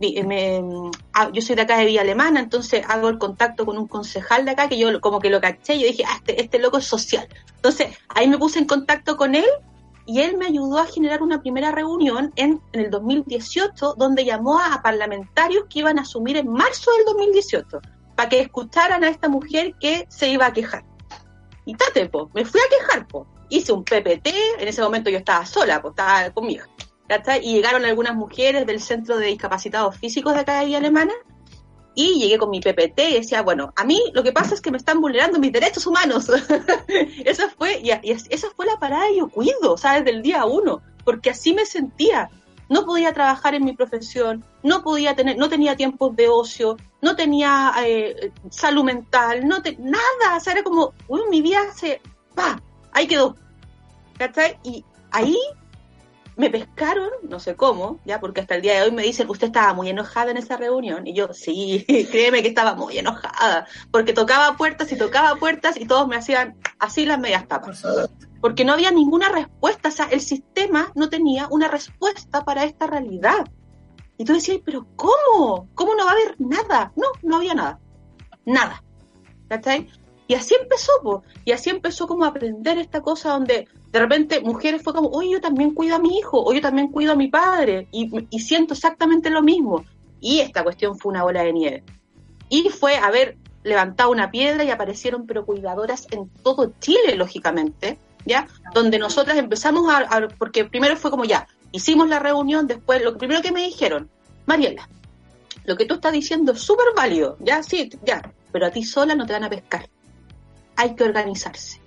ah, 1.14 1.30
yo 1.32 1.42
soy 1.42 1.56
de 1.56 1.62
acá 1.62 1.78
de 1.78 1.86
Villa 1.86 2.02
Alemana, 2.02 2.40
entonces 2.40 2.84
hago 2.88 3.08
el 3.08 3.18
contacto 3.18 3.64
con 3.64 3.78
un 3.78 3.86
concejal 3.86 4.44
de 4.44 4.50
acá 4.50 4.68
que 4.68 4.78
yo 4.78 5.00
como 5.00 5.18
que 5.18 5.30
lo 5.30 5.40
caché, 5.40 5.78
yo 5.78 5.86
dije, 5.86 6.04
ah, 6.06 6.16
este, 6.16 6.40
este 6.40 6.58
loco 6.58 6.78
es 6.78 6.84
social. 6.84 7.26
Entonces, 7.56 7.88
ahí 8.08 8.28
me 8.28 8.38
puse 8.38 8.58
en 8.58 8.66
contacto 8.66 9.16
con 9.16 9.34
él 9.34 9.46
y 10.04 10.20
él 10.20 10.36
me 10.36 10.46
ayudó 10.46 10.78
a 10.78 10.86
generar 10.86 11.22
una 11.22 11.40
primera 11.40 11.72
reunión 11.72 12.32
en, 12.36 12.60
en, 12.72 12.80
el 12.80 12.90
2018 12.90 13.94
donde 13.96 14.24
llamó 14.24 14.60
a 14.60 14.82
parlamentarios 14.82 15.64
que 15.68 15.80
iban 15.80 15.98
a 15.98 16.02
asumir 16.02 16.36
en 16.36 16.48
marzo 16.48 16.92
del 16.92 17.06
2018 17.06 17.80
para 18.16 18.28
que 18.28 18.40
escucharan 18.40 19.04
a 19.04 19.08
esta 19.08 19.28
mujer 19.28 19.74
que 19.78 20.06
se 20.08 20.28
iba 20.28 20.46
a 20.46 20.52
quejar. 20.52 20.84
Y 21.64 21.74
tate, 21.74 22.08
po, 22.08 22.30
me 22.34 22.44
fui 22.44 22.60
a 22.60 22.68
quejar, 22.68 23.06
po. 23.06 23.26
Hice 23.48 23.72
un 23.72 23.84
PPT, 23.84 24.28
en 24.58 24.66
ese 24.66 24.82
momento 24.82 25.10
yo 25.10 25.18
estaba 25.18 25.46
sola, 25.46 25.80
pues 25.80 25.92
estaba 25.92 26.30
conmigo. 26.30 26.64
Y 27.42 27.54
llegaron 27.54 27.84
algunas 27.84 28.16
mujeres 28.16 28.66
del 28.66 28.80
Centro 28.80 29.16
de 29.18 29.26
Discapacitados 29.26 29.96
Físicos 29.96 30.34
de 30.34 30.40
acá 30.40 30.58
de 30.58 30.66
Villa 30.66 30.78
Alemana, 30.78 31.12
y 31.96 32.20
llegué 32.20 32.36
con 32.36 32.50
mi 32.50 32.60
PPT 32.60 33.00
y 33.08 33.14
decía, 33.14 33.42
bueno, 33.42 33.72
a 33.74 33.84
mí 33.84 34.00
lo 34.12 34.22
que 34.22 34.30
pasa 34.30 34.54
es 34.54 34.60
que 34.60 34.70
me 34.70 34.76
están 34.76 35.00
vulnerando 35.00 35.38
mis 35.38 35.50
derechos 35.50 35.86
humanos. 35.86 36.30
esa 37.24 37.48
fue, 37.48 37.80
y, 37.82 37.90
esa 37.90 38.50
fue 38.54 38.66
la 38.66 38.78
parada 38.78 39.10
y 39.10 39.18
yo 39.18 39.28
cuido, 39.28 39.72
o 39.72 39.78
sea, 39.78 39.94
desde 39.94 40.10
el 40.10 40.22
día 40.22 40.44
uno, 40.44 40.82
porque 41.04 41.30
así 41.30 41.54
me 41.54 41.64
sentía. 41.64 42.30
No 42.68 42.84
podía 42.84 43.12
trabajar 43.12 43.54
en 43.54 43.64
mi 43.64 43.74
profesión, 43.74 44.44
no 44.62 44.82
podía 44.82 45.14
tener, 45.14 45.36
no 45.36 45.48
tenía 45.48 45.76
tiempos 45.76 46.16
de 46.16 46.28
ocio, 46.28 46.76
no 47.00 47.14
tenía 47.14 47.72
eh, 47.84 48.32
salud 48.50 48.84
mental, 48.84 49.46
no 49.46 49.62
te, 49.62 49.76
nada, 49.78 50.36
o 50.36 50.40
sea, 50.40 50.52
era 50.52 50.62
como, 50.62 50.92
uy, 51.08 51.22
mi 51.30 51.42
vida 51.42 51.60
se, 51.74 52.00
pa, 52.34 52.60
ahí 52.92 53.06
quedó. 53.06 53.36
¿Cachai? 54.18 54.58
Y 54.64 54.84
ahí 55.10 55.36
me 56.36 56.50
pescaron, 56.50 57.08
no 57.22 57.40
sé 57.40 57.56
cómo, 57.56 57.98
ya, 58.04 58.20
porque 58.20 58.42
hasta 58.42 58.54
el 58.54 58.62
día 58.62 58.74
de 58.74 58.82
hoy 58.82 58.92
me 58.92 59.02
dicen, 59.02 59.28
usted 59.28 59.48
estaba 59.48 59.72
muy 59.72 59.88
enojada 59.88 60.30
en 60.30 60.36
esa 60.36 60.56
reunión. 60.56 61.06
Y 61.06 61.14
yo, 61.14 61.32
sí, 61.32 61.84
créeme 62.10 62.42
que 62.42 62.48
estaba 62.48 62.74
muy 62.74 62.98
enojada, 62.98 63.66
porque 63.90 64.12
tocaba 64.12 64.56
puertas 64.56 64.92
y 64.92 64.96
tocaba 64.98 65.36
puertas 65.36 65.80
y 65.80 65.86
todos 65.86 66.06
me 66.06 66.16
hacían 66.16 66.56
así 66.78 67.06
las 67.06 67.18
medias 67.18 67.48
tapas. 67.48 67.82
Porque 68.46 68.64
no 68.64 68.74
había 68.74 68.92
ninguna 68.92 69.28
respuesta, 69.28 69.88
o 69.88 69.90
sea, 69.90 70.06
el 70.06 70.20
sistema 70.20 70.92
no 70.94 71.08
tenía 71.08 71.48
una 71.50 71.66
respuesta 71.66 72.44
para 72.44 72.62
esta 72.62 72.86
realidad. 72.86 73.44
Y 74.18 74.24
tú 74.24 74.34
decías, 74.34 74.60
pero 74.64 74.86
¿cómo? 74.94 75.68
¿Cómo 75.74 75.96
no 75.96 76.04
va 76.04 76.12
a 76.12 76.14
haber 76.14 76.36
nada? 76.38 76.92
No, 76.94 77.06
no 77.24 77.38
había 77.38 77.54
nada. 77.54 77.80
Nada. 78.44 78.84
¿Cachai? 79.48 79.88
Y 80.28 80.34
así 80.34 80.54
empezó, 80.62 80.92
po. 81.02 81.24
y 81.44 81.50
así 81.50 81.70
empezó 81.70 82.06
como 82.06 82.24
a 82.24 82.28
aprender 82.28 82.78
esta 82.78 83.00
cosa 83.00 83.30
donde 83.30 83.66
de 83.90 83.98
repente 83.98 84.40
mujeres 84.40 84.80
fue 84.80 84.94
como, 84.94 85.08
oye, 85.08 85.30
yo 85.30 85.40
también 85.40 85.74
cuido 85.74 85.96
a 85.96 85.98
mi 85.98 86.16
hijo, 86.16 86.40
o 86.40 86.52
yo 86.54 86.60
también 86.60 86.92
cuido 86.92 87.14
a 87.14 87.16
mi 87.16 87.26
padre, 87.26 87.88
y, 87.90 88.08
y 88.30 88.38
siento 88.38 88.74
exactamente 88.74 89.28
lo 89.28 89.42
mismo. 89.42 89.84
Y 90.20 90.38
esta 90.38 90.62
cuestión 90.62 90.96
fue 90.96 91.10
una 91.10 91.24
bola 91.24 91.42
de 91.42 91.52
nieve. 91.52 91.84
Y 92.48 92.68
fue 92.68 92.94
haber 92.96 93.38
levantado 93.64 94.12
una 94.12 94.30
piedra 94.30 94.62
y 94.62 94.70
aparecieron 94.70 95.26
pero 95.26 95.44
cuidadoras 95.44 96.06
en 96.12 96.28
todo 96.44 96.72
Chile, 96.78 97.16
lógicamente, 97.16 97.98
¿ya? 98.26 98.46
Donde 98.74 98.98
nosotras 98.98 99.38
empezamos 99.38 99.90
a, 99.90 99.98
a, 99.98 100.28
porque 100.28 100.64
primero 100.64 100.96
fue 100.96 101.10
como 101.10 101.24
ya, 101.24 101.46
hicimos 101.72 102.08
la 102.08 102.18
reunión, 102.18 102.66
después 102.66 103.02
lo 103.02 103.16
primero 103.16 103.40
que 103.40 103.52
me 103.52 103.62
dijeron, 103.62 104.10
Mariela, 104.44 104.88
lo 105.64 105.76
que 105.76 105.86
tú 105.86 105.94
estás 105.94 106.12
diciendo 106.12 106.52
es 106.52 106.60
súper 106.60 106.86
válido, 106.94 107.36
ya, 107.40 107.62
sí, 107.62 107.90
ya, 108.04 108.22
pero 108.52 108.66
a 108.66 108.70
ti 108.70 108.84
sola 108.84 109.14
no 109.14 109.26
te 109.26 109.32
van 109.32 109.44
a 109.44 109.50
pescar 109.50 109.88
hay 110.76 110.94
que 110.94 111.04
organizarse. 111.04 111.80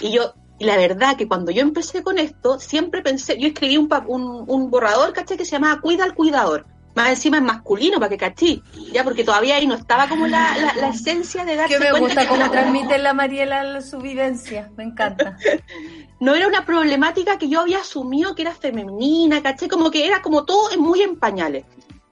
Y 0.00 0.10
yo, 0.10 0.34
y 0.58 0.64
la 0.64 0.76
verdad 0.76 1.16
que 1.16 1.28
cuando 1.28 1.52
yo 1.52 1.62
empecé 1.62 2.02
con 2.02 2.18
esto, 2.18 2.58
siempre 2.58 3.02
pensé, 3.02 3.38
yo 3.38 3.48
escribí 3.48 3.76
un, 3.76 3.88
un, 4.08 4.44
un 4.46 4.70
borrador, 4.70 5.12
¿cachai? 5.12 5.36
Que 5.36 5.44
se 5.44 5.52
llamaba 5.52 5.80
Cuida 5.80 6.04
al 6.04 6.14
Cuidador. 6.14 6.66
Más 6.94 7.08
encima 7.08 7.38
es 7.38 7.42
masculino, 7.42 7.98
para 7.98 8.10
que 8.10 8.18
cachí, 8.18 8.62
ya, 8.92 9.02
porque 9.02 9.24
todavía 9.24 9.56
ahí 9.56 9.66
no 9.66 9.74
estaba 9.74 10.08
como 10.08 10.26
la, 10.26 10.54
la, 10.76 10.88
esencia 10.88 11.44
de 11.44 11.56
darse 11.56 11.78
que 11.78 11.80
me 11.80 11.98
gusta 11.98 12.28
cómo 12.28 12.50
transmite 12.50 12.98
la 12.98 13.14
Mariela 13.14 13.80
su 13.80 13.98
vivencia, 13.98 14.70
me 14.76 14.84
encanta. 14.84 15.38
no 16.20 16.34
era 16.34 16.46
una 16.46 16.66
problemática 16.66 17.38
que 17.38 17.48
yo 17.48 17.60
había 17.60 17.78
asumido 17.78 18.34
que 18.34 18.42
era 18.42 18.52
femenina, 18.52 19.42
¿cachai? 19.42 19.68
Como 19.68 19.90
que 19.90 20.06
era 20.06 20.20
como 20.20 20.44
todo 20.44 20.76
muy 20.78 21.02
en 21.02 21.18
pañales. 21.18 21.64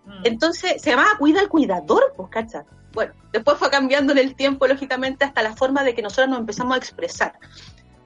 Mm. 0.05 0.23
Entonces 0.25 0.81
se 0.81 0.91
llamaba 0.91 1.11
Cuida 1.19 1.41
al 1.41 1.49
Cuidador, 1.49 2.15
pues, 2.17 2.29
¿cachai? 2.31 2.63
Bueno, 2.93 3.13
después 3.33 3.59
fue 3.59 3.71
cambiando 3.71 4.13
en 4.13 4.19
el 4.19 4.35
tiempo, 4.35 4.67
lógicamente, 4.67 5.25
hasta 5.25 5.43
la 5.43 5.55
forma 5.55 5.85
de 5.85 5.95
que 5.95 6.03
nosotros 6.03 6.29
nos 6.29 6.41
empezamos 6.41 6.75
a 6.75 6.79
expresar. 6.79 7.39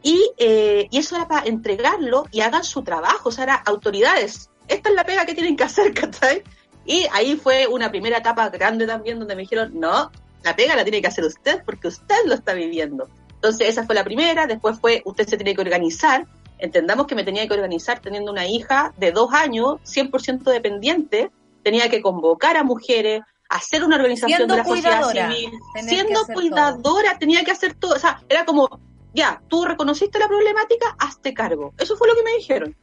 Y, 0.03 0.33
eh, 0.37 0.89
y 0.91 0.99
eso 0.99 1.17
era 1.17 1.27
para 1.27 1.47
entregarlo 1.47 2.27
y 2.31 2.41
hagan 2.43 2.65
su 2.65 2.83
trabajo, 2.83 3.31
o 3.31 3.33
sea, 3.33 3.45
era 3.45 3.55
autoridades. 3.55 4.51
Esta 4.69 4.91
es 4.91 4.95
la 4.95 5.05
pega 5.05 5.25
que 5.25 5.35
tienen 5.35 5.57
que 5.57 5.65
hacer, 5.65 5.95
¿cachai? 5.95 6.43
Y 6.87 7.07
ahí 7.13 7.37
fue 7.37 7.67
una 7.67 7.91
primera 7.91 8.19
etapa 8.19 8.49
grande 8.51 8.87
también 8.87 9.19
donde 9.19 9.35
me 9.35 9.43
dijeron, 9.43 9.73
no, 9.75 10.11
la 10.43 10.55
pega 10.57 10.77
la 10.77 10.85
tiene 10.85 11.01
que 11.01 11.09
hacer 11.09 11.25
usted 11.25 11.63
porque 11.65 11.89
usted 11.89 12.17
lo 12.27 12.35
está 12.35 12.53
viviendo. 12.53 13.09
Entonces 13.35 13.69
esa 13.69 13.85
fue 13.85 13.95
la 13.95 14.05
primera, 14.05 14.47
después 14.47 14.79
fue, 14.81 15.03
usted 15.05 15.27
se 15.27 15.37
tiene 15.37 15.55
que 15.55 15.61
organizar, 15.61 16.27
entendamos 16.59 17.07
que 17.07 17.15
me 17.15 17.25
tenía 17.25 17.47
que 17.47 17.55
organizar 17.55 18.01
teniendo 18.01 18.31
una 18.31 18.47
hija 18.47 18.95
de 18.97 19.13
dos 19.13 19.33
años, 19.33 19.81
100% 19.85 20.45
dependiente, 20.45 21.31
tenía 21.63 21.89
que 21.89 22.01
convocar 22.01 22.57
a 22.57 22.65
mujeres, 22.65 23.23
hacer 23.49 23.85
una 23.85 23.97
organización 23.97 24.49
de 24.49 24.57
la 24.57 24.65
sociedad 24.65 25.11
civil, 25.11 25.51
siendo 25.87 26.27
cuidadora, 26.27 27.19
tenía 27.19 27.45
que 27.45 27.51
hacer 27.51 27.75
todo, 27.75 27.95
o 27.95 27.99
sea, 27.99 28.23
era 28.29 28.45
como, 28.45 28.81
ya, 29.15 29.43
tú 29.49 29.65
reconociste 29.65 30.19
la 30.19 30.29
problemática, 30.29 30.97
hazte 30.99 31.33
cargo. 31.35 31.73
Eso 31.79 31.97
fue 31.97 32.09
lo 32.09 32.15
que 32.15 32.23
me 32.23 32.33
dijeron. 32.37 32.77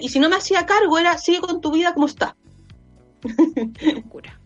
Y 0.00 0.08
si 0.08 0.18
no 0.18 0.28
me 0.28 0.36
hacía 0.36 0.66
cargo, 0.66 0.98
era, 0.98 1.16
sigue 1.18 1.40
con 1.40 1.60
tu 1.60 1.72
vida 1.72 1.94
como 1.94 2.06
está. 2.06 2.36
Locura. 3.94 4.40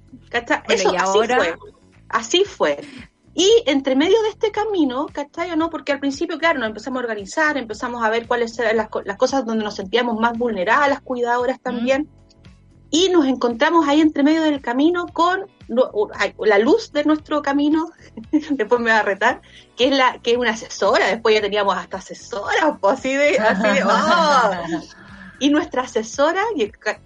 Eso, 0.69 0.93
y 0.93 0.97
ahora... 0.97 1.37
así 1.37 1.55
fue. 1.55 1.59
Así 2.09 2.45
fue. 2.45 2.81
Y 3.35 3.51
entre 3.67 3.97
medio 3.97 4.21
de 4.23 4.29
este 4.29 4.53
camino, 4.53 5.07
¿cachai 5.13 5.51
o 5.51 5.57
no? 5.57 5.69
Porque 5.69 5.93
al 5.93 5.99
principio, 5.99 6.39
claro, 6.39 6.61
nos 6.61 6.69
empezamos 6.69 6.99
a 6.99 7.03
organizar, 7.03 7.57
empezamos 7.57 8.05
a 8.05 8.11
ver 8.11 8.29
cuáles 8.29 8.57
eran 8.59 8.77
las, 8.77 8.89
las 9.05 9.17
cosas 9.17 9.45
donde 9.45 9.65
nos 9.65 9.75
sentíamos 9.75 10.21
más 10.21 10.39
vulneradas, 10.39 10.89
las 10.89 11.01
cuidadoras 11.01 11.61
también 11.61 12.09
y 12.95 13.09
nos 13.09 13.27
encontramos 13.27 13.89
ahí 13.89 14.01
entre 14.01 14.23
medio 14.23 14.43
del 14.43 14.61
camino 14.63 15.07
con 15.09 15.47
la 15.67 16.59
luz 16.59 16.93
de 16.93 17.03
nuestro 17.03 17.43
camino, 17.43 17.91
después 18.51 18.81
me 18.81 18.93
va 18.93 19.01
a 19.01 19.03
retar, 19.03 19.43
que 19.77 19.89
es 19.89 19.97
la 19.97 20.21
que 20.23 20.31
es 20.31 20.37
una 20.37 20.51
asesora, 20.51 21.09
después 21.09 21.35
ya 21.35 21.41
teníamos 21.41 21.77
hasta 21.77 21.97
asesora, 21.97 22.79
pues 22.81 23.01
así 23.01 23.13
de, 23.13 23.37
así 23.37 23.63
de 23.63 23.83
¡oh! 23.85 25.04
Y 25.41 25.51
nuestra 25.51 25.83
asesora 25.83 26.43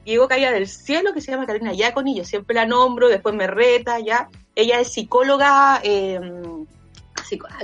llegó 0.05 0.29
caída 0.29 0.53
del 0.53 0.69
cielo, 0.69 1.13
que 1.15 1.21
se 1.21 1.31
llama 1.31 1.47
Karina 1.47 1.73
Yaconi, 1.73 2.15
yo 2.15 2.25
siempre 2.25 2.55
la 2.55 2.67
nombro, 2.67 3.09
después 3.09 3.35
me 3.35 3.47
reta, 3.47 3.99
ya. 4.01 4.29
Ella 4.55 4.81
es 4.81 4.93
psicóloga 4.93 5.81
eh, 5.83 6.21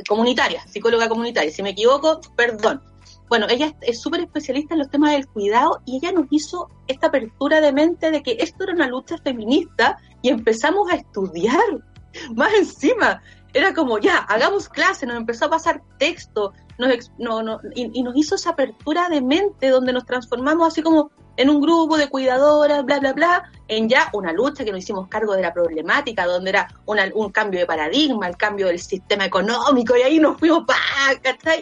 comunitaria, 0.08 0.66
psicóloga 0.66 1.08
comunitaria. 1.08 1.50
Si 1.50 1.62
me 1.62 1.70
equivoco, 1.70 2.20
perdón 2.36 2.80
bueno, 3.28 3.46
ella 3.48 3.74
es 3.80 4.00
súper 4.00 4.20
especialista 4.20 4.74
en 4.74 4.80
los 4.80 4.90
temas 4.90 5.12
del 5.12 5.26
cuidado 5.26 5.80
y 5.86 5.96
ella 5.96 6.12
nos 6.12 6.26
hizo 6.30 6.68
esta 6.86 7.08
apertura 7.08 7.60
de 7.60 7.72
mente 7.72 8.10
de 8.10 8.22
que 8.22 8.36
esto 8.38 8.64
era 8.64 8.74
una 8.74 8.86
lucha 8.86 9.18
feminista 9.18 9.98
y 10.22 10.28
empezamos 10.28 10.90
a 10.90 10.96
estudiar 10.96 11.84
más 12.34 12.52
encima. 12.54 13.22
Era 13.54 13.72
como, 13.72 13.98
ya, 13.98 14.18
hagamos 14.18 14.68
clase, 14.68 15.06
nos 15.06 15.16
empezó 15.16 15.46
a 15.46 15.50
pasar 15.50 15.82
texto, 15.98 16.52
nos, 16.78 17.12
no, 17.18 17.42
no, 17.42 17.60
y, 17.74 17.90
y, 17.98 18.02
nos 18.02 18.16
hizo 18.16 18.34
esa 18.34 18.50
apertura 18.50 19.08
de 19.08 19.22
mente 19.22 19.68
donde 19.68 19.92
nos 19.92 20.04
transformamos 20.04 20.68
así 20.68 20.82
como 20.82 21.10
en 21.36 21.50
un 21.50 21.60
grupo 21.60 21.96
de 21.96 22.08
cuidadoras, 22.08 22.84
bla, 22.84 23.00
bla, 23.00 23.12
bla, 23.12 23.52
en 23.68 23.88
ya 23.88 24.08
una 24.12 24.32
lucha 24.32 24.64
que 24.64 24.70
nos 24.70 24.80
hicimos 24.80 25.08
cargo 25.08 25.34
de 25.34 25.42
la 25.42 25.52
problemática, 25.52 26.26
donde 26.26 26.50
era 26.50 26.68
un 26.86 27.30
cambio 27.30 27.60
de 27.60 27.66
paradigma, 27.66 28.28
el 28.28 28.36
cambio 28.36 28.68
del 28.68 28.78
sistema 28.78 29.24
económico, 29.24 29.96
y 29.96 30.02
ahí 30.02 30.18
nos 30.18 30.38
fuimos, 30.38 30.64
¡pa! 30.64 30.76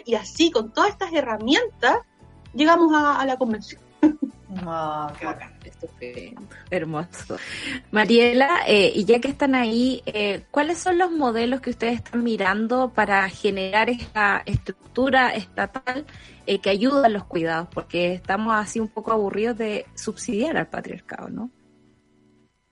Y 0.05 0.15
así, 0.15 0.51
con 0.51 0.71
todas 0.71 0.91
estas 0.91 1.11
herramientas, 1.13 1.99
llegamos 2.53 2.91
a, 2.93 3.25
la 3.25 3.37
convención. 3.37 3.81
Oh, 4.65 5.07
qué 5.17 5.25
bacán. 5.25 5.53
Hermoso. 6.69 7.37
Mariela, 7.91 8.61
eh, 8.67 8.91
y 8.93 9.05
ya 9.05 9.19
que 9.19 9.27
están 9.27 9.55
ahí, 9.55 10.01
eh, 10.05 10.43
¿cuáles 10.51 10.77
son 10.77 10.97
los 10.97 11.11
modelos 11.11 11.61
que 11.61 11.71
ustedes 11.71 11.95
están 11.95 12.23
mirando 12.23 12.89
para 12.93 13.27
generar 13.29 13.89
esta 13.89 14.43
estructura 14.45 15.33
estatal 15.33 16.05
eh, 16.45 16.59
que 16.59 16.69
ayuda 16.69 17.07
a 17.07 17.09
los 17.09 17.25
cuidados? 17.25 17.67
Porque 17.73 18.13
estamos 18.13 18.53
así 18.55 18.79
un 18.79 18.89
poco 18.89 19.11
aburridos 19.11 19.57
de 19.57 19.85
subsidiar 19.95 20.57
al 20.57 20.67
patriarcado, 20.67 21.29
¿no? 21.29 21.49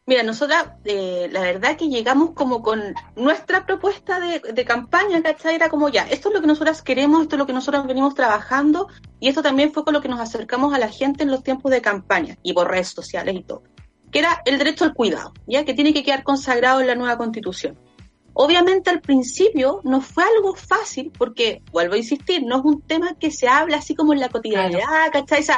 Mira, 0.07 0.23
nosotras, 0.23 0.65
eh, 0.84 1.30
la 1.32 1.41
verdad 1.41 1.78
que 1.78 1.88
llegamos 1.88 2.32
como 2.32 2.64
con 2.64 2.82
nuestra 3.15 3.65
propuesta 3.68 4.19
de, 4.19 4.65
campaña, 4.65 5.22
¿cachai? 5.22 5.56
Era 5.56 5.69
como 5.69 5.90
ya, 5.90 6.03
esto 6.03 6.30
es 6.30 6.36
lo 6.36 6.41
que 6.41 6.48
nosotras 6.48 6.82
queremos, 6.82 7.22
esto 7.22 7.36
es 7.36 7.40
lo 7.40 7.45
que 7.45 7.53
nosotros 7.53 7.86
venimos 7.86 8.15
trabajando, 8.15 8.88
y 9.19 9.30
esto 9.30 9.44
también 9.44 9.72
fue 9.72 9.84
con 9.84 9.94
lo 9.94 10.02
que 10.02 10.10
nos 10.10 10.19
acercamos 10.19 10.73
a 10.73 10.80
la 10.80 10.90
gente 10.90 11.23
en 11.23 11.30
los 11.30 11.44
tiempos 11.44 11.72
de 11.72 11.82
campaña 11.82 12.38
y 12.41 12.53
por 12.53 12.69
redes 12.69 12.90
sociales 12.90 13.36
y 13.36 13.44
todo. 13.44 13.64
que 14.11 14.19
era 14.19 14.41
el 14.44 14.57
derecho 14.57 14.84
al 14.84 14.94
cuidado, 14.94 15.32
ya 15.48 15.64
que 15.64 15.73
tiene 15.73 15.94
que 15.94 16.03
quedar 16.03 16.23
consagrado 16.23 16.82
en 16.82 16.88
la 16.88 16.95
nueva 16.95 17.18
constitución. 17.18 17.78
Obviamente 18.34 18.90
al 18.90 19.02
principio 19.02 19.82
no 19.84 20.02
fue 20.02 20.23
algo 20.23 20.56
fácil 20.56 21.11
porque, 21.18 21.61
vuelvo 21.72 21.94
a 21.94 21.98
insistir, 21.98 22.44
no 22.44 22.57
es 22.57 22.65
un 22.65 22.82
tema 22.82 23.15
que 23.19 23.32
se 23.32 23.48
habla 23.48 23.78
así 23.78 23.95
como 23.95 24.14
en 24.14 24.19
la 24.19 24.30
cotidianidad, 24.30 25.11
¿cachai? 25.14 25.44
se 25.44 25.53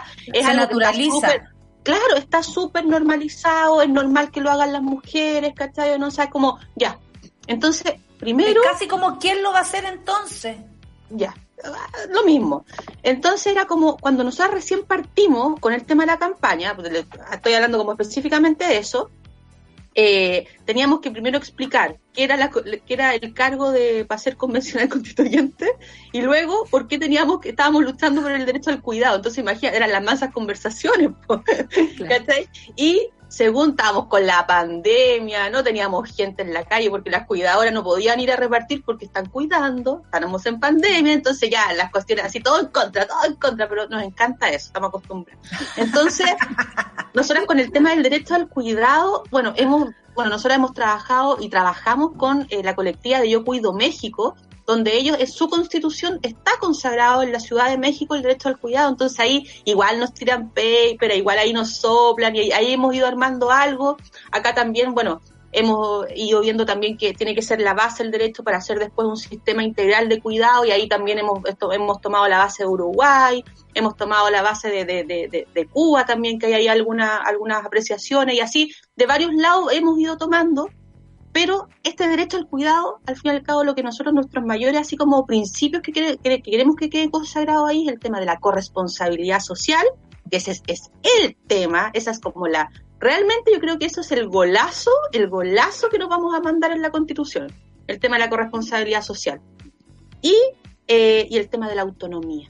naturaliza. 0.53 1.52
Claro, 1.83 2.15
está 2.17 2.41
súper 2.43 2.85
normalizado, 2.85 3.81
es 3.81 3.89
normal 3.89 4.31
que 4.31 4.41
lo 4.41 4.49
hagan 4.49 4.73
las 4.73 4.81
mujeres, 4.81 5.53
¿cachai? 5.55 5.97
No 5.99 6.07
o 6.07 6.29
como, 6.31 6.59
ya. 6.75 6.99
Entonces, 7.47 7.93
primero... 8.17 8.61
Es 8.63 8.71
casi 8.71 8.87
como, 8.87 9.19
¿quién 9.19 9.43
lo 9.43 9.51
va 9.51 9.59
a 9.59 9.61
hacer 9.61 9.85
entonces? 9.85 10.57
Ya, 11.09 11.35
lo 12.09 12.23
mismo. 12.23 12.65
Entonces 13.03 13.47
era 13.47 13.65
como 13.65 13.97
cuando 13.97 14.23
nosotros 14.23 14.55
recién 14.55 14.83
partimos 14.83 15.59
con 15.59 15.73
el 15.73 15.85
tema 15.85 16.03
de 16.03 16.07
la 16.07 16.19
campaña, 16.19 16.75
pues, 16.75 17.05
estoy 17.31 17.53
hablando 17.53 17.77
como 17.77 17.91
específicamente 17.91 18.65
de 18.65 18.77
eso, 18.77 19.11
eh, 19.95 20.47
teníamos 20.65 21.01
que 21.01 21.11
primero 21.11 21.37
explicar 21.37 21.97
qué 22.13 22.23
era, 22.23 22.37
la, 22.37 22.49
qué 22.49 22.93
era 22.93 23.15
el 23.15 23.33
cargo 23.33 23.71
de 23.71 24.05
para 24.05 24.19
ser 24.19 24.37
convencional 24.37 24.89
constituyente 24.89 25.67
y 26.11 26.21
luego 26.21 26.65
por 26.69 26.87
qué 26.87 26.97
teníamos 26.97 27.39
que 27.39 27.49
estábamos 27.49 27.83
luchando 27.83 28.21
por 28.21 28.31
el 28.31 28.45
derecho 28.45 28.69
al 28.69 28.81
cuidado. 28.81 29.17
Entonces, 29.17 29.39
imagina, 29.39 29.71
eran 29.71 29.91
las 29.91 30.03
masas 30.03 30.31
conversaciones. 30.31 31.11
Y 32.75 33.09
según 33.33 33.71
estábamos 33.71 34.05
con 34.05 34.27
la 34.27 34.45
pandemia, 34.45 35.49
no 35.49 35.63
teníamos 35.63 36.07
gente 36.15 36.43
en 36.43 36.53
la 36.53 36.65
calle 36.65 36.91
porque 36.91 37.09
las 37.09 37.25
cuidadoras 37.25 37.73
no 37.73 37.83
podían 37.83 38.19
ir 38.19 38.31
a 38.31 38.35
repartir 38.35 38.83
porque 38.85 39.05
están 39.05 39.25
cuidando, 39.25 40.03
estábamos 40.05 40.45
en 40.45 40.59
pandemia, 40.59 41.13
entonces 41.13 41.49
ya 41.49 41.73
las 41.73 41.89
cuestiones 41.89 42.25
así, 42.25 42.41
todo 42.41 42.59
en 42.59 42.67
contra, 42.67 43.07
todo 43.07 43.25
en 43.25 43.33
contra, 43.37 43.67
pero 43.67 43.87
nos 43.87 44.03
encanta 44.03 44.49
eso, 44.49 44.67
estamos 44.67 44.89
acostumbrados. 44.89 45.43
Entonces, 45.77 46.27
nosotros 47.15 47.47
con 47.47 47.59
el 47.59 47.71
tema 47.71 47.89
del 47.89 48.03
derecho 48.03 48.35
al 48.35 48.47
cuidado, 48.47 49.23
bueno, 49.31 49.53
hemos, 49.57 49.89
bueno, 50.15 50.31
nosotros 50.31 50.55
hemos 50.55 50.73
trabajado 50.73 51.37
y 51.39 51.49
trabajamos 51.49 52.11
con 52.17 52.47
eh, 52.49 52.63
la 52.63 52.75
colectiva 52.75 53.19
de 53.19 53.29
Yo 53.29 53.43
Cuido 53.43 53.73
México, 53.73 54.35
donde 54.65 54.95
ellos, 54.95 55.17
en 55.19 55.27
su 55.27 55.49
constitución, 55.49 56.19
está 56.21 56.51
consagrado 56.59 57.21
en 57.21 57.31
la 57.31 57.39
Ciudad 57.39 57.69
de 57.69 57.77
México 57.77 58.15
el 58.15 58.21
derecho 58.21 58.49
al 58.49 58.59
cuidado. 58.59 58.89
Entonces 58.89 59.19
ahí 59.19 59.47
igual 59.65 59.99
nos 59.99 60.13
tiran 60.13 60.49
paper, 60.49 61.15
igual 61.15 61.37
ahí 61.37 61.51
nos 61.51 61.77
soplan 61.77 62.35
y 62.35 62.51
ahí 62.51 62.73
hemos 62.73 62.95
ido 62.95 63.07
armando 63.07 63.51
algo. 63.51 63.97
Acá 64.31 64.53
también, 64.53 64.93
bueno, 64.93 65.21
hemos 65.53 66.05
ido 66.15 66.41
viendo 66.41 66.65
también 66.65 66.97
que 66.97 67.13
tiene 67.13 67.35
que 67.35 67.41
ser 67.41 67.61
la 67.61 67.73
base 67.73 68.03
el 68.03 68.11
derecho 68.11 68.43
para 68.43 68.57
hacer 68.57 68.79
después 68.79 69.07
un 69.07 69.17
sistema 69.17 69.63
integral 69.63 70.09
de 70.09 70.19
cuidado 70.19 70.65
y 70.65 70.71
ahí 70.71 70.87
también 70.87 71.19
hemos, 71.19 71.45
esto, 71.45 71.71
hemos 71.71 72.01
tomado 72.01 72.27
la 72.27 72.39
base 72.39 72.63
de 72.63 72.69
Uruguay, 72.69 73.43
hemos 73.73 73.95
tomado 73.95 74.29
la 74.29 74.41
base 74.41 74.69
de, 74.69 74.85
de, 74.85 75.47
de, 75.53 75.65
Cuba 75.67 76.05
también, 76.05 76.39
que 76.39 76.47
hay 76.47 76.53
ahí 76.53 76.67
alguna, 76.67 77.17
algunas 77.17 77.65
apreciaciones 77.65 78.35
y 78.35 78.39
así 78.39 78.71
de 78.95 79.05
varios 79.05 79.33
lados 79.33 79.71
hemos 79.71 79.97
ido 79.99 80.17
tomando 80.17 80.69
pero 81.33 81.67
este 81.81 82.07
derecho 82.07 82.37
al 82.37 82.47
cuidado, 82.47 82.99
al 83.07 83.15
fin 83.15 83.31
y 83.31 83.35
al 83.35 83.43
cabo, 83.43 83.63
lo 83.63 83.73
que 83.73 83.81
nosotros, 83.81 84.13
nuestros 84.13 84.45
mayores, 84.45 84.79
así 84.79 84.95
como 84.95 85.25
principios 85.25 85.81
que, 85.81 85.91
queremos 86.43 86.75
que 86.75 86.91
quede 86.91 87.09
consagrado 87.09 87.65
ahí, 87.65 87.87
es 87.87 87.93
el 87.93 87.99
tema 87.99 88.19
de 88.19 88.27
la 88.27 88.39
corresponsabilidad 88.39 89.39
social, 89.39 89.83
que 90.29 90.37
ese 90.37 90.51
es, 90.51 90.61
es, 90.67 90.91
el 91.19 91.35
tema, 91.47 91.89
esa 91.93 92.11
es 92.11 92.19
como 92.19 92.47
la... 92.47 92.69
Realmente 93.03 93.51
yo 93.53 93.59
creo 93.59 93.77
que 93.77 93.85
eso 93.85 93.99
es 93.99 94.11
el 94.13 94.29
golazo, 94.29 94.91
el 95.11 95.27
golazo 95.27 95.89
que 95.89 95.97
nos 95.97 96.07
vamos 96.07 96.33
a 96.33 96.39
mandar 96.39 96.71
en 96.71 96.81
la 96.81 96.89
Constitución, 96.89 97.51
el 97.87 97.99
tema 97.99 98.15
de 98.15 98.21
la 98.21 98.29
corresponsabilidad 98.29 99.01
social. 99.01 99.41
Y, 100.21 100.35
eh, 100.87 101.27
y 101.29 101.37
el 101.37 101.49
tema 101.49 101.67
de 101.67 101.75
la 101.75 101.81
autonomía, 101.81 102.49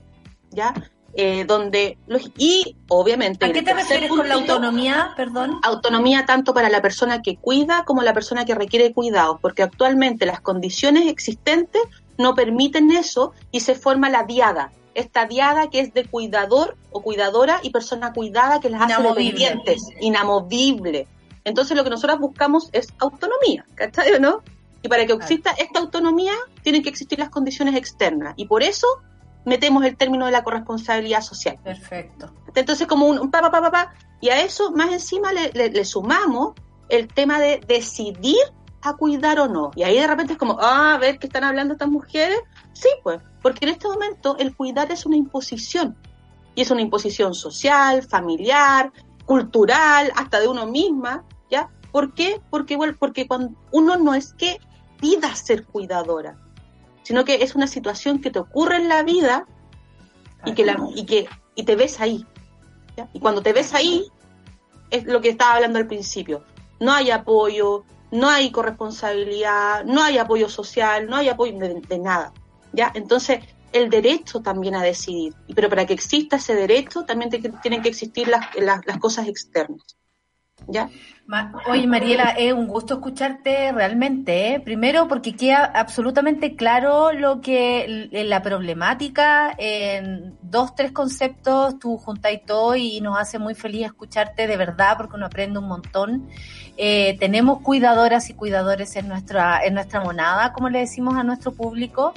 ¿ya? 0.52 0.76
eh, 1.16 1.46
donde 1.46 1.98
y 2.38 2.76
obviamente 2.88 3.46
¿A 3.46 3.52
qué 3.52 3.62
te 3.62 3.74
refieres 3.74 4.10
con 4.10 4.28
la 4.28 4.36
autonomía, 4.36 5.14
perdón? 5.16 5.60
Autonomía 5.64 6.26
tanto 6.26 6.54
para 6.54 6.70
la 6.70 6.82
persona 6.82 7.22
que 7.22 7.38
cuida 7.38 7.84
como 7.86 8.02
la 8.02 8.14
persona 8.14 8.46
que 8.46 8.56
requiere 8.56 8.94
cuidado, 8.94 9.40
porque 9.42 9.64
actualmente 9.64 10.26
las 10.26 10.42
condiciones 10.42 11.08
existentes 11.08 11.82
no 12.18 12.36
permiten 12.36 12.92
eso 12.92 13.34
y 13.52 13.62
se 13.62 13.76
forma 13.76 14.10
la 14.10 14.24
diada, 14.24 14.72
esta 14.96 15.26
diada 15.26 15.70
que 15.70 15.80
es 15.80 15.94
de 15.94 16.06
cuidador 16.06 16.78
o 16.92 17.02
cuidadora 17.02 17.60
y 17.64 17.70
persona 17.70 18.14
cuidada 18.14 18.60
que 18.60 18.70
las 18.70 18.82
hace 18.82 19.02
dependientes, 19.02 19.84
inamovible. 20.00 21.08
Entonces 21.44 21.76
lo 21.76 21.84
que 21.84 21.90
nosotros 21.90 22.20
buscamos 22.20 22.70
es 22.72 22.94
autonomía, 23.00 23.66
¿cachai 23.76 24.14
o 24.14 24.20
no? 24.20 24.42
Y 24.82 24.88
para 24.88 25.06
que 25.06 25.14
exista 25.14 25.52
esta 25.52 25.80
autonomía 25.80 26.34
tienen 26.62 26.84
que 26.84 26.90
existir 26.90 27.20
las 27.20 27.30
condiciones 27.30 27.76
externas 27.76 28.34
y 28.38 28.46
por 28.46 28.64
eso 28.64 28.88
metemos 29.46 29.84
el 29.86 29.96
término 29.98 30.26
de 30.26 30.32
la 30.32 30.44
corresponsabilidad 30.44 31.22
social. 31.22 31.58
Perfecto. 31.64 32.34
Entonces, 32.56 32.88
como 32.88 33.08
un, 33.08 33.32
pa, 33.32 33.42
pa, 33.42 33.52
pa, 33.52 33.72
pa, 33.72 33.94
y 34.22 34.30
a 34.30 34.42
eso 34.42 34.72
más 34.72 34.92
encima 34.92 35.32
le, 35.34 35.86
sumamos 35.86 36.54
el 36.90 37.08
tema 37.08 37.40
de 37.40 37.62
decidir 37.68 38.38
a 38.82 38.94
cuidar 38.96 39.40
o 39.40 39.48
no. 39.48 39.72
Y 39.76 39.84
ahí 39.84 40.00
de 40.00 40.08
repente 40.08 40.34
es 40.34 40.40
como, 40.40 40.58
ah, 40.60 40.94
a 40.94 40.98
ver 40.98 41.20
qué 41.20 41.28
están 41.28 41.44
hablando 41.44 41.74
estas 41.74 41.90
mujeres. 41.90 42.40
Sí, 42.74 42.90
pues, 43.04 43.22
porque 43.42 43.66
en 43.66 43.72
este 43.72 43.88
momento 43.88 44.36
el 44.38 44.56
cuidar 44.56 44.92
es 44.92 45.06
una 45.06 45.16
imposición. 45.16 45.96
Y 46.56 46.62
es 46.62 46.72
una 46.72 46.82
imposición 46.82 47.34
social, 47.34 48.04
familiar, 48.04 48.92
cultural, 49.26 50.12
hasta 50.16 50.40
de 50.40 50.48
uno 50.48 50.68
misma, 50.68 51.24
¿ya? 51.50 51.70
¿Por 51.92 52.14
qué? 52.14 52.42
Porque, 52.50 52.76
bueno, 52.76 52.96
porque 53.00 53.28
cuando 53.28 53.56
uno 53.72 53.98
no 53.98 54.14
es 54.14 54.34
que 54.34 54.60
pida 55.00 55.34
ser 55.36 55.66
cuidadora, 55.66 56.38
sino 57.04 57.26
que 57.26 57.44
es 57.44 57.56
una 57.56 57.68
situación 57.68 58.22
que 58.22 58.30
te 58.30 58.40
ocurre 58.40 58.78
en 58.78 58.90
la 58.90 59.04
vida 59.04 59.46
y 60.46 60.54
que, 60.54 60.66
la, 60.66 60.78
y 60.96 61.06
que 61.06 61.28
y 61.56 61.64
te 61.64 61.76
ves 61.76 62.00
ahí. 62.00 62.26
Y 63.14 63.20
cuando 63.20 63.42
te 63.42 63.54
ves 63.54 63.74
ahí, 63.74 64.06
es 64.90 65.06
lo 65.06 65.22
que 65.22 65.30
estaba 65.30 65.56
hablando 65.56 65.80
al 65.80 65.88
principio. 65.88 66.44
No 66.80 66.92
hay 66.92 67.12
apoyo, 67.12 67.84
no 68.12 68.30
hay 68.30 68.52
corresponsabilidad, 68.52 69.86
no 69.86 70.04
hay 70.04 70.18
apoyo 70.20 70.50
social, 70.50 71.08
no 71.08 71.16
hay 71.16 71.30
apoyo 71.30 71.58
de, 71.58 72.00
nada. 72.00 72.34
¿Ya? 72.74 72.92
Entonces, 72.94 73.40
el 73.72 73.90
derecho 73.90 74.42
también 74.42 74.76
a 74.76 74.84
decidir. 74.84 75.34
Pero 75.56 75.70
para 75.70 75.86
que 75.86 75.94
exista 75.94 76.36
ese 76.36 76.56
derecho, 76.56 77.06
también 77.06 77.30
tienen 77.62 77.82
que 77.82 77.90
existir 77.90 78.28
las, 78.28 78.48
las 78.58 78.98
cosas 79.00 79.28
externas. 79.28 79.98
¿Ya? 80.68 80.90
Oye, 81.70 81.88
Mariela, 81.88 82.36
es 82.38 82.52
un 82.52 82.68
gusto 82.68 82.96
escucharte 82.96 83.72
realmente. 83.72 84.54
¿eh? 84.54 84.60
Primero, 84.60 85.08
porque 85.08 85.36
queda 85.36 85.64
absolutamente 85.64 86.56
claro 86.56 87.14
lo 87.14 87.40
que 87.40 88.10
la 88.12 88.42
problemática 88.42 89.56
en 89.58 90.38
dos, 90.42 90.76
tres 90.76 90.92
conceptos 90.92 91.80
tú 91.80 91.98
juntáis 91.98 92.46
todo 92.46 92.76
y 92.76 93.00
nos 93.00 93.18
hace 93.18 93.40
muy 93.40 93.56
feliz 93.56 93.86
escucharte 93.86 94.48
de 94.48 94.58
verdad 94.58 94.96
porque 94.98 95.16
uno 95.16 95.28
aprende 95.28 95.60
un 95.60 95.68
montón. 95.68 96.28
Eh, 96.76 97.18
tenemos 97.20 97.62
cuidadoras 97.62 98.30
y 98.30 98.34
cuidadores 98.34 98.96
en 98.96 99.08
nuestra, 99.08 99.64
en 99.64 99.76
nuestra 99.76 100.02
monada, 100.02 100.52
como 100.54 100.70
le 100.70 100.80
decimos 100.80 101.16
a 101.16 101.24
nuestro 101.24 101.54
público. 101.54 102.14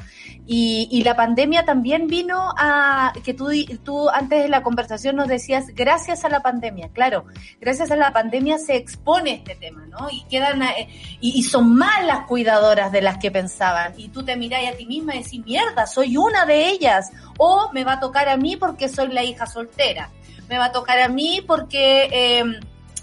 Y, 0.48 1.02
la 1.04 1.14
pandemia 1.14 1.64
también 1.64 2.06
vino 2.08 2.52
a, 2.56 3.12
que 3.24 3.34
tú, 3.34 3.48
tú 3.84 4.08
antes 4.08 4.42
de 4.42 4.48
la 4.48 4.62
conversación 4.62 5.16
nos 5.16 5.28
decías, 5.28 5.66
gracias 5.74 6.24
a 6.24 6.28
la 6.28 6.40
pandemia, 6.40 6.88
claro, 6.92 7.26
gracias 7.60 7.90
a 7.90 7.96
la 7.96 8.12
pandemia 8.12 8.58
se 8.58 8.76
expone 8.96 9.34
este 9.34 9.54
tema, 9.54 9.86
¿no? 9.86 10.08
Y 10.10 10.22
quedan, 10.24 10.62
eh, 10.62 10.88
y, 11.20 11.42
son 11.42 11.76
más 11.76 12.04
las 12.04 12.26
cuidadoras 12.26 12.90
de 12.90 13.02
las 13.02 13.18
que 13.18 13.30
pensaban. 13.30 13.94
Y 13.96 14.08
tú 14.08 14.24
te 14.24 14.36
mirás 14.36 14.66
a 14.66 14.76
ti 14.76 14.86
misma 14.86 15.14
y 15.14 15.22
decís, 15.22 15.44
mierda, 15.44 15.86
soy 15.86 16.16
una 16.16 16.44
de 16.44 16.68
ellas. 16.68 17.12
O 17.38 17.70
me 17.72 17.84
va 17.84 17.94
a 17.94 18.00
tocar 18.00 18.28
a 18.28 18.36
mí 18.36 18.56
porque 18.56 18.88
soy 18.88 19.08
la 19.08 19.22
hija 19.22 19.46
soltera. 19.46 20.10
Me 20.48 20.58
va 20.58 20.66
a 20.66 20.72
tocar 20.72 21.00
a 21.00 21.08
mí 21.08 21.42
porque... 21.46 22.08
Em, 22.12 22.54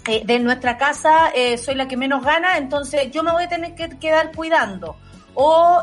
eh, 0.06 0.22
de 0.22 0.38
nuestra 0.38 0.76
casa 0.76 1.30
eh, 1.34 1.56
soy 1.56 1.76
la 1.76 1.88
que 1.88 1.96
menos 1.96 2.22
gana, 2.22 2.58
entonces 2.58 3.10
yo 3.10 3.22
me 3.22 3.32
voy 3.32 3.44
a 3.44 3.48
tener 3.48 3.74
que 3.74 3.88
quedar 3.98 4.32
cuidando. 4.32 4.96
O 5.32 5.80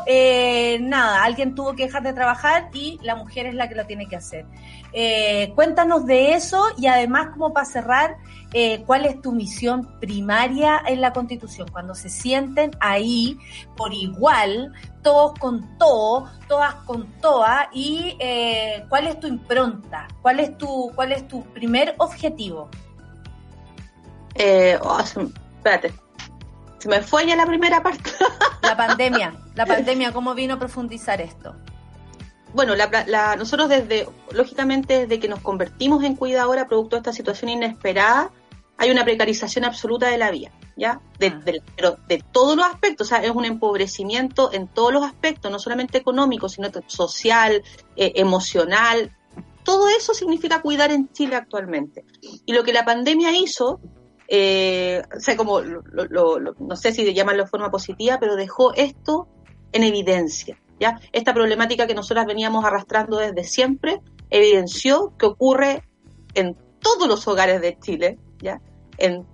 nada, 0.80 1.24
alguien 1.24 1.56
tuvo 1.56 1.74
que 1.74 1.86
dejar 1.86 2.04
de 2.04 2.12
trabajar 2.12 2.70
y 2.72 3.00
la 3.02 3.16
mujer 3.16 3.46
es 3.46 3.54
la 3.56 3.68
que 3.68 3.74
lo 3.74 3.84
tiene 3.84 4.06
que 4.06 4.14
hacer. 4.14 4.46
cuéntanos 5.56 6.06
de 6.06 6.34
eso 6.34 6.62
y 6.78 6.86
además 6.86 7.30
como 7.32 7.52
para 7.52 7.66
cerrar, 7.66 8.16
eh, 8.52 8.82
cuál 8.86 9.06
es 9.06 9.20
tu 9.22 9.32
misión 9.32 9.98
primaria 9.98 10.82
en 10.86 11.00
la 11.00 11.12
Constitución, 11.12 11.68
cuando 11.70 11.94
se 11.94 12.08
sienten 12.08 12.70
ahí 12.80 13.38
por 13.76 13.94
igual, 13.94 14.72
todos 15.02 15.38
con 15.38 15.78
todo, 15.78 16.30
todas 16.48 16.74
con 16.86 17.06
todas, 17.20 17.68
y 17.72 18.16
eh, 18.18 18.84
cuál 18.88 19.06
es 19.06 19.18
tu 19.18 19.26
impronta, 19.26 20.08
cuál 20.20 20.40
es 20.40 20.56
tu, 20.58 20.92
cuál 20.94 21.12
es 21.12 21.26
tu 21.28 21.44
primer 21.52 21.94
objetivo. 21.98 22.68
Eh, 24.34 24.78
oh, 24.82 25.00
espérate, 25.00 25.92
se 26.78 26.88
me 26.88 27.00
fue 27.00 27.26
ya 27.26 27.36
la 27.36 27.46
primera 27.46 27.82
parte. 27.82 28.10
la 28.62 28.76
pandemia, 28.76 29.34
la 29.54 29.66
pandemia, 29.66 30.12
¿cómo 30.12 30.34
vino 30.34 30.54
a 30.54 30.58
profundizar 30.58 31.20
esto? 31.20 31.54
bueno, 32.54 32.74
la, 32.74 33.36
nosotros 33.36 33.68
desde, 33.68 34.06
lógicamente, 34.30 35.00
desde 35.00 35.18
que 35.18 35.28
nos 35.28 35.40
convertimos 35.40 36.04
en 36.04 36.16
cuidadora 36.16 36.68
producto 36.68 36.96
de 36.96 37.00
esta 37.00 37.12
situación 37.12 37.50
inesperada, 37.50 38.30
hay 38.78 38.90
una 38.90 39.04
precarización 39.04 39.64
absoluta 39.64 40.08
de 40.08 40.18
la 40.18 40.30
vida, 40.30 40.50
¿ya? 40.76 41.00
De, 41.18 41.28
ah. 41.28 41.62
pero 41.76 41.98
de 42.08 42.22
todos 42.32 42.56
los 42.56 42.66
aspectos, 42.66 43.06
o 43.06 43.10
sea, 43.10 43.22
es 43.22 43.30
un 43.30 43.44
empobrecimiento 43.44 44.52
en 44.52 44.68
todos 44.68 44.92
los 44.92 45.04
aspectos, 45.04 45.50
no 45.50 45.58
solamente 45.58 45.98
económico, 45.98 46.48
sino 46.48 46.68
social, 46.86 47.62
eh, 47.96 48.12
emocional. 48.16 49.14
Todo 49.62 49.88
eso 49.88 50.14
significa 50.14 50.62
cuidar 50.62 50.90
en 50.90 51.12
Chile 51.12 51.36
actualmente. 51.36 52.04
Y 52.44 52.52
lo 52.52 52.64
que 52.64 52.72
la 52.72 52.84
pandemia 52.84 53.36
hizo 53.36 53.80
eh, 54.34 55.02
o 55.14 55.20
sea, 55.20 55.36
como, 55.36 55.60
no 55.60 56.76
sé 56.76 56.92
si 56.92 57.12
llamarlo 57.12 57.42
de 57.42 57.50
forma 57.50 57.70
positiva, 57.70 58.18
pero 58.18 58.34
dejó 58.34 58.72
esto 58.72 59.28
en 59.72 59.82
evidencia. 59.82 60.58
¿ya? 60.80 60.98
Esta 61.12 61.34
problemática 61.34 61.86
que 61.86 61.94
nosotras 61.94 62.24
veníamos 62.24 62.64
arrastrando 62.64 63.18
desde 63.18 63.44
siempre 63.44 64.00
evidenció 64.30 65.12
que 65.18 65.26
ocurre 65.26 65.82
en 66.32 66.56
todos 66.80 67.08
los 67.08 67.28
hogares 67.28 67.60
de 67.60 67.78
Chile, 67.78 68.18
¿ya? 68.42 68.60
En 68.98 69.26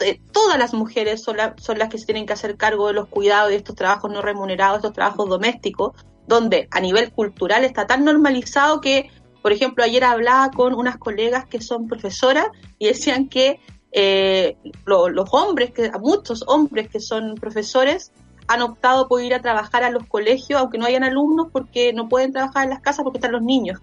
eh, 0.00 0.20
todas 0.32 0.58
las 0.58 0.74
mujeres 0.74 1.22
son, 1.22 1.36
son 1.56 1.78
las 1.78 1.88
que 1.88 1.98
se 1.98 2.06
tienen 2.06 2.26
que 2.26 2.32
hacer 2.32 2.56
cargo 2.56 2.88
de 2.88 2.94
los 2.94 3.08
cuidados 3.08 3.50
de 3.50 3.56
estos 3.56 3.74
trabajos 3.74 4.10
no 4.10 4.22
remunerados, 4.22 4.78
estos 4.78 4.92
trabajos 4.92 5.28
domésticos, 5.28 5.92
donde 6.26 6.68
a 6.70 6.80
nivel 6.80 7.12
cultural 7.12 7.64
está 7.64 7.86
tan 7.86 8.04
normalizado 8.04 8.80
que, 8.80 9.10
por 9.42 9.52
ejemplo, 9.52 9.84
ayer 9.84 10.04
hablaba 10.04 10.50
con 10.50 10.74
unas 10.74 10.98
colegas 10.98 11.46
que 11.46 11.60
son 11.60 11.86
profesoras 11.86 12.46
y 12.78 12.86
decían 12.86 13.28
que 13.28 13.60
eh, 13.92 14.56
los 14.84 15.28
hombres, 15.32 15.70
que 15.70 15.90
muchos 16.00 16.44
hombres 16.46 16.88
que 16.88 17.00
son 17.00 17.36
profesores, 17.36 18.10
han 18.46 18.62
optado 18.62 19.08
por 19.08 19.22
ir 19.22 19.32
a 19.32 19.40
trabajar 19.40 19.84
a 19.84 19.90
los 19.90 20.06
colegios, 20.06 20.60
aunque 20.60 20.76
no 20.76 20.86
hayan 20.86 21.04
alumnos, 21.04 21.48
porque 21.52 21.92
no 21.92 22.08
pueden 22.08 22.32
trabajar 22.32 22.64
en 22.64 22.70
las 22.70 22.80
casas 22.80 23.04
porque 23.04 23.18
están 23.18 23.32
los 23.32 23.42
niños. 23.42 23.80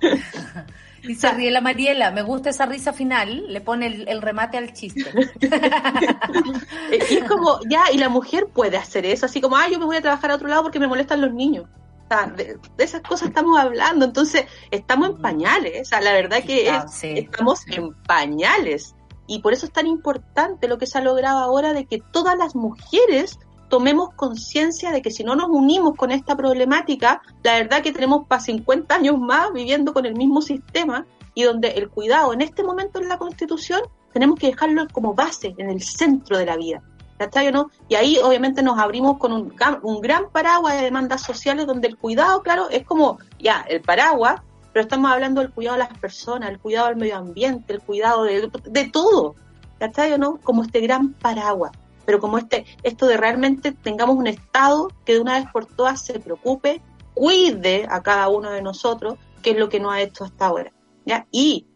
Y 1.06 1.14
se 1.14 1.30
ríe 1.30 1.50
la 1.50 1.60
Mariela, 1.60 2.10
me 2.10 2.22
gusta 2.22 2.50
esa 2.50 2.66
risa 2.66 2.92
final, 2.92 3.46
le 3.48 3.60
pone 3.60 3.86
el, 3.86 4.22
remate 4.22 4.58
al 4.58 4.72
chiste. 4.72 5.04
y 7.10 7.14
es 7.14 7.24
como, 7.24 7.60
ya, 7.68 7.84
y 7.92 7.98
la 7.98 8.08
mujer 8.08 8.48
puede 8.52 8.76
hacer 8.76 9.06
eso, 9.06 9.26
así 9.26 9.40
como, 9.40 9.56
ah, 9.56 9.68
yo 9.70 9.78
me 9.78 9.84
voy 9.84 9.96
a 9.96 10.02
trabajar 10.02 10.30
a 10.30 10.34
otro 10.34 10.48
lado 10.48 10.62
porque 10.62 10.80
me 10.80 10.88
molestan 10.88 11.20
los 11.20 11.32
niños. 11.32 11.66
O 12.04 12.08
sea, 12.08 12.26
de, 12.26 12.58
esas 12.78 13.02
cosas 13.02 13.28
estamos 13.28 13.58
hablando, 13.58 14.04
entonces 14.04 14.46
estamos 14.70 15.10
en 15.10 15.16
pañales, 15.18 15.82
o 15.82 15.84
sea, 15.84 16.00
la 16.00 16.12
verdad 16.12 16.42
que 16.44 16.72
estamos 17.02 17.66
en 17.68 17.92
pañales. 18.04 18.94
Y 19.28 19.40
por 19.40 19.52
eso 19.52 19.66
es 19.66 19.72
tan 19.72 19.88
importante 19.88 20.68
lo 20.68 20.78
que 20.78 20.86
se 20.86 20.98
ha 20.98 21.00
logrado 21.00 21.38
ahora 21.40 21.72
de 21.72 21.86
que 21.86 22.00
todas 22.12 22.38
las 22.38 22.54
mujeres 22.54 23.40
tomemos 23.68 24.14
conciencia 24.14 24.92
de 24.92 25.02
que 25.02 25.10
si 25.10 25.24
no 25.24 25.34
nos 25.34 25.48
unimos 25.48 25.94
con 25.96 26.10
esta 26.10 26.36
problemática, 26.36 27.22
la 27.42 27.54
verdad 27.54 27.82
que 27.82 27.92
tenemos 27.92 28.26
para 28.26 28.40
50 28.40 28.94
años 28.94 29.18
más 29.18 29.52
viviendo 29.52 29.92
con 29.92 30.06
el 30.06 30.14
mismo 30.14 30.40
sistema 30.40 31.06
y 31.34 31.42
donde 31.42 31.68
el 31.68 31.88
cuidado 31.88 32.32
en 32.32 32.40
este 32.40 32.62
momento 32.62 33.00
en 33.00 33.08
la 33.08 33.18
Constitución 33.18 33.80
tenemos 34.12 34.38
que 34.38 34.48
dejarlo 34.48 34.86
como 34.92 35.14
base, 35.14 35.54
en 35.58 35.68
el 35.68 35.82
centro 35.82 36.38
de 36.38 36.46
la 36.46 36.56
vida. 36.56 36.82
¿Cachai 37.18 37.48
o 37.48 37.52
no? 37.52 37.70
Y 37.88 37.94
ahí 37.94 38.18
obviamente 38.22 38.62
nos 38.62 38.78
abrimos 38.78 39.18
con 39.18 39.32
un, 39.32 39.54
un 39.82 40.00
gran 40.00 40.30
paraguas 40.30 40.76
de 40.76 40.84
demandas 40.84 41.22
sociales 41.22 41.66
donde 41.66 41.88
el 41.88 41.96
cuidado, 41.96 42.42
claro, 42.42 42.68
es 42.70 42.84
como 42.84 43.18
ya 43.38 43.64
el 43.68 43.80
paraguas, 43.80 44.40
pero 44.72 44.82
estamos 44.82 45.10
hablando 45.10 45.40
del 45.40 45.50
cuidado 45.50 45.78
de 45.78 45.84
las 45.84 45.98
personas, 45.98 46.50
el 46.50 46.58
cuidado 46.58 46.88
del 46.88 46.96
medio 46.96 47.16
ambiente, 47.16 47.72
el 47.72 47.80
cuidado 47.80 48.24
de, 48.24 48.50
de 48.64 48.84
todo. 48.90 49.34
¿Cachai 49.78 50.18
no? 50.18 50.38
Como 50.42 50.62
este 50.62 50.80
gran 50.80 51.14
paraguas 51.14 51.72
pero 52.06 52.20
como 52.20 52.38
este, 52.38 52.64
esto 52.82 53.06
de 53.06 53.16
realmente 53.16 53.72
tengamos 53.72 54.16
un 54.16 54.28
Estado 54.28 54.88
que 55.04 55.14
de 55.14 55.20
una 55.20 55.38
vez 55.38 55.48
por 55.52 55.66
todas 55.66 56.00
se 56.00 56.20
preocupe, 56.20 56.80
cuide 57.12 57.86
a 57.90 58.02
cada 58.02 58.28
uno 58.28 58.50
de 58.50 58.62
nosotros, 58.62 59.16
que 59.42 59.50
es 59.50 59.58
lo 59.58 59.68
que 59.68 59.80
no 59.80 59.90
ha 59.90 60.00
hecho 60.00 60.24
hasta 60.24 60.46
ahora. 60.46 60.72
¿ya? 61.04 61.26
Y 61.30 61.66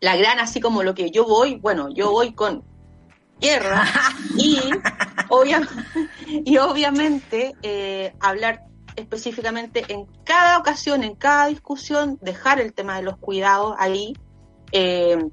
la 0.00 0.16
gran, 0.16 0.40
así 0.40 0.60
como 0.60 0.82
lo 0.82 0.94
que 0.94 1.10
yo 1.10 1.24
voy, 1.24 1.56
bueno, 1.56 1.88
yo 1.90 2.10
voy 2.10 2.32
con 2.32 2.64
guerra 3.40 3.84
y, 4.36 4.58
y 6.44 6.58
obviamente 6.58 7.54
eh, 7.62 8.14
hablar 8.20 8.64
específicamente 8.96 9.84
en 9.88 10.06
cada 10.24 10.58
ocasión, 10.58 11.04
en 11.04 11.14
cada 11.14 11.46
discusión, 11.46 12.18
dejar 12.20 12.60
el 12.60 12.72
tema 12.72 12.96
de 12.96 13.02
los 13.02 13.16
cuidados 13.18 13.74
ahí, 13.78 14.14
eh, 14.72 15.24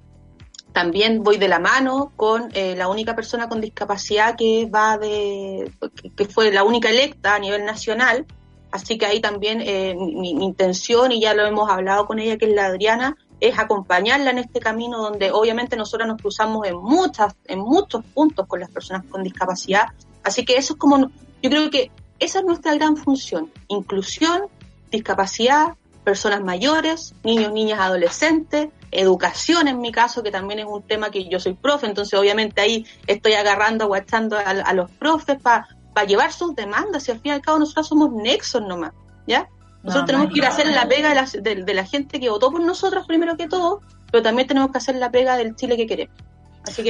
también 0.76 1.24
voy 1.24 1.38
de 1.38 1.48
la 1.48 1.60
mano 1.60 2.12
con 2.18 2.50
eh, 2.54 2.76
la 2.76 2.90
única 2.90 3.16
persona 3.16 3.48
con 3.48 3.62
discapacidad 3.62 4.36
que 4.36 4.66
va 4.66 4.98
de, 4.98 5.72
que 6.18 6.26
fue 6.26 6.52
la 6.52 6.66
única 6.66 6.90
electa 6.90 7.34
a 7.34 7.40
nivel 7.40 7.64
nacional, 7.64 8.26
así 8.72 8.98
que 8.98 9.06
ahí 9.06 9.22
también 9.22 9.62
eh, 9.62 9.96
mi, 9.96 10.32
intención, 10.32 11.14
y 11.14 11.22
ya 11.22 11.34
lo 11.34 11.46
hemos 11.46 11.70
hablado 11.70 12.06
con 12.06 12.20
ella, 12.20 12.38
que 12.38 12.48
es 12.48 12.54
la 12.54 12.66
Adriana, 12.66 13.16
es 13.40 13.58
acompañarla 13.58 14.32
en 14.32 14.40
este 14.40 14.60
camino 14.60 14.98
donde 14.98 15.32
obviamente 15.32 15.78
nosotros 15.78 16.10
nos 16.10 16.22
cruzamos 16.22 16.68
en 16.68 16.76
muchas, 16.76 17.34
en 17.46 17.60
muchos 17.60 18.04
puntos 18.14 18.46
con 18.46 18.60
las 18.60 18.70
personas 18.70 19.06
con 19.10 19.24
discapacidad, 19.24 19.86
así 20.24 20.44
que 20.44 20.58
eso 20.58 20.74
es 20.74 20.80
como, 20.80 21.10
yo 21.42 21.50
creo 21.50 21.70
que 21.70 21.90
esa 22.20 22.40
es 22.40 22.46
nuestra 22.46 22.76
gran 22.76 22.98
función, 22.98 23.50
inclusión, 23.70 24.48
discapacidad, 24.92 25.76
personas 26.04 26.44
mayores, 26.44 27.14
niños, 27.24 27.54
niñas, 27.54 27.80
adolescentes, 27.80 28.68
educación 29.00 29.68
en 29.68 29.80
mi 29.80 29.92
caso, 29.92 30.24
que 30.24 30.32
también 30.32 30.60
es 30.60 30.66
un 30.66 30.84
tema 30.84 31.10
que 31.12 31.28
yo 31.28 31.40
soy 31.40 31.54
profe, 31.54 31.86
entonces 31.86 32.18
obviamente 32.20 32.62
ahí 32.62 32.86
estoy 33.08 33.34
agarrando, 33.34 33.86
aguachando 33.86 34.38
a, 34.38 34.74
los 34.74 34.90
profes 34.92 35.38
para 35.42 35.68
llevar 36.08 36.32
sus 36.32 36.56
demandas 36.56 37.08
y 37.08 37.12
al 37.12 37.20
fin 37.20 37.32
y 37.32 37.36
al 37.36 37.42
cabo 37.42 37.60
nosotros 37.60 37.88
somos 37.88 38.12
nexos 38.12 38.62
nomás, 38.62 38.94
¿ya? 39.28 39.48
Nosotros 39.84 40.08
tenemos 40.08 40.34
que 40.34 40.40
ir 40.40 40.46
a 40.46 40.50
hacer 40.50 40.68
la 40.68 40.88
pega 40.88 41.10
de 41.10 41.16
la, 41.16 41.64
de 41.64 41.74
la 41.74 41.86
gente 41.86 42.20
que 42.20 42.30
votó 42.30 42.52
por 42.52 42.62
nosotros 42.62 43.06
primero 43.06 43.38
que 43.38 43.48
todo, 43.48 43.82
pero 44.12 44.24
también 44.24 44.48
tenemos 44.48 44.72
que 44.72 44.80
hacer 44.80 44.96
la 44.96 45.12
pega 45.12 45.38
del 45.38 45.56
Chile 45.56 45.78
que 45.78 45.86
queremos. 45.86 46.16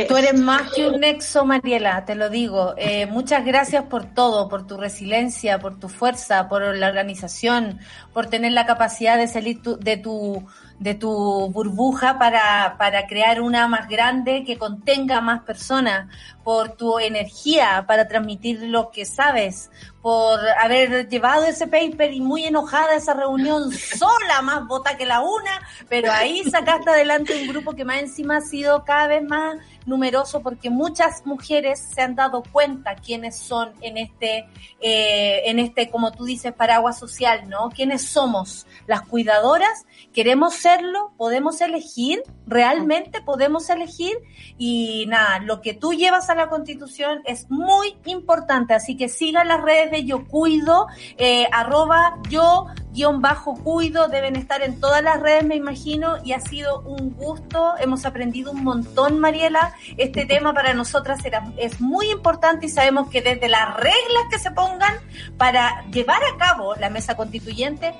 Tú 0.07 0.15
eres 0.15 0.39
más 0.39 0.71
que 0.71 0.87
un 0.87 1.01
nexo, 1.01 1.45
Mariela, 1.45 2.05
te 2.05 2.15
lo 2.15 2.29
digo. 2.29 2.73
Eh, 2.77 3.07
muchas 3.07 3.43
gracias 3.43 3.83
por 3.83 4.05
todo, 4.05 4.47
por 4.47 4.65
tu 4.65 4.77
resiliencia, 4.77 5.59
por 5.59 5.79
tu 5.79 5.89
fuerza, 5.89 6.47
por 6.47 6.75
la 6.77 6.87
organización, 6.87 7.79
por 8.13 8.27
tener 8.27 8.53
la 8.53 8.65
capacidad 8.65 9.17
de 9.17 9.27
salir 9.27 9.61
de 9.61 9.97
tu 9.97 10.45
de 10.79 10.93
tu 10.93 11.49
burbuja 11.51 12.19
para, 12.19 12.75
para 12.77 13.07
crear 13.07 13.41
una 13.41 13.67
más 13.67 13.87
grande 13.87 14.43
que 14.45 14.57
contenga 14.57 15.21
más 15.21 15.41
personas, 15.43 16.07
por 16.45 16.73
tu 16.77 16.99
energía 16.99 17.85
para 17.87 18.07
transmitir 18.07 18.61
lo 18.61 18.91
que 18.91 19.03
sabes, 19.03 19.71
por 20.03 20.39
haber 20.61 21.09
llevado 21.09 21.43
ese 21.45 21.65
paper 21.65 22.13
y 22.13 22.21
muy 22.21 22.45
enojada 22.45 22.95
esa 22.95 23.15
reunión 23.15 23.71
sola, 23.97 24.43
más 24.43 24.67
vota 24.67 24.95
que 24.95 25.07
la 25.07 25.21
una, 25.21 25.67
pero 25.89 26.11
ahí 26.11 26.43
sacaste 26.43 26.91
adelante 26.91 27.41
un 27.41 27.47
grupo 27.47 27.73
que 27.73 27.83
más 27.83 27.97
encima 27.97 28.37
ha 28.37 28.41
sido 28.41 28.83
cada 28.83 29.07
vez 29.07 29.23
más 29.23 29.57
numeroso 29.85 30.41
porque 30.41 30.69
muchas 30.69 31.25
mujeres 31.25 31.79
se 31.79 32.01
han 32.01 32.15
dado 32.15 32.43
cuenta 32.51 32.95
quiénes 32.95 33.37
son 33.37 33.73
en 33.81 33.97
este, 33.97 34.47
eh, 34.81 35.43
en 35.45 35.59
este, 35.59 35.89
como 35.89 36.11
tú 36.11 36.25
dices, 36.25 36.53
paraguas 36.53 36.97
social, 36.97 37.49
¿no? 37.49 37.69
¿Quiénes 37.69 38.07
somos? 38.07 38.65
Las 38.87 39.01
cuidadoras, 39.01 39.85
queremos 40.13 40.55
serlo, 40.55 41.13
podemos 41.17 41.61
elegir, 41.61 42.23
realmente 42.47 43.21
podemos 43.21 43.69
elegir 43.69 44.17
y 44.57 45.05
nada, 45.07 45.39
lo 45.39 45.61
que 45.61 45.73
tú 45.73 45.93
llevas 45.93 46.29
a 46.29 46.35
la 46.35 46.49
constitución 46.49 47.21
es 47.25 47.49
muy 47.49 47.97
importante, 48.05 48.73
así 48.73 48.97
que 48.97 49.09
sigan 49.09 49.47
las 49.47 49.61
redes 49.61 49.91
de 49.91 50.05
Yo 50.05 50.27
Cuido, 50.27 50.87
eh, 51.17 51.47
arroba 51.51 52.19
yo 52.29 52.67
guion 52.95 53.21
bajo 53.21 53.55
cuido, 53.55 54.07
deben 54.07 54.35
estar 54.37 54.61
en 54.61 54.79
todas 54.79 55.03
las 55.03 55.19
redes 55.19 55.43
me 55.43 55.55
imagino 55.55 56.15
y 56.23 56.31
ha 56.31 56.39
sido 56.39 56.79
un 56.81 57.11
gusto, 57.11 57.73
hemos 57.79 58.05
aprendido 58.05 58.51
un 58.51 58.63
montón 58.63 59.19
Mariela, 59.19 59.74
este 59.97 60.25
tema 60.25 60.53
para 60.53 60.73
nosotras 60.73 61.23
era, 61.25 61.43
es 61.57 61.81
muy 61.81 62.09
importante 62.11 62.65
y 62.65 62.69
sabemos 62.69 63.09
que 63.09 63.21
desde 63.21 63.49
las 63.49 63.75
reglas 63.75 64.23
que 64.29 64.39
se 64.39 64.51
pongan 64.51 64.95
para 65.37 65.85
llevar 65.91 66.21
a 66.23 66.37
cabo 66.37 66.75
la 66.75 66.89
mesa 66.89 67.15
constituyente, 67.15 67.93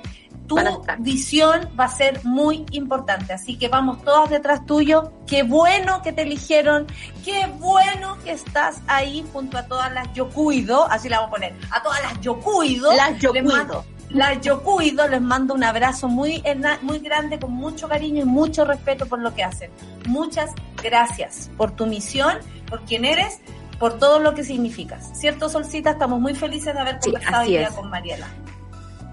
tu 0.46 0.56
visión 0.98 1.68
va 1.78 1.84
a 1.84 1.88
ser 1.88 2.24
muy 2.24 2.64
importante. 2.70 3.32
Así 3.32 3.58
que 3.58 3.68
vamos 3.68 4.02
todas 4.02 4.30
detrás 4.30 4.64
tuyo. 4.64 5.12
Qué 5.26 5.42
bueno 5.42 6.02
que 6.02 6.12
te 6.12 6.22
eligieron. 6.22 6.86
Qué 7.24 7.46
bueno 7.58 8.16
que 8.24 8.32
estás 8.32 8.80
ahí 8.86 9.24
junto 9.32 9.58
a 9.58 9.66
todas 9.66 9.92
las 9.92 10.12
yo 10.12 10.28
cuido. 10.28 10.88
Así 10.90 11.08
la 11.08 11.18
vamos 11.18 11.30
a 11.30 11.34
poner. 11.34 11.54
A 11.70 11.82
todas 11.82 12.02
las 12.02 12.20
yo 12.20 12.38
cuido. 12.40 12.94
Las 12.94 13.18
yo 13.18 13.32
cuido. 13.32 13.84
Las 14.16 14.40
yo 14.40 14.62
cuido. 14.62 15.06
Les 15.08 15.20
mando 15.20 15.54
un 15.54 15.64
abrazo 15.64 16.08
muy, 16.08 16.42
muy 16.82 16.98
grande, 16.98 17.38
con 17.38 17.52
mucho 17.52 17.88
cariño 17.88 18.22
y 18.22 18.26
mucho 18.26 18.64
respeto 18.64 19.06
por 19.06 19.20
lo 19.20 19.34
que 19.34 19.44
hacen. 19.44 19.70
Muchas 20.06 20.50
gracias 20.82 21.50
por 21.56 21.70
tu 21.72 21.86
misión, 21.86 22.38
por 22.68 22.82
quien 22.82 23.04
eres 23.04 23.40
por 23.78 23.98
todo 23.98 24.18
lo 24.18 24.34
que 24.34 24.44
significas. 24.44 25.10
¿Cierto, 25.14 25.48
Solcita? 25.48 25.90
Estamos 25.90 26.20
muy 26.20 26.34
felices 26.34 26.74
de 26.74 26.80
haber 26.80 26.98
conversado 26.98 27.42
hoy 27.42 27.48
día 27.48 27.68
con 27.68 27.90
Mariela. 27.90 28.26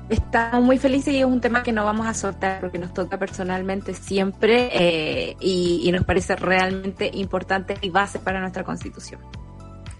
Estamos 0.09 0.63
muy 0.63 0.77
felices 0.77 1.13
y 1.13 1.19
es 1.19 1.25
un 1.25 1.39
tema 1.39 1.63
que 1.63 1.71
no 1.71 1.85
vamos 1.85 2.07
a 2.07 2.13
soltar 2.13 2.59
porque 2.59 2.77
nos 2.77 2.93
toca 2.93 3.17
personalmente 3.17 3.93
siempre 3.93 4.69
eh, 4.73 5.37
y, 5.39 5.89
nos 5.91 6.03
parece 6.03 6.35
realmente 6.35 7.09
importante 7.13 7.77
y 7.81 7.89
base 7.89 8.19
para 8.19 8.39
nuestra 8.41 8.63
constitución. 8.63 9.21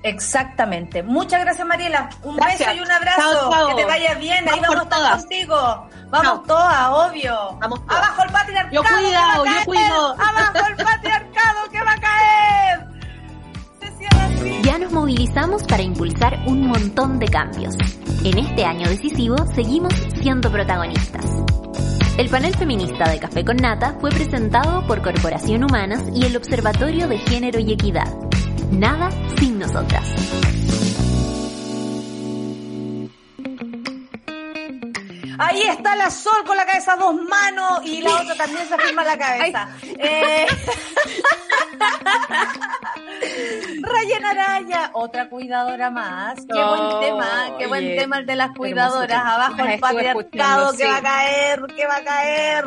Exactamente. 0.04 1.02
Muchas 1.02 1.42
gracias, 1.42 1.66
Mariela. 1.66 2.10
Un 2.24 2.36
beso 2.36 2.72
y 2.76 2.80
un 2.80 2.92
abrazo. 2.92 3.50
Que 3.70 3.76
te 3.76 3.86
vaya 3.86 4.14
bien. 4.16 4.48
Ahí 4.50 4.60
vamos 4.60 4.90
todos 4.90 5.10
contigo. 5.10 5.90
Vamos 6.10 6.44
todas, 6.46 6.90
obvio. 6.90 7.58
Vamos 7.60 7.82
Abajo 7.88 8.24
el 8.24 8.32
patriarcado. 8.32 8.74
Yo 8.74 8.84
cuido, 8.84 9.46
yo 9.46 9.66
cuido. 9.66 10.12
Abajo 10.14 10.68
el 10.68 10.76
patriarcado 10.76 11.70
que 11.72 11.82
va 11.82 11.92
a 11.94 12.00
caer. 12.00 12.94
Ya 14.64 14.78
nos 14.78 14.92
movilizamos 14.92 15.64
para 15.64 15.84
impulsar 15.84 16.38
un 16.46 16.68
montón 16.68 17.20
de 17.20 17.28
cambios. 17.28 17.76
En 18.24 18.38
este 18.38 18.66
año 18.66 18.88
decisivo 18.88 19.36
seguimos 19.56 19.94
siendo 20.22 20.52
protagonistas. 20.52 21.26
El 22.18 22.30
panel 22.30 22.56
feminista 22.56 23.10
de 23.10 23.20
Café 23.20 23.44
con 23.44 23.58
Nata 23.58 23.96
fue 24.00 24.12
presentado 24.12 24.86
por 24.86 25.02
Corporación 25.02 25.64
Humanas 25.64 26.04
y 26.14 26.26
el 26.26 26.38
Observatorio 26.38 27.08
de 27.08 27.18
Género 27.18 27.60
y 27.60 27.74
Equidad. 27.74 28.33
Nada 28.80 29.10
sin 29.40 29.60
nosotras. 29.60 30.04
Ahí 35.40 35.62
está 35.62 35.96
la 35.96 36.10
Sol 36.10 36.44
con 36.46 36.58
la 36.58 36.66
cabeza 36.66 36.96
dos 36.96 37.16
manos 37.16 37.82
y 37.86 38.02
la 38.02 38.22
otra 38.22 38.36
también 38.36 38.68
se 38.68 38.74
afirma 38.74 39.04
la 39.04 39.18
cabeza. 39.18 39.68
Eh... 40.00 40.48
Rayen 43.82 44.26
Araya, 44.26 44.90
otra 44.94 45.30
cuidadora 45.30 45.90
más. 45.90 46.36
Qué 46.36 46.64
buen 46.64 47.00
tema, 47.00 47.58
qué 47.58 47.68
buen 47.68 47.98
tema 47.98 48.20
el 48.20 48.26
de 48.26 48.36
las 48.36 48.52
cuidadoras. 48.52 49.24
Abajo 49.24 49.66
el 49.66 49.80
patriarcado 49.80 50.76
que 50.76 50.86
va 50.86 50.98
a 50.98 51.02
caer, 51.02 51.62
que 51.76 51.88
va 51.88 51.96
a 51.98 52.04
caer. 52.04 52.66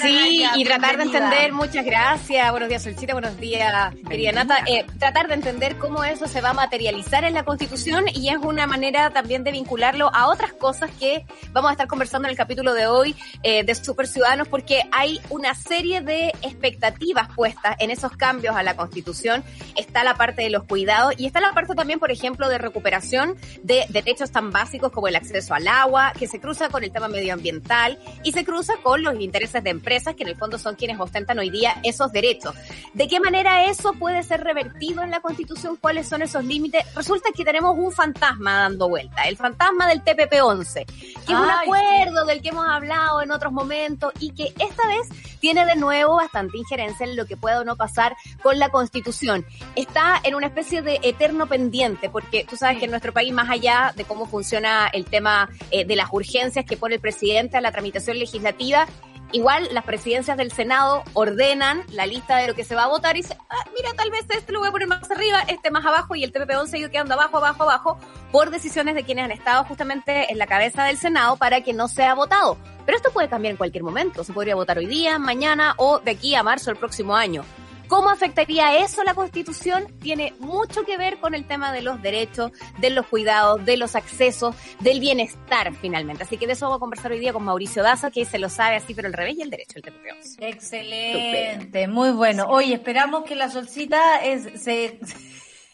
Sí, 0.00 0.44
y 0.54 0.64
tratar 0.64 0.96
de 0.96 1.04
entender, 1.04 1.52
muchas 1.52 1.84
gracias. 1.84 2.50
Buenos 2.50 2.68
días, 2.68 2.82
Solcita, 2.82 3.12
buenos 3.12 3.36
días, 3.38 3.94
querida 4.08 4.32
Nata. 4.32 4.64
Eh, 4.66 4.84
tratar 4.98 5.28
de 5.28 5.34
entender 5.34 5.76
cómo 5.78 6.04
eso 6.04 6.26
se 6.28 6.40
va 6.40 6.50
a 6.50 6.52
materializar 6.52 7.24
en 7.24 7.34
la 7.34 7.44
Constitución 7.44 8.04
y 8.14 8.28
es 8.28 8.38
una 8.38 8.66
manera 8.66 9.10
también 9.10 9.44
de 9.44 9.52
vincularlo 9.52 10.10
a 10.14 10.28
otras 10.28 10.52
cosas 10.52 10.90
que 10.98 11.24
vamos 11.52 11.70
a 11.70 11.72
estar 11.72 11.86
conversando 11.86 12.28
en 12.28 12.30
el 12.30 12.36
capítulo 12.36 12.74
de 12.74 12.86
hoy 12.86 13.16
eh, 13.42 13.64
de 13.64 13.74
Super 13.74 14.06
Ciudadanos, 14.06 14.48
porque 14.48 14.82
hay 14.92 15.20
una 15.30 15.54
serie 15.54 16.00
de 16.00 16.28
expectativas 16.42 17.28
puestas 17.34 17.76
en 17.80 17.90
esos 17.90 18.12
cambios 18.16 18.56
a 18.56 18.62
la 18.62 18.76
Constitución. 18.76 19.42
Está 19.76 20.04
la 20.04 20.14
parte 20.14 20.42
de 20.42 20.50
los 20.50 20.64
cuidados 20.64 21.14
y 21.18 21.26
está 21.26 21.40
la 21.40 21.52
parte 21.52 21.74
también, 21.74 21.98
por 21.98 22.10
ejemplo, 22.10 22.48
de 22.48 22.58
recuperación 22.58 23.36
de 23.62 23.84
derechos 23.88 24.30
tan 24.30 24.50
básicos 24.50 24.92
como 24.92 25.08
el 25.08 25.16
acceso 25.16 25.54
al 25.54 25.66
agua, 25.66 26.12
que 26.18 26.26
se 26.26 26.40
cruza 26.40 26.68
con 26.68 26.84
el 26.84 26.92
tema 26.92 27.08
medioambiental 27.08 27.98
y 28.22 28.32
se 28.32 28.44
cruza 28.44 28.74
con 28.82 29.02
los 29.02 29.18
intereses 29.20 29.63
de 29.64 29.70
empresas 29.70 30.14
que 30.14 30.22
en 30.22 30.28
el 30.28 30.36
fondo 30.36 30.58
son 30.58 30.76
quienes 30.76 31.00
ostentan 31.00 31.38
hoy 31.38 31.50
día 31.50 31.80
esos 31.82 32.12
derechos. 32.12 32.54
¿De 32.92 33.08
qué 33.08 33.18
manera 33.18 33.64
eso 33.64 33.92
puede 33.94 34.22
ser 34.22 34.44
revertido 34.44 35.02
en 35.02 35.10
la 35.10 35.20
Constitución? 35.20 35.76
¿Cuáles 35.80 36.06
son 36.06 36.22
esos 36.22 36.44
límites? 36.44 36.84
Resulta 36.94 37.30
que 37.34 37.44
tenemos 37.44 37.76
un 37.76 37.90
fantasma 37.90 38.58
dando 38.58 38.88
vuelta, 38.88 39.24
el 39.24 39.36
fantasma 39.36 39.88
del 39.88 40.04
TPP-11, 40.04 40.84
que 40.84 41.32
es 41.32 41.38
un 41.38 41.50
acuerdo 41.50 42.24
del 42.26 42.40
que 42.42 42.50
hemos 42.50 42.66
hablado 42.68 43.22
en 43.22 43.32
otros 43.32 43.52
momentos 43.52 44.12
y 44.20 44.30
que 44.30 44.54
esta 44.58 44.86
vez 44.86 45.08
tiene 45.40 45.66
de 45.66 45.76
nuevo 45.76 46.16
bastante 46.16 46.56
injerencia 46.56 47.04
en 47.04 47.16
lo 47.16 47.26
que 47.26 47.36
pueda 47.36 47.60
o 47.60 47.64
no 47.64 47.76
pasar 47.76 48.16
con 48.42 48.58
la 48.58 48.70
Constitución. 48.70 49.44
Está 49.76 50.20
en 50.22 50.34
una 50.34 50.46
especie 50.46 50.82
de 50.82 51.00
eterno 51.02 51.46
pendiente, 51.46 52.08
porque 52.08 52.46
tú 52.48 52.56
sabes 52.56 52.78
que 52.78 52.86
en 52.86 52.90
nuestro 52.90 53.12
país, 53.12 53.32
más 53.32 53.50
allá 53.50 53.92
de 53.96 54.04
cómo 54.04 54.26
funciona 54.26 54.88
el 54.92 55.04
tema 55.04 55.48
eh, 55.70 55.84
de 55.84 55.96
las 55.96 56.08
urgencias 56.12 56.64
que 56.64 56.76
pone 56.76 56.96
el 56.96 57.00
presidente 57.00 57.56
a 57.56 57.60
la 57.60 57.72
tramitación 57.72 58.18
legislativa, 58.18 58.86
Igual 59.32 59.68
las 59.72 59.84
presidencias 59.84 60.36
del 60.36 60.52
Senado 60.52 61.02
ordenan 61.12 61.82
la 61.90 62.06
lista 62.06 62.36
de 62.36 62.46
lo 62.46 62.54
que 62.54 62.64
se 62.64 62.74
va 62.74 62.84
a 62.84 62.88
votar 62.88 63.16
y 63.16 63.22
dicen, 63.22 63.36
ah, 63.50 63.64
mira, 63.76 63.92
tal 63.94 64.10
vez 64.10 64.24
este 64.28 64.52
lo 64.52 64.60
voy 64.60 64.68
a 64.68 64.72
poner 64.72 64.86
más 64.86 65.10
arriba, 65.10 65.40
este 65.48 65.70
más 65.70 65.84
abajo 65.84 66.14
y 66.14 66.22
el 66.22 66.32
TPP-11 66.32 66.66
sigue 66.68 66.90
quedando 66.90 67.14
abajo, 67.14 67.38
abajo, 67.38 67.64
abajo, 67.64 67.98
por 68.30 68.50
decisiones 68.50 68.94
de 68.94 69.02
quienes 69.02 69.24
han 69.24 69.32
estado 69.32 69.64
justamente 69.64 70.30
en 70.30 70.38
la 70.38 70.46
cabeza 70.46 70.84
del 70.84 70.98
Senado 70.98 71.36
para 71.36 71.62
que 71.62 71.72
no 71.72 71.88
sea 71.88 72.14
votado. 72.14 72.56
Pero 72.86 72.96
esto 72.96 73.10
puede 73.12 73.28
cambiar 73.28 73.52
en 73.52 73.56
cualquier 73.56 73.82
momento. 73.82 74.24
Se 74.24 74.32
podría 74.32 74.54
votar 74.54 74.78
hoy 74.78 74.86
día, 74.86 75.18
mañana 75.18 75.74
o 75.78 75.98
de 75.98 76.12
aquí 76.12 76.34
a 76.34 76.42
marzo 76.42 76.70
del 76.70 76.76
próximo 76.76 77.16
año. 77.16 77.44
¿Cómo 77.88 78.10
afectaría 78.10 78.78
eso 78.78 79.04
la 79.04 79.14
Constitución? 79.14 79.86
Tiene 80.00 80.34
mucho 80.38 80.84
que 80.84 80.96
ver 80.96 81.18
con 81.18 81.34
el 81.34 81.46
tema 81.46 81.72
de 81.72 81.82
los 81.82 82.00
derechos, 82.02 82.52
de 82.78 82.90
los 82.90 83.06
cuidados, 83.06 83.64
de 83.64 83.76
los 83.76 83.94
accesos, 83.94 84.54
del 84.80 85.00
bienestar 85.00 85.72
finalmente. 85.74 86.24
Así 86.24 86.36
que 86.36 86.46
de 86.46 86.54
eso 86.54 86.66
vamos 86.66 86.78
a 86.78 86.80
conversar 86.80 87.12
hoy 87.12 87.20
día 87.20 87.32
con 87.32 87.44
Mauricio 87.44 87.82
Daza, 87.82 88.10
que 88.10 88.24
se 88.24 88.38
lo 88.38 88.48
sabe 88.48 88.76
así, 88.76 88.94
pero 88.94 89.08
el 89.08 89.14
revés 89.14 89.36
y 89.38 89.42
el 89.42 89.50
derecho, 89.50 89.74
el 89.76 89.82
TPP 89.82 90.04
Excelente, 90.40 91.88
muy 91.88 92.10
bueno. 92.10 92.46
Oye, 92.48 92.74
esperamos 92.74 93.24
que 93.24 93.34
la 93.34 93.50
solcita 93.50 94.22
es, 94.24 94.62
se 94.62 94.98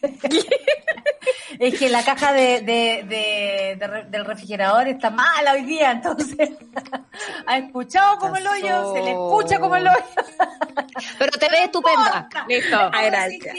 es 1.58 1.78
que 1.78 1.88
la 1.88 2.02
caja 2.04 2.32
de, 2.32 2.60
de, 2.62 4.06
del 4.08 4.24
refrigerador 4.24 4.88
está 4.88 5.10
mala 5.10 5.52
hoy 5.52 5.64
día, 5.64 5.90
entonces 5.90 6.50
ha 7.46 7.58
escuchado 7.58 8.18
como 8.18 8.36
el 8.36 8.46
hoyo, 8.46 8.94
se 8.94 9.02
le 9.02 9.10
escucha 9.10 9.58
como 9.60 9.76
el 9.76 9.86
hoyo. 9.88 9.98
Pero 11.18 11.32
te 11.32 11.48
ves 11.48 11.64
estupenda. 11.64 12.28
Listo. 12.48 12.90
Gracias. 12.90 13.54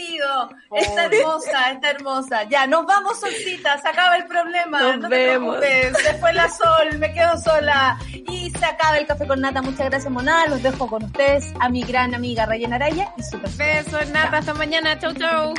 Está 0.75 1.05
hermosa, 1.05 1.71
está 1.71 1.91
hermosa. 1.91 2.43
Ya, 2.43 2.67
nos 2.67 2.85
vamos, 2.85 3.19
Solcita, 3.19 3.77
se 3.79 3.87
acaba 3.87 4.17
el 4.17 4.25
problema. 4.25 4.95
Nos 4.97 5.09
vemos. 5.09 5.57
se 5.59 6.13
fue 6.15 6.33
la 6.33 6.49
sol, 6.49 6.97
me 6.97 7.13
quedo 7.13 7.37
sola. 7.37 7.97
Y 8.11 8.51
se 8.51 8.65
acaba 8.65 8.97
el 8.97 9.07
café 9.07 9.27
con 9.27 9.41
nata. 9.41 9.61
Muchas 9.61 9.89
gracias, 9.89 10.11
Monada. 10.11 10.47
Los 10.47 10.61
dejo 10.61 10.87
con 10.87 11.03
ustedes 11.03 11.53
a 11.59 11.69
mi 11.69 11.83
gran 11.83 12.13
amiga 12.13 12.45
Rayena 12.45 12.75
Araya 12.75 13.13
y 13.17 13.23
super 13.23 13.49
Besos, 13.51 14.09
Nata. 14.09 14.37
Hasta 14.37 14.53
mañana. 14.53 14.99
Chau, 14.99 15.13
chau. 15.13 15.53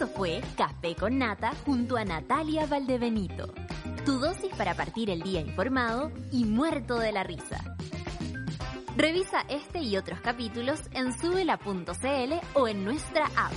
Eso 0.00 0.08
fue 0.08 0.40
Café 0.56 0.94
con 0.94 1.18
Nata 1.18 1.52
junto 1.66 1.98
a 1.98 2.06
Natalia 2.06 2.64
Valdebenito. 2.64 3.52
Tu 4.06 4.18
dosis 4.18 4.50
para 4.56 4.72
partir 4.74 5.10
el 5.10 5.20
día 5.20 5.42
informado 5.42 6.10
y 6.32 6.46
muerto 6.46 6.98
de 6.98 7.12
la 7.12 7.22
risa. 7.22 7.76
Revisa 8.96 9.42
este 9.50 9.80
y 9.80 9.98
otros 9.98 10.18
capítulos 10.20 10.80
en 10.92 11.12
subela.cl 11.12 12.32
o 12.54 12.66
en 12.66 12.82
nuestra 12.82 13.26
app. 13.36 13.52